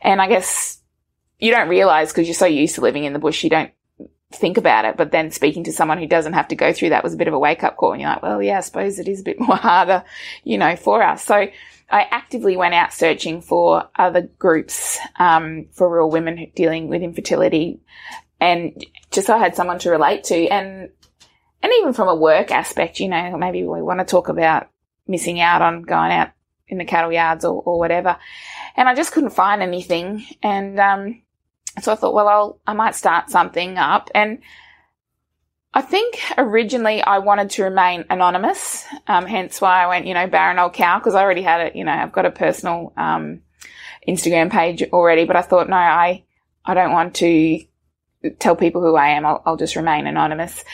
And 0.00 0.22
I 0.22 0.28
guess 0.28 0.78
you 1.38 1.50
don't 1.50 1.68
realise 1.68 2.12
because 2.12 2.28
you're 2.28 2.34
so 2.34 2.46
used 2.46 2.76
to 2.76 2.82
living 2.82 3.04
in 3.04 3.12
the 3.12 3.18
bush, 3.18 3.42
you 3.42 3.50
don't 3.50 3.72
think 4.32 4.58
about 4.58 4.84
it. 4.84 4.96
But 4.96 5.10
then 5.10 5.32
speaking 5.32 5.64
to 5.64 5.72
someone 5.72 5.98
who 5.98 6.06
doesn't 6.06 6.34
have 6.34 6.48
to 6.48 6.56
go 6.56 6.72
through 6.72 6.90
that 6.90 7.02
was 7.02 7.14
a 7.14 7.16
bit 7.16 7.28
of 7.28 7.34
a 7.34 7.38
wake 7.38 7.64
up 7.64 7.76
call. 7.76 7.92
And 7.92 8.00
you're 8.00 8.10
like, 8.10 8.22
well, 8.22 8.40
yeah, 8.40 8.58
I 8.58 8.60
suppose 8.60 9.00
it 9.00 9.08
is 9.08 9.20
a 9.20 9.24
bit 9.24 9.40
more 9.40 9.56
harder, 9.56 10.04
you 10.44 10.58
know, 10.58 10.76
for 10.76 11.02
us. 11.02 11.24
So 11.24 11.48
I 11.90 12.06
actively 12.10 12.56
went 12.56 12.74
out 12.74 12.92
searching 12.92 13.40
for 13.40 13.88
other 13.96 14.22
groups 14.22 14.98
um, 15.18 15.66
for 15.72 15.88
rural 15.88 16.10
women 16.10 16.50
dealing 16.54 16.88
with 16.88 17.02
infertility 17.02 17.80
and 18.40 18.84
just 19.10 19.26
so 19.26 19.34
I 19.34 19.38
had 19.38 19.56
someone 19.56 19.78
to 19.80 19.90
relate 19.90 20.24
to. 20.24 20.46
And 20.48 20.90
and 21.62 21.72
even 21.80 21.92
from 21.94 22.08
a 22.08 22.14
work 22.14 22.50
aspect, 22.50 23.00
you 23.00 23.08
know, 23.08 23.36
maybe 23.36 23.64
we 23.64 23.82
want 23.82 24.00
to 24.00 24.04
talk 24.04 24.28
about 24.28 24.68
missing 25.06 25.40
out 25.40 25.62
on 25.62 25.82
going 25.82 26.12
out 26.12 26.30
in 26.68 26.78
the 26.78 26.84
cattle 26.84 27.12
yards 27.12 27.44
or, 27.44 27.62
or 27.62 27.78
whatever. 27.78 28.16
And 28.76 28.88
I 28.88 28.94
just 28.94 29.12
couldn't 29.12 29.30
find 29.30 29.62
anything. 29.62 30.26
And, 30.42 30.78
um, 30.78 31.22
so 31.80 31.92
I 31.92 31.94
thought, 31.94 32.14
well, 32.14 32.28
I'll, 32.28 32.60
I 32.66 32.72
might 32.72 32.94
start 32.94 33.30
something 33.30 33.78
up. 33.78 34.10
And 34.14 34.40
I 35.76 35.82
think 35.82 36.18
originally 36.38 37.02
I 37.02 37.18
wanted 37.18 37.50
to 37.50 37.64
remain 37.64 38.06
anonymous. 38.08 38.82
Um, 39.06 39.26
hence 39.26 39.60
why 39.60 39.84
I 39.84 39.88
went, 39.88 40.06
you 40.06 40.14
know, 40.14 40.26
barren 40.26 40.58
old 40.58 40.72
cow, 40.72 40.98
because 40.98 41.14
I 41.14 41.20
already 41.20 41.42
had 41.42 41.60
it, 41.60 41.76
you 41.76 41.84
know, 41.84 41.92
I've 41.92 42.12
got 42.12 42.24
a 42.24 42.30
personal, 42.30 42.94
um, 42.96 43.42
Instagram 44.08 44.50
page 44.50 44.82
already, 44.84 45.26
but 45.26 45.36
I 45.36 45.42
thought, 45.42 45.68
no, 45.68 45.76
I, 45.76 46.24
I 46.64 46.72
don't 46.72 46.92
want 46.92 47.16
to 47.16 47.60
tell 48.38 48.56
people 48.56 48.80
who 48.80 48.96
I 48.96 49.08
am. 49.08 49.26
I'll, 49.26 49.42
I'll 49.44 49.56
just 49.58 49.76
remain 49.76 50.06
anonymous 50.06 50.64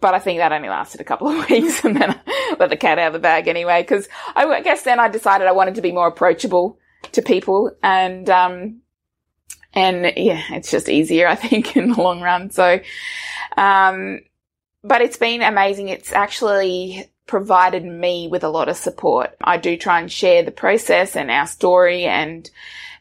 but 0.00 0.14
I 0.14 0.18
think 0.18 0.38
that 0.38 0.52
only 0.52 0.68
lasted 0.68 1.00
a 1.00 1.04
couple 1.04 1.28
of 1.28 1.48
weeks 1.50 1.84
and 1.84 1.96
then 1.96 2.12
I 2.26 2.56
let 2.58 2.70
the 2.70 2.76
cat 2.76 2.98
out 2.98 3.08
of 3.08 3.12
the 3.14 3.18
bag 3.18 3.48
anyway. 3.48 3.82
Cause 3.82 4.08
I 4.34 4.60
guess 4.62 4.82
then 4.82 5.00
I 5.00 5.08
decided 5.08 5.46
I 5.46 5.52
wanted 5.52 5.74
to 5.74 5.82
be 5.82 5.92
more 5.92 6.06
approachable 6.06 6.78
to 7.12 7.20
people 7.20 7.76
and, 7.82 8.30
um, 8.30 8.81
and 9.74 10.12
yeah, 10.16 10.42
it's 10.50 10.70
just 10.70 10.88
easier, 10.88 11.26
I 11.26 11.34
think, 11.34 11.76
in 11.76 11.92
the 11.92 12.00
long 12.00 12.20
run. 12.20 12.50
So, 12.50 12.80
um, 13.56 14.20
but 14.84 15.00
it's 15.00 15.16
been 15.16 15.42
amazing. 15.42 15.88
It's 15.88 16.12
actually 16.12 17.08
provided 17.26 17.84
me 17.84 18.28
with 18.28 18.44
a 18.44 18.48
lot 18.48 18.68
of 18.68 18.76
support. 18.76 19.34
I 19.42 19.56
do 19.56 19.76
try 19.76 20.00
and 20.00 20.10
share 20.10 20.42
the 20.42 20.50
process 20.50 21.16
and 21.16 21.30
our 21.30 21.46
story 21.46 22.04
and 22.04 22.50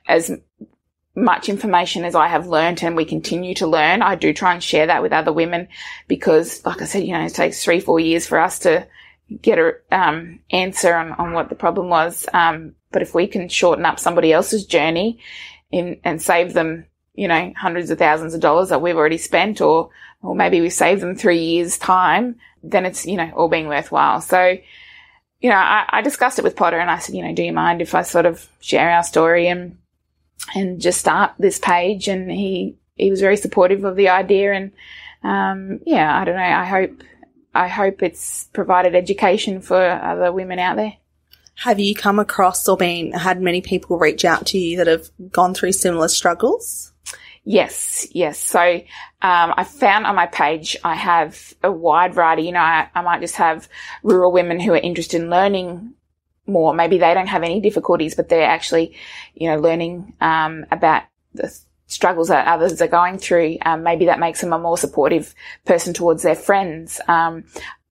as 0.07 0.32
much 1.15 1.49
information 1.49 2.05
as 2.05 2.15
I 2.15 2.28
have 2.28 2.47
learned 2.47 2.84
and 2.84 2.95
we 2.95 3.05
continue 3.05 3.53
to 3.55 3.67
learn, 3.67 4.01
I 4.01 4.15
do 4.15 4.34
try 4.34 4.53
and 4.53 4.63
share 4.63 4.88
that 4.88 5.01
with 5.01 5.11
other 5.11 5.34
women 5.34 5.67
because, 6.07 6.65
like 6.65 6.82
I 6.82 6.86
said, 6.86 7.03
you 7.03 7.13
know, 7.13 7.26
it 7.26 7.34
takes 7.34 7.63
three, 7.63 7.82
four 7.82 7.99
years 7.99 8.28
for 8.28 8.39
us 8.39 8.59
to 8.59 8.88
get 9.41 9.59
a 9.59 9.74
um, 9.91 10.39
answer 10.51 10.93
on, 10.93 11.11
on 11.13 11.34
what 11.34 11.49
the 11.49 11.55
problem 11.55 11.89
was. 11.89 12.26
Um, 12.34 12.76
but 12.91 13.01
if 13.01 13.13
we 13.13 13.28
can 13.28 13.49
shorten 13.49 13.86
up 13.86 13.99
somebody 13.99 14.32
else's 14.32 14.65
journey 14.65 15.19
in, 15.72 15.99
and 16.03 16.22
save 16.22 16.53
them, 16.53 16.86
you 17.13 17.28
know, 17.28 17.53
hundreds 17.57 17.89
of 17.89 17.97
thousands 17.97 18.34
of 18.34 18.41
dollars 18.41 18.69
that 18.69 18.82
we've 18.82 18.97
already 18.97 19.17
spent 19.17 19.61
or, 19.61 19.89
or 20.22 20.36
maybe 20.36 20.61
we 20.61 20.69
save 20.69 20.99
them 20.99 21.15
three 21.15 21.39
years 21.39 21.78
time, 21.78 22.36
then 22.63 22.86
it's, 22.86 23.05
you 23.05 23.17
know, 23.17 23.32
all 23.36 23.49
being 23.49 23.67
worthwhile. 23.67 24.22
So, 24.22 24.57
you 25.39 25.49
know, 25.49 25.55
I, 25.55 25.86
I 25.89 26.01
discussed 26.01 26.38
it 26.38 26.43
with 26.43 26.55
Potter 26.55 26.80
and 26.80 26.91
I 26.91 26.99
said, 26.99 27.15
you 27.15 27.24
know, 27.24 27.34
do 27.34 27.43
you 27.43 27.53
mind 27.53 27.82
if 27.82 27.95
I 27.95 28.03
sort 28.03 28.26
of 28.26 28.47
share 28.59 28.91
our 28.91 29.03
story 29.03 29.47
and, 29.47 29.78
and 30.55 30.80
just 30.80 30.99
start 30.99 31.34
this 31.39 31.57
page? 31.57 32.07
And 32.07 32.32
he, 32.32 32.78
he 32.95 33.09
was 33.09 33.22
very 33.22 33.38
supportive 33.38 33.84
of 33.84 33.95
the 33.95 34.09
idea 34.09 34.53
and, 34.53 34.72
um, 35.24 35.80
yeah, 35.86 36.19
I 36.19 36.26
don't 36.26 36.36
know. 36.36 36.41
I 36.41 36.65
hope, 36.65 37.03
I 37.53 37.67
hope 37.67 38.01
it's 38.01 38.45
provided 38.53 38.95
education 38.95 39.61
for 39.61 39.78
other 39.78 40.32
women 40.32 40.59
out 40.59 40.78
there. 40.78 40.93
Have 41.55 41.79
you 41.79 41.93
come 41.93 42.19
across 42.19 42.67
or 42.67 42.77
been 42.77 43.11
had 43.11 43.41
many 43.41 43.61
people 43.61 43.99
reach 43.99 44.25
out 44.25 44.47
to 44.47 44.57
you 44.57 44.77
that 44.77 44.87
have 44.87 45.09
gone 45.31 45.53
through 45.53 45.73
similar 45.73 46.07
struggles? 46.07 46.91
Yes, 47.43 48.07
yes. 48.11 48.37
So 48.39 48.59
um, 48.61 49.53
I 49.57 49.63
found 49.63 50.05
on 50.05 50.15
my 50.15 50.27
page 50.27 50.77
I 50.83 50.95
have 50.95 51.53
a 51.63 51.71
wide 51.71 52.13
variety. 52.13 52.43
You 52.43 52.51
know, 52.51 52.59
I, 52.59 52.87
I 52.93 53.01
might 53.01 53.21
just 53.21 53.35
have 53.35 53.67
rural 54.03 54.31
women 54.31 54.59
who 54.59 54.73
are 54.73 54.77
interested 54.77 55.21
in 55.21 55.29
learning 55.29 55.93
more. 56.45 56.73
Maybe 56.73 56.97
they 56.97 57.13
don't 57.13 57.27
have 57.27 57.43
any 57.43 57.59
difficulties, 57.59 58.15
but 58.15 58.29
they're 58.29 58.47
actually, 58.47 58.95
you 59.33 59.49
know, 59.49 59.57
learning 59.57 60.15
um, 60.21 60.65
about 60.71 61.03
the 61.33 61.55
struggles 61.87 62.27
that 62.27 62.47
others 62.47 62.81
are 62.81 62.87
going 62.87 63.17
through. 63.17 63.57
Um, 63.63 63.83
maybe 63.83 64.05
that 64.05 64.19
makes 64.19 64.41
them 64.41 64.53
a 64.53 64.59
more 64.59 64.77
supportive 64.77 65.33
person 65.65 65.93
towards 65.93 66.23
their 66.23 66.35
friends. 66.35 67.01
Um, 67.07 67.45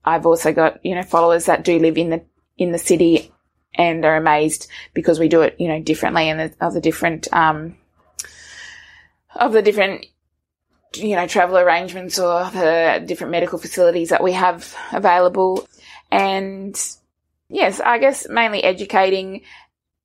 I've 0.05 0.27
also 0.27 0.53
got, 0.53 0.85
you 0.85 0.95
know, 0.95 1.03
followers 1.03 1.47
that 1.47 1.65
do 1.65 1.79
live 1.79 1.99
in 1.99 2.11
the, 2.11 2.23
in 2.57 2.73
the 2.73 2.79
city 2.79 3.33
and 3.75 4.05
are 4.05 4.17
amazed 4.17 4.69
because 4.95 5.19
we 5.19 5.29
do 5.29 5.43
it, 5.43 5.57
you 5.59 5.69
know, 5.69 5.81
differently 5.81 6.29
and 6.29 6.41
the, 6.41 6.65
of 6.65 6.75
the 6.75 6.81
different, 6.81 7.33
um, 7.33 7.77
of 9.35 9.53
the 9.53 9.63
different, 9.63 10.07
you 10.95 11.15
know, 11.15 11.27
travel 11.27 11.57
arrangements 11.57 12.19
or 12.19 12.45
the 12.51 13.03
different 13.07 13.31
medical 13.31 13.59
facilities 13.59 14.09
that 14.09 14.23
we 14.23 14.33
have 14.33 14.75
available. 14.93 15.69
And 16.11 16.77
yes, 17.49 17.81
I 17.81 17.99
guess 17.99 18.29
mainly 18.29 18.65
educating 18.65 19.43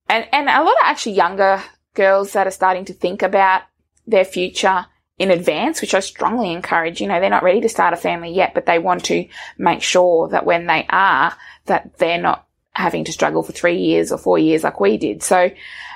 and, 0.08 0.26
and 0.32 0.48
a 0.48 0.62
lot 0.62 0.72
of 0.72 0.84
actually 0.84 1.16
younger 1.16 1.62
girls 1.94 2.32
that 2.32 2.46
are 2.46 2.52
starting 2.52 2.84
to 2.86 2.92
think 2.92 3.22
about 3.22 3.62
their 4.06 4.24
future 4.24 4.86
in 5.18 5.30
advance, 5.30 5.80
which 5.80 5.94
I 5.94 6.00
strongly 6.00 6.52
encourage. 6.52 7.00
You 7.00 7.08
know, 7.08 7.20
they're 7.20 7.30
not 7.30 7.42
ready 7.42 7.60
to 7.62 7.68
start 7.68 7.94
a 7.94 7.96
family 7.96 8.32
yet, 8.32 8.54
but 8.54 8.66
they 8.66 8.78
want 8.78 9.04
to 9.06 9.26
make 9.58 9.82
sure 9.82 10.28
that 10.28 10.46
when 10.46 10.66
they 10.66 10.86
are, 10.88 11.34
that 11.66 11.98
they're 11.98 12.20
not 12.20 12.45
having 12.76 13.04
to 13.04 13.12
struggle 13.12 13.42
for 13.42 13.52
three 13.52 13.78
years 13.78 14.12
or 14.12 14.18
four 14.18 14.38
years 14.38 14.62
like 14.62 14.80
we 14.80 14.96
did. 14.98 15.22
So, 15.22 15.50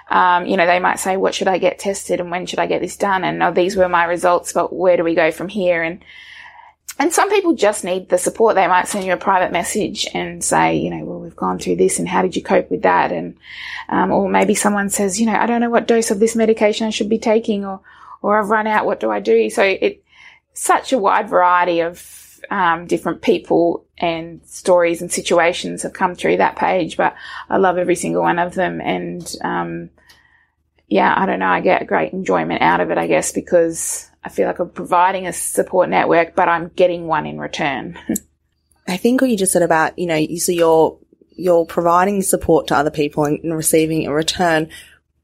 um, 0.08 0.46
you 0.46 0.56
know, 0.56 0.66
they 0.66 0.80
might 0.80 0.98
say, 0.98 1.16
what 1.16 1.34
should 1.34 1.48
I 1.48 1.58
get 1.58 1.78
tested 1.78 2.20
and 2.20 2.30
when 2.30 2.46
should 2.46 2.58
I 2.58 2.66
get 2.66 2.80
this 2.80 2.96
done? 2.96 3.22
And 3.22 3.42
oh, 3.42 3.52
these 3.52 3.76
were 3.76 3.88
my 3.88 4.04
results, 4.04 4.52
but 4.52 4.72
where 4.72 4.96
do 4.96 5.04
we 5.04 5.14
go 5.14 5.30
from 5.30 5.48
here? 5.48 5.82
And, 5.82 6.02
and 6.98 7.12
some 7.12 7.30
people 7.30 7.54
just 7.54 7.84
need 7.84 8.08
the 8.08 8.18
support. 8.18 8.54
They 8.54 8.66
might 8.66 8.88
send 8.88 9.04
you 9.04 9.12
a 9.12 9.18
private 9.18 9.52
message 9.52 10.06
and 10.14 10.42
say, 10.42 10.76
you 10.76 10.90
know, 10.90 11.04
well, 11.04 11.20
we've 11.20 11.36
gone 11.36 11.58
through 11.58 11.76
this 11.76 11.98
and 11.98 12.08
how 12.08 12.22
did 12.22 12.34
you 12.34 12.42
cope 12.42 12.70
with 12.70 12.82
that? 12.82 13.12
And, 13.12 13.36
um, 13.88 14.10
or 14.10 14.28
maybe 14.28 14.54
someone 14.54 14.88
says, 14.88 15.20
you 15.20 15.26
know, 15.26 15.36
I 15.36 15.46
don't 15.46 15.60
know 15.60 15.70
what 15.70 15.86
dose 15.86 16.10
of 16.10 16.18
this 16.18 16.34
medication 16.34 16.86
I 16.86 16.90
should 16.90 17.08
be 17.08 17.18
taking 17.18 17.64
or, 17.64 17.80
or 18.22 18.38
I've 18.38 18.50
run 18.50 18.66
out. 18.66 18.86
What 18.86 19.00
do 19.00 19.10
I 19.10 19.20
do? 19.20 19.48
So 19.50 19.62
it, 19.62 20.02
such 20.54 20.92
a 20.92 20.98
wide 20.98 21.28
variety 21.28 21.80
of, 21.80 22.19
um, 22.50 22.86
different 22.86 23.22
people 23.22 23.86
and 23.98 24.40
stories 24.44 25.00
and 25.00 25.12
situations 25.12 25.82
have 25.82 25.92
come 25.92 26.14
through 26.14 26.38
that 26.38 26.56
page, 26.56 26.96
but 26.96 27.14
I 27.48 27.58
love 27.58 27.78
every 27.78 27.94
single 27.94 28.22
one 28.22 28.38
of 28.38 28.54
them. 28.54 28.80
And, 28.80 29.32
um, 29.42 29.90
yeah, 30.88 31.14
I 31.16 31.26
don't 31.26 31.38
know. 31.38 31.46
I 31.46 31.60
get 31.60 31.86
great 31.86 32.12
enjoyment 32.12 32.62
out 32.62 32.80
of 32.80 32.90
it, 32.90 32.98
I 32.98 33.06
guess, 33.06 33.32
because 33.32 34.10
I 34.24 34.28
feel 34.28 34.46
like 34.46 34.58
I'm 34.58 34.70
providing 34.70 35.26
a 35.26 35.32
support 35.32 35.88
network, 35.88 36.34
but 36.34 36.48
I'm 36.48 36.68
getting 36.68 37.06
one 37.06 37.26
in 37.26 37.38
return. 37.38 37.98
I 38.88 38.96
think 38.96 39.20
what 39.20 39.30
you 39.30 39.36
just 39.36 39.52
said 39.52 39.62
about, 39.62 39.98
you 39.98 40.06
know, 40.06 40.16
you 40.16 40.40
so 40.40 40.50
you're, 40.50 40.98
you're 41.30 41.64
providing 41.64 42.22
support 42.22 42.66
to 42.66 42.76
other 42.76 42.90
people 42.90 43.24
and, 43.24 43.38
and 43.44 43.56
receiving 43.56 44.06
a 44.06 44.12
return, 44.12 44.68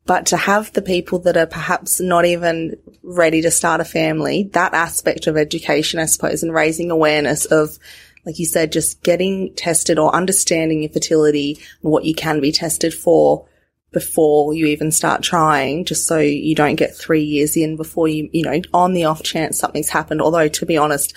but 0.07 0.27
to 0.27 0.37
have 0.37 0.73
the 0.73 0.83
people 0.83 1.19
that 1.21 1.37
are 1.37 1.47
perhaps 1.47 2.01
not 2.01 2.25
even 2.25 2.77
ready 3.03 3.43
to 3.43 3.51
start 3.51 3.81
a 3.81 3.85
family, 3.85 4.49
that 4.53 4.73
aspect 4.73 5.27
of 5.27 5.37
education, 5.37 5.99
I 5.99 6.07
suppose, 6.07 6.43
and 6.43 6.55
raising 6.55 6.91
awareness 6.91 7.45
of, 7.47 7.79
like 8.25 8.39
you 8.39 8.47
said, 8.47 8.73
just 8.73 9.03
getting 9.03 9.53
tested 9.55 9.99
or 9.99 10.15
understanding 10.15 10.83
your 10.83 10.93
fertility 10.93 11.59
and 11.83 11.93
what 11.93 12.05
you 12.05 12.15
can 12.15 12.41
be 12.41 12.53
tested 12.53 12.95
for 12.95 13.49
before 13.93 14.53
you 14.53 14.67
even 14.67 14.93
start 14.93 15.23
trying, 15.23 15.85
just 15.85 16.07
so 16.07 16.19
you 16.19 16.55
don't 16.55 16.75
get 16.77 16.95
three 16.95 17.23
years 17.23 17.57
in 17.57 17.77
before 17.77 18.07
you, 18.09 18.29
you 18.33 18.43
know, 18.43 18.61
on 18.75 18.93
the 18.93 19.05
off 19.05 19.23
chance 19.23 19.59
something's 19.59 19.89
happened. 19.89 20.21
Although 20.21 20.49
to 20.49 20.67
be 20.67 20.77
honest, 20.77 21.15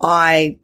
I 0.00 0.58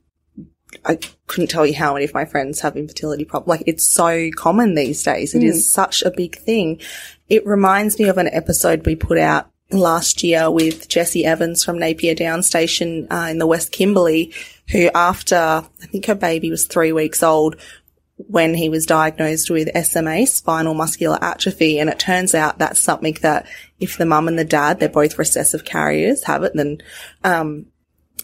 I 0.85 0.99
couldn't 1.27 1.51
tell 1.51 1.67
you 1.67 1.75
how 1.75 1.95
many 1.95 2.05
of 2.05 2.15
my 2.15 2.25
friends 2.25 2.61
have 2.61 2.77
infertility 2.77 3.25
problems. 3.25 3.49
Like 3.49 3.65
it's 3.67 3.87
so 3.87 4.31
common 4.37 4.75
these 4.75 5.03
days. 5.03 5.35
It 5.35 5.43
mm. 5.43 5.49
is 5.49 5.71
such 5.71 6.03
a 6.03 6.11
big 6.11 6.37
thing. 6.37 6.81
It 7.29 7.47
reminds 7.47 7.99
me 7.99 8.09
of 8.09 8.19
an 8.19 8.29
episode 8.29 8.87
we 8.87 8.97
put 8.97 9.19
out 9.19 9.51
last 9.71 10.23
year 10.23 10.51
with 10.51 10.89
Jessie 10.89 11.25
Evans 11.25 11.65
from 11.65 11.79
Napier 11.79 12.15
Downs 12.15 12.47
Station 12.47 13.07
uh, 13.11 13.29
in 13.31 13.39
the 13.39 13.47
West 13.47 13.73
Kimberley, 13.73 14.33
who 14.71 14.91
after 14.95 15.37
I 15.37 15.87
think 15.87 16.07
her 16.07 16.15
baby 16.15 16.51
was 16.51 16.67
three 16.67 16.93
weeks 16.93 17.23
old 17.23 17.57
when 18.17 18.53
he 18.55 18.69
was 18.69 18.87
diagnosed 18.87 19.51
with 19.51 19.71
SMA, 19.85 20.27
spinal 20.27 20.75
muscular 20.75 21.19
atrophy. 21.23 21.79
And 21.79 21.89
it 21.89 21.99
turns 21.99 22.35
out 22.35 22.59
that's 22.59 22.81
something 22.81 23.17
that 23.23 23.47
if 23.79 23.97
the 23.97 24.07
mum 24.07 24.27
and 24.27 24.39
the 24.39 24.45
dad, 24.45 24.81
they're 24.81 24.89
both 24.89 25.19
recessive 25.19 25.65
carriers, 25.65 26.25
have 26.25 26.43
it, 26.43 26.53
then, 26.55 26.79
um, 27.23 27.67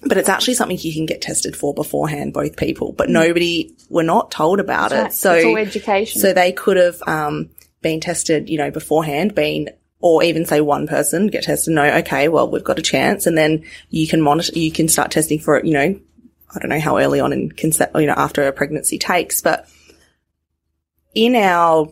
but 0.03 0.17
it's 0.17 0.29
actually 0.29 0.55
something 0.55 0.79
you 0.81 0.93
can 0.93 1.07
get 1.07 1.23
tested 1.23 1.57
for 1.57 1.73
beforehand, 1.73 2.33
both 2.33 2.57
people, 2.57 2.93
but 2.93 3.09
mm. 3.09 3.13
nobody 3.13 3.75
were 3.89 4.03
not 4.03 4.31
told 4.31 4.61
about 4.61 4.93
it. 4.93 5.13
So, 5.13 5.57
education. 5.57 6.21
So 6.21 6.33
they 6.33 6.53
could 6.53 6.77
have, 6.77 7.03
um, 7.07 7.51
been 7.85 8.01
tested, 8.01 8.49
you 8.49 8.59
know, 8.59 8.73
beforehand, 8.73 9.37
been, 9.37 9.71
or 10.01 10.25
even 10.25 10.45
say 10.45 10.61
one 10.61 10.89
person 10.89 11.29
get 11.29 11.45
tested, 11.45 11.73
no, 11.75 11.85
okay, 11.99 12.29
well, 12.29 12.51
we've 12.51 12.65
got 12.65 12.79
a 12.79 12.83
chance. 12.83 13.27
And 13.27 13.39
then 13.39 13.65
you 13.91 14.09
can 14.09 14.21
monitor, 14.21 14.59
you 14.59 14.73
can 14.73 14.89
start 14.89 15.13
testing 15.13 15.39
for 15.39 15.57
it, 15.57 15.65
you 15.65 15.75
know, 15.75 16.01
I 16.55 16.59
don't 16.59 16.69
know 16.71 16.81
how 16.81 16.99
early 16.99 17.21
on 17.21 17.33
in 17.33 17.51
consent, 17.51 17.93
you 17.95 18.07
know, 18.07 18.15
after 18.17 18.47
a 18.47 18.53
pregnancy 18.53 18.99
takes, 18.99 19.41
but 19.41 19.69
in 21.15 21.37
our 21.37 21.89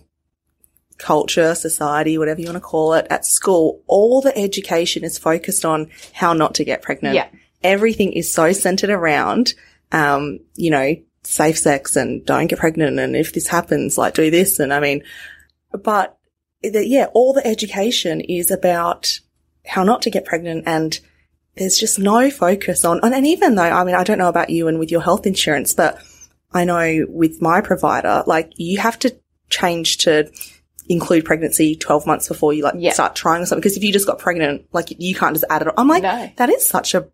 culture, 0.99 1.55
society, 1.55 2.19
whatever 2.19 2.41
you 2.41 2.47
want 2.47 2.57
to 2.57 2.61
call 2.61 2.95
it, 2.95 3.07
at 3.11 3.27
school, 3.27 3.83
all 3.87 4.21
the 4.21 4.37
education 4.37 5.05
is 5.05 5.19
focused 5.19 5.65
on 5.65 5.91
how 6.13 6.33
not 6.33 6.55
to 6.57 6.65
get 6.65 6.83
pregnant. 6.83 7.15
Yeah 7.15 7.29
everything 7.65 8.13
is 8.13 8.33
so 8.33 8.53
centered 8.53 8.91
around, 8.91 9.55
um, 9.91 10.41
you 10.55 10.71
know, 10.71 10.95
safe 11.25 11.59
sex 11.59 11.97
and 11.97 12.25
don't 12.25 12.49
get 12.49 12.59
pregnant. 12.59 12.99
And 12.99 13.15
if 13.17 13.33
this 13.33 13.47
happens, 13.47 13.97
like 13.97 14.15
do 14.15 14.31
this. 14.31 14.59
And 14.59 14.73
I 14.73 14.81
mean, 14.81 15.03
but 15.70 16.19
the, 16.62 16.86
yeah, 16.86 17.07
all 17.15 17.32
the 17.32 17.47
education 17.47 18.20
is 18.20 18.51
about 18.51 19.20
how 19.66 19.85
not 19.85 20.03
to 20.03 20.11
get 20.11 20.24
pregnant 20.24 20.65
and 20.66 20.99
there's 21.57 21.77
just 21.77 21.99
no 21.99 22.31
focus 22.31 22.82
on, 22.85 23.01
and 23.03 23.27
even 23.27 23.57
though, 23.57 23.62
I 23.62 23.85
mean, 23.85 23.95
I 23.95 24.05
don't 24.05 24.16
know 24.16 24.28
about 24.28 24.49
you 24.49 24.69
and 24.69 24.78
with 24.78 24.91
your 24.91 25.03
health 25.03 25.27
insurance, 25.27 25.74
but 25.74 26.03
I 26.55 26.65
know 26.65 27.05
with 27.09 27.43
my 27.43 27.61
provider, 27.61 28.24
like 28.27 28.53
you 28.57 28.78
have 28.78 28.99
to 29.01 29.15
change 29.51 29.99
to 29.99 30.31
include 30.89 31.24
pregnancy 31.24 31.77
12 31.77 32.07
months 32.07 32.28
before 32.28 32.53
you 32.53 32.62
like 32.62 32.74
yep. 32.78 32.95
start 32.95 33.15
trying 33.15 33.45
something. 33.45 33.61
Because 33.61 33.77
if 33.77 33.85
you 33.85 33.93
just 33.93 34.07
got 34.07 34.19
pregnant, 34.19 34.66
like 34.73 34.89
you 34.99 35.15
can't 35.15 35.35
just 35.35 35.45
add 35.51 35.62
it 35.62 35.69
on. 35.69 35.74
I'm 35.77 35.89
like, 35.89 36.03
no. 36.03 36.31
that 36.36 36.49
is 36.49 36.66
such 36.66 36.95
a 36.95 37.09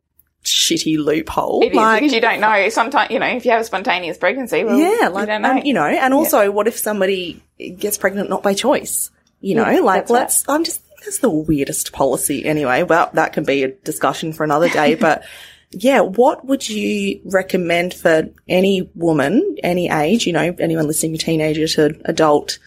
shitty 0.49 0.99
loophole. 0.99 1.63
It 1.63 1.75
like, 1.75 2.01
because 2.01 2.15
you 2.15 2.21
don't 2.21 2.41
know. 2.41 2.69
Sometimes, 2.69 3.11
you 3.11 3.19
know, 3.19 3.27
if 3.27 3.45
you 3.45 3.51
have 3.53 3.61
a 3.61 3.65
spontaneous 3.65 4.19
pregnancy, 4.19 4.65
well, 4.65 4.79
yeah, 4.79 5.09
like, 5.09 5.23
you 5.23 5.27
don't 5.27 5.43
know. 5.43 5.51
And, 5.51 5.67
you 5.67 5.75
know, 5.75 5.85
and 5.85 6.15
also 6.15 6.43
yeah. 6.43 6.49
what 6.49 6.67
if 6.67 6.79
somebody 6.79 7.43
gets 7.77 7.99
pregnant 7.99 8.31
not 8.31 8.43
by 8.43 8.55
choice? 8.55 9.11
You 9.41 9.55
know, 9.55 9.69
yeah, 9.69 9.81
like 9.81 10.11
let's, 10.11 10.47
right. 10.49 10.55
I'm 10.55 10.65
just, 10.65 10.83
that's 11.05 11.19
the 11.19 11.31
weirdest 11.31 11.93
policy 11.93 12.45
anyway. 12.45 12.83
Well, 12.83 13.11
that 13.15 13.33
can 13.33 13.45
be 13.45 13.63
a 13.63 13.69
discussion 13.69 14.33
for 14.33 14.45
another 14.45 14.69
day, 14.69 14.95
but 14.97 15.25
yeah, 15.71 16.01
what 16.01 16.45
would 16.47 16.69
you 16.69 17.21
recommend 17.25 17.95
for 17.95 18.29
any 18.49 18.91
woman, 18.95 19.57
any 19.63 19.91
age, 19.91 20.27
you 20.27 20.33
know, 20.33 20.55
anyone 20.59 20.87
listening, 20.87 21.17
teenager 21.19 21.69
to 21.69 22.01
adult, 22.05 22.59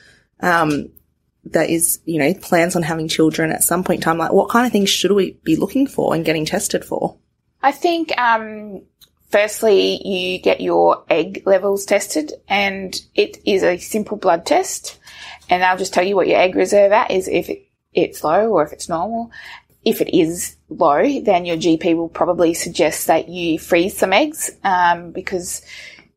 um, 0.42 0.90
that 1.46 1.70
is, 1.70 2.00
you 2.06 2.20
know, 2.20 2.34
plans 2.36 2.76
on 2.76 2.84
having 2.84 3.08
children 3.08 3.52
at 3.52 3.64
some 3.64 3.84
point 3.84 4.00
in 4.00 4.04
time, 4.04 4.18
like 4.18 4.32
what 4.32 4.50
kind 4.50 4.66
of 4.66 4.72
things 4.72 4.90
should 4.90 5.12
we 5.12 5.32
be 5.44 5.56
looking 5.56 5.88
for 5.88 6.14
and 6.14 6.26
getting 6.26 6.46
tested 6.46 6.86
for? 6.86 7.18
I 7.64 7.72
think 7.72 8.18
um, 8.18 8.82
firstly, 9.30 10.06
you 10.08 10.40
get 10.40 10.62
your 10.62 11.04
egg 11.10 11.44
levels 11.46 11.86
tested, 11.86 12.34
and 12.48 13.00
it 13.16 13.38
is 13.46 13.64
a 13.64 13.78
simple 13.78 14.18
blood 14.18 14.46
test. 14.46 15.00
And 15.50 15.62
they'll 15.62 15.78
just 15.78 15.94
tell 15.94 16.04
you 16.04 16.16
what 16.16 16.28
your 16.28 16.40
egg 16.40 16.56
reserve 16.56 16.92
at 16.92 17.12
is 17.12 17.28
if 17.28 17.50
it, 17.50 17.68
it's 17.94 18.24
low 18.24 18.50
or 18.50 18.64
if 18.64 18.72
it's 18.72 18.90
normal. 18.90 19.32
If 19.84 20.00
it 20.00 20.16
is 20.16 20.56
low, 20.70 21.22
then 21.22 21.46
your 21.46 21.58
GP 21.58 21.96
will 21.96 22.10
probably 22.10 22.54
suggest 22.54 23.08
that 23.08 23.28
you 23.28 23.60
freeze 23.60 23.98
some 23.98 24.14
eggs 24.14 24.52
um, 24.64 25.12
because 25.12 25.62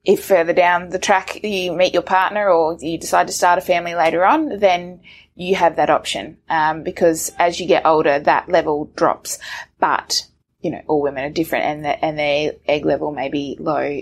if 0.04 0.22
further 0.22 0.52
down 0.52 0.90
the 0.90 0.98
track 0.98 1.42
you 1.42 1.72
meet 1.72 1.94
your 1.94 2.02
partner 2.02 2.50
or 2.50 2.76
you 2.78 2.98
decide 2.98 3.26
to 3.26 3.32
start 3.32 3.58
a 3.58 3.62
family 3.62 3.94
later 3.94 4.24
on, 4.24 4.58
then 4.58 5.00
you 5.34 5.56
have 5.56 5.76
that 5.76 5.90
option 5.90 6.36
um, 6.48 6.82
because 6.82 7.32
as 7.38 7.58
you 7.58 7.66
get 7.66 7.86
older, 7.86 8.18
that 8.18 8.48
level 8.48 8.90
drops. 8.94 9.38
But 9.80 10.26
you 10.64 10.70
know, 10.70 10.82
all 10.86 11.02
women 11.02 11.24
are 11.24 11.30
different, 11.30 11.64
and 11.64 11.86
and 11.86 12.18
their 12.18 12.52
egg 12.66 12.84
level 12.84 13.12
may 13.12 13.28
be 13.28 13.56
low 13.60 14.00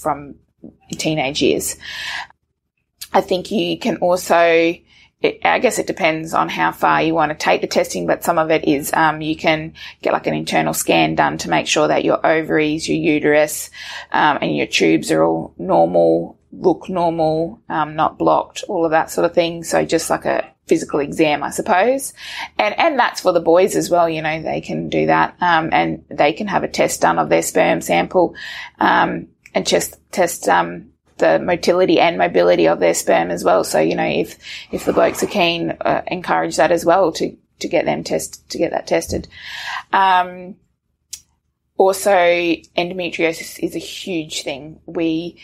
from 0.00 0.36
teenage 0.92 1.42
years. 1.42 1.76
I 3.12 3.20
think 3.20 3.50
you 3.50 3.78
can 3.78 3.96
also 3.98 4.76
it, 5.20 5.40
I 5.44 5.58
guess 5.58 5.78
it 5.78 5.86
depends 5.86 6.34
on 6.34 6.48
how 6.48 6.72
far 6.72 7.02
you 7.02 7.14
want 7.14 7.30
to 7.32 7.38
take 7.38 7.60
the 7.60 7.66
testing, 7.66 8.06
but 8.06 8.22
some 8.22 8.38
of 8.38 8.50
it 8.50 8.66
is 8.68 8.92
um, 8.92 9.20
you 9.20 9.36
can 9.36 9.74
get 10.02 10.12
like 10.12 10.26
an 10.26 10.34
internal 10.34 10.74
scan 10.74 11.14
done 11.14 11.38
to 11.38 11.50
make 11.50 11.66
sure 11.66 11.88
that 11.88 12.04
your 12.04 12.24
ovaries, 12.24 12.88
your 12.88 12.98
uterus, 12.98 13.70
um, 14.12 14.38
and 14.40 14.56
your 14.56 14.66
tubes 14.66 15.10
are 15.10 15.22
all 15.24 15.54
normal, 15.58 16.38
look 16.52 16.88
normal, 16.88 17.60
um, 17.68 17.96
not 17.96 18.18
blocked, 18.18 18.64
all 18.68 18.84
of 18.84 18.90
that 18.90 19.10
sort 19.10 19.24
of 19.24 19.34
thing. 19.34 19.64
So 19.64 19.84
just 19.84 20.10
like 20.10 20.26
a 20.26 20.52
physical 20.66 21.00
exam, 21.00 21.42
I 21.42 21.50
suppose, 21.50 22.12
and 22.58 22.78
and 22.78 22.98
that's 22.98 23.20
for 23.20 23.32
the 23.32 23.40
boys 23.40 23.76
as 23.76 23.90
well. 23.90 24.08
You 24.08 24.22
know, 24.22 24.42
they 24.42 24.60
can 24.60 24.88
do 24.88 25.06
that, 25.06 25.36
um, 25.40 25.70
and 25.72 26.04
they 26.08 26.32
can 26.32 26.46
have 26.48 26.64
a 26.64 26.68
test 26.68 27.00
done 27.00 27.18
of 27.18 27.28
their 27.28 27.42
sperm 27.42 27.80
sample, 27.80 28.34
um, 28.78 29.28
and 29.54 29.66
just 29.66 29.96
test 30.12 30.48
um, 30.48 30.90
the 31.18 31.38
motility 31.38 31.98
and 31.98 32.18
mobility 32.18 32.68
of 32.68 32.80
their 32.80 32.94
sperm 32.94 33.30
as 33.30 33.42
well. 33.42 33.64
So, 33.64 33.80
you 33.80 33.94
know, 33.94 34.04
if, 34.04 34.38
if 34.70 34.84
the 34.84 34.92
blokes 34.92 35.22
are 35.22 35.28
keen, 35.28 35.70
uh, 35.80 36.02
encourage 36.06 36.56
that 36.56 36.70
as 36.70 36.84
well 36.84 37.12
to, 37.12 37.36
to 37.60 37.68
get 37.68 37.84
them 37.84 38.04
test, 38.04 38.48
to 38.50 38.58
get 38.58 38.72
that 38.72 38.86
tested. 38.86 39.28
Um, 39.92 40.56
also 41.76 42.10
endometriosis 42.10 43.58
is 43.60 43.74
a 43.74 43.80
huge 43.80 44.42
thing. 44.42 44.80
We 44.86 45.40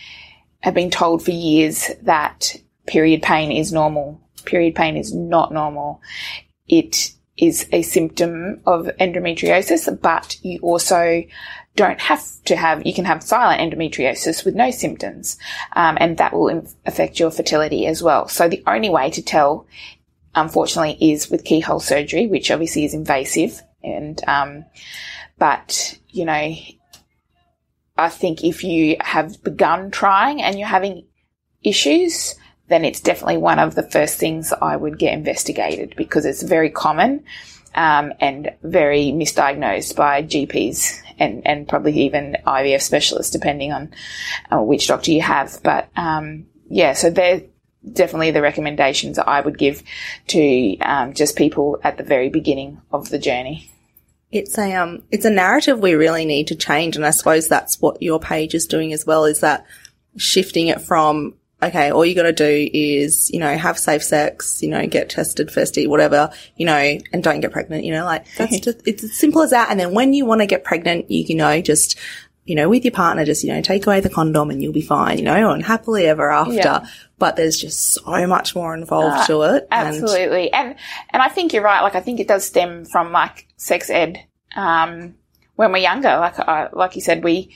have 0.60 0.74
been 0.74 0.90
told 0.90 1.24
for 1.24 1.30
years 1.30 1.90
that 2.02 2.56
period 2.86 3.22
pain 3.22 3.52
is 3.52 3.72
normal. 3.72 4.20
Period 4.44 4.74
pain 4.74 4.96
is 4.96 5.14
not 5.14 5.52
normal. 5.52 6.00
It 6.68 7.12
is 7.36 7.66
a 7.72 7.82
symptom 7.82 8.60
of 8.66 8.86
endometriosis, 9.00 10.00
but 10.00 10.36
you 10.42 10.58
also 10.60 11.22
don't 11.74 12.00
have 12.00 12.22
to 12.44 12.54
have, 12.54 12.86
you 12.86 12.92
can 12.92 13.06
have 13.06 13.22
silent 13.22 13.60
endometriosis 13.60 14.44
with 14.44 14.54
no 14.54 14.70
symptoms, 14.70 15.38
um, 15.74 15.96
and 15.98 16.18
that 16.18 16.34
will 16.34 16.66
affect 16.84 17.18
your 17.18 17.30
fertility 17.30 17.86
as 17.86 18.02
well. 18.02 18.28
So 18.28 18.48
the 18.48 18.62
only 18.66 18.90
way 18.90 19.10
to 19.10 19.22
tell, 19.22 19.66
unfortunately, 20.34 20.98
is 21.12 21.30
with 21.30 21.44
keyhole 21.44 21.80
surgery, 21.80 22.26
which 22.26 22.50
obviously 22.50 22.84
is 22.84 22.94
invasive. 22.94 23.62
And, 23.82 24.22
um, 24.28 24.66
but, 25.38 25.98
you 26.10 26.26
know, 26.26 26.54
I 27.96 28.08
think 28.08 28.44
if 28.44 28.62
you 28.64 28.96
have 29.00 29.42
begun 29.42 29.90
trying 29.90 30.42
and 30.42 30.58
you're 30.58 30.68
having 30.68 31.06
issues, 31.62 32.34
then 32.68 32.84
it's 32.84 33.00
definitely 33.00 33.38
one 33.38 33.58
of 33.58 33.74
the 33.74 33.82
first 33.82 34.18
things 34.18 34.52
I 34.52 34.76
would 34.76 34.98
get 34.98 35.14
investigated 35.14 35.94
because 35.96 36.24
it's 36.24 36.42
very 36.42 36.70
common 36.70 37.24
um, 37.74 38.12
and 38.20 38.52
very 38.62 39.06
misdiagnosed 39.06 39.96
by 39.96 40.22
GPs 40.22 41.00
and, 41.18 41.46
and 41.46 41.68
probably 41.68 42.00
even 42.00 42.36
IVF 42.46 42.82
specialists, 42.82 43.32
depending 43.32 43.72
on 43.72 43.92
uh, 44.50 44.62
which 44.62 44.88
doctor 44.88 45.12
you 45.12 45.22
have. 45.22 45.60
But 45.62 45.88
um, 45.96 46.46
yeah, 46.68 46.92
so 46.92 47.10
they're 47.10 47.42
definitely 47.90 48.30
the 48.30 48.42
recommendations 48.42 49.18
I 49.18 49.40
would 49.40 49.58
give 49.58 49.82
to 50.28 50.78
um, 50.78 51.14
just 51.14 51.36
people 51.36 51.80
at 51.82 51.96
the 51.96 52.04
very 52.04 52.28
beginning 52.28 52.80
of 52.92 53.08
the 53.08 53.18
journey. 53.18 53.70
It's 54.30 54.56
a 54.56 54.72
um, 54.74 55.02
it's 55.10 55.26
a 55.26 55.30
narrative 55.30 55.78
we 55.78 55.92
really 55.92 56.24
need 56.24 56.46
to 56.46 56.54
change, 56.54 56.96
and 56.96 57.04
I 57.04 57.10
suppose 57.10 57.48
that's 57.48 57.80
what 57.82 58.00
your 58.00 58.18
page 58.18 58.54
is 58.54 58.66
doing 58.66 58.94
as 58.94 59.04
well. 59.04 59.26
Is 59.26 59.40
that 59.40 59.66
shifting 60.16 60.68
it 60.68 60.80
from 60.80 61.34
okay, 61.62 61.92
all 61.92 62.04
you 62.04 62.14
got 62.14 62.24
to 62.24 62.32
do 62.32 62.68
is, 62.72 63.30
you 63.30 63.38
know, 63.38 63.56
have 63.56 63.78
safe 63.78 64.02
sex, 64.02 64.62
you 64.62 64.68
know, 64.68 64.86
get 64.86 65.08
tested 65.10 65.50
first, 65.50 65.78
whatever, 65.86 66.30
you 66.56 66.66
know, 66.66 66.98
and 67.12 67.22
don't 67.22 67.40
get 67.40 67.52
pregnant, 67.52 67.84
you 67.84 67.92
know, 67.92 68.04
like 68.04 68.26
that's 68.36 68.58
just, 68.60 68.86
it's 68.86 69.04
as 69.04 69.16
simple 69.16 69.42
as 69.42 69.50
that. 69.50 69.70
And 69.70 69.78
then 69.78 69.94
when 69.94 70.12
you 70.12 70.26
want 70.26 70.40
to 70.40 70.46
get 70.46 70.64
pregnant, 70.64 71.10
you, 71.10 71.24
you 71.24 71.36
know, 71.36 71.60
just, 71.60 71.98
you 72.44 72.56
know, 72.56 72.68
with 72.68 72.84
your 72.84 72.92
partner, 72.92 73.24
just, 73.24 73.44
you 73.44 73.52
know, 73.52 73.62
take 73.62 73.86
away 73.86 74.00
the 74.00 74.10
condom 74.10 74.50
and 74.50 74.60
you'll 74.60 74.72
be 74.72 74.82
fine, 74.82 75.18
you 75.18 75.24
know, 75.24 75.52
and 75.52 75.64
happily 75.64 76.06
ever 76.06 76.30
after. 76.30 76.54
Yeah. 76.54 76.86
But 77.18 77.36
there's 77.36 77.56
just 77.56 77.92
so 77.92 78.26
much 78.26 78.56
more 78.56 78.74
involved 78.74 79.18
uh, 79.18 79.26
to 79.26 79.42
it. 79.42 79.68
Absolutely. 79.70 80.52
And, 80.52 80.70
and, 80.70 80.78
and 81.10 81.22
I 81.22 81.28
think 81.28 81.52
you're 81.52 81.62
right. 81.62 81.82
Like, 81.82 81.94
I 81.94 82.00
think 82.00 82.18
it 82.18 82.26
does 82.26 82.44
stem 82.44 82.84
from 82.84 83.12
like 83.12 83.46
sex 83.56 83.88
ed, 83.90 84.26
um, 84.56 85.14
when 85.54 85.70
we're 85.70 85.78
younger. 85.78 86.16
Like, 86.18 86.38
uh, 86.40 86.68
like 86.72 86.96
you 86.96 87.02
said, 87.02 87.22
we, 87.22 87.54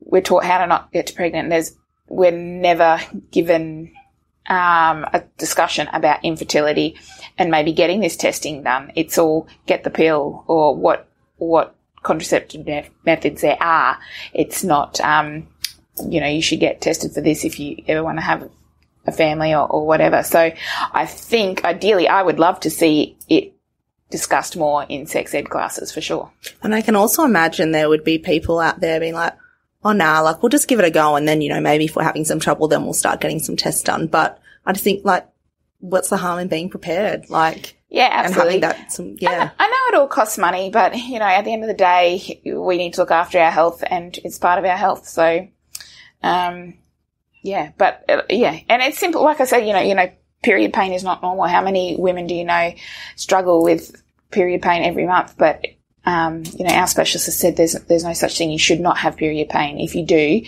we're 0.00 0.20
taught 0.20 0.44
how 0.44 0.58
to 0.58 0.66
not 0.66 0.92
get 0.92 1.14
pregnant. 1.16 1.48
There's 1.48 1.74
we're 2.08 2.30
never 2.32 3.00
given 3.30 3.92
um, 4.48 5.04
a 5.12 5.24
discussion 5.36 5.88
about 5.92 6.24
infertility 6.24 6.96
and 7.36 7.50
maybe 7.50 7.72
getting 7.72 8.00
this 8.00 8.16
testing 8.16 8.62
done. 8.62 8.92
It's 8.94 9.18
all 9.18 9.46
get 9.66 9.84
the 9.84 9.90
pill 9.90 10.44
or 10.46 10.74
what 10.74 11.08
what 11.36 11.74
contraceptive 12.02 12.90
methods 13.04 13.42
there 13.42 13.62
are. 13.62 13.98
It's 14.32 14.64
not, 14.64 15.00
um, 15.00 15.46
you 16.08 16.20
know, 16.20 16.26
you 16.26 16.42
should 16.42 16.60
get 16.60 16.80
tested 16.80 17.12
for 17.12 17.20
this 17.20 17.44
if 17.44 17.60
you 17.60 17.84
ever 17.86 18.02
want 18.02 18.18
to 18.18 18.24
have 18.24 18.48
a 19.06 19.12
family 19.12 19.54
or, 19.54 19.66
or 19.70 19.86
whatever. 19.86 20.22
So 20.22 20.52
I 20.92 21.06
think 21.06 21.64
ideally 21.64 22.08
I 22.08 22.22
would 22.22 22.38
love 22.38 22.60
to 22.60 22.70
see 22.70 23.16
it 23.28 23.52
discussed 24.10 24.56
more 24.56 24.84
in 24.88 25.06
sex 25.06 25.34
ed 25.34 25.50
classes 25.50 25.92
for 25.92 26.00
sure. 26.00 26.30
And 26.62 26.74
I 26.74 26.80
can 26.82 26.96
also 26.96 27.24
imagine 27.24 27.72
there 27.72 27.88
would 27.88 28.04
be 28.04 28.18
people 28.18 28.58
out 28.58 28.80
there 28.80 29.00
being 29.00 29.14
like, 29.14 29.34
oh 29.84 29.92
nah, 29.92 30.20
like 30.20 30.42
we'll 30.42 30.50
just 30.50 30.68
give 30.68 30.78
it 30.78 30.84
a 30.84 30.90
go 30.90 31.16
and 31.16 31.26
then, 31.26 31.40
you 31.40 31.48
know, 31.48 31.60
maybe 31.60 31.84
if 31.84 31.96
we're 31.96 32.02
having 32.02 32.24
some 32.24 32.40
trouble, 32.40 32.68
then 32.68 32.84
we'll 32.84 32.94
start 32.94 33.20
getting 33.20 33.38
some 33.38 33.56
tests 33.56 33.82
done. 33.82 34.06
But 34.06 34.40
I 34.66 34.72
just 34.72 34.84
think 34.84 35.04
like, 35.04 35.28
what's 35.80 36.08
the 36.08 36.16
harm 36.16 36.40
in 36.40 36.48
being 36.48 36.70
prepared? 36.70 37.30
Like, 37.30 37.76
yeah, 37.88 38.08
absolutely. 38.10 38.56
And 38.56 38.64
having 38.64 38.78
that 38.80 38.92
some, 38.92 39.16
yeah. 39.18 39.50
I, 39.58 39.64
I 39.64 39.68
know 39.68 39.96
it 39.96 40.00
all 40.00 40.08
costs 40.08 40.38
money, 40.38 40.70
but 40.70 40.96
you 40.96 41.18
know, 41.18 41.24
at 41.24 41.44
the 41.44 41.52
end 41.52 41.62
of 41.62 41.68
the 41.68 41.74
day, 41.74 42.40
we 42.44 42.76
need 42.76 42.94
to 42.94 43.02
look 43.02 43.10
after 43.10 43.38
our 43.38 43.50
health 43.50 43.82
and 43.86 44.18
it's 44.24 44.38
part 44.38 44.58
of 44.58 44.64
our 44.64 44.76
health. 44.76 45.06
So, 45.06 45.48
um, 46.22 46.74
yeah, 47.42 47.72
but 47.78 48.04
uh, 48.08 48.22
yeah, 48.28 48.58
and 48.68 48.82
it's 48.82 48.98
simple. 48.98 49.22
Like 49.22 49.40
I 49.40 49.44
said, 49.44 49.66
you 49.66 49.72
know, 49.72 49.80
you 49.80 49.94
know, 49.94 50.10
period 50.42 50.72
pain 50.72 50.92
is 50.92 51.04
not 51.04 51.22
normal. 51.22 51.46
How 51.46 51.62
many 51.62 51.96
women 51.96 52.26
do 52.26 52.34
you 52.34 52.44
know 52.44 52.74
struggle 53.16 53.62
with 53.62 54.02
period 54.30 54.60
pain 54.60 54.82
every 54.82 55.06
month? 55.06 55.36
But 55.38 55.64
um, 56.08 56.42
you 56.56 56.64
know, 56.64 56.72
our 56.72 56.86
specialist 56.86 57.26
has 57.26 57.38
said 57.38 57.56
there's 57.56 57.72
there's 57.72 58.02
no 58.02 58.14
such 58.14 58.38
thing. 58.38 58.50
You 58.50 58.58
should 58.58 58.80
not 58.80 58.96
have 58.98 59.16
period 59.16 59.50
pain. 59.50 59.78
If 59.78 59.94
you 59.94 60.06
do, 60.06 60.42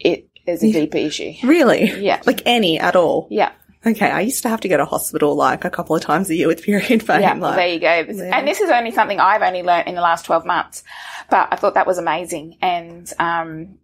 it 0.00 0.28
is 0.46 0.64
a 0.64 0.72
deeper 0.72 0.98
issue. 0.98 1.34
Really? 1.44 2.02
Yeah. 2.02 2.20
Like 2.26 2.42
any 2.44 2.80
at 2.80 2.96
all? 2.96 3.28
Yeah. 3.30 3.52
Okay, 3.86 4.10
I 4.10 4.22
used 4.22 4.42
to 4.42 4.48
have 4.48 4.62
to 4.62 4.68
go 4.68 4.76
to 4.76 4.84
hospital 4.84 5.36
like 5.36 5.64
a 5.64 5.70
couple 5.70 5.94
of 5.94 6.02
times 6.02 6.28
a 6.28 6.34
year 6.34 6.48
with 6.48 6.64
period 6.64 6.88
pain. 7.06 7.20
Yeah, 7.20 7.34
like, 7.34 7.40
well, 7.40 7.54
there 7.54 7.68
you 7.68 7.78
go. 7.78 8.12
Yeah. 8.12 8.36
And 8.36 8.48
this 8.48 8.60
is 8.60 8.68
only 8.68 8.90
something 8.90 9.20
I've 9.20 9.42
only 9.42 9.62
learned 9.62 9.86
in 9.86 9.94
the 9.94 10.00
last 10.00 10.24
12 10.24 10.44
months, 10.44 10.82
but 11.30 11.48
I 11.52 11.56
thought 11.56 11.74
that 11.74 11.86
was 11.86 11.98
amazing. 11.98 12.58
And, 12.60 13.08
um, 13.20 13.78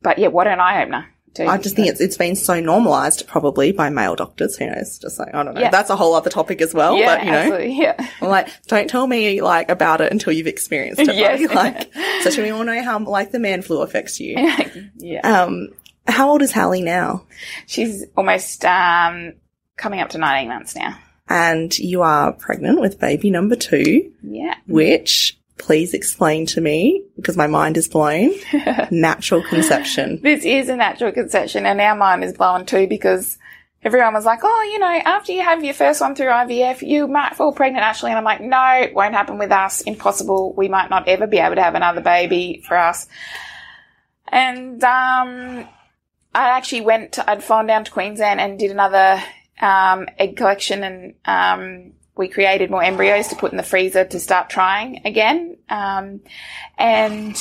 but 0.00 0.18
yeah, 0.18 0.28
what 0.28 0.46
an 0.46 0.58
eye 0.58 0.82
opener. 0.82 1.06
I 1.40 1.58
just 1.58 1.76
think 1.76 1.88
it's 1.88 2.00
it's 2.00 2.16
been 2.16 2.36
so 2.36 2.60
normalized 2.60 3.26
probably 3.26 3.72
by 3.72 3.90
male 3.90 4.14
doctors. 4.16 4.56
Who 4.56 4.66
knows? 4.66 4.98
Just 4.98 5.18
like 5.18 5.34
I 5.34 5.42
don't 5.42 5.54
know. 5.54 5.60
Yeah. 5.60 5.70
That's 5.70 5.90
a 5.90 5.96
whole 5.96 6.14
other 6.14 6.30
topic 6.30 6.60
as 6.60 6.72
well. 6.72 6.96
Yeah, 6.96 7.16
but 7.16 7.24
you 7.24 7.30
know, 7.30 7.38
absolutely. 7.38 7.80
yeah. 7.80 8.10
I'm 8.20 8.28
like, 8.28 8.48
don't 8.66 8.88
tell 8.88 9.06
me 9.06 9.42
like 9.42 9.70
about 9.70 10.00
it 10.00 10.12
until 10.12 10.32
you've 10.32 10.46
experienced 10.46 11.00
it. 11.00 11.06
yes. 11.14 11.52
Like, 11.52 11.92
so 12.22 12.42
we 12.42 12.50
all 12.50 12.64
know 12.64 12.82
how 12.82 12.98
like 13.00 13.32
the 13.32 13.38
man 13.38 13.62
flu 13.62 13.82
affects 13.82 14.20
you. 14.20 14.36
yeah. 14.96 15.20
Um, 15.42 15.68
how 16.06 16.30
old 16.30 16.42
is 16.42 16.52
Hallie 16.52 16.82
now? 16.82 17.24
She's 17.66 18.04
almost 18.16 18.64
um 18.64 19.34
coming 19.76 20.00
up 20.00 20.10
to 20.10 20.18
19 20.18 20.48
months 20.48 20.74
now. 20.76 20.98
And 21.28 21.76
you 21.78 22.02
are 22.02 22.32
pregnant 22.32 22.80
with 22.80 23.00
baby 23.00 23.30
number 23.30 23.56
two. 23.56 24.12
Yeah. 24.22 24.54
Which 24.66 25.35
please 25.58 25.94
explain 25.94 26.46
to 26.46 26.60
me 26.60 27.04
because 27.16 27.36
my 27.36 27.46
mind 27.46 27.76
is 27.76 27.88
blown. 27.88 28.32
natural 28.90 29.42
conception. 29.42 30.20
This 30.22 30.44
is 30.44 30.68
a 30.68 30.76
natural 30.76 31.12
conception 31.12 31.66
and 31.66 31.80
our 31.80 31.96
mind 31.96 32.24
is 32.24 32.32
blown 32.32 32.66
too 32.66 32.86
because 32.86 33.38
everyone 33.82 34.14
was 34.14 34.24
like, 34.24 34.40
oh, 34.42 34.70
you 34.72 34.78
know, 34.78 34.86
after 34.86 35.32
you 35.32 35.42
have 35.42 35.64
your 35.64 35.74
first 35.74 36.00
one 36.00 36.14
through 36.14 36.26
IVF, 36.26 36.86
you 36.86 37.06
might 37.06 37.36
fall 37.36 37.52
pregnant 37.52 37.84
actually. 37.84 38.10
And 38.10 38.18
I'm 38.18 38.24
like, 38.24 38.40
no, 38.40 38.80
it 38.80 38.94
won't 38.94 39.14
happen 39.14 39.38
with 39.38 39.52
us. 39.52 39.80
Impossible. 39.82 40.54
We 40.54 40.68
might 40.68 40.90
not 40.90 41.08
ever 41.08 41.26
be 41.26 41.38
able 41.38 41.54
to 41.54 41.62
have 41.62 41.74
another 41.74 42.00
baby 42.00 42.62
for 42.66 42.76
us. 42.76 43.06
And, 44.28 44.82
um, 44.82 45.68
I 46.34 46.50
actually 46.50 46.82
went, 46.82 47.18
I'd 47.26 47.44
flown 47.44 47.66
down 47.66 47.84
to 47.84 47.90
Queensland 47.90 48.40
and 48.40 48.58
did 48.58 48.70
another, 48.70 49.22
um, 49.60 50.06
egg 50.18 50.36
collection 50.36 50.82
and, 50.82 51.14
um, 51.24 51.92
we 52.16 52.28
created 52.28 52.70
more 52.70 52.82
embryos 52.82 53.28
to 53.28 53.36
put 53.36 53.52
in 53.52 53.56
the 53.56 53.62
freezer 53.62 54.04
to 54.04 54.18
start 54.18 54.50
trying 54.50 55.02
again. 55.04 55.58
Um, 55.68 56.20
and 56.78 57.36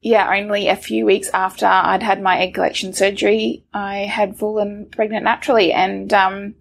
yeah, 0.00 0.30
only 0.34 0.68
a 0.68 0.76
few 0.76 1.06
weeks 1.06 1.28
after 1.32 1.66
I'd 1.66 2.02
had 2.02 2.22
my 2.22 2.38
egg 2.38 2.54
collection 2.54 2.92
surgery, 2.92 3.64
I 3.72 3.98
had 3.98 4.36
fallen 4.36 4.86
pregnant 4.86 5.24
naturally. 5.24 5.72
And, 5.72 6.12
um, 6.12 6.54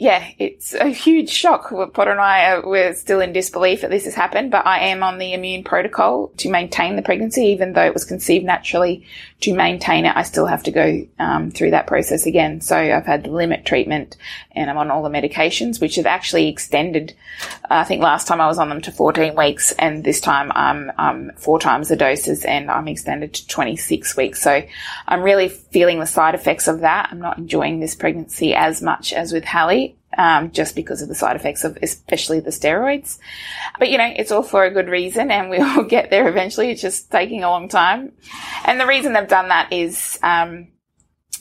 yeah, 0.00 0.30
it's 0.38 0.74
a 0.74 0.90
huge 0.90 1.28
shock. 1.28 1.70
Potter 1.92 2.12
and 2.12 2.20
I 2.20 2.52
are, 2.52 2.62
we're 2.64 2.94
still 2.94 3.20
in 3.20 3.32
disbelief 3.32 3.80
that 3.80 3.90
this 3.90 4.04
has 4.04 4.14
happened, 4.14 4.52
but 4.52 4.64
I 4.64 4.90
am 4.90 5.02
on 5.02 5.18
the 5.18 5.32
immune 5.32 5.64
protocol 5.64 6.28
to 6.36 6.48
maintain 6.48 6.94
the 6.94 7.02
pregnancy, 7.02 7.46
even 7.46 7.72
though 7.72 7.84
it 7.84 7.94
was 7.94 8.04
conceived 8.04 8.46
naturally. 8.46 9.04
To 9.40 9.54
maintain 9.54 10.04
it, 10.04 10.16
I 10.16 10.22
still 10.22 10.46
have 10.46 10.62
to 10.64 10.70
go 10.70 11.06
um, 11.18 11.50
through 11.50 11.72
that 11.72 11.88
process 11.88 12.26
again. 12.26 12.60
So 12.60 12.76
I've 12.76 13.06
had 13.06 13.24
the 13.24 13.30
limit 13.30 13.64
treatment, 13.64 14.16
and 14.52 14.70
I'm 14.70 14.78
on 14.78 14.90
all 14.90 15.02
the 15.02 15.08
medications, 15.08 15.80
which 15.80 15.96
have 15.96 16.06
actually 16.06 16.48
extended. 16.48 17.14
I 17.68 17.82
think 17.82 18.00
last 18.00 18.28
time 18.28 18.40
I 18.40 18.46
was 18.46 18.58
on 18.58 18.68
them 18.68 18.80
to 18.82 18.92
14 18.92 19.34
weeks, 19.34 19.72
and 19.72 20.04
this 20.04 20.20
time 20.20 20.52
I'm 20.54 21.32
four 21.36 21.58
times 21.58 21.88
the 21.88 21.96
doses, 21.96 22.44
and 22.44 22.70
I'm 22.70 22.86
extended 22.86 23.34
to 23.34 23.46
26 23.48 24.16
weeks. 24.16 24.42
So 24.42 24.62
I'm 25.08 25.22
really 25.22 25.48
feeling 25.48 25.98
the 25.98 26.06
side 26.06 26.36
effects 26.36 26.68
of 26.68 26.80
that. 26.80 27.08
I'm 27.10 27.20
not 27.20 27.38
enjoying 27.38 27.80
this 27.80 27.96
pregnancy 27.96 28.54
as 28.54 28.80
much 28.80 29.12
as 29.12 29.32
with 29.32 29.44
Hallie 29.44 29.87
um, 30.18 30.50
just 30.50 30.74
because 30.74 31.00
of 31.00 31.08
the 31.08 31.14
side 31.14 31.36
effects 31.36 31.64
of 31.64 31.78
especially 31.80 32.40
the 32.40 32.50
steroids. 32.50 33.18
But 33.78 33.88
you 33.88 33.96
know, 33.96 34.12
it's 34.14 34.32
all 34.32 34.42
for 34.42 34.64
a 34.64 34.70
good 34.70 34.88
reason 34.88 35.30
and 35.30 35.48
we'll 35.48 35.84
get 35.88 36.10
there 36.10 36.28
eventually. 36.28 36.70
It's 36.70 36.82
just 36.82 37.10
taking 37.10 37.44
a 37.44 37.50
long 37.50 37.68
time. 37.68 38.12
And 38.64 38.80
the 38.80 38.86
reason 38.86 39.12
they've 39.12 39.28
done 39.28 39.48
that 39.48 39.72
is 39.72 40.18
um, 40.22 40.68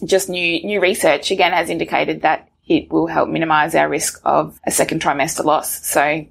just 0.05 0.29
new 0.29 0.63
new 0.63 0.79
research 0.79 1.31
again 1.31 1.51
has 1.51 1.69
indicated 1.69 2.21
that 2.21 2.49
it 2.67 2.91
will 2.91 3.07
help 3.07 3.29
minimize 3.29 3.73
our 3.75 3.89
risk 3.89 4.21
of 4.23 4.59
a 4.65 4.71
second 4.71 5.01
trimester 5.01 5.43
loss. 5.43 5.85
So, 5.85 6.25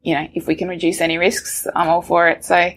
you 0.00 0.14
know, 0.14 0.26
if 0.34 0.46
we 0.46 0.56
can 0.56 0.68
reduce 0.68 1.00
any 1.00 1.18
risks, 1.18 1.66
I'm 1.74 1.88
all 1.88 2.02
for 2.02 2.28
it. 2.28 2.44
So 2.44 2.72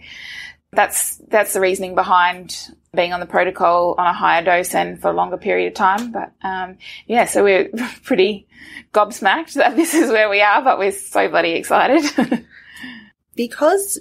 that's 0.76 1.16
that's 1.28 1.54
the 1.54 1.60
reasoning 1.60 1.94
behind 1.94 2.70
being 2.94 3.12
on 3.12 3.20
the 3.20 3.26
protocol 3.26 3.94
on 3.98 4.06
a 4.06 4.12
higher 4.12 4.44
dose 4.44 4.74
and 4.74 5.00
for 5.00 5.10
a 5.10 5.14
longer 5.14 5.36
period 5.36 5.68
of 5.68 5.74
time. 5.74 6.12
But 6.12 6.32
um, 6.42 6.78
yeah, 7.06 7.26
so 7.26 7.44
we're 7.44 7.68
pretty 8.04 8.46
gobsmacked 8.92 9.54
that 9.54 9.76
this 9.76 9.94
is 9.94 10.10
where 10.10 10.30
we 10.30 10.40
are, 10.40 10.62
but 10.62 10.78
we're 10.78 10.92
so 10.92 11.28
bloody 11.28 11.52
excited. 11.52 12.46
because 13.36 14.00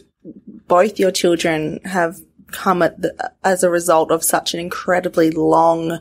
both 0.68 1.00
your 1.00 1.12
children 1.12 1.80
have 1.84 2.18
come 2.52 2.80
the, 2.80 3.32
as 3.44 3.64
a 3.64 3.70
result 3.70 4.12
of 4.12 4.24
such 4.24 4.54
an 4.54 4.60
incredibly 4.60 5.32
long, 5.32 6.00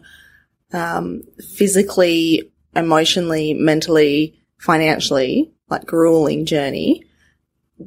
um, 0.73 1.23
physically, 1.57 2.53
emotionally, 2.77 3.55
mentally, 3.55 4.39
financially, 4.59 5.53
like 5.69 5.87
grueling 5.87 6.47
journey. 6.47 7.05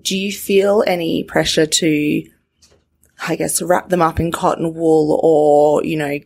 Do 0.02 0.18
you 0.18 0.32
feel 0.32 0.84
any 0.86 1.24
pressure 1.24 1.66
to 1.66 2.24
I 3.26 3.36
guess, 3.36 3.62
wrap 3.62 3.90
them 3.90 4.02
up 4.02 4.20
in 4.20 4.32
cotton 4.32 4.74
wool 4.74 5.20
or, 5.22 5.84
you 5.84 5.98
know, 5.98 6.20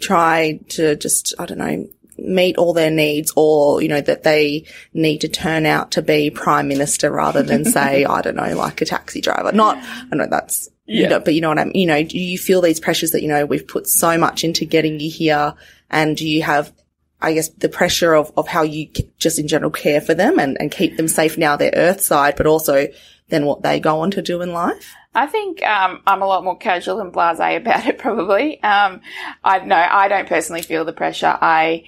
try 0.00 0.60
to 0.70 0.96
just, 0.96 1.34
I 1.38 1.46
don't 1.46 1.58
know, 1.58 1.88
meet 2.18 2.56
all 2.56 2.72
their 2.72 2.90
needs 2.90 3.32
or, 3.36 3.80
you 3.82 3.88
know, 3.88 4.00
that 4.00 4.22
they 4.22 4.64
need 4.92 5.20
to 5.20 5.28
turn 5.28 5.66
out 5.66 5.92
to 5.92 6.02
be 6.02 6.30
prime 6.30 6.68
minister 6.68 7.10
rather 7.10 7.42
than 7.42 7.64
say, 7.72 8.04
I 8.04 8.22
don't 8.22 8.36
know, 8.36 8.56
like 8.56 8.80
a 8.80 8.84
taxi 8.84 9.20
driver. 9.20 9.52
Not, 9.52 9.78
I 9.78 10.16
know 10.16 10.26
that's, 10.28 10.68
yeah. 10.86 11.02
you 11.02 11.08
know, 11.08 11.20
but 11.20 11.34
you 11.34 11.40
know 11.40 11.48
what 11.48 11.58
I 11.58 11.64
mean? 11.64 11.74
You 11.74 11.86
know, 11.86 12.02
do 12.02 12.18
you 12.18 12.38
feel 12.38 12.60
these 12.60 12.80
pressures 12.80 13.12
that, 13.12 13.22
you 13.22 13.28
know, 13.28 13.46
we've 13.46 13.66
put 13.66 13.86
so 13.86 14.18
much 14.18 14.44
into 14.44 14.64
getting 14.64 15.00
you 15.00 15.10
here 15.10 15.54
and 15.90 16.16
do 16.16 16.28
you 16.28 16.42
have, 16.42 16.72
I 17.20 17.34
guess, 17.34 17.48
the 17.50 17.68
pressure 17.68 18.14
of, 18.14 18.32
of 18.36 18.48
how 18.48 18.62
you 18.62 18.88
just 19.18 19.38
in 19.38 19.48
general 19.48 19.70
care 19.70 20.00
for 20.00 20.14
them 20.14 20.38
and, 20.38 20.56
and 20.60 20.70
keep 20.70 20.96
them 20.96 21.08
safe 21.08 21.38
now 21.38 21.56
they're 21.56 21.72
earthside, 21.72 22.36
but 22.36 22.46
also 22.46 22.88
then 23.28 23.44
what 23.44 23.62
they 23.62 23.80
go 23.80 24.00
on 24.00 24.10
to 24.12 24.22
do 24.22 24.40
in 24.42 24.52
life? 24.52 24.94
I 25.18 25.26
think 25.26 25.66
um, 25.66 26.00
I'm 26.06 26.22
a 26.22 26.26
lot 26.26 26.44
more 26.44 26.56
casual 26.56 27.00
and 27.00 27.12
blasé 27.12 27.56
about 27.56 27.86
it. 27.88 27.98
Probably, 27.98 28.62
um, 28.62 29.00
I 29.42 29.58
no, 29.64 29.74
I 29.74 30.06
don't 30.06 30.28
personally 30.28 30.62
feel 30.62 30.84
the 30.84 30.92
pressure. 30.92 31.36
I 31.40 31.84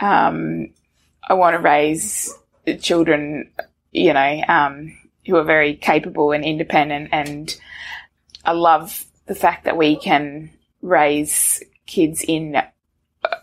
um, 0.00 0.70
I 1.22 1.34
want 1.34 1.54
to 1.54 1.62
raise 1.62 2.34
children, 2.80 3.50
you 3.92 4.12
know, 4.12 4.42
um, 4.48 4.98
who 5.26 5.36
are 5.36 5.44
very 5.44 5.76
capable 5.76 6.32
and 6.32 6.44
independent, 6.44 7.10
and 7.12 7.56
I 8.44 8.52
love 8.52 9.04
the 9.26 9.36
fact 9.36 9.64
that 9.64 9.76
we 9.76 9.94
can 9.94 10.50
raise 10.82 11.62
kids 11.86 12.24
in 12.26 12.60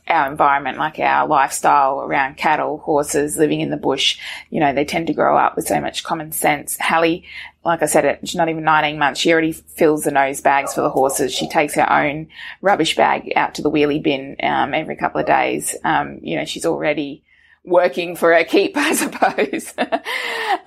our 0.08 0.30
environment, 0.30 0.78
like 0.78 1.00
our 1.00 1.28
lifestyle 1.28 2.02
around 2.02 2.36
cattle, 2.36 2.78
horses, 2.80 3.38
living 3.38 3.62
in 3.62 3.70
the 3.70 3.78
bush, 3.78 4.20
you 4.50 4.60
know, 4.60 4.74
they 4.74 4.86
tend 4.86 5.08
to 5.08 5.14
grow 5.14 5.38
up 5.38 5.56
with 5.56 5.68
so 5.68 5.80
much 5.80 6.04
common 6.04 6.32
sense. 6.32 6.78
Hallie, 6.78 7.26
like 7.66 7.82
I 7.82 7.86
said, 7.86 8.20
she's 8.24 8.36
not 8.36 8.50
even 8.50 8.64
19 8.64 9.00
months. 9.00 9.20
She 9.20 9.32
already 9.32 9.54
fills 9.54 10.04
the 10.04 10.12
nose 10.12 10.42
bags 10.42 10.74
for 10.74 10.82
the 10.82 10.90
horses. 10.90 11.34
She 11.34 11.48
takes 11.48 11.76
her 11.76 11.92
own 11.92 12.28
rubbish 12.62 12.96
bag 12.96 13.32
out 13.36 13.56
to 13.56 13.62
the 13.62 13.72
wheelie 13.72 14.04
bin 14.04 14.36
um, 14.44 14.74
every 14.74 14.96
couple 14.96 15.22
of 15.22 15.28
days. 15.28 15.76
Um, 15.84 16.20
you 16.22 16.36
know, 16.36 16.46
she's 16.46 16.66
already 16.66 17.24
working 17.64 18.16
for 18.16 18.34
her 18.34 18.44
keep, 18.44 18.74
I 18.78 18.94
suppose. 18.94 19.74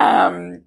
um, 0.01 0.62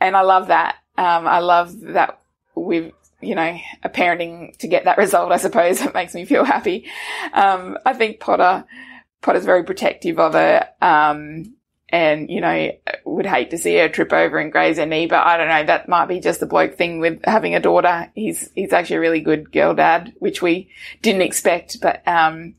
and 0.00 0.16
I 0.16 0.22
love 0.22 0.48
that. 0.48 0.76
Um, 0.98 1.26
I 1.26 1.38
love 1.38 1.80
that 1.80 2.20
we've 2.54 2.92
you 3.22 3.36
know, 3.36 3.56
a 3.84 3.88
parenting 3.88 4.56
to 4.58 4.66
get 4.66 4.84
that 4.84 4.98
result, 4.98 5.32
I 5.32 5.36
suppose. 5.38 5.80
It 5.92 5.94
makes 5.94 6.14
me 6.14 6.24
feel 6.24 6.44
happy. 6.44 6.86
Um, 7.32 7.78
I 7.86 7.94
think 7.94 8.20
Potter, 8.20 8.64
Potter's 9.22 9.44
very 9.44 9.64
protective 9.64 10.18
of 10.18 10.34
her. 10.34 10.68
Um, 10.82 11.54
and, 11.92 12.30
you 12.30 12.40
know, 12.40 12.72
would 13.04 13.26
hate 13.26 13.50
to 13.50 13.58
see 13.58 13.76
her 13.76 13.88
trip 13.90 14.12
over 14.14 14.38
and 14.38 14.50
graze 14.50 14.78
her 14.78 14.86
knee, 14.86 15.06
but 15.06 15.26
I 15.26 15.36
don't 15.36 15.48
know, 15.48 15.64
that 15.64 15.88
might 15.88 16.06
be 16.06 16.20
just 16.20 16.40
the 16.40 16.46
bloke 16.46 16.76
thing 16.76 16.98
with 16.98 17.20
having 17.24 17.54
a 17.54 17.60
daughter. 17.60 18.10
He's, 18.14 18.50
he's 18.54 18.72
actually 18.72 18.96
a 18.96 19.00
really 19.00 19.20
good 19.20 19.52
girl 19.52 19.74
dad, 19.74 20.14
which 20.18 20.40
we 20.40 20.70
didn't 21.02 21.22
expect, 21.22 21.80
but, 21.82 22.02
um, 22.08 22.54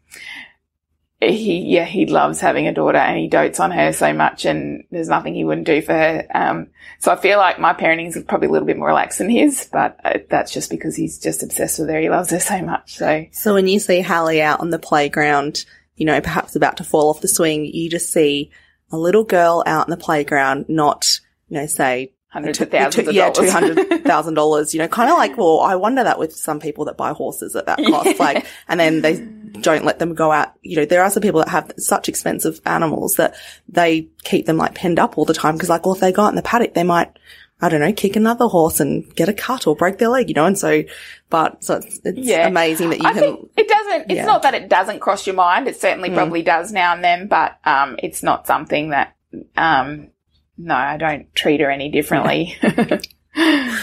he 1.30 1.60
yeah 1.62 1.86
he 1.86 2.06
loves 2.06 2.42
having 2.42 2.68
a 2.68 2.74
daughter 2.74 2.98
and 2.98 3.18
he 3.18 3.30
dotes 3.30 3.60
on 3.60 3.72
her 3.72 3.94
so 3.94 4.14
much 4.14 4.44
and 4.44 4.84
there's 4.92 5.08
nothing 5.08 5.34
he 5.34 5.46
wouldn't 5.46 5.68
do 5.68 5.82
for 5.82 5.94
her. 5.94 6.28
Um, 6.34 6.68
so 7.00 7.14
i 7.14 7.16
feel 7.16 7.38
like 7.38 7.60
my 7.60 7.74
parenting 7.74 8.08
is 8.08 8.22
probably 8.28 8.50
a 8.50 8.52
little 8.52 8.66
bit 8.66 8.78
more 8.78 8.88
relaxed 8.88 9.20
than 9.20 9.30
his 9.30 9.70
but 9.72 10.00
uh, 10.04 10.20
that's 10.30 10.52
just 10.52 10.70
because 10.70 10.98
he's 10.98 11.20
just 11.20 11.44
obsessed 11.44 11.80
with 11.80 11.90
her. 11.90 12.00
He 12.00 12.10
loves 12.10 12.32
her 12.32 12.40
so 12.40 12.62
much 12.62 12.98
so. 12.98 13.26
So 13.32 13.54
when 13.54 13.68
you 13.68 13.80
see 13.80 14.02
hallie 14.02 14.42
out 14.42 14.60
on 14.60 14.70
the 14.70 14.80
playground 14.80 15.66
you 15.96 16.06
know 16.06 16.20
perhaps 16.20 16.56
about 16.56 16.78
to 16.78 16.84
fall 16.84 17.10
off 17.10 17.22
the 17.22 17.28
swing 17.28 17.66
you 17.66 17.90
just 17.90 18.12
see 18.12 18.52
a 18.94 18.98
little 18.98 19.24
girl 19.24 19.64
out 19.66 19.88
in 19.88 19.92
the 19.92 19.98
playground 19.98 20.66
not 20.70 21.20
you 21.50 21.58
know 21.58 21.66
say 21.66 22.14
hundreds 22.34 22.60
of 22.60 22.72
thousands 22.72 23.08
of 23.08 23.14
yeah, 23.14 23.30
two 23.30 23.50
hundred 23.50 24.04
thousand 24.04 24.34
dollars. 24.34 24.74
You 24.74 24.80
know, 24.80 24.88
kind 24.88 25.10
of 25.10 25.18
like, 25.18 25.38
well, 25.38 25.60
I 25.60 25.76
wonder 25.76 26.04
that 26.04 26.18
with 26.18 26.36
some 26.36 26.60
people 26.60 26.86
that 26.86 26.98
buy 26.98 27.14
horses 27.14 27.56
at 27.56 27.68
that 27.68 27.78
cost, 27.78 28.08
yeah. 28.08 28.16
like, 28.20 28.46
and 28.68 28.80
then 28.80 29.02
they 29.02 29.20
don't 29.62 29.86
let 29.86 30.00
them 30.00 30.16
go 30.16 30.32
out. 30.32 30.54
You 30.64 30.78
know, 30.78 30.86
there 30.86 31.04
are 31.04 31.12
some 31.12 31.22
people 31.22 31.40
that 31.42 31.50
have 31.50 31.72
such 31.78 32.10
expensive 32.10 32.60
animals 32.66 33.16
that 33.16 33.36
they 33.70 34.10
keep 34.24 34.48
them 34.48 34.58
like 34.58 34.74
penned 34.74 35.00
up 35.00 35.18
all 35.18 35.26
the 35.26 35.34
time 35.34 35.56
because, 35.56 35.70
like, 35.70 35.86
well, 35.86 35.96
if 35.96 36.02
they 36.02 36.12
go 36.12 36.24
out 36.24 36.30
in 36.30 36.36
the 36.36 36.42
paddock, 36.42 36.74
they 36.74 36.84
might. 36.84 37.18
I 37.62 37.70
don't 37.70 37.80
know, 37.80 37.94
kick 37.94 38.16
another 38.16 38.46
horse 38.46 38.80
and 38.80 39.14
get 39.16 39.30
a 39.30 39.34
cut 39.34 39.68
or 39.68 39.76
break 39.76 39.98
their 39.98 40.10
leg, 40.10 40.28
you 40.28 40.36
know, 40.36 40.46
and 40.46 40.58
so, 40.58 40.84
but 41.30 41.64
so 41.64 41.76
it's, 41.76 42.02
it's 42.04 42.20
yeah. 42.20 42.48
amazing 42.48 42.90
that 42.90 43.00
you 43.00 43.08
I 43.08 43.14
can. 43.14 43.50
it 43.56 43.68
doesn't, 43.68 44.12
it's 44.12 44.18
yeah. 44.18 44.26
not 44.26 44.44
that 44.44 44.54
it 44.54 44.68
doesn't 44.68 45.00
cross 45.00 45.26
your 45.26 45.36
mind. 45.36 45.68
It 45.68 45.80
certainly 45.80 46.10
mm. 46.10 46.16
probably 46.16 46.42
does 46.42 46.72
now 46.74 46.94
and 46.94 47.04
then, 47.04 47.28
but, 47.28 47.58
um, 47.64 47.96
it's 48.04 48.22
not 48.22 48.48
something 48.48 48.90
that, 48.90 49.16
um, 49.56 50.10
no, 50.58 50.76
I 50.76 50.98
don't 50.98 51.34
treat 51.34 51.62
her 51.62 51.72
any 51.72 51.90
differently. 51.90 52.58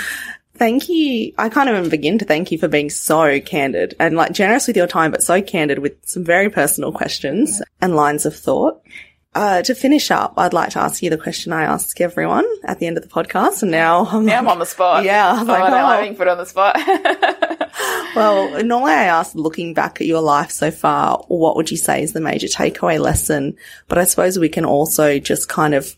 thank 0.61 0.91
you. 0.91 1.33
I 1.39 1.49
can't 1.49 1.71
even 1.71 1.89
begin 1.89 2.19
to 2.19 2.27
thank 2.27 2.53
you 2.53 2.59
for 2.59 2.69
being 2.69 2.91
so 2.91 3.41
candid 3.41 3.95
and 3.99 4.15
like 4.15 4.33
generous 4.33 4.67
with 4.67 4.77
your 4.77 4.87
time, 4.87 5.11
but 5.11 5.23
so 5.23 5.41
candid 5.41 5.79
with 5.79 5.95
some 6.07 6.23
very 6.23 6.51
personal 6.51 6.93
questions 6.93 7.63
and 7.81 7.97
lines 7.97 8.27
of 8.27 8.37
thought. 8.37 8.83
Uh, 9.33 9.63
to 9.63 9.77
finish 9.77 10.11
up, 10.11 10.35
I'd 10.37 10.53
like 10.53 10.71
to 10.71 10.81
ask 10.81 11.05
you 11.05 11.11
the 11.11 11.17
question 11.17 11.53
I 11.53 11.63
ask 11.63 12.01
everyone 12.01 12.45
at 12.65 12.81
the 12.81 12.89
end 12.89 12.97
of 12.97 13.05
the 13.05 13.09
podcast. 13.09 13.63
And 13.63 13.71
now 13.71 14.05
I'm, 14.07 14.25
now 14.25 14.33
like, 14.33 14.39
I'm 14.41 14.49
on 14.49 14.59
the 14.59 14.67
spot. 14.67 15.05
Yeah. 15.05 15.31
I'm 15.33 15.49
oh, 15.49 15.53
like, 15.53 15.71
don't 15.71 15.81
oh. 15.81 15.85
like 15.85 16.03
being 16.03 16.17
put 16.17 16.27
on 16.27 16.39
the 16.39 16.47
spot. 16.47 16.77
well, 18.17 18.65
normally 18.65 18.93
I 18.93 19.05
ask 19.05 19.37
looking 19.37 19.73
back 19.73 20.01
at 20.01 20.07
your 20.09 20.21
life 20.21 20.51
so 20.51 20.73
far, 20.73 21.19
what 21.29 21.55
would 21.55 21.71
you 21.71 21.77
say 21.77 22.03
is 22.03 22.13
the 22.13 22.21
major 22.21 22.49
takeaway 22.49 22.99
lesson? 22.99 23.57
But 23.87 23.99
I 23.99 24.05
suppose 24.05 24.37
we 24.37 24.49
can 24.49 24.65
also 24.65 25.21
just 25.21 25.49
kind 25.49 25.75
of 25.75 25.95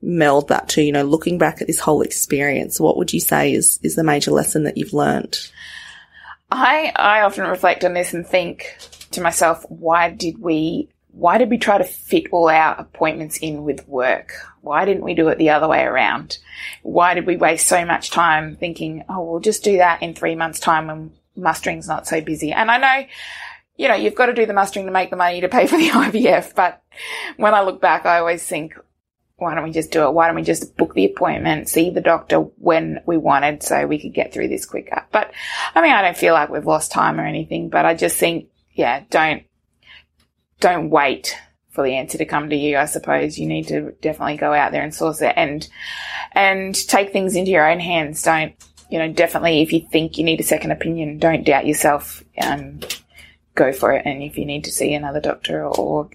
meld 0.00 0.48
that 0.48 0.70
to, 0.70 0.82
you 0.82 0.92
know, 0.92 1.02
looking 1.02 1.36
back 1.36 1.60
at 1.60 1.66
this 1.66 1.80
whole 1.80 2.00
experience, 2.00 2.80
what 2.80 2.96
would 2.96 3.12
you 3.12 3.20
say 3.20 3.52
is, 3.52 3.78
is 3.82 3.94
the 3.94 4.04
major 4.04 4.30
lesson 4.30 4.64
that 4.64 4.78
you've 4.78 4.94
learned? 4.94 5.38
I, 6.50 6.92
I 6.96 7.20
often 7.20 7.46
reflect 7.46 7.84
on 7.84 7.92
this 7.92 8.14
and 8.14 8.26
think 8.26 8.76
to 9.12 9.20
myself, 9.20 9.64
why 9.68 10.10
did 10.10 10.38
we, 10.38 10.88
why 11.12 11.38
did 11.38 11.50
we 11.50 11.58
try 11.58 11.78
to 11.78 11.84
fit 11.84 12.24
all 12.32 12.48
our 12.48 12.74
appointments 12.76 13.38
in 13.38 13.64
with 13.64 13.86
work? 13.88 14.32
Why 14.60 14.84
didn't 14.84 15.04
we 15.04 15.14
do 15.14 15.28
it 15.28 15.38
the 15.38 15.50
other 15.50 15.68
way 15.68 15.82
around? 15.82 16.38
Why 16.82 17.14
did 17.14 17.26
we 17.26 17.36
waste 17.36 17.66
so 17.66 17.84
much 17.84 18.10
time 18.10 18.56
thinking, 18.56 19.04
oh, 19.08 19.24
we'll 19.24 19.40
just 19.40 19.64
do 19.64 19.78
that 19.78 20.02
in 20.02 20.14
three 20.14 20.34
months 20.34 20.60
time 20.60 20.86
when 20.86 21.12
mustering's 21.36 21.88
not 21.88 22.06
so 22.06 22.20
busy? 22.20 22.52
And 22.52 22.70
I 22.70 22.78
know, 22.78 23.08
you 23.76 23.88
know, 23.88 23.94
you've 23.94 24.14
got 24.14 24.26
to 24.26 24.34
do 24.34 24.46
the 24.46 24.52
mustering 24.52 24.86
to 24.86 24.92
make 24.92 25.10
the 25.10 25.16
money 25.16 25.40
to 25.40 25.48
pay 25.48 25.66
for 25.66 25.76
the 25.76 25.88
IVF, 25.90 26.54
but 26.54 26.82
when 27.36 27.54
I 27.54 27.62
look 27.62 27.80
back, 27.80 28.06
I 28.06 28.18
always 28.18 28.44
think, 28.44 28.74
why 29.36 29.54
don't 29.54 29.64
we 29.64 29.72
just 29.72 29.90
do 29.90 30.04
it? 30.04 30.12
Why 30.12 30.26
don't 30.26 30.36
we 30.36 30.42
just 30.42 30.76
book 30.76 30.94
the 30.94 31.06
appointment, 31.06 31.68
see 31.68 31.90
the 31.90 32.02
doctor 32.02 32.40
when 32.40 33.00
we 33.06 33.16
wanted 33.16 33.62
so 33.62 33.86
we 33.86 33.98
could 33.98 34.12
get 34.12 34.32
through 34.32 34.48
this 34.48 34.66
quicker? 34.66 35.06
But 35.10 35.32
I 35.74 35.80
mean, 35.80 35.92
I 35.92 36.02
don't 36.02 36.16
feel 36.16 36.34
like 36.34 36.50
we've 36.50 36.66
lost 36.66 36.92
time 36.92 37.18
or 37.18 37.26
anything, 37.26 37.70
but 37.70 37.86
I 37.86 37.94
just 37.94 38.18
think, 38.18 38.48
yeah, 38.72 39.04
don't, 39.08 39.44
don't 40.60 40.90
wait 40.90 41.36
for 41.70 41.84
the 41.84 41.94
answer 41.94 42.18
to 42.18 42.24
come 42.24 42.50
to 42.50 42.56
you. 42.56 42.76
I 42.76 42.84
suppose 42.84 43.38
you 43.38 43.46
need 43.46 43.68
to 43.68 43.92
definitely 44.00 44.36
go 44.36 44.52
out 44.52 44.72
there 44.72 44.82
and 44.82 44.94
source 44.94 45.22
it 45.22 45.32
and, 45.36 45.66
and 46.32 46.74
take 46.88 47.12
things 47.12 47.36
into 47.36 47.50
your 47.50 47.68
own 47.68 47.80
hands. 47.80 48.22
Don't, 48.22 48.54
you 48.90 48.98
know, 48.98 49.12
definitely 49.12 49.62
if 49.62 49.72
you 49.72 49.86
think 49.90 50.18
you 50.18 50.24
need 50.24 50.40
a 50.40 50.44
second 50.44 50.72
opinion, 50.72 51.18
don't 51.18 51.44
doubt 51.44 51.66
yourself. 51.66 52.22
Um, 52.40 52.80
go 53.54 53.72
for 53.72 53.92
it. 53.92 54.06
And 54.06 54.22
if 54.22 54.38
you 54.38 54.46
need 54.46 54.64
to 54.64 54.72
see 54.72 54.94
another 54.94 55.20
doctor 55.20 55.66
or 55.66 56.10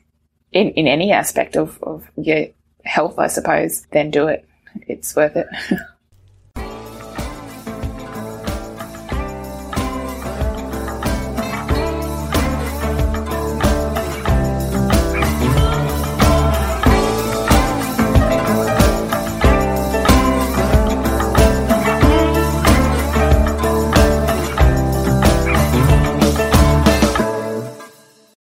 in, 0.51 0.69
in 0.71 0.87
any 0.87 1.11
aspect 1.11 1.55
of, 1.55 1.81
of 1.83 2.09
your 2.17 2.47
health, 2.83 3.19
I 3.19 3.27
suppose, 3.27 3.85
then 3.91 4.11
do 4.11 4.27
it. 4.27 4.47
It's 4.87 5.15
worth 5.15 5.35
it. 5.35 5.47